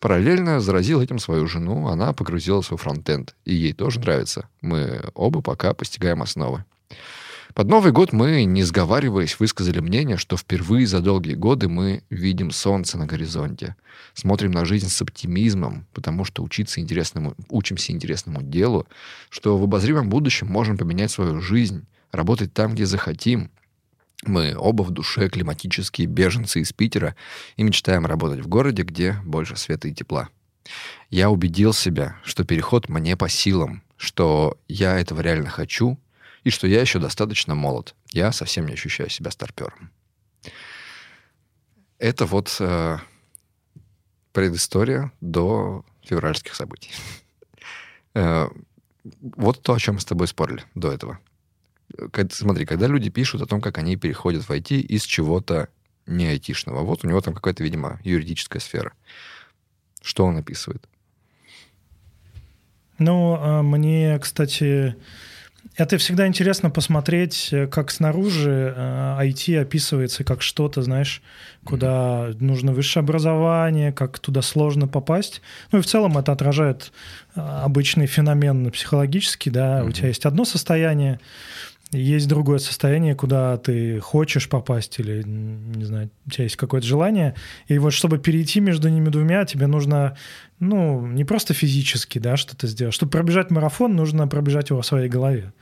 Параллельно 0.02 0.60
заразил 0.60 1.02
этим 1.02 1.18
свою 1.18 1.48
жену, 1.48 1.88
она 1.88 2.12
погрузилась 2.12 2.70
во 2.70 2.76
фронтенд, 2.76 3.36
и 3.46 3.54
ей 3.54 3.72
тоже 3.72 4.02
нравится. 4.02 4.50
Мы 4.60 5.02
оба 5.14 5.42
пока 5.42 5.74
постигаем 5.74 6.22
основы. 6.22 6.66
Под 7.54 7.68
Новый 7.68 7.92
год 7.92 8.14
мы, 8.14 8.46
не 8.46 8.64
сговариваясь, 8.64 9.40
высказали 9.40 9.80
мнение, 9.80 10.18
что 10.18 10.38
впервые 10.38 10.88
за 10.88 11.02
долгие 11.02 11.36
годы 11.36 11.70
мы 11.70 12.02
видим 12.10 12.50
солнце 12.50 12.98
на 12.98 13.06
горизонте. 13.06 13.76
Смотрим 14.16 14.50
на 14.50 14.66
жизнь 14.66 14.90
с 14.90 15.00
оптимизмом, 15.04 15.86
потому 15.94 16.26
что 16.26 16.42
учиться 16.42 16.82
интересному, 16.82 17.36
учимся 17.50 17.92
интересному 17.92 18.42
делу, 18.42 18.88
что 19.30 19.56
в 19.60 19.64
обозримом 19.64 20.10
будущем 20.10 20.48
можем 20.48 20.80
поменять 20.80 21.12
свою 21.12 21.42
жизнь, 21.42 21.86
работать 22.12 22.54
там, 22.54 22.74
где 22.74 22.88
захотим. 22.88 23.52
Мы 24.26 24.56
оба 24.58 24.82
в 24.82 24.90
душе 24.90 25.30
климатические 25.30 26.08
беженцы 26.08 26.62
из 26.62 26.74
Питера 26.74 27.16
и 27.56 27.62
мечтаем 27.62 28.08
работать 28.08 28.40
в 28.40 28.48
городе, 28.48 28.82
где 28.82 29.20
больше 29.24 29.58
света 29.58 29.88
и 29.90 29.94
тепла. 29.94 30.30
Я 31.12 31.30
убедил 31.30 31.74
себя, 31.74 32.16
что 32.24 32.46
переход 32.46 32.90
мне 32.90 33.16
по 33.16 33.30
силам, 33.30 33.84
что 33.96 34.58
я 34.68 34.98
этого 35.00 35.22
реально 35.22 35.50
хочу— 35.50 36.00
и 36.44 36.50
что 36.50 36.68
я 36.68 36.82
еще 36.82 37.00
достаточно 37.00 37.56
молод. 37.56 37.96
Я 38.12 38.32
совсем 38.32 38.66
не 38.66 38.74
ощущаю 38.74 39.10
себя 39.10 39.32
старпером. 39.32 39.92
Это 42.00 42.26
вот 42.26 42.56
э, 42.60 42.98
предыстория 44.34 45.12
до 45.22 45.86
февральских 46.04 46.56
событий. 46.56 46.92
э, 48.14 48.50
вот 49.22 49.62
то, 49.62 49.74
о 49.74 49.80
чем 49.80 49.96
мы 49.96 50.02
с 50.02 50.06
тобой 50.06 50.28
спорили 50.28 50.64
до 50.76 50.92
этого. 50.92 51.20
Когда, 52.12 52.34
смотри, 52.36 52.66
когда 52.66 52.88
люди 52.88 53.10
пишут 53.10 53.42
о 53.42 53.46
том, 53.46 53.62
как 53.62 53.78
они 53.78 53.96
переходят 53.96 54.44
в 54.44 54.52
IT 54.52 54.80
из 54.80 55.04
чего-то 55.04 55.70
не 56.06 56.26
айтишного, 56.26 56.82
вот 56.82 57.06
у 57.06 57.08
него 57.08 57.22
там 57.22 57.34
какая-то, 57.34 57.64
видимо, 57.64 58.00
юридическая 58.04 58.60
сфера. 58.60 58.94
Что 60.02 60.26
он 60.26 60.38
описывает? 60.38 60.88
Ну, 62.98 63.38
а 63.40 63.62
мне, 63.62 64.20
кстати, 64.20 64.96
это 65.76 65.98
всегда 65.98 66.28
интересно 66.28 66.70
посмотреть, 66.70 67.50
э, 67.52 67.68
как 67.68 67.90
снаружи 67.90 68.76
IT 68.78 69.56
э, 69.56 69.62
описывается 69.62 70.24
как 70.24 70.42
что-то, 70.42 70.82
знаешь, 70.84 71.22
куда 71.64 72.32
нужно 72.40 72.74
высшее 72.74 73.02
образование, 73.02 73.92
как 73.92 74.20
туда 74.20 74.42
сложно 74.42 74.88
попасть. 74.88 75.42
Ну 75.72 75.80
и 75.80 75.82
в 75.82 75.86
целом 75.86 76.18
это 76.18 76.32
отражает 76.32 76.92
э, 77.36 77.42
обычный 77.42 78.06
феномен 78.06 78.70
психологический, 78.72 79.50
да, 79.50 79.80
mm-hmm. 79.80 79.88
у 79.88 79.92
тебя 79.92 80.08
есть 80.10 80.26
одно 80.26 80.46
состояние, 80.46 81.20
есть 81.92 82.28
другое 82.28 82.60
состояние, 82.60 83.16
куда 83.16 83.58
ты 83.58 84.00
хочешь 84.00 84.50
попасть 84.50 85.00
или, 85.00 85.24
не 85.24 85.86
знаю, 85.86 86.10
у 86.26 86.30
тебя 86.30 86.46
есть 86.46 86.56
какое-то 86.56 86.88
желание. 86.88 87.36
И 87.68 87.78
вот 87.78 87.94
чтобы 87.94 88.18
перейти 88.18 88.60
между 88.60 88.90
ними 88.90 89.10
двумя, 89.10 89.46
тебе 89.46 89.68
нужно, 89.68 90.18
ну, 90.70 91.06
не 91.08 91.26
просто 91.26 91.54
физически, 91.54 92.20
да, 92.20 92.38
что-то 92.38 92.68
сделать. 92.68 92.94
Чтобы 92.94 93.12
пробежать 93.12 93.52
марафон, 93.52 93.96
нужно 93.96 94.28
пробежать 94.28 94.70
его 94.70 94.82
в 94.82 94.86
своей 94.86 95.10
голове. 95.10 95.54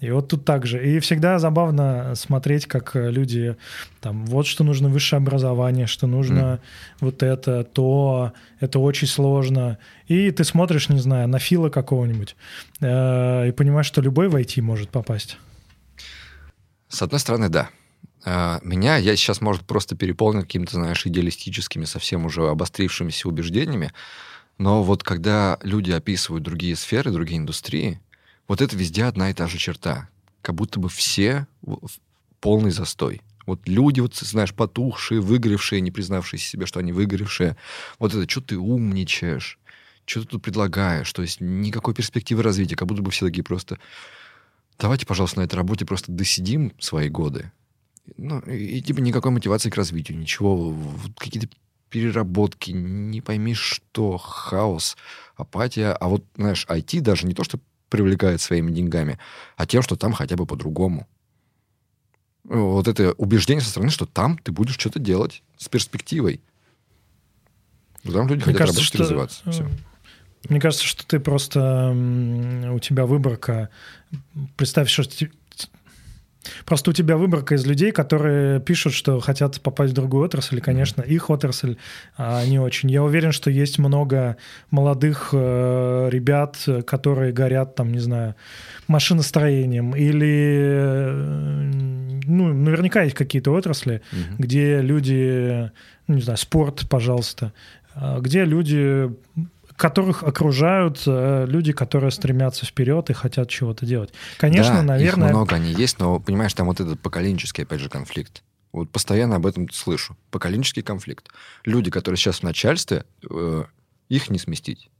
И 0.00 0.10
вот 0.10 0.28
тут 0.28 0.44
так 0.44 0.66
же. 0.66 0.84
И 0.84 0.98
всегда 1.00 1.38
забавно 1.38 2.14
смотреть, 2.14 2.66
как 2.66 2.92
люди 2.94 3.56
там, 4.00 4.26
вот 4.26 4.46
что 4.46 4.64
нужно 4.64 4.88
высшее 4.88 5.18
образование, 5.18 5.86
что 5.86 6.06
нужно 6.06 6.38
mm. 6.38 6.60
вот 7.00 7.22
это, 7.22 7.64
то, 7.64 8.32
это 8.60 8.78
очень 8.78 9.08
сложно. 9.08 9.78
И 10.06 10.30
ты 10.30 10.44
смотришь, 10.44 10.88
не 10.88 11.00
знаю, 11.00 11.28
на 11.28 11.38
Фила 11.38 11.68
какого-нибудь 11.68 12.36
э, 12.80 13.48
и 13.48 13.52
понимаешь, 13.52 13.86
что 13.86 14.00
любой 14.00 14.28
в 14.28 14.36
IT 14.36 14.60
может 14.62 14.90
попасть. 14.90 15.38
С 16.88 17.02
одной 17.02 17.20
стороны, 17.20 17.48
да. 17.48 17.68
А, 18.24 18.60
меня, 18.62 18.96
я 18.96 19.16
сейчас, 19.16 19.40
может, 19.40 19.62
просто 19.62 19.96
переполнен 19.96 20.42
какими-то, 20.42 20.74
знаешь, 20.74 21.06
идеалистическими, 21.06 21.84
совсем 21.84 22.26
уже 22.26 22.48
обострившимися 22.48 23.28
убеждениями, 23.28 23.92
но 24.58 24.82
вот 24.82 25.02
когда 25.02 25.58
люди 25.62 25.90
описывают 25.90 26.44
другие 26.44 26.76
сферы, 26.76 27.10
другие 27.10 27.38
индустрии, 27.38 28.00
вот 28.46 28.60
это 28.60 28.76
везде 28.76 29.04
одна 29.04 29.30
и 29.30 29.34
та 29.34 29.46
же 29.46 29.58
черта. 29.58 30.08
Как 30.42 30.54
будто 30.54 30.80
бы 30.80 30.88
все 30.88 31.46
полный 32.40 32.70
застой. 32.70 33.22
Вот 33.46 33.66
люди, 33.66 34.00
вот, 34.00 34.14
знаешь, 34.14 34.54
потухшие, 34.54 35.20
выгоревшие, 35.20 35.80
не 35.80 35.90
признавшие 35.90 36.38
себе, 36.38 36.66
что 36.66 36.80
они 36.80 36.92
выгоревшие. 36.92 37.56
Вот 37.98 38.14
это, 38.14 38.28
что 38.28 38.40
ты 38.40 38.58
умничаешь, 38.58 39.58
что 40.04 40.22
ты 40.22 40.26
тут 40.26 40.42
предлагаешь. 40.42 41.10
То 41.12 41.22
есть 41.22 41.40
никакой 41.40 41.94
перспективы 41.94 42.42
развития, 42.42 42.76
как 42.76 42.88
будто 42.88 43.02
бы 43.02 43.10
все 43.10 43.26
такие 43.26 43.42
просто 43.42 43.78
давайте, 44.78 45.06
пожалуйста, 45.06 45.40
на 45.40 45.44
этой 45.44 45.56
работе 45.56 45.84
просто 45.84 46.12
досидим 46.12 46.72
свои 46.78 47.08
годы. 47.08 47.52
Ну, 48.16 48.40
и, 48.40 48.78
и 48.78 48.82
типа 48.82 49.00
никакой 49.00 49.32
мотивации 49.32 49.70
к 49.70 49.76
развитию, 49.76 50.18
ничего, 50.18 50.74
какие-то 51.16 51.48
переработки, 51.90 52.70
не 52.70 53.20
пойми 53.20 53.54
что, 53.54 54.16
хаос, 54.18 54.96
апатия. 55.36 55.92
А 55.92 56.08
вот, 56.08 56.24
знаешь, 56.36 56.66
IT 56.68 57.00
даже 57.00 57.26
не 57.26 57.34
то, 57.34 57.44
что 57.44 57.58
привлекает 57.88 58.40
своими 58.40 58.70
деньгами, 58.70 59.18
а 59.56 59.66
тем, 59.66 59.82
что 59.82 59.96
там 59.96 60.12
хотя 60.12 60.36
бы 60.36 60.46
по-другому. 60.46 61.06
Вот 62.44 62.88
это 62.88 63.12
убеждение 63.12 63.62
со 63.62 63.70
стороны, 63.70 63.90
что 63.90 64.06
там 64.06 64.38
ты 64.38 64.52
будешь 64.52 64.78
что-то 64.78 64.98
делать 64.98 65.42
с 65.56 65.68
перспективой. 65.68 66.40
Там 68.04 68.28
люди 68.28 68.44
Мне 68.44 68.54
хотят 68.54 68.58
кажется, 68.58 68.80
работать 68.80 68.94
что... 68.94 69.02
развиваться. 69.02 69.50
Все. 69.50 69.68
Мне 70.48 70.60
кажется, 70.60 70.86
что 70.86 71.06
ты 71.06 71.20
просто... 71.20 71.90
У 72.72 72.78
тебя 72.78 73.06
выборка... 73.06 73.70
Представь, 74.56 74.88
что 74.88 75.04
Просто 76.64 76.90
у 76.90 76.92
тебя 76.92 77.16
выборка 77.16 77.54
из 77.54 77.66
людей, 77.66 77.92
которые 77.92 78.60
пишут, 78.60 78.94
что 78.94 79.20
хотят 79.20 79.60
попасть 79.60 79.92
в 79.92 79.94
другую 79.94 80.24
отрасль, 80.24 80.58
и, 80.58 80.60
конечно, 80.60 81.02
их 81.02 81.30
отрасль 81.30 81.76
а, 82.16 82.44
не 82.46 82.58
очень. 82.58 82.90
Я 82.90 83.02
уверен, 83.02 83.32
что 83.32 83.50
есть 83.50 83.78
много 83.78 84.36
молодых 84.70 85.30
э, 85.32 86.08
ребят, 86.10 86.56
которые 86.86 87.32
горят, 87.32 87.74
там, 87.74 87.92
не 87.92 87.98
знаю, 87.98 88.34
машиностроением 88.86 89.94
или... 89.94 90.58
Э, 90.60 92.08
ну, 92.24 92.52
наверняка 92.52 93.02
есть 93.02 93.16
какие-то 93.16 93.52
отрасли, 93.52 94.02
угу. 94.12 94.42
где 94.42 94.80
люди, 94.80 95.70
ну, 96.06 96.14
не 96.14 96.20
знаю, 96.22 96.36
спорт, 96.38 96.86
пожалуйста, 96.88 97.52
а, 97.94 98.20
где 98.20 98.44
люди 98.44 99.10
которых 99.78 100.24
окружают 100.24 101.04
э, 101.06 101.46
люди, 101.46 101.72
которые 101.72 102.10
стремятся 102.10 102.66
вперед 102.66 103.10
и 103.10 103.12
хотят 103.12 103.48
чего-то 103.48 103.86
делать. 103.86 104.12
Конечно, 104.36 104.74
да, 104.74 104.82
наверное... 104.82 105.28
их 105.28 105.34
много, 105.34 105.54
они 105.54 105.72
есть, 105.72 106.00
но, 106.00 106.18
понимаешь, 106.18 106.52
там 106.52 106.66
вот 106.66 106.80
этот 106.80 107.00
поколенческий, 107.00 107.62
опять 107.62 107.80
же, 107.80 107.88
конфликт. 107.88 108.42
Вот 108.72 108.90
постоянно 108.90 109.36
об 109.36 109.46
этом 109.46 109.70
слышу. 109.70 110.16
Поколенческий 110.32 110.82
конфликт. 110.82 111.28
Люди, 111.64 111.92
которые 111.92 112.18
сейчас 112.18 112.40
в 112.40 112.42
начальстве, 112.42 113.04
э, 113.30 113.64
их 114.08 114.30
не 114.30 114.38
сместить. 114.40 114.90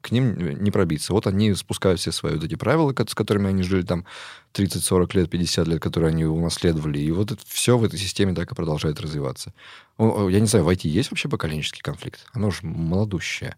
К 0.00 0.12
ним 0.12 0.62
не 0.62 0.70
пробиться. 0.70 1.12
Вот 1.12 1.26
они 1.26 1.52
спускают 1.54 1.98
все 1.98 2.12
свои 2.12 2.36
вот 2.36 2.44
эти 2.44 2.54
правила, 2.54 2.94
с 2.96 3.14
которыми 3.16 3.48
они 3.48 3.64
жили 3.64 3.82
там 3.82 4.06
30, 4.52 4.82
40 4.82 5.14
лет, 5.14 5.28
50 5.28 5.66
лет, 5.66 5.82
которые 5.82 6.10
они 6.10 6.24
унаследовали. 6.24 7.00
И 7.00 7.10
вот 7.10 7.32
это 7.32 7.42
все 7.46 7.76
в 7.76 7.82
этой 7.84 7.98
системе 7.98 8.32
так 8.32 8.52
и 8.52 8.54
продолжает 8.54 9.00
развиваться. 9.00 9.52
Я 9.98 10.40
не 10.40 10.46
знаю, 10.46 10.64
в 10.64 10.68
IT 10.68 10.88
есть 10.88 11.10
вообще 11.10 11.28
поколенческий 11.28 11.82
конфликт? 11.82 12.24
Оно 12.32 12.50
же 12.50 12.60
молодущее. 12.62 13.56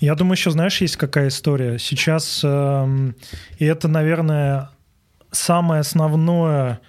Я 0.00 0.14
думаю, 0.14 0.34
еще, 0.34 0.50
знаешь, 0.50 0.80
есть 0.80 0.96
какая 0.96 1.28
история. 1.28 1.78
Сейчас, 1.78 2.40
э, 2.44 3.12
и 3.58 3.64
это, 3.64 3.88
наверное, 3.88 4.70
самое 5.30 5.80
основное 5.80 6.80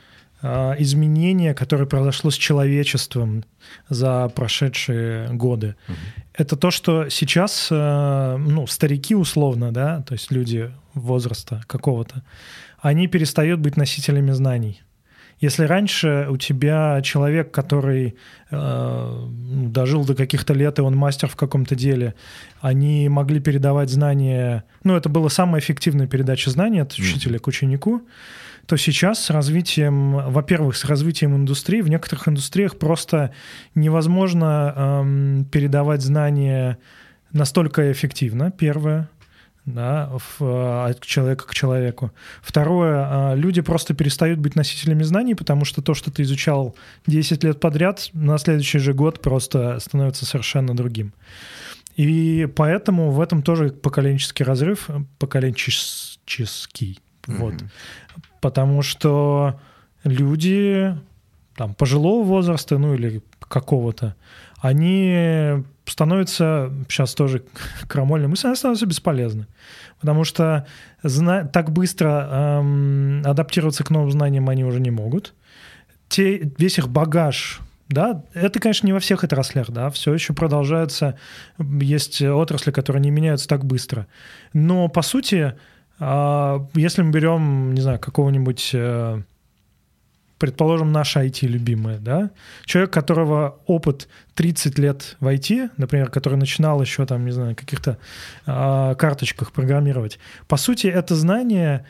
э, 0.42 0.76
изменение, 0.80 1.54
которое 1.54 1.86
произошло 1.86 2.30
с 2.30 2.36
человечеством 2.36 3.44
за 3.90 4.30
прошедшие 4.30 5.30
годы. 5.34 5.76
Угу. 5.88 5.98
Это 6.34 6.56
то, 6.56 6.72
что 6.72 7.10
сейчас, 7.10 7.68
э, 7.72 8.38
ну, 8.38 8.68
старики 8.68 9.16
условно, 9.16 9.72
да, 9.72 10.02
то 10.04 10.14
есть 10.14 10.32
люди 10.32 10.72
возраста 10.94 11.62
какого-то, 11.68 12.24
они 12.80 13.08
перестают 13.08 13.60
быть 13.60 13.76
носителями 13.76 14.32
знаний. 14.32 14.82
Если 15.40 15.64
раньше 15.64 16.28
у 16.30 16.38
тебя 16.38 17.02
человек, 17.02 17.52
который 17.52 18.16
э, 18.52 18.56
ну, 18.56 19.70
дожил 19.70 20.06
до 20.06 20.14
каких-то 20.14 20.54
лет, 20.54 20.80
и 20.80 20.82
он 20.82 20.96
мастер 20.96 21.30
в 21.30 21.38
каком-то 21.38 21.76
деле, 21.76 22.14
они 22.60 23.08
могли 23.08 23.40
передавать 23.40 23.90
знания, 23.90 24.66
ну, 24.84 24.96
это 24.96 25.08
была 25.08 25.30
самая 25.30 25.62
эффективная 25.62 26.08
передача 26.08 26.50
знаний 26.50 26.80
от 26.80 26.94
учителя 26.94 27.40
к 27.40 27.48
ученику, 27.48 28.02
то 28.66 28.76
сейчас 28.76 29.24
с 29.24 29.30
развитием, 29.30 30.32
во-первых, 30.32 30.76
с 30.76 30.86
развитием 30.86 31.36
индустрии, 31.36 31.82
в 31.82 31.90
некоторых 31.90 32.28
индустриях 32.28 32.78
просто 32.78 33.34
невозможно 33.76 34.74
эм, 34.76 35.46
передавать 35.46 36.02
знания 36.02 36.78
настолько 37.32 37.92
эффективно, 37.92 38.52
первое 38.52 39.10
да, 39.66 40.10
в, 40.12 40.86
от 40.86 40.98
а, 40.98 41.06
человека 41.06 41.48
к 41.48 41.54
человеку. 41.54 42.12
Второе, 42.42 43.08
а, 43.08 43.36
люди 43.36 43.62
просто 43.62 43.94
перестают 43.94 44.40
быть 44.40 44.56
носителями 44.56 45.04
знаний, 45.04 45.36
потому 45.36 45.66
что 45.66 45.82
то, 45.82 45.94
что 45.94 46.12
ты 46.12 46.24
изучал 46.24 46.76
10 47.08 47.44
лет 47.44 47.60
подряд, 47.60 48.10
на 48.14 48.38
следующий 48.38 48.80
же 48.80 48.94
год 48.94 49.22
просто 49.22 49.80
становится 49.80 50.26
совершенно 50.26 50.76
другим. 50.76 51.14
И 51.96 52.48
поэтому 52.56 53.12
в 53.12 53.20
этом 53.20 53.44
тоже 53.44 53.70
поколенческий 53.70 54.46
разрыв, 54.46 54.90
поколенческий. 55.18 57.00
Mm-hmm. 57.24 57.38
Вот. 57.38 57.56
Потому 58.42 58.82
что 58.82 59.60
люди 60.04 60.98
там, 61.56 61.74
пожилого 61.74 62.24
возраста, 62.24 62.78
ну 62.78 62.94
или 62.94 63.22
какого-то, 63.40 64.16
они 64.62 65.64
становятся, 65.90 66.72
сейчас 66.88 67.14
тоже 67.16 67.44
крамольная 67.88 68.28
мысль, 68.28 68.48
они 68.48 68.56
становятся 68.56 68.86
бесполезны. 68.86 69.48
Потому 70.00 70.24
что 70.24 70.66
зна- 71.04 71.46
так 71.46 71.72
быстро 71.72 72.28
эм, 72.32 73.24
адаптироваться 73.26 73.84
к 73.84 73.90
новым 73.90 74.12
знаниям 74.12 74.50
они 74.50 74.64
уже 74.64 74.80
не 74.80 74.92
могут. 74.92 75.34
Те, 76.08 76.52
весь 76.58 76.78
их 76.78 76.90
багаж 76.90 77.62
да, 77.90 78.24
это, 78.36 78.60
конечно, 78.60 78.86
не 78.86 78.94
во 78.94 79.00
всех 79.00 79.24
отраслях, 79.24 79.72
да, 79.72 79.90
все 79.90 80.14
еще 80.14 80.34
продолжаются, 80.34 81.18
есть 81.58 82.22
отрасли, 82.22 82.70
которые 82.70 83.02
не 83.02 83.10
меняются 83.10 83.48
так 83.48 83.66
быстро. 83.66 84.06
Но, 84.54 84.90
по 84.90 85.02
сути, 85.02 85.56
а, 86.00 86.68
если 86.76 87.02
мы 87.02 87.12
берем, 87.12 87.74
не 87.74 87.82
знаю, 87.82 88.00
какого-нибудь 88.00 88.70
э, 88.74 89.24
предположим, 90.40 90.92
наша 90.92 91.24
IT 91.26 91.46
любимая, 91.48 92.00
да, 92.00 92.32
человек, 92.66 92.92
которого 92.92 93.60
опыт 93.68 94.08
30 94.36 94.80
лет 94.80 95.18
в 95.20 95.28
IT, 95.28 95.72
например, 95.78 96.10
который 96.10 96.36
начинал 96.36 96.82
еще 96.82 97.06
там, 97.06 97.26
не 97.26 97.32
знаю, 97.32 97.56
каких-то 97.56 97.98
э, 98.46 98.96
карточках 98.98 99.52
программировать, 99.52 100.18
по 100.48 100.58
сути, 100.58 100.88
это 100.88 101.14
знание 101.16 101.86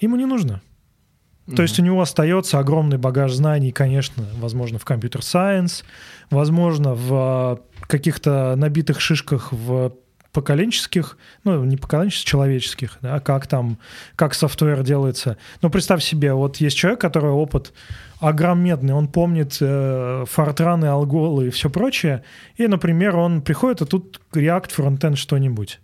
ему 0.00 0.16
не 0.16 0.24
нужно. 0.24 0.62
Mm-hmm. 1.46 1.56
То 1.56 1.62
есть 1.62 1.78
у 1.80 1.82
него 1.82 2.00
остается 2.00 2.58
огромный 2.58 2.96
багаж 2.96 3.32
знаний, 3.32 3.72
конечно, 3.72 4.24
возможно, 4.36 4.78
в 4.78 4.84
компьютер-сайенс, 4.84 5.84
возможно, 6.30 6.94
в 6.94 7.60
каких-то 7.82 8.54
набитых 8.56 9.00
шишках 9.00 9.52
в 9.52 9.92
поколенческих, 10.32 11.18
ну, 11.44 11.64
не 11.64 11.76
поколенческих, 11.76 12.28
человеческих, 12.28 12.98
да, 13.02 13.20
как 13.20 13.46
там, 13.46 13.78
как 14.16 14.34
софтвер 14.34 14.82
делается. 14.82 15.36
Но 15.62 15.70
представь 15.70 16.02
себе, 16.02 16.34
вот 16.34 16.58
есть 16.58 16.76
человек, 16.76 17.00
который 17.00 17.30
опыт 17.30 17.72
огромный, 18.20 18.92
он 18.92 19.08
помнит 19.08 19.56
э, 19.60 20.24
фортраны, 20.28 20.86
алголы 20.86 21.48
и 21.48 21.50
все 21.50 21.70
прочее, 21.70 22.22
и, 22.56 22.66
например, 22.66 23.16
он 23.16 23.42
приходит, 23.42 23.82
а 23.82 23.86
тут 23.86 24.20
React 24.32 24.70
Frontend 24.76 25.16
что-нибудь. 25.16 25.80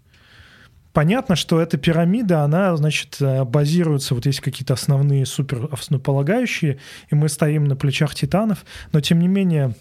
Понятно, 0.93 1.37
что 1.37 1.61
эта 1.61 1.77
пирамида, 1.77 2.43
она, 2.43 2.77
значит, 2.77 3.17
э, 3.21 3.45
базируется, 3.45 4.15
вот 4.15 4.27
есть 4.27 4.41
какие-то 4.41 4.75
основные 4.75 5.27
супер 5.27 5.69
основополагающие, 5.73 6.79
и 7.11 7.15
мы 7.15 7.29
стоим 7.29 7.65
на 7.65 7.77
плечах 7.77 8.15
титанов, 8.15 8.65
но, 8.93 9.01
тем 9.01 9.19
не 9.19 9.29
менее, 9.29 9.75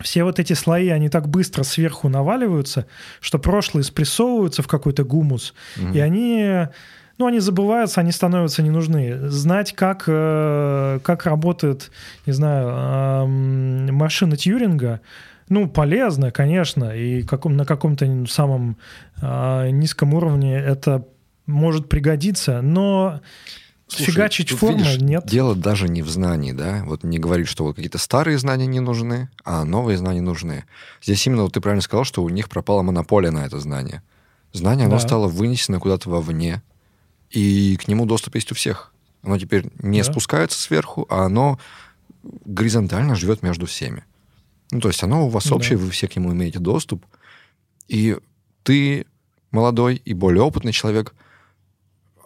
все 0.00 0.24
вот 0.24 0.38
эти 0.38 0.52
слои, 0.52 0.88
они 0.88 1.08
так 1.08 1.28
быстро 1.28 1.62
сверху 1.62 2.08
наваливаются, 2.08 2.86
что 3.20 3.38
прошлые 3.38 3.84
спрессовываются 3.84 4.62
в 4.62 4.68
какой-то 4.68 5.04
гумус, 5.04 5.54
mm 5.76 5.94
и 5.94 6.00
они, 6.00 6.68
ну, 7.18 7.26
они 7.26 7.40
забываются, 7.40 8.00
они 8.00 8.12
становятся 8.12 8.62
не 8.62 8.70
нужны. 8.70 9.28
Знать, 9.28 9.72
как, 9.72 10.04
э, 10.06 11.00
как 11.02 11.24
работает, 11.24 11.90
не 12.26 12.32
знаю, 12.32 13.26
машина 13.92 14.36
Тьюринга, 14.36 15.00
ну, 15.48 15.66
полезно, 15.66 16.30
конечно, 16.30 16.94
и 16.94 17.22
каком, 17.22 17.56
на 17.56 17.64
каком-то 17.64 18.26
самом 18.28 18.76
э, 19.20 19.70
низком 19.70 20.14
уровне 20.14 20.56
это 20.56 21.06
может 21.46 21.88
пригодиться, 21.88 22.60
но 22.60 23.20
Слушай, 23.88 24.12
Фигачить 24.12 24.50
форму 24.50 24.78
видишь, 24.78 25.00
нет. 25.00 25.26
Дело 25.26 25.56
даже 25.56 25.88
не 25.88 26.02
в 26.02 26.10
знании, 26.10 26.52
да? 26.52 26.82
Вот 26.84 27.04
не 27.04 27.18
говорит, 27.18 27.48
что 27.48 27.64
вот 27.64 27.76
какие-то 27.76 27.96
старые 27.96 28.38
знания 28.38 28.66
не 28.66 28.80
нужны, 28.80 29.30
а 29.44 29.64
новые 29.64 29.96
знания 29.96 30.20
нужны. 30.20 30.66
Здесь 31.02 31.26
именно 31.26 31.44
вот 31.44 31.54
ты 31.54 31.60
правильно 31.62 31.80
сказал, 31.80 32.04
что 32.04 32.22
у 32.22 32.28
них 32.28 32.50
пропала 32.50 32.82
монополия 32.82 33.30
на 33.30 33.46
это 33.46 33.58
знание. 33.58 34.02
Знание, 34.52 34.86
да. 34.86 34.92
оно 34.92 35.00
стало 35.00 35.26
вынесено 35.26 35.80
куда-то 35.80 36.10
вовне, 36.10 36.62
и 37.30 37.78
к 37.82 37.88
нему 37.88 38.04
доступ 38.04 38.34
есть 38.34 38.52
у 38.52 38.54
всех. 38.54 38.92
Оно 39.22 39.38
теперь 39.38 39.70
не 39.78 40.02
да. 40.02 40.10
спускается 40.10 40.58
сверху, 40.60 41.06
а 41.08 41.24
оно 41.24 41.58
горизонтально 42.22 43.14
живет 43.14 43.42
между 43.42 43.64
всеми. 43.64 44.04
Ну, 44.70 44.80
то 44.80 44.88
есть 44.88 45.02
оно 45.02 45.26
у 45.26 45.30
вас 45.30 45.46
да. 45.46 45.54
общее, 45.54 45.78
вы 45.78 45.90
все 45.90 46.08
к 46.08 46.16
нему 46.16 46.32
имеете 46.34 46.58
доступ, 46.58 47.06
и 47.88 48.18
ты 48.64 49.06
молодой 49.50 49.96
и 49.96 50.12
более 50.12 50.42
опытный 50.42 50.72
человек– 50.72 51.14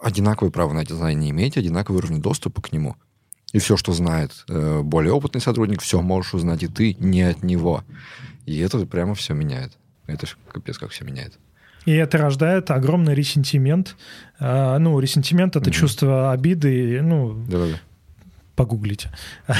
одинаковое 0.03 0.51
право 0.51 0.73
на 0.73 0.81
эти 0.81 0.93
знания 0.93 1.29
имеете, 1.29 1.59
одинаковый 1.59 1.99
уровень 1.99 2.21
доступа 2.21 2.61
к 2.61 2.71
нему. 2.71 2.95
И 3.53 3.59
все, 3.59 3.77
что 3.77 3.93
знает 3.93 4.31
э, 4.49 4.81
более 4.81 5.13
опытный 5.13 5.41
сотрудник, 5.41 5.81
все 5.81 6.01
можешь 6.01 6.33
узнать 6.33 6.63
и 6.63 6.67
ты, 6.67 6.95
не 6.99 7.21
от 7.21 7.43
него. 7.43 7.83
И 8.45 8.57
это 8.59 8.85
прямо 8.85 9.15
все 9.15 9.33
меняет. 9.33 9.77
Это 10.07 10.25
ж 10.25 10.37
капец 10.51 10.77
как 10.77 10.89
все 10.89 11.05
меняет. 11.05 11.37
И 11.85 11.91
это 11.91 12.17
рождает 12.17 12.71
огромный 12.71 13.13
ресентимент. 13.13 13.95
А, 14.39 14.77
ну, 14.79 14.99
ресентимент— 14.99 15.55
это 15.57 15.69
mm-hmm. 15.69 15.73
чувство 15.73 16.31
обиды, 16.31 17.01
ну, 17.01 17.33
Да-да-да. 17.47 17.79
погуглите. 18.55 19.11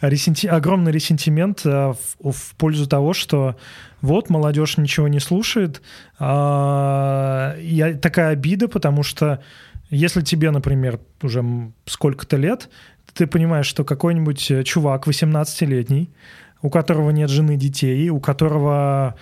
Ресенти... 0.00 0.46
Огромный 0.46 0.90
ресентимент 0.90 1.60
а, 1.64 1.94
в, 2.18 2.32
в 2.32 2.54
пользу 2.56 2.86
того, 2.86 3.12
что 3.12 3.56
вот, 4.00 4.30
молодежь 4.30 4.78
ничего 4.78 5.08
не 5.08 5.20
слушает. 5.20 5.82
А, 6.18 7.56
я, 7.58 7.94
такая 7.94 8.30
обида, 8.30 8.68
потому 8.68 9.02
что 9.02 9.42
если 9.90 10.22
тебе, 10.22 10.50
например, 10.50 11.00
уже 11.22 11.44
сколько-то 11.86 12.36
лет, 12.36 12.70
ты 13.12 13.26
понимаешь, 13.26 13.66
что 13.66 13.84
какой-нибудь 13.84 14.50
э, 14.50 14.62
чувак 14.64 15.06
18-летний, 15.06 16.10
у 16.62 16.70
которого 16.70 17.10
нет 17.10 17.28
жены, 17.28 17.56
детей, 17.56 18.08
у 18.10 18.20
которого 18.20 19.16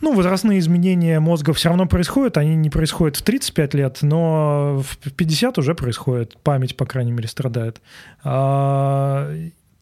ну, 0.00 0.14
возрастные 0.14 0.58
изменения 0.58 1.20
мозга 1.20 1.52
все 1.52 1.68
равно 1.68 1.86
происходят, 1.86 2.36
они 2.36 2.56
не 2.56 2.70
происходят 2.70 3.16
в 3.16 3.22
35 3.22 3.74
лет, 3.74 3.98
но 4.02 4.82
в 4.82 5.12
50 5.12 5.58
уже 5.58 5.74
происходит, 5.74 6.36
память, 6.42 6.76
по 6.76 6.86
крайней 6.86 7.12
мере, 7.12 7.28
страдает. 7.28 7.80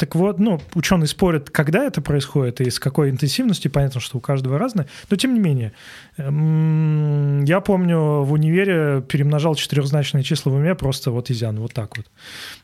Так 0.00 0.14
вот, 0.14 0.38
ну, 0.38 0.58
ученые 0.72 1.08
спорят, 1.08 1.50
когда 1.50 1.84
это 1.84 2.00
происходит 2.00 2.62
и 2.62 2.70
с 2.70 2.80
какой 2.80 3.10
интенсивностью, 3.10 3.70
понятно, 3.70 4.00
что 4.00 4.16
у 4.16 4.20
каждого 4.22 4.58
разное, 4.58 4.88
но 5.10 5.16
тем 5.18 5.34
не 5.34 5.40
менее. 5.40 5.74
Эм, 6.16 7.44
я 7.44 7.60
помню, 7.60 8.22
в 8.22 8.32
универе 8.32 9.02
перемножал 9.06 9.54
четырехзначные 9.56 10.22
числа 10.22 10.52
в 10.52 10.54
уме 10.54 10.74
просто 10.74 11.10
вот 11.10 11.30
изян, 11.30 11.60
вот 11.60 11.74
так 11.74 11.98
вот. 11.98 12.06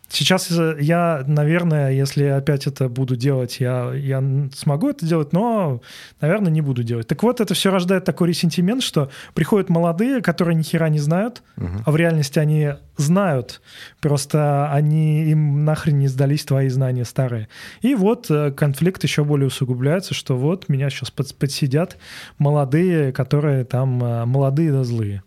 Сейчас 0.08 0.50
я, 0.50 1.24
наверное, 1.26 1.90
если 1.90 2.24
опять 2.24 2.66
это 2.66 2.88
буду 2.88 3.16
делать, 3.16 3.58
я, 3.58 3.92
я 3.92 4.22
смогу 4.54 4.90
это 4.90 5.04
делать, 5.04 5.32
но, 5.32 5.80
наверное, 6.20 6.50
не 6.50 6.60
буду 6.60 6.84
делать. 6.84 7.08
Так 7.08 7.22
вот, 7.22 7.40
это 7.40 7.54
все 7.54 7.70
рождает 7.70 8.04
такой 8.04 8.28
ресентимент, 8.28 8.82
что 8.82 9.10
приходят 9.34 9.68
молодые, 9.68 10.22
которые 10.22 10.54
ни 10.54 10.62
хера 10.62 10.88
не 10.88 11.00
знают, 11.00 11.42
угу. 11.56 11.82
а 11.84 11.90
в 11.90 11.96
реальности 11.96 12.38
они 12.38 12.74
знают, 12.96 13.60
просто 14.00 14.70
они 14.72 15.24
им 15.30 15.64
нахрен 15.64 15.98
не 15.98 16.08
сдались 16.08 16.44
твои 16.44 16.68
знания 16.68 17.04
старые. 17.04 17.48
И 17.82 17.94
вот 17.94 18.30
э, 18.30 18.52
конфликт 18.52 19.02
еще 19.02 19.24
более 19.24 19.48
усугубляется, 19.48 20.14
что 20.14 20.36
вот 20.36 20.68
меня 20.68 20.88
сейчас 20.88 21.10
подсидят 21.10 21.98
молодые, 22.38 23.12
которые 23.12 23.64
там 23.64 24.02
э, 24.02 24.24
молодые 24.24 24.72
да 24.72 24.84
злые. 24.84 25.22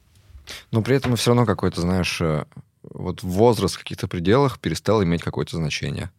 Но 0.71 0.81
при 0.81 0.95
этом 0.95 1.15
все 1.15 1.31
равно 1.31 1.45
какой-то, 1.45 1.81
знаешь, 1.81 2.19
э, 2.21 2.45
вот 2.83 3.23
возраст 3.23 3.75
в 3.75 3.79
каких-то 3.79 4.07
пределах 4.07 4.59
перестал 4.59 5.03
иметь 5.03 5.21
какое-то 5.21 5.57
значение. 5.57 6.11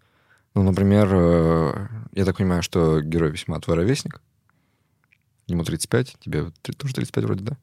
Ну, 0.55 0.63
например, 0.63 1.09
э, 1.13 1.89
я 2.13 2.25
так 2.25 2.37
понимаю, 2.37 2.63
что 2.63 3.01
герой 3.01 3.31
весьма 3.31 3.61
твой 3.61 3.77
ровесник. 3.77 4.21
Ему 5.47 5.65
35, 5.65 6.17
тебе 6.21 6.51
тоже 6.77 6.95
35 6.95 7.25
вроде, 7.25 7.45
да? 7.45 7.57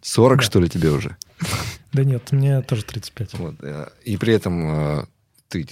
40, 0.00 0.38
да. 0.38 0.44
что 0.44 0.60
ли, 0.60 0.68
тебе 0.68 0.90
уже? 0.90 1.16
Да 1.92 2.04
нет, 2.04 2.32
мне 2.32 2.62
тоже 2.62 2.86
35. 2.86 3.34
Вот, 3.34 3.56
э, 3.60 3.90
и 4.04 4.16
при 4.16 4.32
этом 4.32 5.00
э, 5.00 5.06
ты 5.48 5.66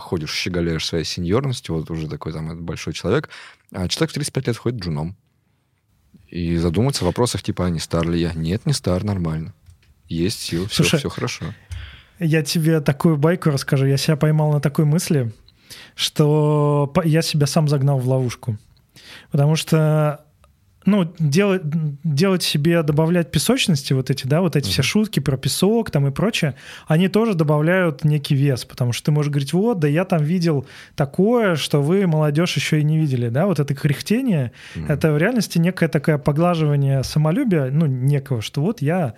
ходишь, 0.00 0.34
щеголяешь 0.34 0.84
своей 0.84 1.04
сеньорностью, 1.04 1.76
вот 1.76 1.88
уже 1.88 2.08
такой 2.08 2.32
там 2.32 2.64
большой 2.64 2.92
человек, 2.92 3.28
а 3.70 3.86
человек 3.86 4.10
в 4.10 4.14
35 4.14 4.46
лет 4.48 4.56
ходит 4.56 4.80
джуном 4.80 5.16
и 6.32 6.56
задуматься 6.56 7.04
в 7.04 7.06
вопросах 7.06 7.42
типа, 7.42 7.66
а 7.66 7.70
не 7.70 7.78
стар 7.78 8.08
ли 8.08 8.18
я? 8.18 8.32
Нет, 8.32 8.64
не 8.64 8.72
стар, 8.72 9.04
нормально. 9.04 9.52
Есть 10.08 10.40
силы, 10.40 10.66
все, 10.66 10.82
все 10.82 11.10
хорошо. 11.10 11.44
Я 12.18 12.42
тебе 12.42 12.80
такую 12.80 13.18
байку 13.18 13.50
расскажу. 13.50 13.84
Я 13.84 13.98
себя 13.98 14.16
поймал 14.16 14.50
на 14.50 14.60
такой 14.60 14.86
мысли, 14.86 15.30
что 15.94 16.90
я 17.04 17.20
себя 17.20 17.46
сам 17.46 17.68
загнал 17.68 17.98
в 17.98 18.08
ловушку. 18.08 18.56
Потому 19.30 19.56
что 19.56 20.24
ну, 20.84 21.12
делать, 21.18 21.62
делать 22.04 22.42
себе, 22.42 22.82
добавлять 22.82 23.30
песочности, 23.30 23.92
вот 23.92 24.10
эти, 24.10 24.26
да, 24.26 24.40
вот 24.40 24.56
эти 24.56 24.68
mm-hmm. 24.68 24.70
все 24.70 24.82
шутки 24.82 25.20
про 25.20 25.36
песок 25.36 25.90
там 25.90 26.06
и 26.06 26.10
прочее, 26.10 26.54
они 26.86 27.08
тоже 27.08 27.34
добавляют 27.34 28.04
некий 28.04 28.34
вес, 28.34 28.64
потому 28.64 28.92
что 28.92 29.06
ты 29.06 29.12
можешь 29.12 29.30
говорить, 29.30 29.52
вот, 29.52 29.78
да 29.78 29.88
я 29.88 30.04
там 30.04 30.22
видел 30.22 30.66
такое, 30.94 31.56
что 31.56 31.80
вы, 31.80 32.06
молодежь, 32.06 32.56
еще 32.56 32.80
и 32.80 32.84
не 32.84 32.98
видели, 32.98 33.28
да, 33.28 33.46
вот 33.46 33.60
это 33.60 33.74
кряхтение, 33.74 34.52
mm-hmm. 34.74 34.92
это 34.92 35.12
в 35.12 35.18
реальности 35.18 35.58
некое 35.58 35.88
такое 35.88 36.18
поглаживание 36.18 37.02
самолюбия, 37.04 37.70
ну, 37.70 37.86
некого, 37.86 38.42
что 38.42 38.60
вот 38.60 38.82
я 38.82 39.14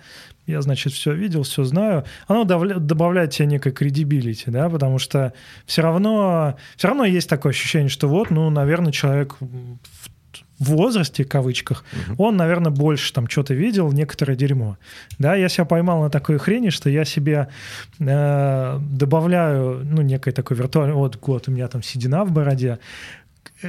я, 0.47 0.61
значит, 0.61 0.93
все 0.93 1.11
видел, 1.11 1.41
все 1.41 1.63
знаю, 1.63 2.05
оно 2.27 2.43
добавляет 2.43 3.31
тебе 3.31 3.47
некой 3.47 3.71
кредибилити, 3.71 4.51
да, 4.51 4.69
потому 4.69 4.99
что 4.99 5.33
все 5.65 5.81
равно, 5.81 6.55
все 6.77 6.87
равно 6.87 7.03
есть 7.03 7.27
такое 7.27 7.49
ощущение, 7.49 7.89
что 7.89 8.07
вот, 8.07 8.29
ну, 8.29 8.51
наверное, 8.51 8.91
человек 8.91 9.37
в 9.39 9.77
в 10.05 10.09
возрасте, 10.69 11.23
в 11.23 11.27
кавычках, 11.27 11.83
угу. 12.09 12.23
он, 12.25 12.37
наверное, 12.37 12.71
больше 12.71 13.13
там 13.13 13.27
что-то 13.27 13.53
видел, 13.53 13.91
некоторое 13.91 14.35
дерьмо. 14.35 14.77
Да, 15.19 15.35
я 15.35 15.49
себя 15.49 15.65
поймал 15.65 16.01
на 16.01 16.09
такой 16.09 16.37
хрени, 16.37 16.69
что 16.69 16.89
я 16.89 17.05
себе 17.05 17.47
э, 17.99 18.79
добавляю, 18.79 19.81
ну, 19.85 20.01
некой 20.01 20.33
такой 20.33 20.57
виртуальный, 20.57 20.95
вот, 20.95 21.17
год, 21.17 21.47
у 21.47 21.51
меня 21.51 21.67
там 21.67 21.83
седина 21.83 22.23
в 22.25 22.31
бороде, 22.31 22.79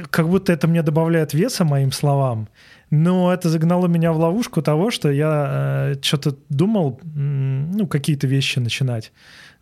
как 0.09 0.27
будто 0.27 0.51
это 0.51 0.67
мне 0.67 0.83
добавляет 0.83 1.33
веса 1.33 1.65
моим 1.65 1.91
словам, 1.91 2.49
но 2.89 3.33
это 3.33 3.49
загнало 3.49 3.87
меня 3.87 4.11
в 4.11 4.17
ловушку 4.17 4.61
того, 4.61 4.91
что 4.91 5.11
я 5.11 5.93
э, 5.93 5.95
что-то 6.01 6.35
думал, 6.49 6.99
ну, 7.03 7.87
какие-то 7.87 8.27
вещи 8.27 8.59
начинать 8.59 9.11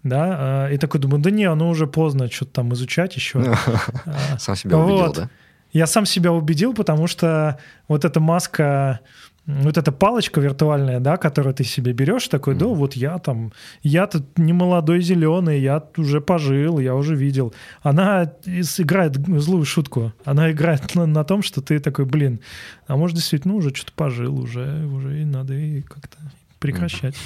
да, 0.06 0.68
э, 0.70 0.76
и 0.76 0.78
такой 0.78 1.02
думаю, 1.02 1.20
да 1.20 1.32
не, 1.32 1.54
ну 1.54 1.68
уже 1.68 1.88
поздно 1.88 2.30
что-то 2.32 2.52
там 2.52 2.74
изучать 2.74 3.16
еще. 3.16 3.56
Сам 4.38 4.56
себя 4.56 4.78
убедил, 4.78 5.14
да? 5.14 5.30
Я 5.76 5.88
сам 5.88 6.06
себя 6.06 6.32
убедил, 6.32 6.74
потому 6.74 7.06
что 7.06 7.60
вот 7.90 8.06
эта 8.06 8.22
маска, 8.22 9.02
вот 9.46 9.78
эта 9.78 9.92
палочка 9.92 10.40
виртуальная, 10.40 11.02
да, 11.02 11.18
которую 11.18 11.54
ты 11.54 11.66
себе 11.66 11.92
берешь, 11.92 12.30
такой, 12.30 12.56
да, 12.56 12.68
вот 12.68 12.94
я 12.94 13.18
там, 13.18 13.52
я 13.84 14.08
тут 14.08 14.38
не 14.38 14.54
молодой 14.54 15.02
зеленый, 15.02 15.60
я 15.60 15.84
уже 15.98 16.22
пожил, 16.22 16.80
я 16.80 16.96
уже 16.96 17.18
видел. 17.18 17.54
Она 17.82 18.32
играет 18.46 19.18
злую 19.18 19.66
шутку. 19.66 20.14
Она 20.24 20.50
играет 20.50 20.96
на, 20.96 21.06
на 21.06 21.26
том, 21.26 21.44
что 21.44 21.60
ты 21.60 21.80
такой, 21.80 22.06
блин, 22.06 22.40
а 22.88 22.96
может 22.96 23.18
действительно 23.18 23.56
уже 23.56 23.76
что-то 23.76 23.92
пожил, 23.92 24.40
уже, 24.40 24.86
уже 24.86 25.24
и 25.24 25.26
надо 25.26 25.56
и 25.56 25.82
как-то 25.82 26.20
прекращать. 26.60 27.18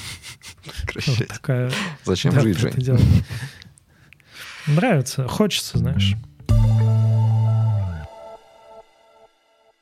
Прекращать. 0.88 1.20
Вот 1.20 1.28
такая, 1.28 1.72
Зачем 2.04 2.34
да, 2.34 2.42
жить, 2.42 2.58
Жень? 2.58 2.98
Нравится, 4.66 5.28
хочется, 5.28 5.78
знаешь. 5.78 6.16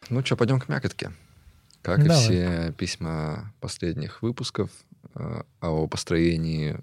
Ну 0.10 0.24
что, 0.24 0.38
пойдем 0.38 0.60
к 0.60 0.70
мякотке. 0.70 1.12
Как 1.82 2.02
Давай. 2.02 2.18
и 2.18 2.22
все 2.22 2.74
письма 2.78 3.54
последних 3.60 4.22
выпусков 4.22 4.70
э, 5.16 5.44
о 5.62 5.88
построении 5.88 6.80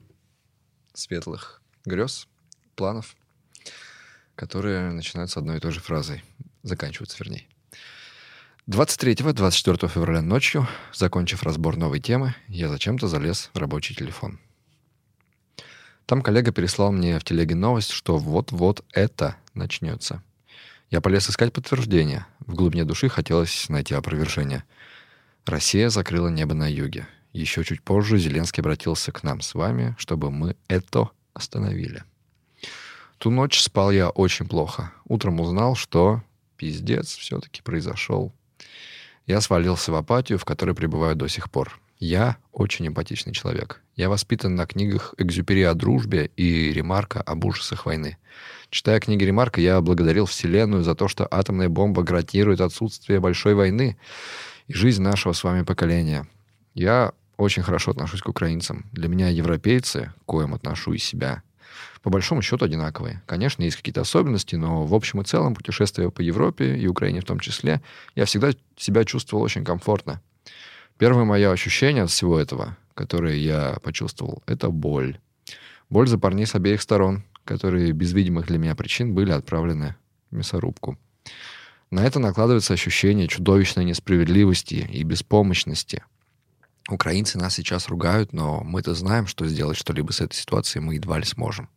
светлых 0.92 1.62
грез, 1.86 2.28
планов, 2.76 3.16
которые 4.34 4.90
начинаются 4.90 5.40
одной 5.40 5.56
и 5.56 5.60
той 5.60 5.72
же 5.72 5.80
фразой, 5.80 6.22
заканчиваются 6.62 7.16
вернее. 7.18 7.46
23-24 8.66 9.88
февраля 9.88 10.22
ночью, 10.22 10.66
закончив 10.92 11.42
разбор 11.42 11.76
новой 11.76 12.00
темы, 12.00 12.34
я 12.48 12.68
зачем-то 12.68 13.08
залез 13.08 13.50
в 13.54 13.58
рабочий 13.58 13.94
телефон. 13.94 14.38
Там 16.06 16.20
коллега 16.20 16.52
переслал 16.52 16.92
мне 16.92 17.18
в 17.18 17.24
телеге 17.24 17.54
новость, 17.54 17.90
что 17.90 18.18
вот-вот 18.18 18.84
это 18.92 19.36
начнется— 19.54 20.22
я 20.94 21.00
полез 21.00 21.28
искать 21.28 21.52
подтверждение. 21.52 22.24
В 22.46 22.54
глубине 22.54 22.84
души 22.84 23.08
хотелось 23.08 23.68
найти 23.68 23.96
опровержение. 23.96 24.62
Россия 25.44 25.88
закрыла 25.88 26.28
небо 26.28 26.54
на 26.54 26.70
юге. 26.70 27.08
Еще 27.32 27.64
чуть 27.64 27.82
позже 27.82 28.16
Зеленский 28.16 28.60
обратился 28.60 29.10
к 29.10 29.24
нам 29.24 29.40
с 29.40 29.54
вами, 29.54 29.96
чтобы 29.98 30.30
мы 30.30 30.54
это 30.68 31.10
остановили. 31.32 32.04
Ту 33.18 33.30
ночь 33.30 33.60
спал 33.60 33.90
я 33.90 34.08
очень 34.08 34.46
плохо. 34.46 34.92
Утром 35.06 35.40
узнал, 35.40 35.74
что 35.74 36.22
пиздец 36.56 37.16
все-таки 37.16 37.60
произошел. 37.60 38.32
Я 39.26 39.40
свалился 39.40 39.90
в 39.90 39.96
апатию, 39.96 40.38
в 40.38 40.44
которой 40.44 40.76
пребываю 40.76 41.16
до 41.16 41.26
сих 41.26 41.50
пор. 41.50 41.80
Я 42.06 42.36
очень 42.52 42.86
эмпатичный 42.86 43.32
человек. 43.32 43.80
Я 43.96 44.10
воспитан 44.10 44.54
на 44.54 44.66
книгах 44.66 45.14
Экзюпери 45.16 45.62
о 45.62 45.72
дружбе 45.72 46.30
и 46.36 46.70
Ремарка 46.70 47.22
об 47.22 47.46
ужасах 47.46 47.86
войны. 47.86 48.18
Читая 48.68 49.00
книги 49.00 49.24
Ремарка, 49.24 49.62
я 49.62 49.80
благодарил 49.80 50.26
Вселенную 50.26 50.82
за 50.82 50.94
то, 50.94 51.08
что 51.08 51.26
атомная 51.30 51.70
бомба 51.70 52.02
гарантирует 52.02 52.60
отсутствие 52.60 53.20
большой 53.20 53.54
войны 53.54 53.96
и 54.66 54.74
жизнь 54.74 55.02
нашего 55.02 55.32
с 55.32 55.42
вами 55.42 55.62
поколения. 55.62 56.28
Я 56.74 57.14
очень 57.38 57.62
хорошо 57.62 57.92
отношусь 57.92 58.20
к 58.20 58.28
украинцам. 58.28 58.84
Для 58.92 59.08
меня 59.08 59.30
европейцы, 59.30 60.12
к 60.18 60.26
коим 60.26 60.52
отношу 60.52 60.92
и 60.92 60.98
себя, 60.98 61.42
по 62.02 62.10
большому 62.10 62.42
счету 62.42 62.66
одинаковые. 62.66 63.22
Конечно, 63.24 63.62
есть 63.62 63.78
какие-то 63.78 64.02
особенности, 64.02 64.56
но 64.56 64.84
в 64.84 64.94
общем 64.94 65.22
и 65.22 65.24
целом, 65.24 65.54
путешествуя 65.54 66.10
по 66.10 66.20
Европе 66.20 66.76
и 66.76 66.86
Украине 66.86 67.22
в 67.22 67.24
том 67.24 67.40
числе, 67.40 67.80
я 68.14 68.26
всегда 68.26 68.50
себя 68.76 69.06
чувствовал 69.06 69.42
очень 69.42 69.64
комфортно. 69.64 70.20
Первое 70.98 71.24
мое 71.24 71.50
ощущение 71.50 72.04
от 72.04 72.10
всего 72.10 72.38
этого, 72.38 72.76
которое 72.94 73.36
я 73.36 73.78
почувствовал, 73.82 74.42
это 74.46 74.70
боль. 74.70 75.18
Боль 75.90 76.08
за 76.08 76.18
парней 76.18 76.46
с 76.46 76.54
обеих 76.54 76.80
сторон, 76.80 77.24
которые 77.44 77.92
без 77.92 78.12
видимых 78.12 78.46
для 78.46 78.58
меня 78.58 78.74
причин 78.74 79.14
были 79.14 79.32
отправлены 79.32 79.96
в 80.30 80.36
мясорубку. 80.36 80.98
На 81.90 82.04
это 82.04 82.18
накладывается 82.18 82.74
ощущение 82.74 83.28
чудовищной 83.28 83.84
несправедливости 83.84 84.88
и 84.90 85.02
беспомощности. 85.02 86.04
Украинцы 86.88 87.38
нас 87.38 87.54
сейчас 87.54 87.88
ругают, 87.88 88.32
но 88.32 88.62
мы-то 88.62 88.94
знаем, 88.94 89.26
что 89.26 89.46
сделать 89.46 89.76
что-либо 89.76 90.12
с 90.12 90.20
этой 90.20 90.34
ситуацией 90.34 90.84
мы 90.84 90.94
едва 90.94 91.18
ли 91.18 91.24
сможем. 91.24 91.68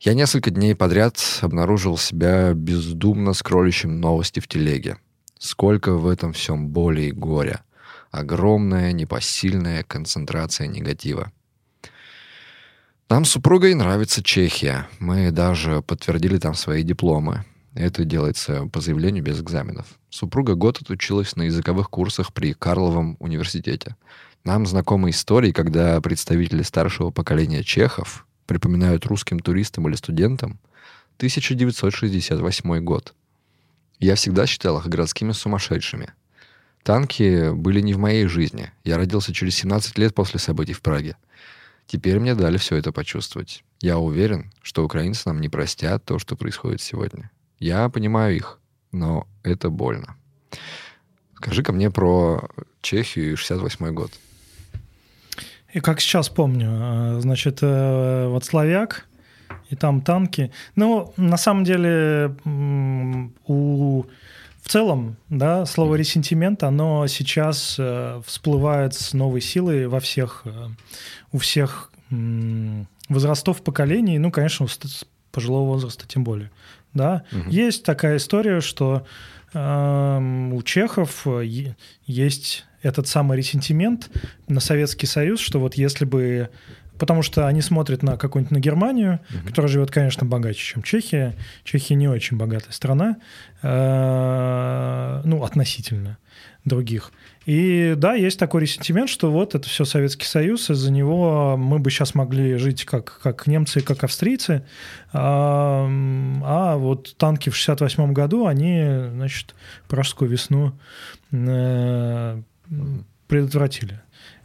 Я 0.00 0.14
несколько 0.14 0.50
дней 0.50 0.74
подряд 0.74 1.18
обнаружил 1.40 1.96
себя 1.96 2.52
бездумно 2.52 3.32
скроллящим 3.32 4.00
новости 4.00 4.40
в 4.40 4.48
телеге. 4.48 4.98
Сколько 5.38 5.94
в 5.94 6.06
этом 6.06 6.32
всем 6.32 6.68
боли 6.68 7.02
и 7.02 7.12
горя. 7.12 7.62
Огромная 8.10 8.92
непосильная 8.92 9.82
концентрация 9.82 10.66
негатива. 10.66 11.32
Нам 13.08 13.24
с 13.24 13.30
супругой 13.30 13.74
нравится 13.74 14.22
Чехия. 14.22 14.88
Мы 14.98 15.30
даже 15.30 15.82
подтвердили 15.82 16.38
там 16.38 16.54
свои 16.54 16.82
дипломы. 16.82 17.44
Это 17.74 18.04
делается 18.04 18.66
по 18.66 18.80
заявлению 18.80 19.22
без 19.22 19.40
экзаменов. 19.40 19.86
Супруга 20.08 20.54
год 20.54 20.80
отучилась 20.80 21.36
на 21.36 21.42
языковых 21.42 21.90
курсах 21.90 22.32
при 22.32 22.54
Карловом 22.54 23.16
университете. 23.20 23.96
Нам 24.44 24.66
знакомы 24.66 25.10
истории, 25.10 25.52
когда 25.52 26.00
представители 26.00 26.62
старшего 26.62 27.10
поколения 27.10 27.62
чехов 27.62 28.26
припоминают 28.46 29.04
русским 29.06 29.40
туристам 29.40 29.88
или 29.88 29.94
студентам 29.94 30.58
1968 31.18 32.84
год. 32.84 33.14
Я 33.98 34.14
всегда 34.14 34.46
считал 34.46 34.78
их 34.78 34.86
городскими 34.86 35.32
сумасшедшими. 35.32 36.12
Танки 36.86 37.50
были 37.50 37.80
не 37.80 37.94
в 37.94 37.98
моей 37.98 38.26
жизни. 38.26 38.70
Я 38.84 38.96
родился 38.96 39.34
через 39.34 39.56
17 39.56 39.98
лет 39.98 40.14
после 40.14 40.38
событий 40.38 40.72
в 40.72 40.80
Праге. 40.80 41.16
Теперь 41.88 42.20
мне 42.20 42.36
дали 42.36 42.58
все 42.58 42.76
это 42.76 42.92
почувствовать. 42.92 43.64
Я 43.80 43.98
уверен, 43.98 44.52
что 44.62 44.84
украинцы 44.84 45.22
нам 45.26 45.40
не 45.40 45.48
простят 45.48 46.04
то, 46.04 46.20
что 46.20 46.36
происходит 46.36 46.80
сегодня. 46.80 47.32
Я 47.58 47.88
понимаю 47.88 48.36
их, 48.36 48.60
но 48.92 49.26
это 49.42 49.68
больно. 49.68 50.14
Скажи-ка 51.34 51.72
мне 51.72 51.90
про 51.90 52.48
Чехию 52.82 53.32
и 53.32 53.34
68 53.34 53.92
год. 53.92 54.12
И 55.72 55.80
как 55.80 56.00
сейчас 56.00 56.28
помню, 56.28 56.68
э, 56.70 57.20
значит, 57.20 57.58
э, 57.62 58.28
вот 58.28 58.44
Славяк, 58.44 59.08
и 59.70 59.74
там 59.74 60.02
танки. 60.02 60.52
Ну, 60.76 61.12
на 61.16 61.36
самом 61.36 61.64
деле, 61.64 62.36
у 63.44 64.04
в 64.66 64.68
целом, 64.68 65.16
да, 65.28 65.64
слово 65.64 65.94
ресентимент, 65.94 66.64
оно 66.64 67.06
сейчас 67.06 67.76
э, 67.78 68.20
всплывает 68.26 68.94
с 68.94 69.14
новой 69.14 69.40
силой 69.40 69.86
во 69.86 70.00
всех, 70.00 70.42
э, 70.44 70.50
у 71.30 71.38
всех 71.38 71.92
э, 72.10 72.84
возрастов 73.08 73.62
поколений, 73.62 74.18
ну, 74.18 74.32
конечно, 74.32 74.66
у 74.66 74.68
пожилого 75.30 75.68
возраста 75.68 76.08
тем 76.08 76.24
более. 76.24 76.50
Да? 76.94 77.22
Угу. 77.30 77.50
Есть 77.50 77.84
такая 77.84 78.16
история, 78.16 78.60
что 78.60 79.06
э, 79.54 80.50
у 80.52 80.60
чехов 80.64 81.28
есть 82.04 82.64
этот 82.82 83.06
самый 83.06 83.38
ресентимент 83.38 84.10
на 84.48 84.58
Советский 84.58 85.06
Союз, 85.06 85.38
что 85.38 85.60
вот 85.60 85.74
если 85.74 86.04
бы 86.04 86.50
потому 86.98 87.22
что 87.22 87.46
они 87.46 87.62
смотрят 87.62 88.02
на 88.02 88.16
какую-нибудь 88.16 88.52
на 88.52 88.60
Германию, 88.60 89.20
угу. 89.30 89.48
которая 89.48 89.70
живет, 89.70 89.90
конечно, 89.90 90.26
богаче, 90.26 90.60
чем 90.60 90.82
Чехия. 90.82 91.34
Чехия 91.64 91.94
не 91.94 92.08
очень 92.08 92.36
богатая 92.36 92.72
страна, 92.72 93.16
э, 93.62 95.20
ну, 95.24 95.44
относительно 95.44 96.18
других. 96.64 97.12
И 97.46 97.94
да, 97.96 98.14
есть 98.14 98.38
такой 98.40 98.62
ресентимент, 98.62 99.08
что 99.08 99.30
вот 99.30 99.54
это 99.54 99.68
все 99.68 99.84
Советский 99.84 100.26
Союз, 100.26 100.68
из-за 100.68 100.90
него 100.90 101.56
мы 101.56 101.78
бы 101.78 101.90
сейчас 101.90 102.14
могли 102.14 102.56
жить 102.56 102.84
как, 102.84 103.20
как 103.22 103.46
немцы, 103.46 103.80
как 103.80 104.02
австрийцы, 104.02 104.64
а, 105.12 105.88
а 106.42 106.76
вот 106.76 107.16
танки 107.16 107.50
в 107.50 107.56
68 107.56 108.12
году, 108.12 108.46
они, 108.46 108.84
значит, 109.12 109.54
Пражскую 109.86 110.28
весну 110.28 110.72
э, 111.30 112.42
предотвратили. 113.28 114.00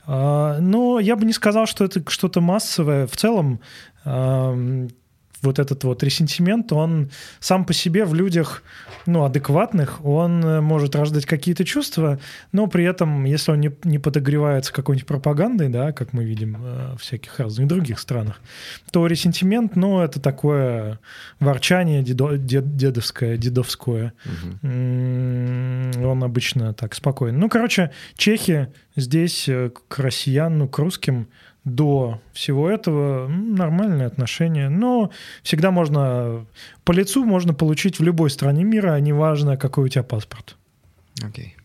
А, 0.05 0.59
но 0.59 0.99
я 0.99 1.15
бы 1.15 1.25
не 1.25 1.33
сказал, 1.33 1.65
что 1.65 1.85
это 1.85 2.03
что-то 2.09 2.41
массовое. 2.41 3.07
В 3.07 3.15
целом, 3.17 3.59
вот 5.41 5.59
этот 5.59 5.83
вот 5.83 6.03
ресентимент, 6.03 6.71
он 6.71 7.09
сам 7.39 7.65
по 7.65 7.73
себе 7.73 8.05
в 8.05 8.13
людях, 8.13 8.63
ну, 9.05 9.23
адекватных, 9.23 10.03
он 10.05 10.43
э, 10.43 10.61
может 10.61 10.95
рождать 10.95 11.25
какие-то 11.25 11.65
чувства, 11.65 12.19
но 12.51 12.67
при 12.67 12.85
этом, 12.85 13.23
если 13.25 13.51
он 13.51 13.59
не, 13.59 13.71
не 13.83 13.99
подогревается 13.99 14.71
какой-нибудь 14.71 15.07
пропагандой, 15.07 15.69
да, 15.69 15.91
как 15.91 16.13
мы 16.13 16.23
видим 16.23 16.57
э, 16.59 16.95
в 16.95 17.01
всяких 17.01 17.39
разных 17.39 17.67
других 17.67 17.99
странах, 17.99 18.39
то 18.91 19.07
ресентимент, 19.07 19.75
ну, 19.75 20.01
это 20.01 20.19
такое 20.19 20.99
ворчание 21.39 22.03
дедо, 22.03 22.37
дед, 22.37 22.75
дедовское, 22.75 23.37
дедовское. 23.37 24.13
Угу. 24.25 26.07
Он 26.07 26.23
обычно 26.23 26.73
так 26.73 26.93
спокоен. 26.93 27.39
Ну, 27.39 27.49
короче, 27.49 27.91
чехи 28.15 28.67
здесь 28.95 29.47
э, 29.49 29.71
к 29.87 29.99
россиян, 29.99 30.57
ну, 30.57 30.67
к 30.67 30.77
русским 30.77 31.27
до 31.63 32.21
всего 32.33 32.69
этого 32.69 33.27
нормальные 33.27 34.07
отношения. 34.07 34.69
Но 34.69 35.11
всегда 35.43 35.71
можно 35.71 36.45
по 36.83 36.91
лицу 36.91 37.23
можно 37.23 37.53
получить 37.53 37.99
в 37.99 38.03
любой 38.03 38.29
стране 38.29 38.63
мира, 38.63 38.93
а 38.93 38.99
неважно, 38.99 39.57
какой 39.57 39.85
у 39.85 39.87
тебя 39.87 40.03
паспорт. 40.03 40.57
Окей. 41.23 41.55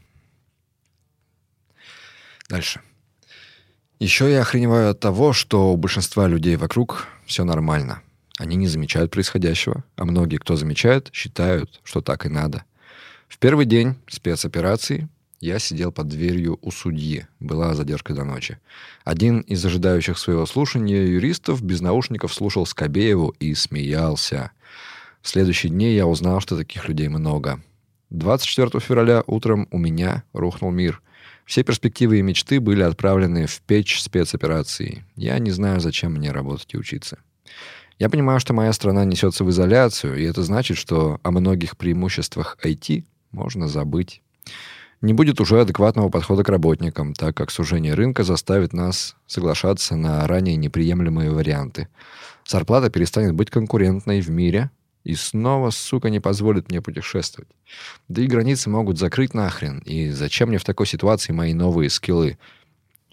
Дальше. 2.48 2.81
Еще 3.98 4.31
я 4.31 4.43
охреневаю 4.43 4.90
от 4.90 5.01
того, 5.01 5.32
что 5.32 5.73
у 5.73 5.77
большинства 5.77 6.28
людей 6.28 6.56
вокруг 6.56 7.09
все 7.24 7.44
нормально. 7.44 8.02
Они 8.39 8.56
не 8.56 8.68
замечают 8.68 9.10
происходящего, 9.10 9.85
а 9.97 10.05
многие, 10.05 10.36
кто 10.36 10.56
замечает, 10.56 11.09
считают, 11.14 11.81
что 11.82 12.02
так 12.02 12.27
и 12.27 12.28
надо. 12.28 12.64
В 13.28 13.39
первый 13.39 13.64
день 13.64 13.94
спецоперации 14.09 15.09
я 15.40 15.58
сидел 15.58 15.92
под 15.92 16.08
дверью 16.08 16.58
у 16.62 16.70
судьи. 16.70 17.26
Была 17.40 17.74
задержка 17.74 18.14
до 18.14 18.24
ночи. 18.24 18.58
Один 19.04 19.40
из 19.40 19.64
ожидающих 19.64 20.18
своего 20.18 20.46
слушания 20.46 21.04
юристов 21.04 21.62
без 21.62 21.80
наушников 21.80 22.32
слушал 22.32 22.64
Скобееву 22.64 23.34
и 23.38 23.54
смеялся. 23.54 24.52
В 25.20 25.28
следующие 25.28 25.70
дни 25.70 25.92
я 25.94 26.06
узнал, 26.06 26.40
что 26.40 26.56
таких 26.56 26.88
людей 26.88 27.08
много. 27.08 27.60
24 28.10 28.80
февраля 28.80 29.24
утром 29.26 29.68
у 29.70 29.78
меня 29.78 30.22
рухнул 30.32 30.70
мир. 30.70 31.02
Все 31.44 31.62
перспективы 31.62 32.18
и 32.18 32.22
мечты 32.22 32.58
были 32.58 32.82
отправлены 32.82 33.46
в 33.46 33.60
печь 33.60 34.00
спецоперации. 34.00 35.04
Я 35.16 35.38
не 35.38 35.50
знаю, 35.50 35.80
зачем 35.80 36.14
мне 36.14 36.32
работать 36.32 36.72
и 36.72 36.78
учиться. 36.78 37.18
Я 37.98 38.08
понимаю, 38.10 38.40
что 38.40 38.52
моя 38.52 38.72
страна 38.72 39.04
несется 39.04 39.44
в 39.44 39.50
изоляцию, 39.50 40.18
и 40.18 40.24
это 40.24 40.42
значит, 40.42 40.76
что 40.76 41.20
о 41.22 41.30
многих 41.30 41.76
преимуществах 41.76 42.58
IT 42.62 43.04
можно 43.32 43.68
забыть 43.68 44.22
не 45.01 45.12
будет 45.12 45.40
уже 45.40 45.60
адекватного 45.60 46.09
подхода 46.09 46.43
к 46.43 46.48
работникам, 46.48 47.14
так 47.14 47.36
как 47.36 47.51
сужение 47.51 47.94
рынка 47.94 48.24
заставит 48.24 48.73
нас 48.73 49.16
соглашаться 49.27 49.97
на 49.97 50.27
ранее 50.27 50.56
неприемлемые 50.56 51.31
варианты. 51.31 51.89
Зарплата 52.47 52.90
перестанет 52.90 53.35
быть 53.35 53.51
конкурентной 53.51 54.20
в 54.20 54.31
мире 54.31 54.70
и 55.05 55.14
снова, 55.14 55.70
сука, 55.70 56.10
не 56.10 56.20
позволит 56.20 56.68
мне 56.68 56.81
путешествовать. 56.81 57.48
Да 58.09 58.23
и 58.23 58.27
границы 58.27 58.70
могут 58.70 58.98
закрыть 58.98 59.35
нахрен, 59.35 59.78
и 59.81 60.10
зачем 60.10 60.48
мне 60.48 60.59
в 60.59 60.64
такой 60.64 60.86
ситуации 60.86 61.32
мои 61.32 61.55
новые 61.55 61.90
скиллы? 61.90 62.39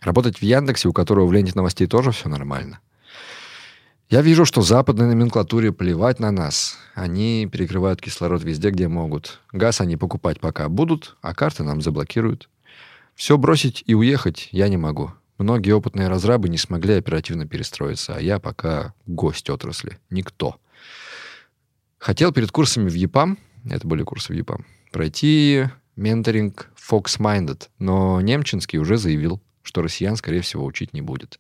Работать 0.01 0.39
в 0.39 0.41
Яндексе, 0.41 0.89
у 0.89 0.93
которого 0.93 1.27
в 1.27 1.33
ленте 1.33 1.53
новостей 1.55 1.87
тоже 1.87 2.11
все 2.11 2.29
нормально. 2.29 2.79
Я 4.13 4.21
вижу, 4.21 4.45
что 4.45 4.61
западной 4.61 5.07
номенклатуре 5.07 5.71
плевать 5.71 6.19
на 6.19 6.29
нас. 6.29 6.77
Они 6.93 7.49
перекрывают 7.51 7.99
кислород 7.99 8.43
везде, 8.43 8.69
где 8.69 8.87
могут. 8.87 9.39
Газ 9.51 9.81
они 9.81 9.97
покупать 9.97 10.39
пока 10.39 10.69
будут, 10.69 11.17
а 11.23 11.33
карты 11.33 11.63
нам 11.63 11.81
заблокируют. 11.81 12.47
Все 13.15 13.39
бросить 13.39 13.83
и 13.87 13.95
уехать 13.95 14.49
я 14.51 14.67
не 14.67 14.77
могу. 14.77 15.13
Многие 15.39 15.71
опытные 15.71 16.09
разрабы 16.09 16.47
не 16.49 16.59
смогли 16.59 16.93
оперативно 16.93 17.47
перестроиться, 17.47 18.15
а 18.15 18.21
я 18.21 18.37
пока 18.37 18.93
гость 19.07 19.49
отрасли. 19.49 19.97
Никто. 20.11 20.57
Хотел 21.97 22.31
перед 22.31 22.51
курсами 22.51 22.89
в 22.89 22.93
ЕПАМ, 22.93 23.39
это 23.67 23.87
были 23.87 24.03
курсы 24.03 24.31
в 24.31 24.35
ЕПАМ, 24.35 24.63
пройти 24.91 25.69
менторинг 25.95 26.69
Fox 26.77 27.17
Minded, 27.17 27.63
но 27.79 28.21
Немчинский 28.21 28.77
уже 28.77 28.97
заявил, 28.97 29.41
что 29.63 29.81
россиян, 29.81 30.15
скорее 30.17 30.41
всего, 30.41 30.65
учить 30.65 30.93
не 30.93 31.01
будет. 31.01 31.39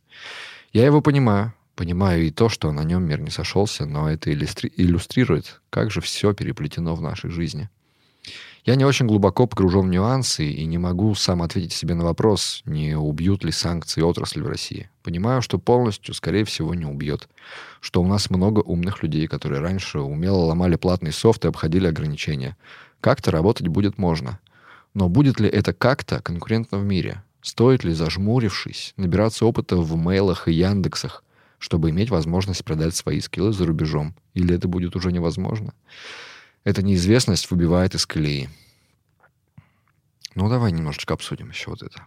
Я 0.71 0.85
его 0.85 1.01
понимаю. 1.01 1.53
Понимаю 1.75 2.27
и 2.27 2.31
то, 2.31 2.49
что 2.49 2.71
на 2.71 2.83
нем 2.83 3.03
мир 3.03 3.19
не 3.19 3.31
сошелся, 3.31 3.85
но 3.85 4.09
это 4.09 4.31
иллюстри- 4.31 4.71
иллюстрирует, 4.77 5.61
как 5.69 5.89
же 5.89 6.01
все 6.01 6.33
переплетено 6.33 6.93
в 6.95 7.01
нашей 7.01 7.31
жизни. 7.31 7.69
Я 8.63 8.75
не 8.75 8.85
очень 8.85 9.07
глубоко 9.07 9.45
погружен 9.47 9.87
в 9.87 9.89
нюансы 9.89 10.45
и 10.45 10.65
не 10.65 10.77
могу 10.77 11.15
сам 11.15 11.41
ответить 11.41 11.73
себе 11.73 11.95
на 11.95 12.05
вопрос, 12.05 12.61
не 12.65 12.95
убьют 12.95 13.43
ли 13.43 13.51
санкции 13.51 14.01
отрасль 14.01 14.41
в 14.41 14.47
России. 14.47 14.89
Понимаю, 15.01 15.41
что 15.41 15.59
полностью, 15.59 16.13
скорее 16.13 16.45
всего, 16.45 16.73
не 16.73 16.85
убьет. 16.85 17.27
Что 17.81 18.01
у 18.01 18.07
нас 18.07 18.29
много 18.29 18.59
умных 18.59 19.03
людей, 19.03 19.27
которые 19.27 19.59
раньше 19.59 19.99
умело 19.99 20.45
ломали 20.45 20.77
платный 20.77 21.11
софт 21.11 21.43
и 21.43 21.49
обходили 21.49 21.87
ограничения. 21.87 22.55
Как-то 23.01 23.31
работать 23.31 23.67
будет 23.67 23.97
можно. 23.97 24.39
Но 24.93 25.09
будет 25.09 25.41
ли 25.41 25.49
это 25.49 25.73
как-то 25.73 26.21
конкурентно 26.21 26.77
в 26.77 26.85
мире? 26.85 27.23
Стоит 27.41 27.83
ли, 27.83 27.91
зажмурившись, 27.91 28.93
набираться 28.95 29.45
опыта 29.45 29.75
в 29.75 29.97
мейлах 29.97 30.47
и 30.47 30.53
Яндексах, 30.53 31.25
чтобы 31.63 31.91
иметь 31.91 32.09
возможность 32.09 32.65
продать 32.65 32.93
свои 32.93 33.21
скиллы 33.21 33.53
за 33.53 33.65
рубежом. 33.65 34.13
Или 34.33 34.53
это 34.53 34.67
будет 34.67 34.97
уже 34.97 35.13
невозможно. 35.13 35.73
Эта 36.65 36.83
неизвестность 36.83 37.49
выбивает 37.49 37.95
из 37.95 38.05
колеи. 38.05 38.49
Ну, 40.35 40.49
давай 40.49 40.73
немножечко 40.73 41.13
обсудим 41.13 41.51
еще 41.51 41.69
вот 41.69 41.81
это. 41.81 42.05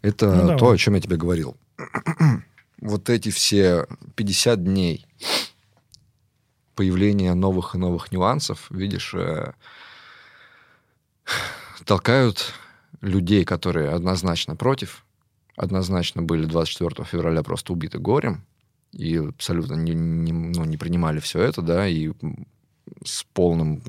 Это 0.00 0.34
ну, 0.34 0.56
то, 0.56 0.70
о 0.70 0.78
чем 0.78 0.94
я 0.94 1.02
тебе 1.02 1.18
говорил. 1.18 1.58
вот 2.80 3.10
эти 3.10 3.28
все 3.28 3.86
50 4.16 4.64
дней 4.64 5.06
появления 6.74 7.34
новых 7.34 7.74
и 7.74 7.78
новых 7.78 8.10
нюансов, 8.10 8.70
видишь, 8.70 9.12
э, 9.12 9.52
толкают 11.84 12.54
людей, 13.02 13.44
которые 13.44 13.90
однозначно 13.90 14.56
против, 14.56 15.04
однозначно 15.56 16.22
были 16.22 16.46
24 16.46 17.04
февраля 17.04 17.42
просто 17.42 17.74
убиты 17.74 17.98
горем, 17.98 18.46
и 18.92 19.16
абсолютно 19.16 19.74
не, 19.74 19.94
не, 19.94 20.32
ну, 20.32 20.64
не 20.64 20.76
принимали 20.76 21.18
все 21.20 21.40
это, 21.40 21.62
да, 21.62 21.88
и 21.88 22.12
с 23.04 23.24
полным, 23.32 23.82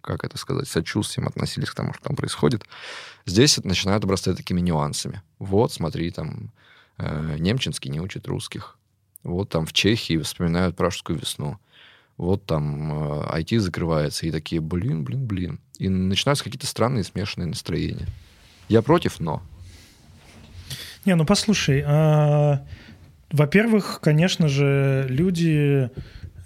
как 0.00 0.24
это 0.24 0.36
сказать, 0.36 0.68
сочувствием 0.68 1.26
относились 1.26 1.70
к 1.70 1.74
тому, 1.74 1.92
что 1.94 2.04
там 2.04 2.16
происходит. 2.16 2.64
Здесь 3.24 3.58
начинают 3.64 4.04
обрастать 4.04 4.36
такими 4.36 4.60
нюансами. 4.60 5.22
Вот, 5.38 5.72
смотри, 5.72 6.10
там, 6.10 6.52
э, 6.98 7.36
Немчинский 7.38 7.90
не 7.90 8.00
учит 8.00 8.28
русских. 8.28 8.76
Вот 9.22 9.48
там 9.48 9.66
в 9.66 9.72
Чехии 9.72 10.18
вспоминают 10.18 10.76
Пражскую 10.76 11.18
весну. 11.18 11.58
Вот 12.16 12.44
там 12.44 12.92
э, 12.92 13.40
IT 13.40 13.58
закрывается, 13.58 14.26
и 14.26 14.30
такие, 14.30 14.60
блин, 14.60 15.04
блин, 15.04 15.26
блин. 15.26 15.60
И 15.78 15.88
начинаются 15.88 16.44
какие-то 16.44 16.66
странные 16.66 17.04
смешанные 17.04 17.48
настроения. 17.48 18.06
Я 18.68 18.82
против, 18.82 19.18
но. 19.18 19.42
Не, 21.04 21.14
ну 21.16 21.24
послушай, 21.24 21.82
а 21.84 22.64
во-первых, 23.32 24.00
конечно 24.02 24.48
же, 24.48 25.06
люди 25.08 25.90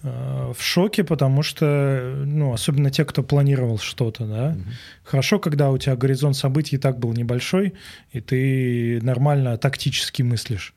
э, 0.02 0.52
в 0.56 0.62
шоке, 0.62 1.04
потому 1.04 1.42
что, 1.42 2.22
ну, 2.24 2.52
особенно 2.52 2.90
те, 2.90 3.04
кто 3.04 3.22
планировал 3.22 3.78
что-то, 3.78 4.24
да. 4.24 4.48
Угу. 4.50 4.64
Хорошо, 5.04 5.38
когда 5.38 5.70
у 5.70 5.78
тебя 5.78 5.96
горизонт 5.96 6.36
событий 6.36 6.76
и 6.76 6.78
так 6.78 6.98
был 6.98 7.12
небольшой, 7.12 7.74
и 8.12 8.20
ты 8.20 9.00
нормально 9.02 9.58
тактически 9.58 10.22
мыслишь. 10.22 10.74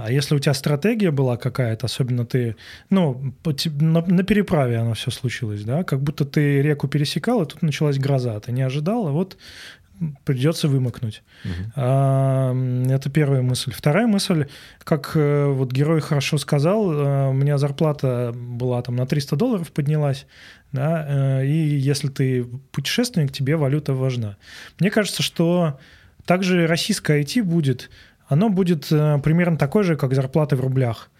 А 0.00 0.12
если 0.12 0.36
у 0.36 0.38
тебя 0.38 0.54
стратегия 0.54 1.10
была 1.10 1.36
какая-то, 1.36 1.86
особенно 1.86 2.24
ты, 2.24 2.54
ну, 2.88 3.34
на, 3.80 4.00
на 4.06 4.22
переправе 4.22 4.78
оно 4.78 4.94
все 4.94 5.10
случилось, 5.10 5.64
да, 5.64 5.82
как 5.82 6.00
будто 6.02 6.24
ты 6.24 6.62
реку 6.62 6.86
пересекал, 6.86 7.42
и 7.42 7.46
тут 7.46 7.62
началась 7.62 7.98
гроза, 7.98 8.38
ты 8.38 8.52
не 8.52 8.62
ожидал, 8.62 9.08
а 9.08 9.10
вот 9.10 9.36
придется 10.24 10.68
вымокнуть. 10.68 11.22
Угу. 11.44 11.80
Это 11.80 13.10
первая 13.12 13.42
мысль. 13.42 13.72
Вторая 13.72 14.06
мысль, 14.06 14.46
как 14.84 15.12
э, 15.14 15.46
вот 15.46 15.72
герой 15.72 16.00
хорошо 16.00 16.38
сказал, 16.38 16.92
э, 16.92 17.28
у 17.28 17.32
меня 17.32 17.58
зарплата 17.58 18.32
была 18.34 18.82
там 18.82 18.96
на 18.96 19.06
300 19.06 19.36
долларов 19.36 19.72
поднялась, 19.72 20.26
да, 20.72 21.40
э, 21.40 21.46
и 21.46 21.76
если 21.76 22.08
ты 22.08 22.44
путешественник, 22.72 23.32
тебе 23.32 23.56
валюта 23.56 23.94
важна. 23.94 24.36
Мне 24.78 24.90
кажется, 24.90 25.22
что 25.22 25.78
также 26.24 26.66
российское 26.66 27.20
IT 27.22 27.42
будет, 27.42 27.90
оно 28.28 28.50
будет 28.50 28.88
примерно 28.88 29.56
такое 29.56 29.82
же, 29.82 29.96
как 29.96 30.14
зарплаты 30.14 30.56
в 30.56 30.60
рублях– 30.60 31.10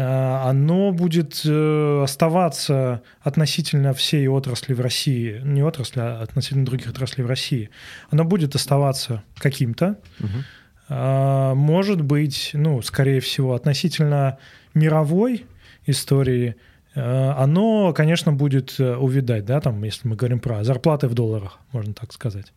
оно 0.00 0.90
будет 0.90 1.40
э, 1.44 2.02
оставаться 2.02 3.02
относительно 3.20 3.94
всей 3.94 4.26
отрасли 4.26 4.74
в 4.74 4.80
России, 4.80 5.40
не 5.44 5.62
отрасли, 5.62 6.00
а 6.00 6.20
относительно 6.20 6.66
других 6.66 6.88
отраслей 6.88 7.24
в 7.24 7.28
России, 7.28 7.70
оно 8.10 8.24
будет 8.24 8.56
оставаться 8.56 9.22
каким-то. 9.38 9.98
Угу. 10.18 11.54
Может 11.56 12.02
быть, 12.02 12.50
ну, 12.52 12.82
скорее 12.82 13.20
всего, 13.20 13.54
относительно 13.54 14.38
мировой 14.74 15.46
истории, 15.86 16.56
э, 16.94 17.30
оно, 17.38 17.92
конечно, 17.92 18.32
будет 18.32 18.78
увидать, 18.78 19.44
да, 19.44 19.60
там, 19.60 19.82
если 19.84 20.08
мы 20.08 20.16
говорим 20.16 20.40
про 20.40 20.64
зарплаты 20.64 21.06
в 21.06 21.14
долларах, 21.14 21.58
можно 21.72 21.94
так 21.94 22.12
сказать. 22.12 22.52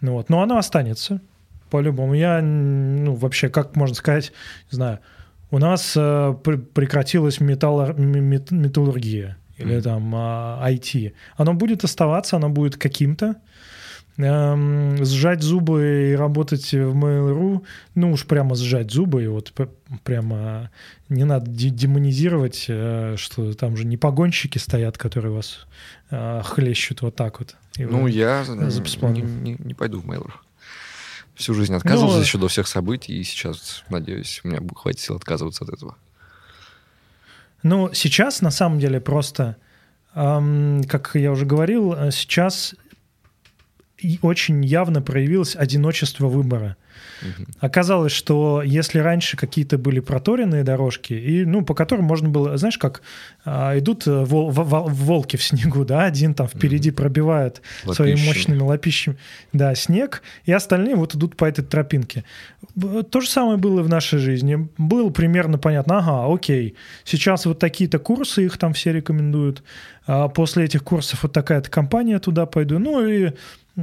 Ну, 0.00 0.12
вот. 0.12 0.28
Но 0.28 0.42
оно 0.42 0.58
останется, 0.58 1.20
по-любому. 1.70 2.14
Я, 2.14 2.42
ну, 2.42 3.14
вообще, 3.14 3.48
как 3.48 3.76
можно 3.76 3.94
сказать, 3.94 4.32
не 4.70 4.76
знаю, 4.76 4.98
у 5.50 5.58
нас 5.58 5.94
э, 5.96 6.34
прекратилась 6.74 7.40
металл, 7.40 7.94
металлургия 7.94 9.36
или 9.56 9.80
там 9.80 10.14
э, 10.14 10.18
IT. 10.72 11.12
Оно 11.36 11.54
будет 11.54 11.84
оставаться, 11.84 12.36
оно 12.36 12.48
будет 12.48 12.76
каким-то. 12.76 13.36
Эм, 14.16 15.02
сжать 15.04 15.42
зубы 15.42 16.10
и 16.10 16.16
работать 16.16 16.72
в 16.72 16.94
Mail.ru, 16.94 17.64
ну 17.94 18.12
уж 18.12 18.26
прямо 18.26 18.54
сжать 18.54 18.90
зубы, 18.90 19.24
и 19.24 19.28
вот 19.28 19.52
прямо 20.04 20.70
не 21.08 21.24
надо 21.24 21.50
демонизировать, 21.50 22.66
э, 22.68 23.14
что 23.16 23.54
там 23.54 23.76
же 23.76 23.86
не 23.86 23.96
погонщики 23.96 24.58
стоят, 24.58 24.98
которые 24.98 25.32
вас 25.32 25.66
э, 26.10 26.42
хлещут 26.44 27.02
вот 27.02 27.16
так 27.16 27.38
вот. 27.38 27.56
Ну, 27.78 28.06
я 28.08 28.44
не, 28.48 29.22
не, 29.22 29.56
не 29.58 29.74
пойду 29.74 30.00
в 30.00 30.06
Mail.ru 30.06 30.32
всю 31.34 31.54
жизнь 31.54 31.74
отказывался 31.74 32.16
ну, 32.16 32.22
еще 32.22 32.38
до 32.38 32.48
всех 32.48 32.66
событий, 32.66 33.18
и 33.18 33.24
сейчас, 33.24 33.84
надеюсь, 33.88 34.40
у 34.44 34.48
меня 34.48 34.60
хватит 34.74 35.00
сил 35.00 35.16
отказываться 35.16 35.64
от 35.64 35.70
этого. 35.70 35.96
Ну, 37.62 37.90
сейчас, 37.92 38.40
на 38.40 38.50
самом 38.50 38.78
деле, 38.78 39.00
просто, 39.00 39.56
эм, 40.14 40.84
как 40.84 41.12
я 41.14 41.32
уже 41.32 41.44
говорил, 41.46 41.92
э, 41.92 42.10
сейчас 44.02 44.18
очень 44.22 44.64
явно 44.64 45.02
проявилось 45.02 45.56
одиночество 45.56 46.28
выбора. 46.28 46.76
Угу. 47.22 47.46
Оказалось, 47.60 48.12
что 48.12 48.62
если 48.64 48.98
раньше 48.98 49.36
какие-то 49.36 49.78
были 49.78 50.00
проторенные 50.00 50.64
дорожки, 50.64 51.12
и, 51.12 51.44
ну, 51.44 51.64
по 51.64 51.74
которым 51.74 52.04
можно 52.06 52.28
было, 52.28 52.56
знаешь, 52.56 52.78
как 52.78 53.02
а, 53.44 53.78
идут 53.78 54.06
э, 54.06 54.24
вол, 54.24 54.50
вол, 54.50 54.88
волки 54.88 55.36
в 55.36 55.42
снегу, 55.42 55.84
да, 55.84 56.04
один 56.04 56.34
там 56.34 56.48
впереди 56.48 56.90
угу. 56.90 56.96
пробивает 56.96 57.62
Лопищами. 57.84 57.94
своими 57.94 58.26
мощными 58.26 58.60
лопищами, 58.60 59.16
да, 59.52 59.74
снег, 59.74 60.22
и 60.44 60.52
остальные 60.52 60.96
вот 60.96 61.14
идут 61.14 61.36
по 61.36 61.44
этой 61.44 61.64
тропинке. 61.64 62.24
То 63.10 63.20
же 63.20 63.28
самое 63.28 63.58
было 63.58 63.82
в 63.82 63.88
нашей 63.88 64.18
жизни. 64.18 64.68
Было 64.78 65.10
примерно 65.10 65.58
понятно, 65.58 65.98
ага, 65.98 66.32
окей, 66.32 66.74
сейчас 67.04 67.46
вот 67.46 67.58
такие-то 67.58 67.98
курсы, 67.98 68.44
их 68.44 68.58
там 68.58 68.72
все 68.72 68.92
рекомендуют, 68.92 69.62
а 70.06 70.28
после 70.28 70.64
этих 70.64 70.82
курсов 70.82 71.22
вот 71.22 71.32
такая-то 71.32 71.70
компания 71.70 72.18
туда 72.18 72.46
пойду, 72.46 72.78
ну 72.78 73.06
и 73.06 73.32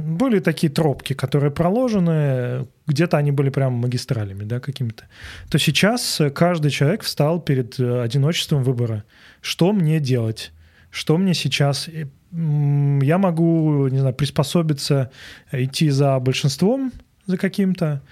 были 0.02 0.40
такие 0.40 0.72
тропки, 0.72 1.14
которые 1.14 1.50
проложены, 1.50 2.66
где-то 2.86 3.16
они 3.16 3.32
были 3.32 3.50
прямо 3.50 3.76
магистралями, 3.76 4.44
да, 4.44 4.60
какими-то. 4.60 5.04
То 5.50 5.58
сейчас 5.58 6.20
каждый 6.34 6.70
человек 6.70 7.02
встал 7.02 7.40
перед 7.40 7.78
э, 7.80 8.02
одиночеством 8.02 8.62
выбора. 8.62 9.04
Что 9.40 9.72
мне 9.72 10.00
делать? 10.00 10.52
Что 10.90 11.18
мне 11.18 11.34
сейчас? 11.34 11.88
Я 12.32 13.18
могу, 13.18 13.88
не 13.88 13.98
знаю, 13.98 14.14
приспособиться, 14.14 15.10
идти 15.52 15.90
за 15.90 16.18
большинством, 16.18 16.92
за 17.26 17.36
каким-то, 17.36 18.02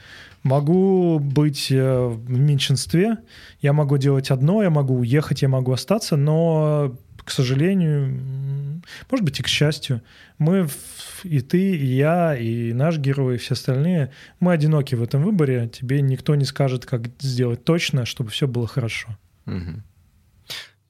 могу 0.42 1.18
быть 1.18 1.68
э, 1.70 2.06
в 2.06 2.30
меньшинстве, 2.30 3.16
я 3.60 3.72
могу 3.72 3.98
делать 3.98 4.30
одно, 4.30 4.62
я 4.62 4.70
могу 4.70 4.94
уехать, 4.94 5.42
я 5.42 5.48
могу 5.48 5.72
остаться, 5.72 6.16
но 6.16 6.96
к 7.26 7.30
сожалению, 7.32 8.65
может 9.10 9.24
быть 9.24 9.40
и 9.40 9.42
к 9.42 9.48
счастью, 9.48 10.02
мы, 10.38 10.68
и 11.22 11.40
ты, 11.40 11.76
и 11.76 11.86
я, 11.86 12.36
и 12.36 12.72
наш 12.72 12.98
герой, 12.98 13.36
и 13.36 13.38
все 13.38 13.54
остальные, 13.54 14.12
мы 14.40 14.52
одиноки 14.52 14.94
в 14.94 15.02
этом 15.02 15.22
выборе. 15.22 15.68
Тебе 15.68 16.00
никто 16.02 16.34
не 16.34 16.44
скажет, 16.44 16.86
как 16.86 17.02
сделать 17.20 17.64
точно, 17.64 18.04
чтобы 18.04 18.30
все 18.30 18.46
было 18.46 18.66
хорошо. 18.66 19.16
Угу. 19.46 19.82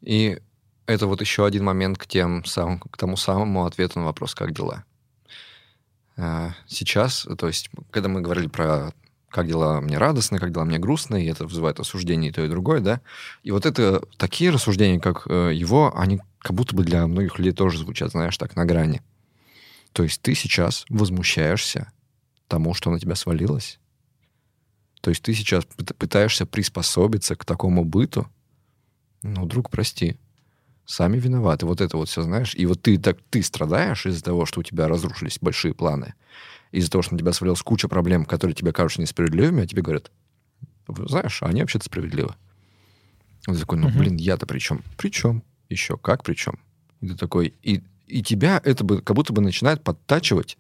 И 0.03 0.39
это 0.87 1.07
вот 1.07 1.21
еще 1.21 1.47
один 1.47 1.65
момент 1.65 1.99
к, 1.99 2.07
тем 2.07 2.45
сам, 2.45 2.79
к 2.79 2.97
тому 2.97 3.17
самому 3.17 3.67
ответу 3.67 3.99
на 3.99 4.07
вопрос, 4.07 4.35
как 4.35 4.53
дела. 4.53 4.85
А, 6.17 6.53
сейчас, 6.67 7.27
то 7.39 7.47
есть, 7.47 7.71
когда 7.91 8.09
мы 8.09 8.21
говорили 8.21 8.47
про 8.47 8.93
как 9.29 9.49
дела 9.49 9.83
мне 9.83 9.99
радостные, 9.99 10.41
как 10.41 10.53
дела 10.53 10.65
мне 10.65 10.79
грустные, 10.79 11.27
и 11.27 11.29
это 11.29 11.45
вызывает 11.45 11.79
осуждение 11.79 12.31
и 12.31 12.33
то, 12.33 12.43
и 12.43 12.49
другое, 12.49 12.81
да. 12.81 13.01
И 13.43 13.51
вот 13.51 13.67
это 13.67 14.03
такие 14.17 14.51
рассуждения, 14.51 14.99
как 14.99 15.27
э, 15.29 15.51
его, 15.53 15.93
они 15.95 16.21
как 16.47 16.55
будто 16.55 16.77
бы 16.77 16.85
для 16.85 17.05
многих 17.09 17.41
людей 17.41 17.53
тоже 17.53 17.77
звучат, 17.77 18.13
знаешь, 18.13 18.39
так, 18.39 18.55
на 18.55 18.65
грани. 18.65 19.03
То 19.93 20.05
есть 20.05 20.23
ты 20.23 20.37
сейчас 20.37 20.85
возмущаешься 20.89 21.91
тому, 22.47 22.73
что 22.73 22.93
на 22.93 23.01
тебя 23.01 23.17
свалилось. 23.17 23.81
То 25.01 25.11
есть 25.11 25.23
ты 25.23 25.35
сейчас 25.35 25.65
пытаешься 25.99 26.47
приспособиться 26.47 27.35
к 27.35 27.45
такому 27.45 27.85
быту. 27.85 28.29
Ну, 29.23 29.45
друг, 29.45 29.71
прости. 29.71 30.21
Сами 30.85 31.19
виноваты. 31.19 31.67
Вот 31.67 31.81
это 31.81 31.97
вот 31.97 32.09
все, 32.09 32.23
знаешь. 32.23 32.55
И 32.55 32.65
вот 32.65 32.81
ты 32.81 32.97
так 32.97 33.19
ты 33.29 33.43
страдаешь 33.43 34.07
из-за 34.07 34.23
того, 34.23 34.47
что 34.47 34.61
у 34.61 34.63
тебя 34.63 34.87
разрушились 34.87 35.41
большие 35.41 35.75
планы 35.75 36.15
из-за 36.71 36.93
того, 36.93 37.03
что 37.03 37.15
на 37.15 37.19
тебя 37.19 37.33
свалилась 37.33 37.63
куча 37.63 37.89
проблем, 37.89 38.25
которые 38.25 38.55
тебе 38.55 38.73
кажутся 38.73 39.03
несправедливыми, 39.03 39.65
а 39.65 39.67
тебе 39.67 39.83
говорят, 39.83 40.13
знаешь, 40.87 41.43
они 41.43 41.63
вообще-то 41.63 41.87
справедливы. 41.87 42.37
Ты 43.47 43.59
такой, 43.59 43.79
ну, 43.79 43.89
блин, 43.89 44.15
я-то 44.15 44.47
при 44.47 44.61
чем? 44.61 44.85
При 44.97 45.11
чем? 45.11 45.43
Еще 45.69 45.97
как 45.97 46.23
при 46.23 46.35
чем? 46.35 46.59
И 47.01 47.09
ты 47.09 47.17
такой, 47.17 47.55
и, 47.63 47.83
и 48.07 48.23
тебя 48.23 48.61
это 48.65 48.85
бы 48.85 49.03
как 49.03 49.17
будто 49.17 49.33
бы 49.33 49.43
начинает 49.43 49.83
подтачивать 49.83 50.57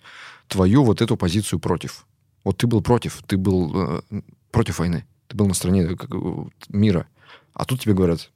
твою 0.48 0.84
вот 0.84 1.00
эту 1.00 1.16
позицию 1.16 1.60
против. 1.60 2.06
Вот 2.44 2.58
ты 2.58 2.66
был 2.66 2.82
против, 2.82 3.22
ты 3.26 3.36
был 3.36 4.00
э, 4.10 4.22
против 4.50 4.78
войны, 4.78 5.04
ты 5.28 5.36
был 5.36 5.46
на 5.46 5.54
стороне 5.54 5.82
э, 5.82 6.44
мира. 6.68 7.06
А 7.52 7.64
тут 7.64 7.80
тебе 7.80 7.94
говорят, 7.94 8.30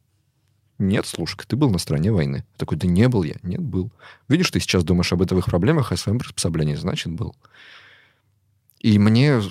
нет, 0.81 1.07
слушай, 1.07 1.37
ты 1.47 1.57
был 1.57 1.71
на 1.71 1.79
стороне 1.79 2.11
войны. 2.11 2.45
Такой, 2.57 2.79
да 2.79 2.89
не 2.89 3.07
был 3.09 3.23
я. 3.23 3.37
Нет, 3.43 3.61
был. 3.61 3.91
Видишь, 4.29 4.51
ты 4.51 4.61
сейчас 4.61 4.83
думаешь 4.83 5.13
об 5.13 5.19
бытовых 5.19 5.45
проблемах, 5.45 5.93
о 5.93 5.97
своем 5.99 6.19
приспособлении. 6.19 6.75
Значит, 6.75 7.13
был. 7.13 7.37
И 8.79 8.99
мне 8.99 9.43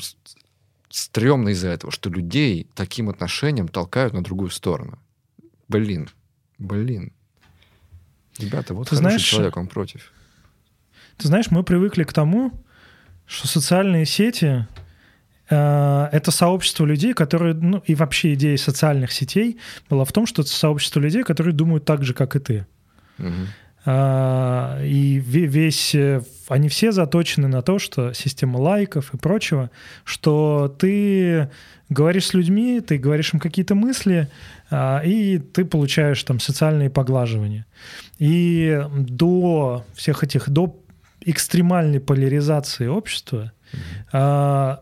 стрёмно 0.89 1.49
из-за 1.49 1.69
этого, 1.69 1.91
что 1.91 2.09
людей 2.09 2.67
таким 2.73 3.09
отношением 3.09 3.67
толкают 3.67 4.13
на 4.13 4.23
другую 4.23 4.49
сторону. 4.49 4.97
Блин, 5.67 6.09
блин. 6.59 7.13
Ребята, 8.37 8.73
вот 8.73 8.89
ты 8.89 8.95
знаешь, 8.95 9.23
человек, 9.23 9.57
он 9.57 9.67
против. 9.67 10.13
Ты 11.17 11.27
знаешь, 11.27 11.51
мы 11.51 11.63
привыкли 11.63 12.03
к 12.03 12.13
тому, 12.13 12.51
что 13.25 13.47
социальные 13.47 14.05
сети 14.05 14.65
Э, 15.49 16.09
это 16.11 16.31
сообщество 16.31 16.85
людей, 16.85 17.13
которые, 17.13 17.55
ну 17.55 17.81
и 17.85 17.95
вообще 17.95 18.33
идея 18.33 18.57
социальных 18.57 19.11
сетей 19.11 19.59
была 19.89 20.05
в 20.05 20.11
том, 20.11 20.25
что 20.25 20.43
это 20.43 20.51
сообщество 20.51 20.99
людей, 20.99 21.23
которые 21.23 21.53
думают 21.53 21.85
так 21.85 22.03
же, 22.03 22.13
как 22.13 22.35
и 22.35 22.39
ты. 22.39 22.67
Угу. 23.17 23.47
И 23.85 25.21
весь, 25.25 25.95
э, 25.95 26.21
они 26.49 26.67
все 26.67 26.91
заточены 26.91 27.47
на 27.47 27.61
то, 27.61 27.79
что 27.79 28.13
система 28.13 28.57
лайков 28.57 29.13
и 29.13 29.17
прочего, 29.17 29.71
что 30.03 30.73
ты 30.77 31.49
говоришь 31.87 32.27
с 32.27 32.33
людьми, 32.33 32.81
ты 32.81 32.97
говоришь 32.97 33.33
им 33.33 33.39
какие-то 33.39 33.75
мысли, 33.75 34.27
а, 34.69 35.01
и 35.03 35.39
ты 35.39 35.65
получаешь 35.65 36.21
там 36.23 36.39
социальные 36.39 36.89
поглаживания. 36.89 37.65
И 38.19 38.83
до 38.91 39.85
всех 39.95 40.23
этих, 40.23 40.49
до 40.49 40.77
экстремальной 41.21 41.99
поляризации 41.99 42.87
общества, 42.87 43.51
mm 44.11 44.79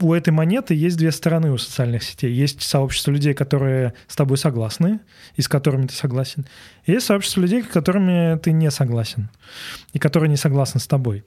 у 0.00 0.14
этой 0.14 0.30
монеты 0.30 0.74
есть 0.74 0.96
две 0.96 1.12
стороны 1.12 1.52
у 1.52 1.58
социальных 1.58 2.02
сетей. 2.02 2.32
Есть 2.32 2.62
сообщество 2.62 3.10
людей, 3.10 3.34
которые 3.34 3.94
с 4.08 4.16
тобой 4.16 4.38
согласны 4.38 5.00
и 5.36 5.42
с 5.42 5.48
которыми 5.48 5.86
ты 5.86 5.94
согласен. 5.94 6.46
И 6.84 6.92
есть 6.92 7.06
сообщество 7.06 7.40
людей, 7.40 7.62
с 7.62 7.66
которыми 7.66 8.38
ты 8.38 8.52
не 8.52 8.70
согласен 8.70 9.28
и 9.92 9.98
которые 9.98 10.30
не 10.30 10.36
согласны 10.36 10.80
с 10.80 10.86
тобой. 10.86 11.24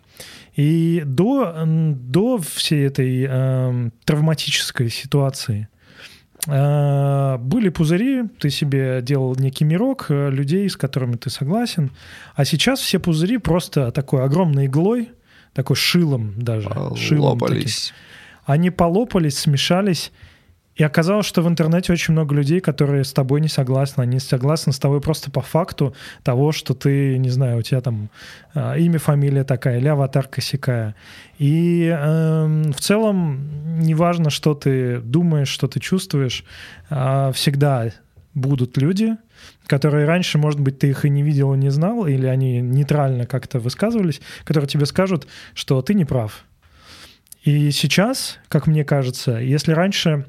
И 0.56 1.04
до, 1.06 1.64
до 1.66 2.38
всей 2.40 2.88
этой 2.88 3.26
э, 3.30 3.90
травматической 4.06 4.90
ситуации 4.90 5.68
э, 6.48 7.38
были 7.38 7.70
пузыри, 7.70 8.24
ты 8.40 8.50
себе 8.50 9.02
делал 9.02 9.36
некий 9.36 9.66
мирок 9.66 10.08
э, 10.10 10.30
людей, 10.30 10.70
с 10.70 10.78
которыми 10.78 11.16
ты 11.16 11.30
согласен, 11.30 11.92
а 12.36 12.46
сейчас 12.46 12.80
все 12.80 13.00
пузыри 13.00 13.38
просто 13.38 13.92
такой 13.92 14.24
огромной 14.24 14.66
иглой, 14.66 15.10
такой 15.54 15.76
шилом 15.76 16.34
даже. 16.38 16.70
Шилом 16.96 17.40
таким 17.40 17.70
они 18.46 18.70
полопались, 18.70 19.40
смешались, 19.40 20.12
и 20.76 20.84
оказалось, 20.84 21.28
что 21.28 21.44
в 21.44 21.48
интернете 21.48 21.94
очень 21.94 22.14
много 22.14 22.34
людей, 22.34 22.60
которые 22.60 23.04
с 23.04 23.14
тобой 23.14 23.42
не 23.42 23.48
согласны. 23.48 24.02
Они 24.02 24.20
согласны 24.20 24.74
с 24.74 24.80
тобой 24.80 25.02
просто 25.02 25.30
по 25.30 25.42
факту 25.42 25.96
того, 26.24 26.52
что 26.52 26.74
ты, 26.74 27.18
не 27.20 27.30
знаю, 27.30 27.60
у 27.60 27.62
тебя 27.62 27.80
там 27.82 28.10
э, 28.56 28.80
имя, 28.80 28.98
фамилия 28.98 29.44
такая, 29.44 29.78
или 29.78 29.88
аватарка 29.88 30.42
сякая. 30.42 30.96
И 31.38 31.96
э, 31.96 32.72
в 32.72 32.80
целом 32.80 33.80
неважно, 33.82 34.32
что 34.32 34.56
ты 34.56 35.00
думаешь, 35.00 35.50
что 35.50 35.68
ты 35.68 35.80
чувствуешь, 35.80 36.44
э, 36.90 37.32
всегда 37.36 37.92
будут 38.34 38.76
люди, 38.78 39.16
которые 39.68 40.06
раньше, 40.06 40.40
может 40.40 40.60
быть, 40.60 40.80
ты 40.80 40.90
их 40.90 41.06
и 41.06 41.10
не 41.10 41.22
видел, 41.22 41.54
и 41.54 41.58
не 41.58 41.70
знал, 41.70 42.08
или 42.08 42.26
они 42.26 42.62
нейтрально 42.62 43.28
как-то 43.28 43.60
высказывались, 43.60 44.22
которые 44.44 44.68
тебе 44.68 44.88
скажут, 44.88 45.28
что 45.54 45.84
ты 45.84 45.94
не 45.94 46.06
прав. 46.06 46.46
И 47.44 47.72
сейчас, 47.72 48.40
как 48.48 48.68
мне 48.68 48.86
кажется, 48.86 49.34
если 49.34 49.74
раньше 49.74 50.26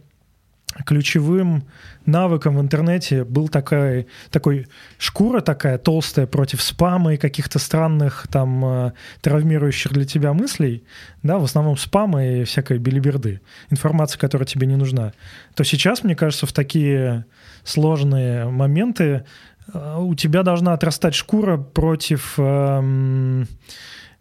ключевым 0.85 1.69
навыком 2.05 2.57
в 2.57 2.61
интернете 2.61 3.25
был 3.25 3.49
такой, 3.49 4.09
такой 4.31 4.67
шкура 4.99 5.41
такая 5.41 5.79
толстая 5.79 6.27
против 6.27 6.61
спама 6.61 7.15
и 7.15 7.17
каких-то 7.17 7.59
странных 7.59 8.27
там 8.31 8.65
э, 8.65 8.93
травмирующих 9.21 9.93
для 9.93 10.05
тебя 10.05 10.33
мыслей, 10.33 10.85
да, 11.23 11.39
в 11.39 11.45
основном 11.45 11.77
спама 11.77 12.27
и 12.27 12.45
всякой 12.45 12.79
билиберды, 12.79 13.41
информация, 13.71 14.19
которая 14.19 14.47
тебе 14.47 14.67
не 14.67 14.77
нужна, 14.77 15.13
то 15.55 15.63
сейчас, 15.63 16.03
мне 16.03 16.17
кажется, 16.17 16.47
в 16.47 16.53
такие 16.53 17.25
сложные 17.63 18.47
моменты 18.47 19.25
э, 19.73 19.97
у 19.99 20.15
тебя 20.17 20.43
должна 20.43 20.73
отрастать 20.73 21.15
шкура 21.15 21.57
против 21.57 22.35
э, 22.37 23.45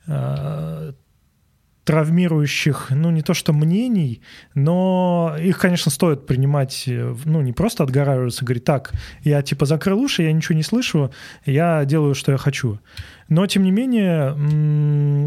э, 0.08 0.94
травмирующих, 1.84 2.88
ну, 2.92 3.12
не 3.12 3.22
то 3.22 3.34
что 3.34 3.54
мнений, 3.54 4.22
но 4.54 5.36
их, 5.40 5.60
конечно, 5.60 5.92
стоит 5.92 6.26
принимать, 6.26 6.84
э, 6.88 7.16
ну, 7.26 7.42
не 7.42 7.52
просто 7.52 7.84
отгораживаться, 7.84 8.46
говорить, 8.46 8.64
так, 8.64 8.94
я 9.24 9.42
типа 9.42 9.66
закрыл 9.66 10.00
уши, 10.00 10.24
я 10.24 10.32
ничего 10.32 10.56
не 10.56 10.64
слышу, 10.64 11.12
я 11.46 11.84
делаю, 11.86 12.16
что 12.16 12.32
я 12.32 12.38
хочу. 12.38 12.80
Но, 13.28 13.46
тем 13.48 13.64
не 13.64 13.72
менее, 13.72 14.32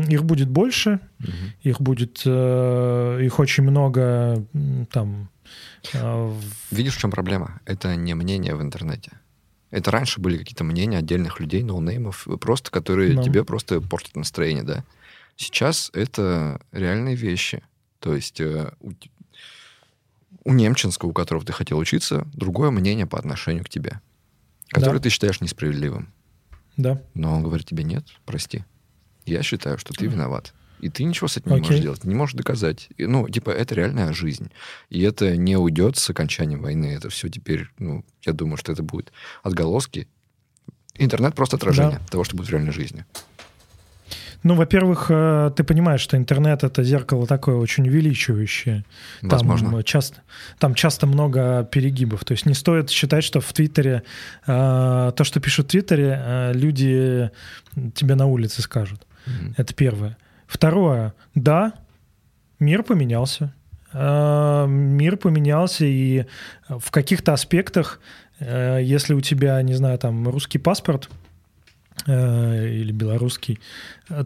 их 0.09 0.25
будет 0.25 0.49
больше, 0.49 1.01
угу. 1.21 1.31
их 1.63 1.81
будет, 1.81 2.23
э, 2.25 3.21
их 3.23 3.39
очень 3.39 3.65
много 3.65 4.45
там... 4.91 5.29
Э, 5.93 6.33
Видишь, 6.71 6.97
в 6.97 7.01
чем 7.01 7.11
проблема? 7.11 7.61
Это 7.67 7.97
не 7.97 8.15
мнение 8.15 8.55
в 8.55 8.63
интернете. 8.63 9.13
Это 9.71 9.91
раньше 9.91 10.21
были 10.21 10.39
какие-то 10.39 10.65
мнения 10.65 10.99
отдельных 10.99 11.41
людей, 11.41 11.63
ноунеймов, 11.63 12.27
просто, 12.41 12.71
которые 12.71 13.15
no. 13.15 13.23
тебе 13.23 13.45
просто 13.45 13.81
портят 13.81 14.17
настроение, 14.17 14.63
да? 14.63 14.85
Сейчас 15.37 15.91
это 15.93 16.61
реальные 16.73 17.15
вещи. 17.15 17.63
То 18.01 18.15
есть 18.15 18.41
э, 18.41 18.73
у, 18.81 18.93
у 20.45 20.53
Немчинского, 20.53 21.11
у 21.11 21.13
которого 21.13 21.45
ты 21.45 21.53
хотел 21.53 21.79
учиться, 21.79 22.27
другое 22.33 22.71
мнение 22.71 23.07
по 23.07 23.19
отношению 23.19 23.65
к 23.65 23.69
тебе, 23.69 24.01
которое 24.69 24.99
да. 24.99 25.03
ты 25.05 25.11
считаешь 25.11 25.41
несправедливым. 25.41 26.13
Да. 26.77 27.03
Но 27.15 27.35
он 27.35 27.43
говорит 27.43 27.67
тебе, 27.67 27.85
нет, 27.85 28.07
прости. 28.25 28.65
Я 29.25 29.43
считаю, 29.43 29.79
что 29.79 29.93
ты 29.93 30.07
виноват. 30.07 30.55
И 30.81 30.89
ты 30.89 31.05
ничего 31.05 31.27
с 31.27 31.37
этим 31.37 31.53
okay. 31.53 31.55
не 31.55 31.61
можешь 31.63 31.81
делать, 31.81 32.05
не 32.05 32.15
можешь 32.15 32.35
доказать. 32.35 32.89
И, 32.97 33.07
ну, 33.07 33.29
типа, 33.29 33.51
это 33.51 33.75
реальная 33.75 34.13
жизнь. 34.13 34.51
И 34.91 35.01
это 35.03 35.37
не 35.37 35.57
уйдет 35.57 35.97
с 35.97 36.11
окончанием 36.11 36.61
войны. 36.61 36.87
Это 36.87 37.09
все 37.09 37.29
теперь, 37.29 37.69
ну, 37.79 38.05
я 38.23 38.33
думаю, 38.33 38.57
что 38.59 38.73
это 38.73 38.83
будет 38.83 39.13
отголоски. 39.43 40.07
Интернет 40.95 41.35
просто 41.35 41.57
отражение 41.57 41.99
да. 41.99 42.07
того, 42.07 42.25
что 42.25 42.37
будет 42.37 42.49
в 42.49 42.51
реальной 42.51 42.73
жизни. 42.73 43.05
Ну, 44.43 44.55
во-первых, 44.55 45.07
э, 45.11 45.51
ты 45.57 45.65
понимаешь, 45.65 46.01
что 46.01 46.17
интернет 46.17 46.65
это 46.65 46.83
зеркало 46.83 47.27
такое 47.27 47.57
очень 47.57 47.89
увеличивающее. 47.89 48.85
Возможно. 49.23 49.71
Там 49.71 49.83
часто, 49.83 50.21
там 50.59 50.75
часто 50.75 51.07
много 51.07 51.65
перегибов. 51.65 52.25
То 52.25 52.33
есть 52.33 52.47
не 52.47 52.55
стоит 52.55 52.91
считать, 52.91 53.25
что 53.25 53.41
в 53.41 53.53
Твиттере 53.53 54.03
э, 54.47 55.13
то, 55.17 55.25
что 55.25 55.41
пишут 55.41 55.67
в 55.67 55.71
Твиттере, 55.71 56.21
э, 56.23 56.53
люди 56.55 57.31
тебе 57.95 58.15
на 58.15 58.27
улице 58.27 58.63
скажут. 58.63 59.07
Mm-hmm. 59.27 59.55
Это 59.57 59.75
первое. 59.75 60.17
Второе, 60.47 61.15
да, 61.35 61.73
мир 62.59 62.83
поменялся. 62.83 63.53
Мир 63.93 65.17
поменялся, 65.17 65.87
и 65.87 66.27
в 66.69 66.91
каких-то 66.91 67.33
аспектах, 67.33 68.01
если 68.39 69.15
у 69.15 69.23
тебя, 69.23 69.63
не 69.63 69.73
знаю, 69.73 69.99
там 69.99 70.29
русский 70.29 70.59
паспорт, 70.59 71.09
или 72.07 72.93
белорусский, 72.93 73.59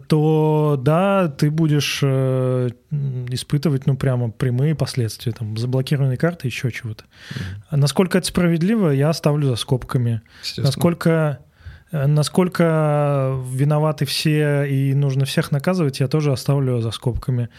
то 0.07 0.77
да, 0.79 1.29
ты 1.29 1.49
будешь 1.49 2.01
э, 2.03 2.69
испытывать, 3.29 3.87
ну, 3.87 3.95
прямо 3.95 4.29
прямые 4.29 4.75
последствия, 4.75 5.31
там, 5.31 5.55
заблокированные 5.57 6.17
карты, 6.17 6.47
еще 6.47 6.69
чего-то. 6.69 7.05
Mm-hmm. 7.05 7.77
Насколько 7.77 8.17
это 8.17 8.27
справедливо, 8.27 8.89
я 8.89 9.09
оставлю 9.09 9.47
за 9.47 9.55
скобками. 9.55 10.21
Насколько, 10.57 11.39
э, 11.91 12.07
насколько 12.07 13.41
виноваты 13.51 14.05
все 14.05 14.65
и 14.65 14.93
нужно 14.93 15.25
всех 15.25 15.51
наказывать, 15.51 16.01
я 16.01 16.07
тоже 16.07 16.33
оставлю 16.33 16.81
за 16.81 16.91
скобками. 16.91 17.49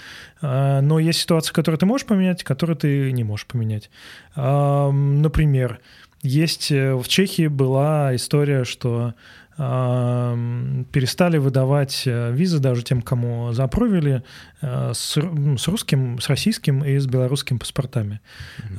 Но 0.42 0.98
есть 0.98 1.20
ситуации, 1.20 1.52
которые 1.52 1.78
ты 1.78 1.86
можешь 1.86 2.06
поменять, 2.06 2.44
которые 2.44 2.76
ты 2.76 3.12
не 3.12 3.24
можешь 3.24 3.46
поменять. 3.46 3.90
Например, 4.36 5.80
есть 6.22 6.70
в 6.70 7.04
Чехии 7.08 7.48
была 7.48 8.14
история, 8.14 8.62
что 8.64 9.14
перестали 9.56 11.38
выдавать 11.38 12.02
э, 12.06 12.32
визы 12.32 12.58
даже 12.58 12.82
тем, 12.82 13.02
кому 13.02 13.52
запровили 13.52 14.22
э, 14.60 14.92
с, 14.94 15.16
с 15.16 15.68
русским, 15.68 16.20
с 16.20 16.28
российским 16.28 16.82
и 16.82 16.98
с 16.98 17.06
белорусским 17.06 17.58
паспортами. 17.58 18.20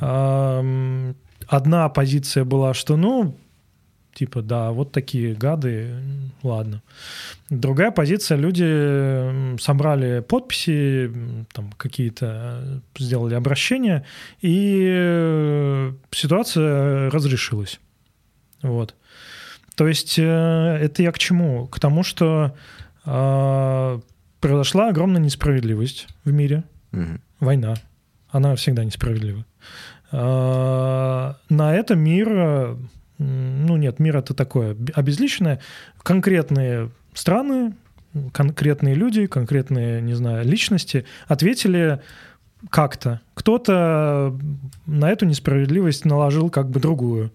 Mm-hmm. 0.01 1.15
Одна 1.47 1.89
позиция 1.89 2.45
была, 2.45 2.73
что 2.73 2.95
ну, 2.95 3.37
типа, 4.13 4.41
да, 4.41 4.71
вот 4.71 4.91
такие 4.91 5.33
гады, 5.33 5.89
ладно. 6.41 6.81
Другая 7.49 7.91
позиция, 7.91 8.37
люди 8.37 9.57
собрали 9.59 10.21
подписи, 10.21 11.11
там 11.51 11.71
какие-то 11.73 12.81
сделали 12.97 13.35
обращения, 13.35 14.05
и 14.41 14.87
э, 14.87 15.93
ситуация 16.11 17.09
разрешилась. 17.09 17.79
Вот. 18.61 18.95
То 19.75 19.87
есть 19.87 20.19
э, 20.19 20.23
это 20.23 21.01
я 21.01 21.11
к 21.11 21.19
чему? 21.19 21.67
К 21.67 21.79
тому, 21.79 22.03
что 22.03 22.55
э, 23.05 23.99
произошла 24.39 24.89
огромная 24.89 25.21
несправедливость 25.21 26.07
в 26.23 26.31
мире. 26.31 26.63
Угу. 26.91 27.19
Война. 27.39 27.75
Она 28.29 28.55
всегда 28.55 28.83
несправедлива. 28.83 29.45
Э, 30.11 31.33
на 31.49 31.75
это 31.75 31.95
мир, 31.95 32.77
ну 33.17 33.77
нет, 33.77 33.99
мир 33.99 34.17
это 34.17 34.33
такое 34.33 34.77
обезличенное. 34.93 35.59
Конкретные 36.03 36.91
страны, 37.13 37.73
конкретные 38.31 38.95
люди, 38.95 39.25
конкретные, 39.27 40.01
не 40.01 40.13
знаю, 40.13 40.45
личности 40.45 41.05
ответили 41.27 41.99
как-то. 42.69 43.21
Кто-то 43.33 44.37
на 44.85 45.09
эту 45.09 45.25
несправедливость 45.25 46.05
наложил 46.05 46.49
как 46.49 46.69
бы 46.69 46.79
другую. 46.79 47.31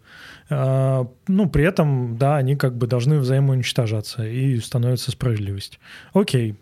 А, 0.51 1.07
ну, 1.27 1.49
при 1.49 1.65
этом, 1.65 2.17
да, 2.17 2.37
они 2.37 2.57
как 2.57 2.77
бы 2.77 2.87
должны 2.87 3.19
взаимоуничтожаться 3.19 4.27
и 4.27 4.59
становится 4.59 5.11
справедливость. 5.11 5.79
Окей, 6.13 6.57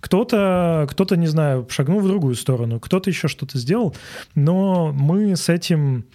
кто-то, 0.00 0.86
кто-то, 0.90 1.16
не 1.16 1.26
знаю, 1.26 1.66
шагнул 1.70 2.00
в 2.00 2.08
другую 2.08 2.34
сторону, 2.34 2.80
кто-то 2.80 3.10
еще 3.10 3.28
что-то 3.28 3.58
сделал, 3.58 3.94
но 4.34 4.92
мы 4.92 5.36
с 5.36 5.48
этим... 5.48 6.06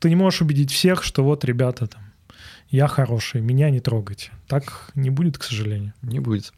Ты 0.00 0.10
не 0.10 0.16
можешь 0.16 0.42
убедить 0.42 0.70
всех, 0.70 1.02
что 1.02 1.24
вот, 1.24 1.44
ребята, 1.44 1.86
там, 1.86 2.02
я 2.70 2.86
хороший, 2.86 3.40
меня 3.40 3.70
не 3.70 3.80
трогайте. 3.80 4.30
Так 4.46 4.90
не 4.94 5.10
будет, 5.10 5.38
к 5.38 5.42
сожалению. 5.42 5.94
Не 6.02 6.20
будет. 6.20 6.52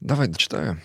Давай 0.00 0.28
дочитаю. 0.28 0.80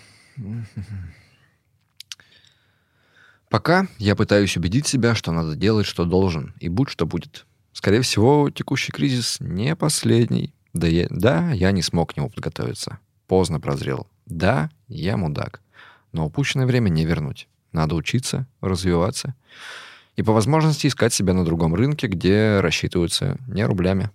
Пока 3.52 3.86
я 3.98 4.16
пытаюсь 4.16 4.56
убедить 4.56 4.86
себя, 4.86 5.14
что 5.14 5.30
надо 5.30 5.56
делать, 5.56 5.84
что 5.84 6.06
должен, 6.06 6.54
и 6.58 6.70
будь 6.70 6.88
что 6.88 7.04
будет. 7.04 7.44
Скорее 7.74 8.00
всего, 8.00 8.48
текущий 8.48 8.92
кризис 8.92 9.36
не 9.40 9.76
последний. 9.76 10.54
Да 10.72 10.86
я, 10.86 11.06
да, 11.10 11.52
я 11.52 11.70
не 11.70 11.82
смог 11.82 12.14
к 12.14 12.16
нему 12.16 12.30
подготовиться. 12.30 12.98
Поздно 13.26 13.60
прозрел. 13.60 14.06
Да, 14.24 14.70
я 14.88 15.18
мудак. 15.18 15.60
Но 16.12 16.24
упущенное 16.24 16.64
время 16.64 16.88
не 16.88 17.04
вернуть. 17.04 17.46
Надо 17.72 17.94
учиться, 17.94 18.46
развиваться. 18.62 19.34
И 20.16 20.22
по 20.22 20.32
возможности 20.32 20.86
искать 20.86 21.12
себя 21.12 21.34
на 21.34 21.44
другом 21.44 21.74
рынке, 21.74 22.06
где 22.06 22.58
рассчитываются 22.60 23.36
не 23.48 23.66
рублями. 23.66 24.08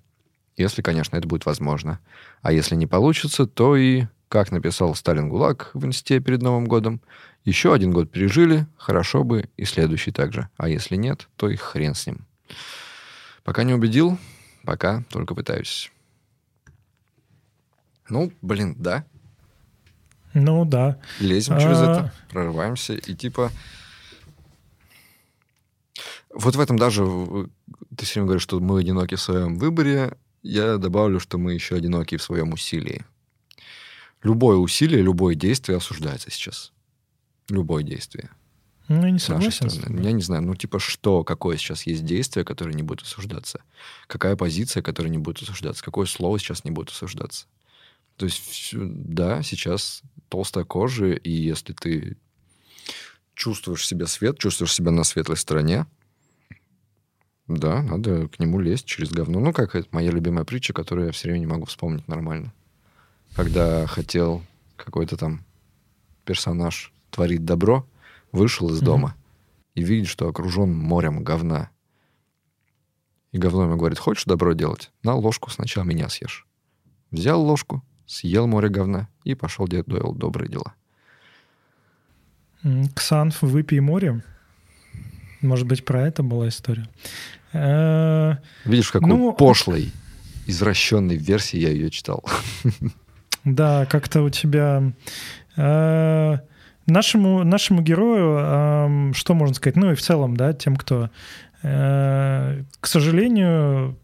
Если, 0.56 0.82
конечно, 0.82 1.16
это 1.16 1.28
будет 1.28 1.46
возможно. 1.46 2.00
А 2.42 2.52
если 2.52 2.74
не 2.74 2.88
получится, 2.88 3.46
то 3.46 3.76
и, 3.76 4.06
как 4.30 4.52
написал 4.52 4.96
Сталин 4.96 5.30
ГУЛАГ 5.30 5.70
в 5.76 5.86
инсте 5.86 6.20
перед 6.22 6.42
Новым 6.42 6.66
годом, 6.66 7.02
еще 7.48 7.74
один 7.74 7.92
год 7.92 8.12
пережили, 8.12 8.68
хорошо 8.76 9.24
бы 9.24 9.50
и 9.56 9.64
следующий 9.64 10.12
также. 10.12 10.50
А 10.58 10.68
если 10.68 10.98
нет, 10.98 11.30
то 11.38 11.50
и 11.50 11.56
хрен 11.56 11.96
с 11.96 12.06
ним. 12.06 12.28
Пока 13.46 13.64
не 13.64 13.74
убедил, 13.74 14.18
пока 14.64 15.06
только 15.10 15.34
пытаюсь. 15.34 15.90
Ну, 18.10 18.34
блин, 18.42 18.76
да. 18.78 19.06
Ну, 20.34 20.66
да. 20.66 21.00
Лезем 21.22 21.58
через 21.58 21.78
а... 21.80 21.84
это, 21.84 22.14
прорываемся, 22.30 22.96
и 22.96 23.16
типа... 23.16 23.50
Вот 26.34 26.58
в 26.58 26.60
этом 26.60 26.78
даже... 26.78 27.06
Ты 27.96 28.06
все 28.06 28.16
время 28.16 28.26
говоришь, 28.26 28.44
что 28.44 28.60
мы 28.60 28.82
одиноки 28.82 29.16
в 29.16 29.22
своем 29.22 29.58
выборе. 29.58 30.18
Я 30.44 30.78
добавлю, 30.78 31.22
что 31.22 31.38
мы 31.38 31.54
еще 31.54 31.78
одиноки 31.78 32.18
в 32.18 32.24
своем 32.24 32.52
усилии. 32.52 33.06
Любое 34.22 34.58
усилие, 34.58 35.02
любое 35.02 35.36
действие 35.36 35.78
осуждается 35.78 36.30
сейчас 36.30 36.74
любое 37.50 37.84
действие. 37.84 38.30
Ну, 38.88 39.04
я 39.04 39.12
не 39.12 39.20
согласен. 39.20 40.02
Я 40.02 40.12
не 40.14 40.22
знаю, 40.22 40.44
ну 40.44 40.56
типа 40.56 40.80
что, 40.80 41.24
какое 41.24 41.58
сейчас 41.58 41.84
есть 41.84 42.06
действие, 42.06 42.46
которое 42.46 42.74
не 42.74 42.84
будет 42.84 43.02
осуждаться? 43.02 43.62
Какая 44.08 44.36
позиция, 44.36 44.82
которая 44.82 45.12
не 45.12 45.18
будет 45.18 45.42
осуждаться? 45.42 45.84
Какое 45.84 46.06
слово 46.06 46.40
сейчас 46.40 46.64
не 46.64 46.72
будет 46.72 46.90
осуждаться? 46.90 47.48
То 48.16 48.26
есть, 48.26 48.72
да, 48.74 49.44
сейчас 49.44 50.02
толстая 50.30 50.64
кожа, 50.64 51.12
и 51.12 51.30
если 51.30 51.74
ты 51.74 52.18
чувствуешь 53.34 53.82
в 53.82 53.86
себе 53.86 54.08
свет, 54.08 54.40
чувствуешь 54.40 54.74
себя 54.74 54.92
на 54.92 55.04
светлой 55.04 55.38
стороне, 55.38 55.86
да, 57.48 57.82
надо 57.82 58.28
к 58.28 58.40
нему 58.40 58.60
лезть 58.60 58.86
через 58.86 59.10
говно. 59.10 59.40
Ну, 59.40 59.54
как 59.54 59.76
это 59.76 59.88
моя 59.92 60.12
любимая 60.12 60.46
притча, 60.46 60.74
которую 60.74 61.08
я 61.08 61.12
все 61.12 61.28
время 61.28 61.40
не 61.40 61.46
могу 61.46 61.66
вспомнить 61.66 62.08
нормально. 62.08 62.54
Когда 63.36 63.86
хотел 63.86 64.44
какой-то 64.76 65.16
там 65.18 65.46
персонаж 66.26 66.92
творить 67.18 67.44
добро, 67.44 67.84
вышел 68.32 68.70
из 68.70 68.80
дома 68.80 69.16
и 69.74 69.82
видит, 69.84 70.08
что 70.08 70.30
окружен 70.30 70.72
морем 70.72 71.24
говна. 71.24 71.72
И 73.32 73.40
говно 73.40 73.64
ему 73.64 73.76
говорит, 73.76 73.98
хочешь 73.98 74.26
добро 74.26 74.54
делать? 74.54 74.92
На 75.02 75.16
ложку 75.16 75.50
сначала 75.50 75.84
меня 75.84 76.10
съешь. 76.10 76.46
Взял 77.10 77.42
ложку, 77.42 77.84
съел 78.06 78.46
море 78.46 78.70
говна 78.70 79.08
и 79.24 79.34
пошел 79.34 79.68
делать 79.68 79.88
добрые 79.88 80.48
дела. 80.48 80.76
Ксанф, 82.94 83.42
выпей 83.42 83.80
море. 83.80 84.24
Может 85.42 85.66
быть, 85.66 85.86
про 85.86 86.08
это 86.08 86.22
была 86.22 86.50
история. 86.50 86.88
Э, 87.52 88.36
Видишь, 88.64 88.92
какой 88.92 89.10
Ну, 89.10 89.34
пошлой, 89.34 89.92
извращенной 90.46 91.18
версии 91.18 91.58
я 91.58 91.70
ее 91.70 91.90
читал. 91.90 92.24
Да, 93.44 93.88
как-то 93.88 94.22
у 94.22 94.30
тебя... 94.30 94.94
Нашему, 96.88 97.44
нашему 97.44 97.82
герою, 97.82 99.14
что 99.14 99.34
можно 99.34 99.54
сказать, 99.54 99.76
ну 99.76 99.92
и 99.92 99.96
в 99.96 100.02
целом, 100.02 100.38
да, 100.38 100.54
тем, 100.54 100.78
кто, 100.78 101.10
э, 101.62 102.64
к 102.80 102.88
сожалению, 102.88 103.98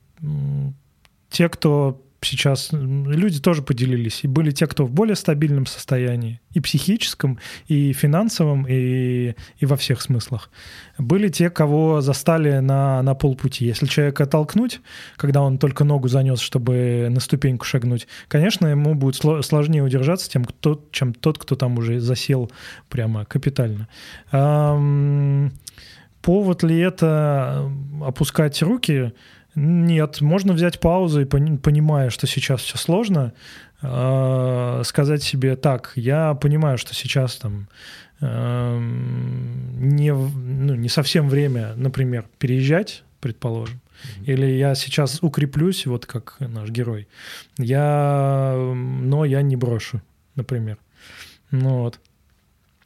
те, 1.30 1.50
кто 1.50 2.03
сейчас, 2.26 2.70
люди 2.72 3.40
тоже 3.40 3.62
поделились, 3.62 4.24
и 4.24 4.28
были 4.28 4.52
те, 4.52 4.68
кто 4.68 4.86
в 4.86 4.92
более 4.92 5.16
стабильном 5.16 5.66
состоянии, 5.66 6.40
и 6.52 6.60
психическом, 6.60 7.40
и 7.68 7.94
финансовом, 7.94 8.66
и, 8.68 9.36
и 9.58 9.66
во 9.66 9.76
всех 9.76 10.02
смыслах. 10.02 10.50
Были 10.98 11.30
те, 11.30 11.50
кого 11.50 12.02
застали 12.02 12.60
на, 12.60 13.02
на 13.02 13.16
полпути. 13.16 13.66
Если 13.66 13.88
человека 13.88 14.26
толкнуть, 14.26 14.82
когда 15.16 15.42
он 15.42 15.58
только 15.58 15.84
ногу 15.84 16.08
занес, 16.08 16.40
чтобы 16.40 17.08
на 17.10 17.20
ступеньку 17.20 17.66
шагнуть, 17.66 18.08
конечно, 18.28 18.68
ему 18.68 18.96
будет 18.96 19.16
сло- 19.16 19.42
сложнее 19.42 19.84
удержаться, 19.84 20.30
тем, 20.30 20.46
кто, 20.46 20.88
чем 20.92 21.14
тот, 21.14 21.38
кто 21.38 21.56
там 21.56 21.78
уже 21.78 22.00
засел 22.00 22.52
прямо 22.90 23.26
капитально. 23.26 23.88
Повод 26.22 26.64
ли 26.64 26.80
это 26.80 27.70
опускать 28.02 28.62
руки? 28.62 29.12
Нет, 29.56 30.22
можно 30.22 30.54
взять 30.54 30.80
паузу 30.80 31.22
и 31.22 31.26
пони- 31.26 31.58
понимая, 31.58 32.10
что 32.10 32.28
сейчас 32.28 32.62
все 32.62 32.78
сложно, 32.78 33.34
э, 33.82 34.82
сказать 34.86 35.22
себе 35.22 35.56
так, 35.56 35.92
я 35.96 36.34
понимаю, 36.34 36.78
что 36.78 36.96
сейчас 36.96 37.36
там 37.36 37.68
эм, 38.22 39.96
не, 39.96 40.14
ну, 40.14 40.76
не 40.76 40.90
совсем 40.90 41.30
время, 41.30 41.74
например, 41.76 42.26
переезжать, 42.40 43.04
предположим, 43.20 43.82
или 44.26 44.46
я 44.46 44.76
сейчас 44.76 45.20
укреплюсь, 45.22 45.86
вот 45.86 46.06
как 46.06 46.38
наш 46.40 46.70
герой, 46.70 47.08
я, 47.58 48.56
но 48.56 49.26
я 49.26 49.42
не 49.42 49.56
брошу, 49.56 50.02
например. 50.36 50.78
Ну 51.52 51.82
вот. 51.82 52.00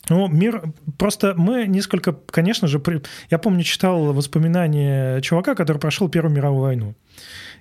Ну, 0.09 0.27
мир... 0.27 0.63
Просто 0.97 1.33
мы 1.37 1.67
несколько, 1.67 2.13
конечно 2.13 2.67
же... 2.67 2.79
при- 2.79 3.01
Я 3.29 3.37
помню, 3.37 3.63
читал 3.63 4.13
воспоминания 4.13 5.21
чувака, 5.21 5.55
который 5.55 5.77
прошел 5.77 6.09
Первую 6.09 6.33
мировую 6.35 6.61
войну. 6.61 6.95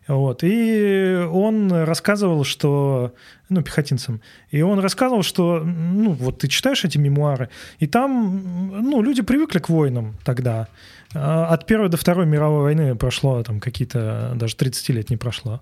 Вот. 0.08 0.42
И 0.42 1.26
он 1.30 1.72
рассказывал, 1.72 2.44
что... 2.44 3.14
Ну, 3.48 3.62
пехотинцам. 3.62 4.20
И 4.50 4.62
он 4.62 4.78
рассказывал, 4.78 5.22
что... 5.22 5.60
Ну, 5.64 6.12
вот 6.12 6.38
ты 6.38 6.48
читаешь 6.48 6.84
эти 6.84 6.98
мемуары, 6.98 7.48
и 7.78 7.86
там... 7.86 8.70
Ну, 8.82 9.02
люди 9.02 9.22
привыкли 9.22 9.58
к 9.58 9.68
войнам 9.68 10.16
тогда. 10.24 10.68
А 11.14 11.46
От 11.46 11.66
Первой 11.66 11.88
до 11.88 11.96
Второй 11.96 12.26
мировой 12.26 12.62
войны 12.62 12.94
прошло 12.94 13.42
там 13.42 13.60
какие-то... 13.60 14.32
Даже 14.36 14.56
30 14.56 14.88
лет 14.90 15.10
не 15.10 15.16
прошло. 15.16 15.60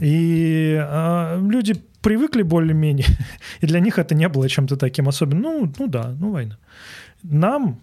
И 0.00 0.78
а, 0.80 1.38
люди 1.40 1.82
привыкли 2.02 2.42
более-менее, 2.42 3.06
и 3.60 3.66
для 3.66 3.80
них 3.80 3.98
это 3.98 4.14
не 4.14 4.28
было 4.28 4.48
чем-то 4.48 4.76
таким 4.76 5.08
особенным. 5.08 5.42
Ну, 5.42 5.72
ну 5.78 5.86
да, 5.86 6.14
ну 6.18 6.32
война. 6.32 6.58
Нам, 7.22 7.80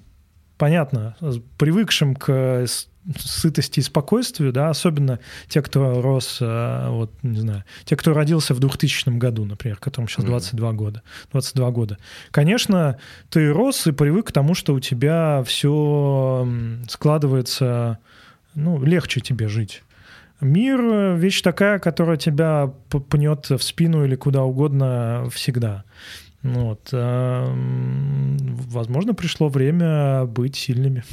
понятно, 0.57 1.15
привыкшим 1.57 2.15
к 2.15 2.65
сытости 3.17 3.79
и 3.79 3.83
спокойствию, 3.83 4.51
да, 4.53 4.69
особенно 4.69 5.19
те, 5.47 5.61
кто 5.61 6.01
рос, 6.01 6.37
э, 6.41 6.89
вот, 6.89 7.11
не 7.23 7.39
знаю, 7.39 7.63
те, 7.85 7.95
кто 7.95 8.13
родился 8.13 8.53
в 8.53 8.59
2000 8.59 9.17
году, 9.17 9.45
например, 9.45 9.77
которым 9.77 10.07
сейчас 10.07 10.23
Мгм. 10.23 10.31
22 10.31 10.71
года, 10.73 11.01
22 11.31 11.71
года. 11.71 11.97
Конечно, 12.31 12.97
ты 13.29 13.51
рос 13.51 13.87
и 13.87 13.91
привык 13.91 14.27
к 14.27 14.31
тому, 14.31 14.53
что 14.53 14.73
у 14.73 14.79
тебя 14.79 15.43
все 15.45 16.47
складывается, 16.87 17.97
ну, 18.55 18.83
легче 18.83 19.21
тебе 19.21 19.47
жить. 19.47 19.83
Мир 20.41 20.79
э,— 20.81 21.15
вещь 21.17 21.41
такая, 21.41 21.79
которая 21.79 22.17
тебя 22.17 22.71
пнет 23.09 23.49
в 23.49 23.61
спину 23.61 24.05
или 24.05 24.15
куда 24.15 24.43
угодно 24.43 25.27
всегда. 25.31 25.83
Ну 26.43 26.67
Вот. 26.67 26.89
эм, 26.93 28.37
Возможно, 28.69 29.13
пришло 29.13 29.49
время 29.49 30.23
быть 30.25 30.55
сильными. 30.55 31.03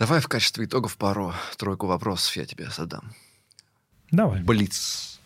Давай 0.00 0.20
в 0.20 0.28
качестве 0.28 0.64
итогов 0.64 0.96
пару, 0.96 1.34
тройку 1.58 1.86
вопросов 1.86 2.34
я 2.34 2.46
тебе 2.46 2.70
задам. 2.70 3.12
Давай, 4.10 4.42
Блиц. 4.42 5.20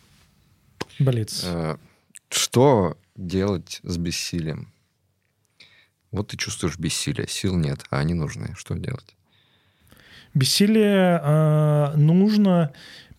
Блиц. 0.99 1.43
Э, 1.45 1.77
Что 2.29 2.97
делать 3.15 3.79
с 3.83 3.97
бессилием? 3.97 4.73
Вот 6.11 6.27
ты 6.27 6.35
чувствуешь 6.37 6.77
бессилие, 6.77 7.25
сил 7.29 7.55
нет, 7.55 7.85
а 7.89 7.99
они 7.99 8.15
нужны. 8.15 8.53
Что 8.57 8.75
делать? 8.75 9.15
Бессилие 10.33 11.21
э, 11.23 11.93
нужно 11.95 12.73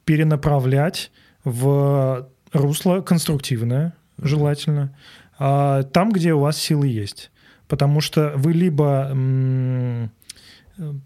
перенаправлять 0.04 1.10
в 1.42 2.28
русло 2.52 3.00
конструктивное, 3.00 3.94
желательно, 4.18 4.94
а, 5.38 5.84
там, 5.84 6.12
где 6.12 6.34
у 6.34 6.40
вас 6.40 6.58
силы 6.58 6.86
есть. 6.88 7.30
Потому 7.66 8.02
что 8.02 8.34
вы 8.36 8.52
либо 8.52 9.08
м, 9.10 10.10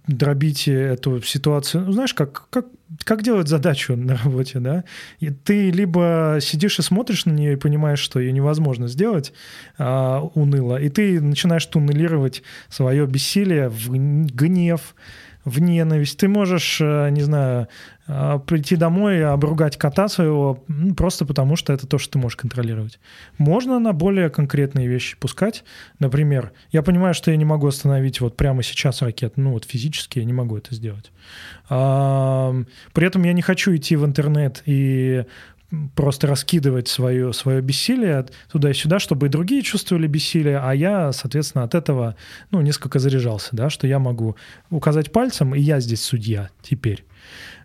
дробите 0.07 0.73
эту 0.73 1.23
ситуацию, 1.23 1.85
ну, 1.87 1.93
знаешь, 1.93 2.15
как, 2.15 2.49
как, 2.51 2.67
как 3.05 3.23
делать 3.23 3.49
задачу 3.49 3.97
на 3.97 4.17
работе, 4.17 4.59
да? 4.59 4.85
И 5.21 5.31
ты 5.31 5.71
либо 5.71 6.39
сидишь 6.41 6.79
и 6.79 6.83
смотришь 6.83 7.25
на 7.25 7.33
нее 7.33 7.53
и 7.53 7.57
понимаешь, 7.57 8.01
что 8.01 8.21
ее 8.21 8.33
невозможно 8.33 8.89
сделать 8.89 9.33
а, 9.79 10.21
уныло, 10.35 10.77
и 10.77 10.89
ты 10.89 11.21
начинаешь 11.21 11.67
туннелировать 11.67 12.43
свое 12.69 13.07
бессилие 13.07 13.69
в 13.69 13.91
гнев, 13.91 14.95
в 15.45 15.61
ненависть. 15.61 16.19
Ты 16.19 16.29
можешь, 16.29 16.81
э, 16.81 17.09
не 17.11 17.23
знаю, 17.23 17.69
э, 18.07 18.39
прийти 18.47 18.77
домой 18.77 19.19
и 19.19 19.23
обругать 19.23 19.77
кота 19.77 20.09
своего 20.09 20.63
просто 20.97 21.25
потому, 21.25 21.57
что 21.57 21.73
это 21.73 21.87
то, 21.87 21.99
что 21.99 22.13
ты 22.13 22.19
можешь 22.19 22.37
контролировать. 22.37 22.99
Можно 23.39 23.79
на 23.79 23.93
более 23.93 24.31
конкретные 24.31 24.87
вещи 24.87 25.17
пускать. 25.17 25.65
Например, 25.99 26.53
я 26.73 26.83
понимаю, 26.83 27.15
что 27.15 27.31
я 27.31 27.37
не 27.37 27.45
могу 27.45 27.67
остановить 27.67 28.21
вот 28.21 28.37
прямо 28.37 28.63
сейчас 28.63 29.03
ракету. 29.03 29.41
Ну 29.41 29.53
вот 29.53 29.65
физически 29.65 30.19
я 30.19 30.25
не 30.25 30.33
могу 30.33 30.57
это 30.57 30.75
сделать. 30.75 31.11
При 31.69 33.07
этом 33.07 33.23
я 33.23 33.33
не 33.33 33.43
хочу 33.43 33.75
идти 33.77 33.95
в 33.97 34.05
интернет 34.05 34.63
и 34.67 35.25
просто 35.95 36.27
раскидывать 36.27 36.89
свое, 36.89 37.33
свое 37.33 37.61
бессилие 37.61 38.27
туда 38.51 38.71
и 38.71 38.75
сюда, 38.75 38.99
чтобы 38.99 39.27
и 39.27 39.31
другие 39.31 39.63
чувствовали 39.63 40.07
бессилие, 40.07 40.59
а 40.59 40.75
я, 40.75 41.13
соответственно, 41.13 41.65
от 41.65 41.75
этого 41.75 42.17
ну, 42.51 42.61
несколько 42.61 42.99
заряжался, 42.99 43.51
да, 43.53 43.71
что 43.71 43.87
я 43.87 43.99
могу 43.99 44.37
указать 44.71 45.13
пальцем, 45.13 45.55
и 45.55 45.61
я 45.61 45.81
здесь 45.81 46.03
судья 46.03 46.51
теперь. 46.63 47.05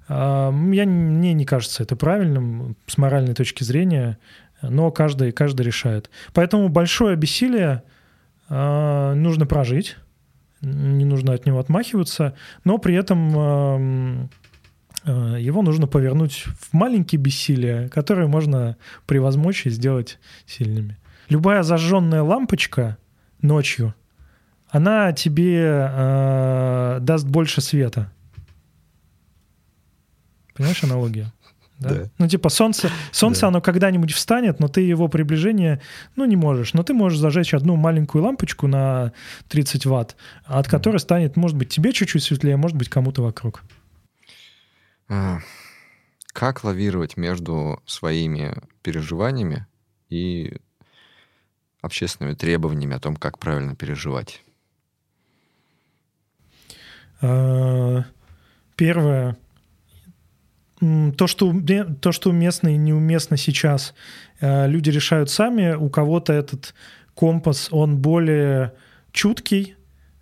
А, 0.07 0.51
Я, 0.71 0.85
мне 0.85 1.33
не 1.33 1.45
кажется 1.45 1.83
это 1.83 1.95
правильным 1.95 2.75
с 2.85 2.97
моральной 2.97 3.33
точки 3.33 3.63
зрения, 3.63 4.17
но 4.61 4.91
каждый, 4.91 5.31
каждый 5.31 5.65
решает. 5.65 6.09
Поэтому 6.33 6.69
большое 6.69 7.15
бессилие 7.15 7.83
а, 8.49 9.15
нужно 9.15 9.47
прожить, 9.47 9.97
не 10.61 11.05
нужно 11.05 11.33
от 11.33 11.45
него 11.45 11.59
отмахиваться, 11.59 12.35
но 12.63 12.77
при 12.77 12.95
этом 12.95 14.29
его 15.05 15.61
нужно 15.61 15.87
повернуть 15.87 16.45
в 16.59 16.73
маленькие 16.73 17.19
бессилия, 17.19 17.89
которые 17.89 18.27
можно 18.27 18.77
превозмочь 19.05 19.65
и 19.65 19.69
сделать 19.69 20.19
сильными. 20.45 20.97
Любая 21.29 21.63
зажженная 21.63 22.21
лампочка 22.21 22.97
ночью, 23.41 23.93
она 24.69 25.13
тебе 25.13 25.89
э, 25.91 26.97
даст 27.01 27.25
больше 27.25 27.61
света. 27.61 28.11
Понимаешь 30.53 30.83
аналогию? 30.83 31.31
Да? 31.77 31.89
Да. 31.89 32.09
Ну, 32.19 32.27
типа, 32.29 32.47
солнце, 32.47 32.89
солнце 33.11 33.41
да. 33.41 33.47
оно 33.49 33.59
когда-нибудь 33.59 34.13
встанет, 34.13 34.61
но 34.61 34.69
ты 34.69 34.79
его 34.79 35.09
приближение, 35.09 35.81
ну, 36.15 36.23
не 36.23 36.37
можешь. 36.37 36.73
Но 36.73 36.83
ты 36.83 36.93
можешь 36.93 37.19
зажечь 37.19 37.53
одну 37.53 37.75
маленькую 37.75 38.23
лампочку 38.23 38.67
на 38.67 39.11
30 39.49 39.85
ватт, 39.85 40.15
от 40.45 40.69
которой 40.69 40.99
станет, 40.99 41.35
может 41.35 41.57
быть, 41.57 41.67
тебе 41.67 41.91
чуть-чуть 41.91 42.23
светлее, 42.23 42.55
может 42.55 42.77
быть, 42.77 42.87
кому-то 42.87 43.23
вокруг. 43.23 43.61
А, 45.07 45.39
как 46.33 46.63
лавировать 46.63 47.17
между 47.17 47.81
своими 47.85 48.55
переживаниями 48.81 49.67
и 50.09 50.57
общественными 51.81 52.33
требованиями 52.33 52.95
о 52.95 52.99
том, 52.99 53.15
как 53.15 53.39
правильно 53.39 53.75
переживать? 53.75 54.43
А, 57.21 58.03
первое 58.75 59.37
то, 61.17 61.27
что, 61.27 61.53
то, 62.01 62.11
что 62.11 62.29
уместно 62.29 62.69
и 62.69 62.77
неуместно 62.77 63.37
сейчас, 63.37 63.93
э, 64.39 64.67
люди 64.67 64.89
решают 64.89 65.29
сами. 65.29 65.73
У 65.73 65.89
кого-то 65.89 66.33
этот 66.33 66.73
компас, 67.13 67.69
он 67.71 67.97
более 67.97 68.73
чуткий, 69.11 69.75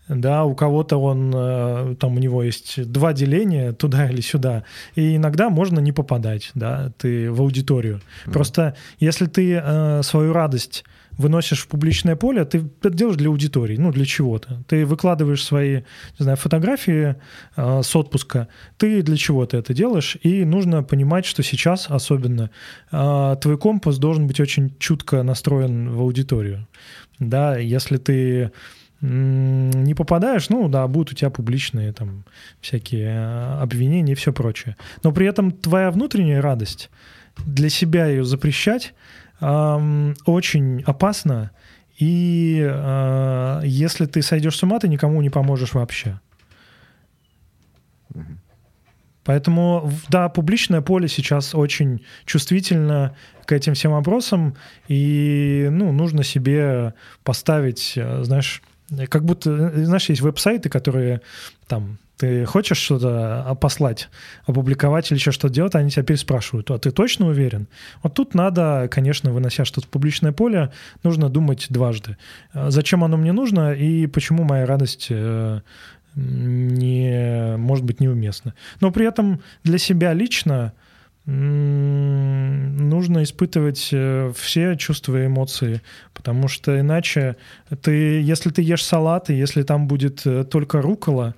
да, 0.07 0.43
у 0.43 0.55
кого-то 0.55 0.97
он, 0.97 1.31
э, 1.33 1.95
там 1.99 2.15
у 2.15 2.19
него 2.19 2.43
есть 2.43 2.91
два 2.91 3.13
деления, 3.13 3.71
туда 3.73 4.09
или 4.09 4.21
сюда, 4.21 4.63
и 4.95 5.15
иногда 5.15 5.49
можно 5.49 5.79
не 5.79 5.91
попадать, 5.91 6.51
да, 6.55 6.91
ты 6.97 7.31
в 7.31 7.41
аудиторию. 7.41 8.01
Mm-hmm. 8.25 8.31
Просто 8.31 8.75
если 8.99 9.25
ты 9.27 9.61
э, 9.63 10.01
свою 10.03 10.33
радость 10.33 10.83
выносишь 11.17 11.61
в 11.61 11.67
публичное 11.67 12.15
поле, 12.15 12.43
ты 12.45 12.63
это 12.81 12.89
делаешь 12.89 13.17
для 13.17 13.29
аудитории, 13.29 13.77
ну, 13.77 13.91
для 13.91 14.05
чего-то. 14.05 14.63
Ты 14.67 14.85
выкладываешь 14.85 15.43
свои, 15.43 15.81
не 16.19 16.23
знаю, 16.23 16.37
фотографии 16.37 17.15
э, 17.55 17.81
с 17.83 17.95
отпуска, 17.95 18.47
ты 18.77 19.01
для 19.01 19.17
чего-то 19.17 19.57
это 19.57 19.73
делаешь, 19.73 20.17
и 20.21 20.43
нужно 20.45 20.83
понимать, 20.83 21.25
что 21.25 21.43
сейчас 21.43 21.87
особенно 21.89 22.49
э, 22.91 23.35
твой 23.41 23.57
компас 23.57 23.97
должен 23.97 24.27
быть 24.27 24.39
очень 24.39 24.75
чутко 24.79 25.23
настроен 25.23 25.91
в 25.91 26.01
аудиторию. 26.01 26.67
Да, 27.19 27.57
если 27.57 27.97
ты 27.97 28.51
не 29.03 29.93
попадаешь, 29.93 30.49
ну 30.49 30.69
да, 30.69 30.87
будут 30.87 31.11
у 31.11 31.15
тебя 31.15 31.29
публичные 31.29 31.91
там 31.91 32.23
всякие 32.61 33.09
э, 33.09 33.59
обвинения 33.61 34.13
и 34.13 34.15
все 34.15 34.31
прочее. 34.31 34.77
Но 35.03 35.11
при 35.11 35.27
этом 35.27 35.51
твоя 35.51 35.91
внутренняя 35.91 36.41
радость, 36.41 36.89
для 37.45 37.69
себя 37.69 38.05
ее 38.05 38.23
запрещать, 38.23 38.93
очень 39.41 40.83
опасно, 40.85 41.51
и 41.97 42.61
э, 42.63 43.61
если 43.65 44.05
ты 44.05 44.21
сойдешь 44.21 44.55
с 44.55 44.63
ума, 44.63 44.79
ты 44.79 44.87
никому 44.87 45.21
не 45.21 45.29
поможешь 45.29 45.73
вообще. 45.73 46.19
Поэтому, 49.23 49.91
да, 50.09 50.29
публичное 50.29 50.81
поле 50.81 51.07
сейчас 51.07 51.55
очень 51.55 52.05
чувствительно 52.25 53.15
к 53.45 53.51
этим 53.51 53.73
всем 53.73 53.91
вопросам, 53.91 54.55
и, 54.87 55.67
ну, 55.71 55.91
нужно 55.91 56.23
себе 56.23 56.93
поставить, 57.23 57.93
э, 57.95 58.23
знаешь, 58.23 58.61
как 59.09 59.25
будто, 59.25 59.49
э, 59.49 59.85
знаешь, 59.85 60.09
есть 60.09 60.21
веб-сайты, 60.21 60.69
которые 60.69 61.21
там 61.67 61.97
ты 62.17 62.45
хочешь 62.45 62.77
что-то 62.77 63.57
послать, 63.59 64.09
опубликовать 64.45 65.11
или 65.11 65.17
еще 65.17 65.31
что-то 65.31 65.53
делать, 65.53 65.75
они 65.75 65.89
тебя 65.89 66.03
переспрашивают, 66.03 66.69
а 66.71 66.77
ты 66.77 66.91
точно 66.91 67.27
уверен? 67.27 67.67
Вот 68.01 68.13
тут 68.13 68.35
надо, 68.35 68.87
конечно, 68.89 69.31
вынося 69.31 69.65
что-то 69.65 69.87
в 69.87 69.89
публичное 69.89 70.31
поле, 70.31 70.71
нужно 71.03 71.29
думать 71.29 71.67
дважды. 71.69 72.17
А 72.53 72.69
зачем 72.69 73.03
оно 73.03 73.17
мне 73.17 73.33
нужно 73.33 73.73
и 73.73 74.05
почему 74.07 74.43
моя 74.43 74.65
радость 74.65 75.07
э, 75.09 75.61
не, 76.15 77.57
может 77.57 77.83
быть 77.83 77.99
неуместна. 77.99 78.53
Но 78.79 78.91
при 78.91 79.07
этом 79.07 79.41
для 79.63 79.77
себя 79.77 80.13
лично 80.13 80.73
нужно 81.25 83.23
испытывать 83.23 83.89
э, 83.91 84.33
все 84.35 84.75
чувства 84.75 85.23
и 85.23 85.27
эмоции, 85.27 85.81
потому 86.13 86.47
что 86.49 86.77
иначе 86.79 87.37
ты, 87.81 88.21
если 88.21 88.49
ты 88.49 88.61
ешь 88.61 88.83
салат, 88.83 89.29
и 89.29 89.33
если 89.33 89.63
там 89.63 89.87
будет 89.87 90.25
э, 90.25 90.43
только 90.43 90.81
рукола, 90.81 91.33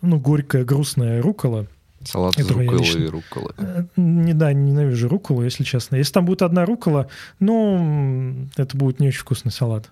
ну, 0.00 0.20
горькая, 0.20 0.64
грустная 0.64 1.20
рукола. 1.20 1.66
Салат 2.04 2.38
из 2.38 2.48
руколы 2.48 2.78
лично... 2.78 2.98
и 2.98 3.06
руколы. 3.06 3.52
Э, 3.56 3.84
не, 3.96 4.32
да, 4.32 4.52
ненавижу 4.52 5.08
руколу, 5.08 5.42
если 5.42 5.64
честно. 5.64 5.96
Если 5.96 6.12
там 6.12 6.24
будет 6.24 6.42
одна 6.42 6.64
рукола, 6.64 7.08
ну, 7.40 8.46
это 8.56 8.76
будет 8.76 9.00
не 9.00 9.08
очень 9.08 9.20
вкусный 9.20 9.50
салат. 9.50 9.90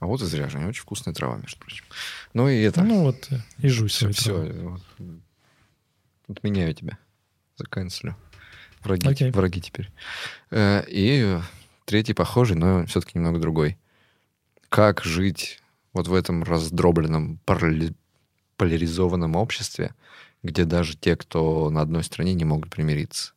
А 0.00 0.06
вот 0.06 0.22
и 0.22 0.24
зря 0.24 0.48
же, 0.48 0.58
не 0.58 0.66
очень 0.66 0.82
вкусная 0.82 1.14
трава, 1.14 1.36
между 1.36 1.58
прочим. 1.58 1.84
Ну 2.32 2.48
и 2.48 2.60
это... 2.62 2.82
Ну 2.82 3.04
вот, 3.04 3.28
и 3.58 3.68
жуй 3.68 3.88
Все, 3.88 4.10
все 4.10 4.32
вот, 4.32 4.82
отменяю 6.28 6.74
тебя. 6.74 6.98
Заканцелю. 7.56 8.16
Враги, 8.82 9.08
okay. 9.08 9.32
враги 9.32 9.60
теперь. 9.60 9.90
Э, 10.50 10.84
и 10.88 11.38
третий 11.84 12.14
похожий, 12.14 12.56
но 12.56 12.84
все-таки 12.86 13.12
немного 13.16 13.38
другой. 13.38 13.78
Как 14.68 15.02
жить 15.04 15.62
вот 15.92 16.08
в 16.08 16.14
этом 16.14 16.42
раздробленном, 16.42 17.38
поляризованном 18.56 19.36
обществе, 19.36 19.94
где 20.42 20.64
даже 20.64 20.96
те, 20.96 21.16
кто 21.16 21.70
на 21.70 21.80
одной 21.80 22.04
стороне, 22.04 22.34
не 22.34 22.44
могут 22.44 22.70
примириться. 22.70 23.32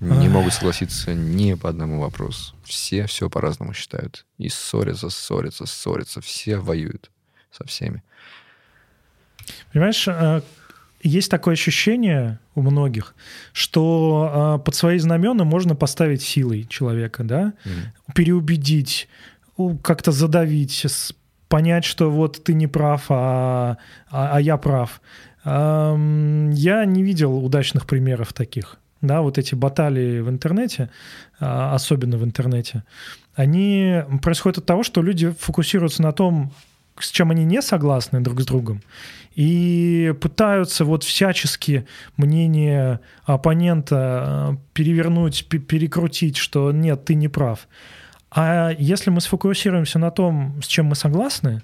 Не 0.00 0.30
могут 0.30 0.54
согласиться 0.54 1.12
ни 1.12 1.52
по 1.52 1.68
одному 1.68 2.00
вопросу. 2.00 2.56
Все 2.64 3.04
все 3.04 3.28
по-разному 3.28 3.74
считают. 3.74 4.24
И 4.38 4.48
ссорятся, 4.48 5.10
ссорятся, 5.10 5.66
ссорятся. 5.66 6.22
Все 6.22 6.56
воюют 6.56 7.10
со 7.50 7.66
всеми. 7.66 8.02
Понимаешь, 9.72 10.08
а, 10.08 10.42
есть 11.02 11.30
такое 11.30 11.54
ощущение 11.54 12.38
у 12.54 12.62
многих, 12.62 13.14
что 13.52 14.30
а, 14.32 14.58
под 14.58 14.74
свои 14.74 14.98
знамена 14.98 15.44
можно 15.44 15.74
поставить 15.74 16.22
силой 16.22 16.64
человека, 16.64 17.24
да, 17.24 17.54
mm. 17.64 18.14
переубедить, 18.14 19.08
как-то 19.82 20.12
задавить, 20.12 20.86
понять, 21.48 21.84
что 21.84 22.10
вот 22.10 22.42
ты 22.44 22.54
не 22.54 22.66
прав, 22.66 23.06
а, 23.08 23.76
а, 24.10 24.36
а 24.36 24.40
я 24.40 24.56
прав. 24.56 25.00
Я 25.42 26.84
не 26.84 27.02
видел 27.02 27.42
удачных 27.42 27.86
примеров 27.86 28.34
таких. 28.34 28.78
Да, 29.00 29.22
вот 29.22 29.38
эти 29.38 29.54
баталии 29.54 30.20
в 30.20 30.28
интернете, 30.28 30.90
а, 31.38 31.74
особенно 31.74 32.18
в 32.18 32.24
интернете, 32.24 32.84
они 33.34 34.02
происходят 34.22 34.58
от 34.58 34.66
того, 34.66 34.82
что 34.82 35.00
люди 35.00 35.30
фокусируются 35.38 36.02
на 36.02 36.12
том, 36.12 36.52
с 36.98 37.10
чем 37.10 37.30
они 37.30 37.44
не 37.44 37.62
согласны 37.62 38.20
друг 38.20 38.42
с 38.42 38.46
другом, 38.46 38.82
и 39.34 40.14
пытаются 40.20 40.84
вот 40.84 41.04
всячески 41.04 41.86
мнение 42.16 43.00
оппонента 43.24 43.96
а, 43.96 44.56
перевернуть, 44.72 45.46
перекрутить, 45.48 46.36
что 46.36 46.72
нет, 46.72 47.04
ты 47.04 47.14
не 47.14 47.28
прав. 47.28 47.68
А 48.30 48.70
если 48.78 49.10
мы 49.10 49.20
сфокусируемся 49.20 49.98
на 49.98 50.10
том, 50.10 50.60
с 50.62 50.66
чем 50.66 50.86
мы 50.86 50.94
согласны, 50.94 51.62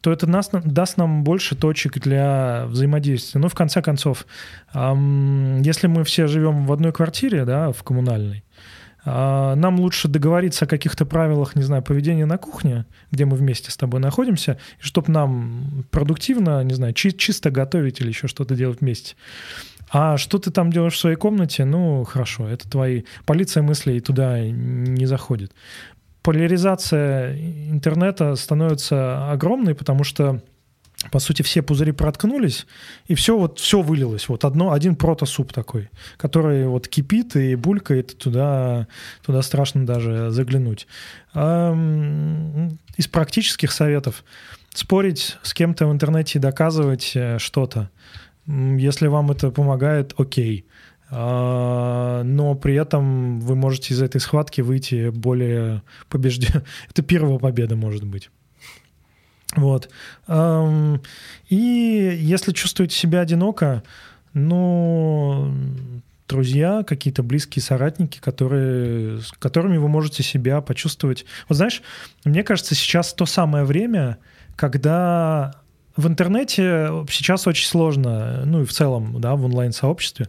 то 0.00 0.12
это 0.12 0.26
нас, 0.26 0.50
даст 0.52 0.98
нам 0.98 1.24
больше 1.24 1.56
точек 1.56 1.98
для 1.98 2.66
взаимодействия. 2.66 3.40
Ну, 3.40 3.48
в 3.48 3.54
конце 3.54 3.80
концов, 3.80 4.26
эм, 4.74 5.62
если 5.62 5.86
мы 5.86 6.04
все 6.04 6.26
живем 6.26 6.66
в 6.66 6.72
одной 6.72 6.92
квартире, 6.92 7.46
да, 7.46 7.72
в 7.72 7.82
коммунальной, 7.82 8.38
э, 8.38 8.42
нам 9.04 9.80
лучше 9.80 10.08
договориться 10.08 10.64
о 10.64 10.68
каких-то 10.68 11.04
правилах, 11.04 11.56
не 11.56 11.62
знаю, 11.62 11.82
поведения 11.82 12.26
на 12.26 12.38
кухне, 12.38 12.86
где 13.10 13.24
мы 13.24 13.36
вместе 13.36 13.70
с 13.70 13.76
тобой 13.76 14.00
находимся, 14.00 14.58
чтобы 14.78 15.12
нам 15.12 15.84
продуктивно, 15.90 16.62
не 16.64 16.74
знаю, 16.74 16.94
чи- 16.94 17.16
чисто 17.16 17.50
готовить 17.50 18.00
или 18.00 18.08
еще 18.08 18.28
что-то 18.28 18.54
делать 18.54 18.80
вместе. 18.80 19.16
А 19.90 20.16
что 20.16 20.38
ты 20.38 20.50
там 20.50 20.72
делаешь 20.72 20.94
в 20.94 20.98
своей 20.98 21.16
комнате? 21.16 21.64
Ну, 21.64 22.04
хорошо, 22.04 22.48
это 22.48 22.68
твои... 22.68 23.02
Полиция 23.26 23.62
мыслей 23.62 24.00
туда 24.00 24.40
не 24.40 25.06
заходит. 25.06 25.52
Поляризация 26.22 27.36
интернета 27.70 28.34
становится 28.34 29.30
огромной, 29.30 29.74
потому 29.74 30.04
что 30.04 30.40
по 31.10 31.18
сути, 31.18 31.42
все 31.42 31.62
пузыри 31.62 31.92
проткнулись, 31.92 32.66
и 33.06 33.14
все 33.14 33.38
вот 33.38 33.58
все 33.58 33.82
вылилось. 33.82 34.28
Вот 34.28 34.44
одно, 34.44 34.72
один 34.72 34.96
протосуп 34.96 35.52
такой, 35.52 35.90
который 36.16 36.66
вот 36.66 36.88
кипит 36.88 37.36
и 37.36 37.54
булькает, 37.54 38.18
туда, 38.18 38.88
туда 39.24 39.42
страшно 39.42 39.86
даже 39.86 40.30
заглянуть. 40.30 40.86
Из 41.34 43.08
практических 43.10 43.72
советов 43.72 44.24
спорить 44.72 45.36
с 45.42 45.54
кем-то 45.54 45.86
в 45.86 45.92
интернете 45.92 46.38
и 46.38 46.42
доказывать 46.42 47.12
э, 47.14 47.38
что-то– 47.38 47.90
если 48.46 49.06
вам 49.06 49.30
это 49.30 49.50
помогает, 49.50 50.14
окей. 50.18 50.66
А, 51.10 52.22
но 52.24 52.54
при 52.54 52.74
этом 52.74 53.40
вы 53.40 53.54
можете 53.54 53.94
из 53.94 54.02
этой 54.02 54.20
схватки 54.20 54.60
выйти 54.60 55.10
более 55.10 55.82
побежден. 56.08 56.62
Это 56.90 57.02
первая 57.02 57.38
победа, 57.38 57.76
может 57.76 58.04
быть. 58.04 58.30
Вот. 59.56 59.88
И 61.48 62.18
если 62.20 62.52
чувствуете 62.52 62.96
себя 62.96 63.20
одиноко, 63.20 63.82
ну, 64.32 65.54
друзья, 66.28 66.82
какие-то 66.82 67.22
близкие 67.22 67.62
соратники, 67.62 68.18
которые, 68.18 69.20
с 69.20 69.30
которыми 69.32 69.76
вы 69.76 69.88
можете 69.88 70.22
себя 70.22 70.60
почувствовать. 70.60 71.24
Вот 71.48 71.56
знаешь, 71.56 71.82
мне 72.24 72.42
кажется, 72.42 72.74
сейчас 72.74 73.14
то 73.14 73.26
самое 73.26 73.64
время, 73.64 74.18
когда 74.56 75.54
в 75.96 76.08
интернете 76.08 76.90
сейчас 77.08 77.46
очень 77.46 77.68
сложно, 77.68 78.42
ну 78.44 78.62
и 78.62 78.64
в 78.64 78.72
целом, 78.72 79.20
да, 79.20 79.36
в 79.36 79.44
онлайн-сообществе, 79.44 80.28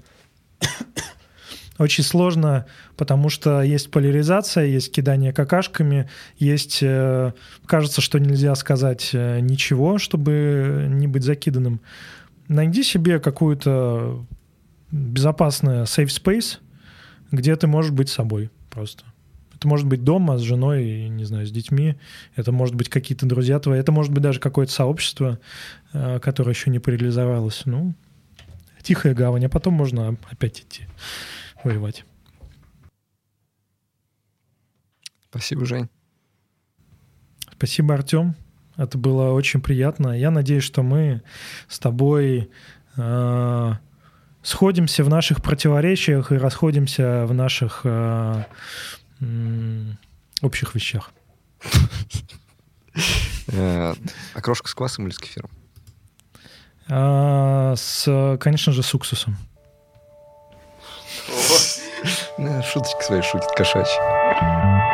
очень 1.77 2.03
сложно, 2.03 2.65
потому 2.95 3.29
что 3.29 3.61
есть 3.61 3.91
поляризация, 3.91 4.65
есть 4.65 4.91
кидание 4.91 5.33
какашками, 5.33 6.09
есть, 6.37 6.79
э, 6.81 7.33
кажется, 7.65 8.01
что 8.01 8.17
нельзя 8.17 8.55
сказать 8.55 9.09
э, 9.13 9.39
ничего, 9.41 9.97
чтобы 9.97 10.87
не 10.89 11.07
быть 11.07 11.23
закиданным. 11.23 11.81
Найди 12.47 12.83
себе 12.83 13.19
какую-то 13.19 14.25
безопасную 14.91 15.83
safe 15.83 16.07
space, 16.07 16.59
где 17.31 17.55
ты 17.55 17.67
можешь 17.67 17.91
быть 17.91 18.07
собой 18.07 18.51
просто. 18.69 19.03
Это 19.53 19.67
может 19.67 19.87
быть 19.87 20.03
дома 20.03 20.37
с 20.37 20.41
женой, 20.41 21.09
не 21.09 21.25
знаю, 21.25 21.45
с 21.45 21.51
детьми. 21.51 21.95
Это 22.35 22.51
может 22.51 22.75
быть 22.75 22.87
какие-то 22.87 23.25
друзья 23.25 23.59
твои. 23.59 23.79
Это 23.79 23.91
может 23.91 24.13
быть 24.13 24.21
даже 24.21 24.39
какое-то 24.39 24.71
сообщество, 24.71 25.39
э, 25.91 26.19
которое 26.19 26.51
еще 26.51 26.69
не 26.69 26.77
реализовалось. 26.77 27.63
Ну, 27.65 27.93
тихая 28.81 29.13
гавань, 29.13 29.45
а 29.45 29.49
потом 29.49 29.73
можно 29.73 30.15
опять 30.31 30.61
идти 30.61 30.83
воевать. 31.65 32.05
Спасибо, 35.29 35.65
Жень. 35.65 35.89
Спасибо, 37.51 37.93
Артем. 37.95 38.35
Это 38.77 38.97
было 38.97 39.31
очень 39.31 39.61
приятно. 39.61 40.17
Я 40.17 40.31
надеюсь, 40.31 40.63
что 40.63 40.83
мы 40.83 41.21
с 41.67 41.79
тобой 41.79 42.49
э, 42.95 43.71
сходимся 44.43 45.03
в 45.03 45.09
наших 45.09 45.41
противоречиях 45.41 46.31
и 46.31 46.37
расходимся 46.37 47.25
в 47.25 47.33
наших 47.33 47.81
э, 47.83 48.43
общих 50.41 50.75
вещах. 50.75 51.11
Окрошка 54.33 54.67
э, 54.67 54.69
с 54.69 54.73
квасом 54.73 55.07
или 55.07 55.13
с 55.13 55.17
кефиром? 55.17 55.49
А, 56.87 57.75
с, 57.75 58.37
конечно 58.39 58.71
же, 58.71 58.83
с 58.83 58.93
уксусом. 58.93 59.37
Шуточки 62.37 63.01
свои 63.01 63.21
шутит 63.21 63.49
кошачьи. 63.55 64.84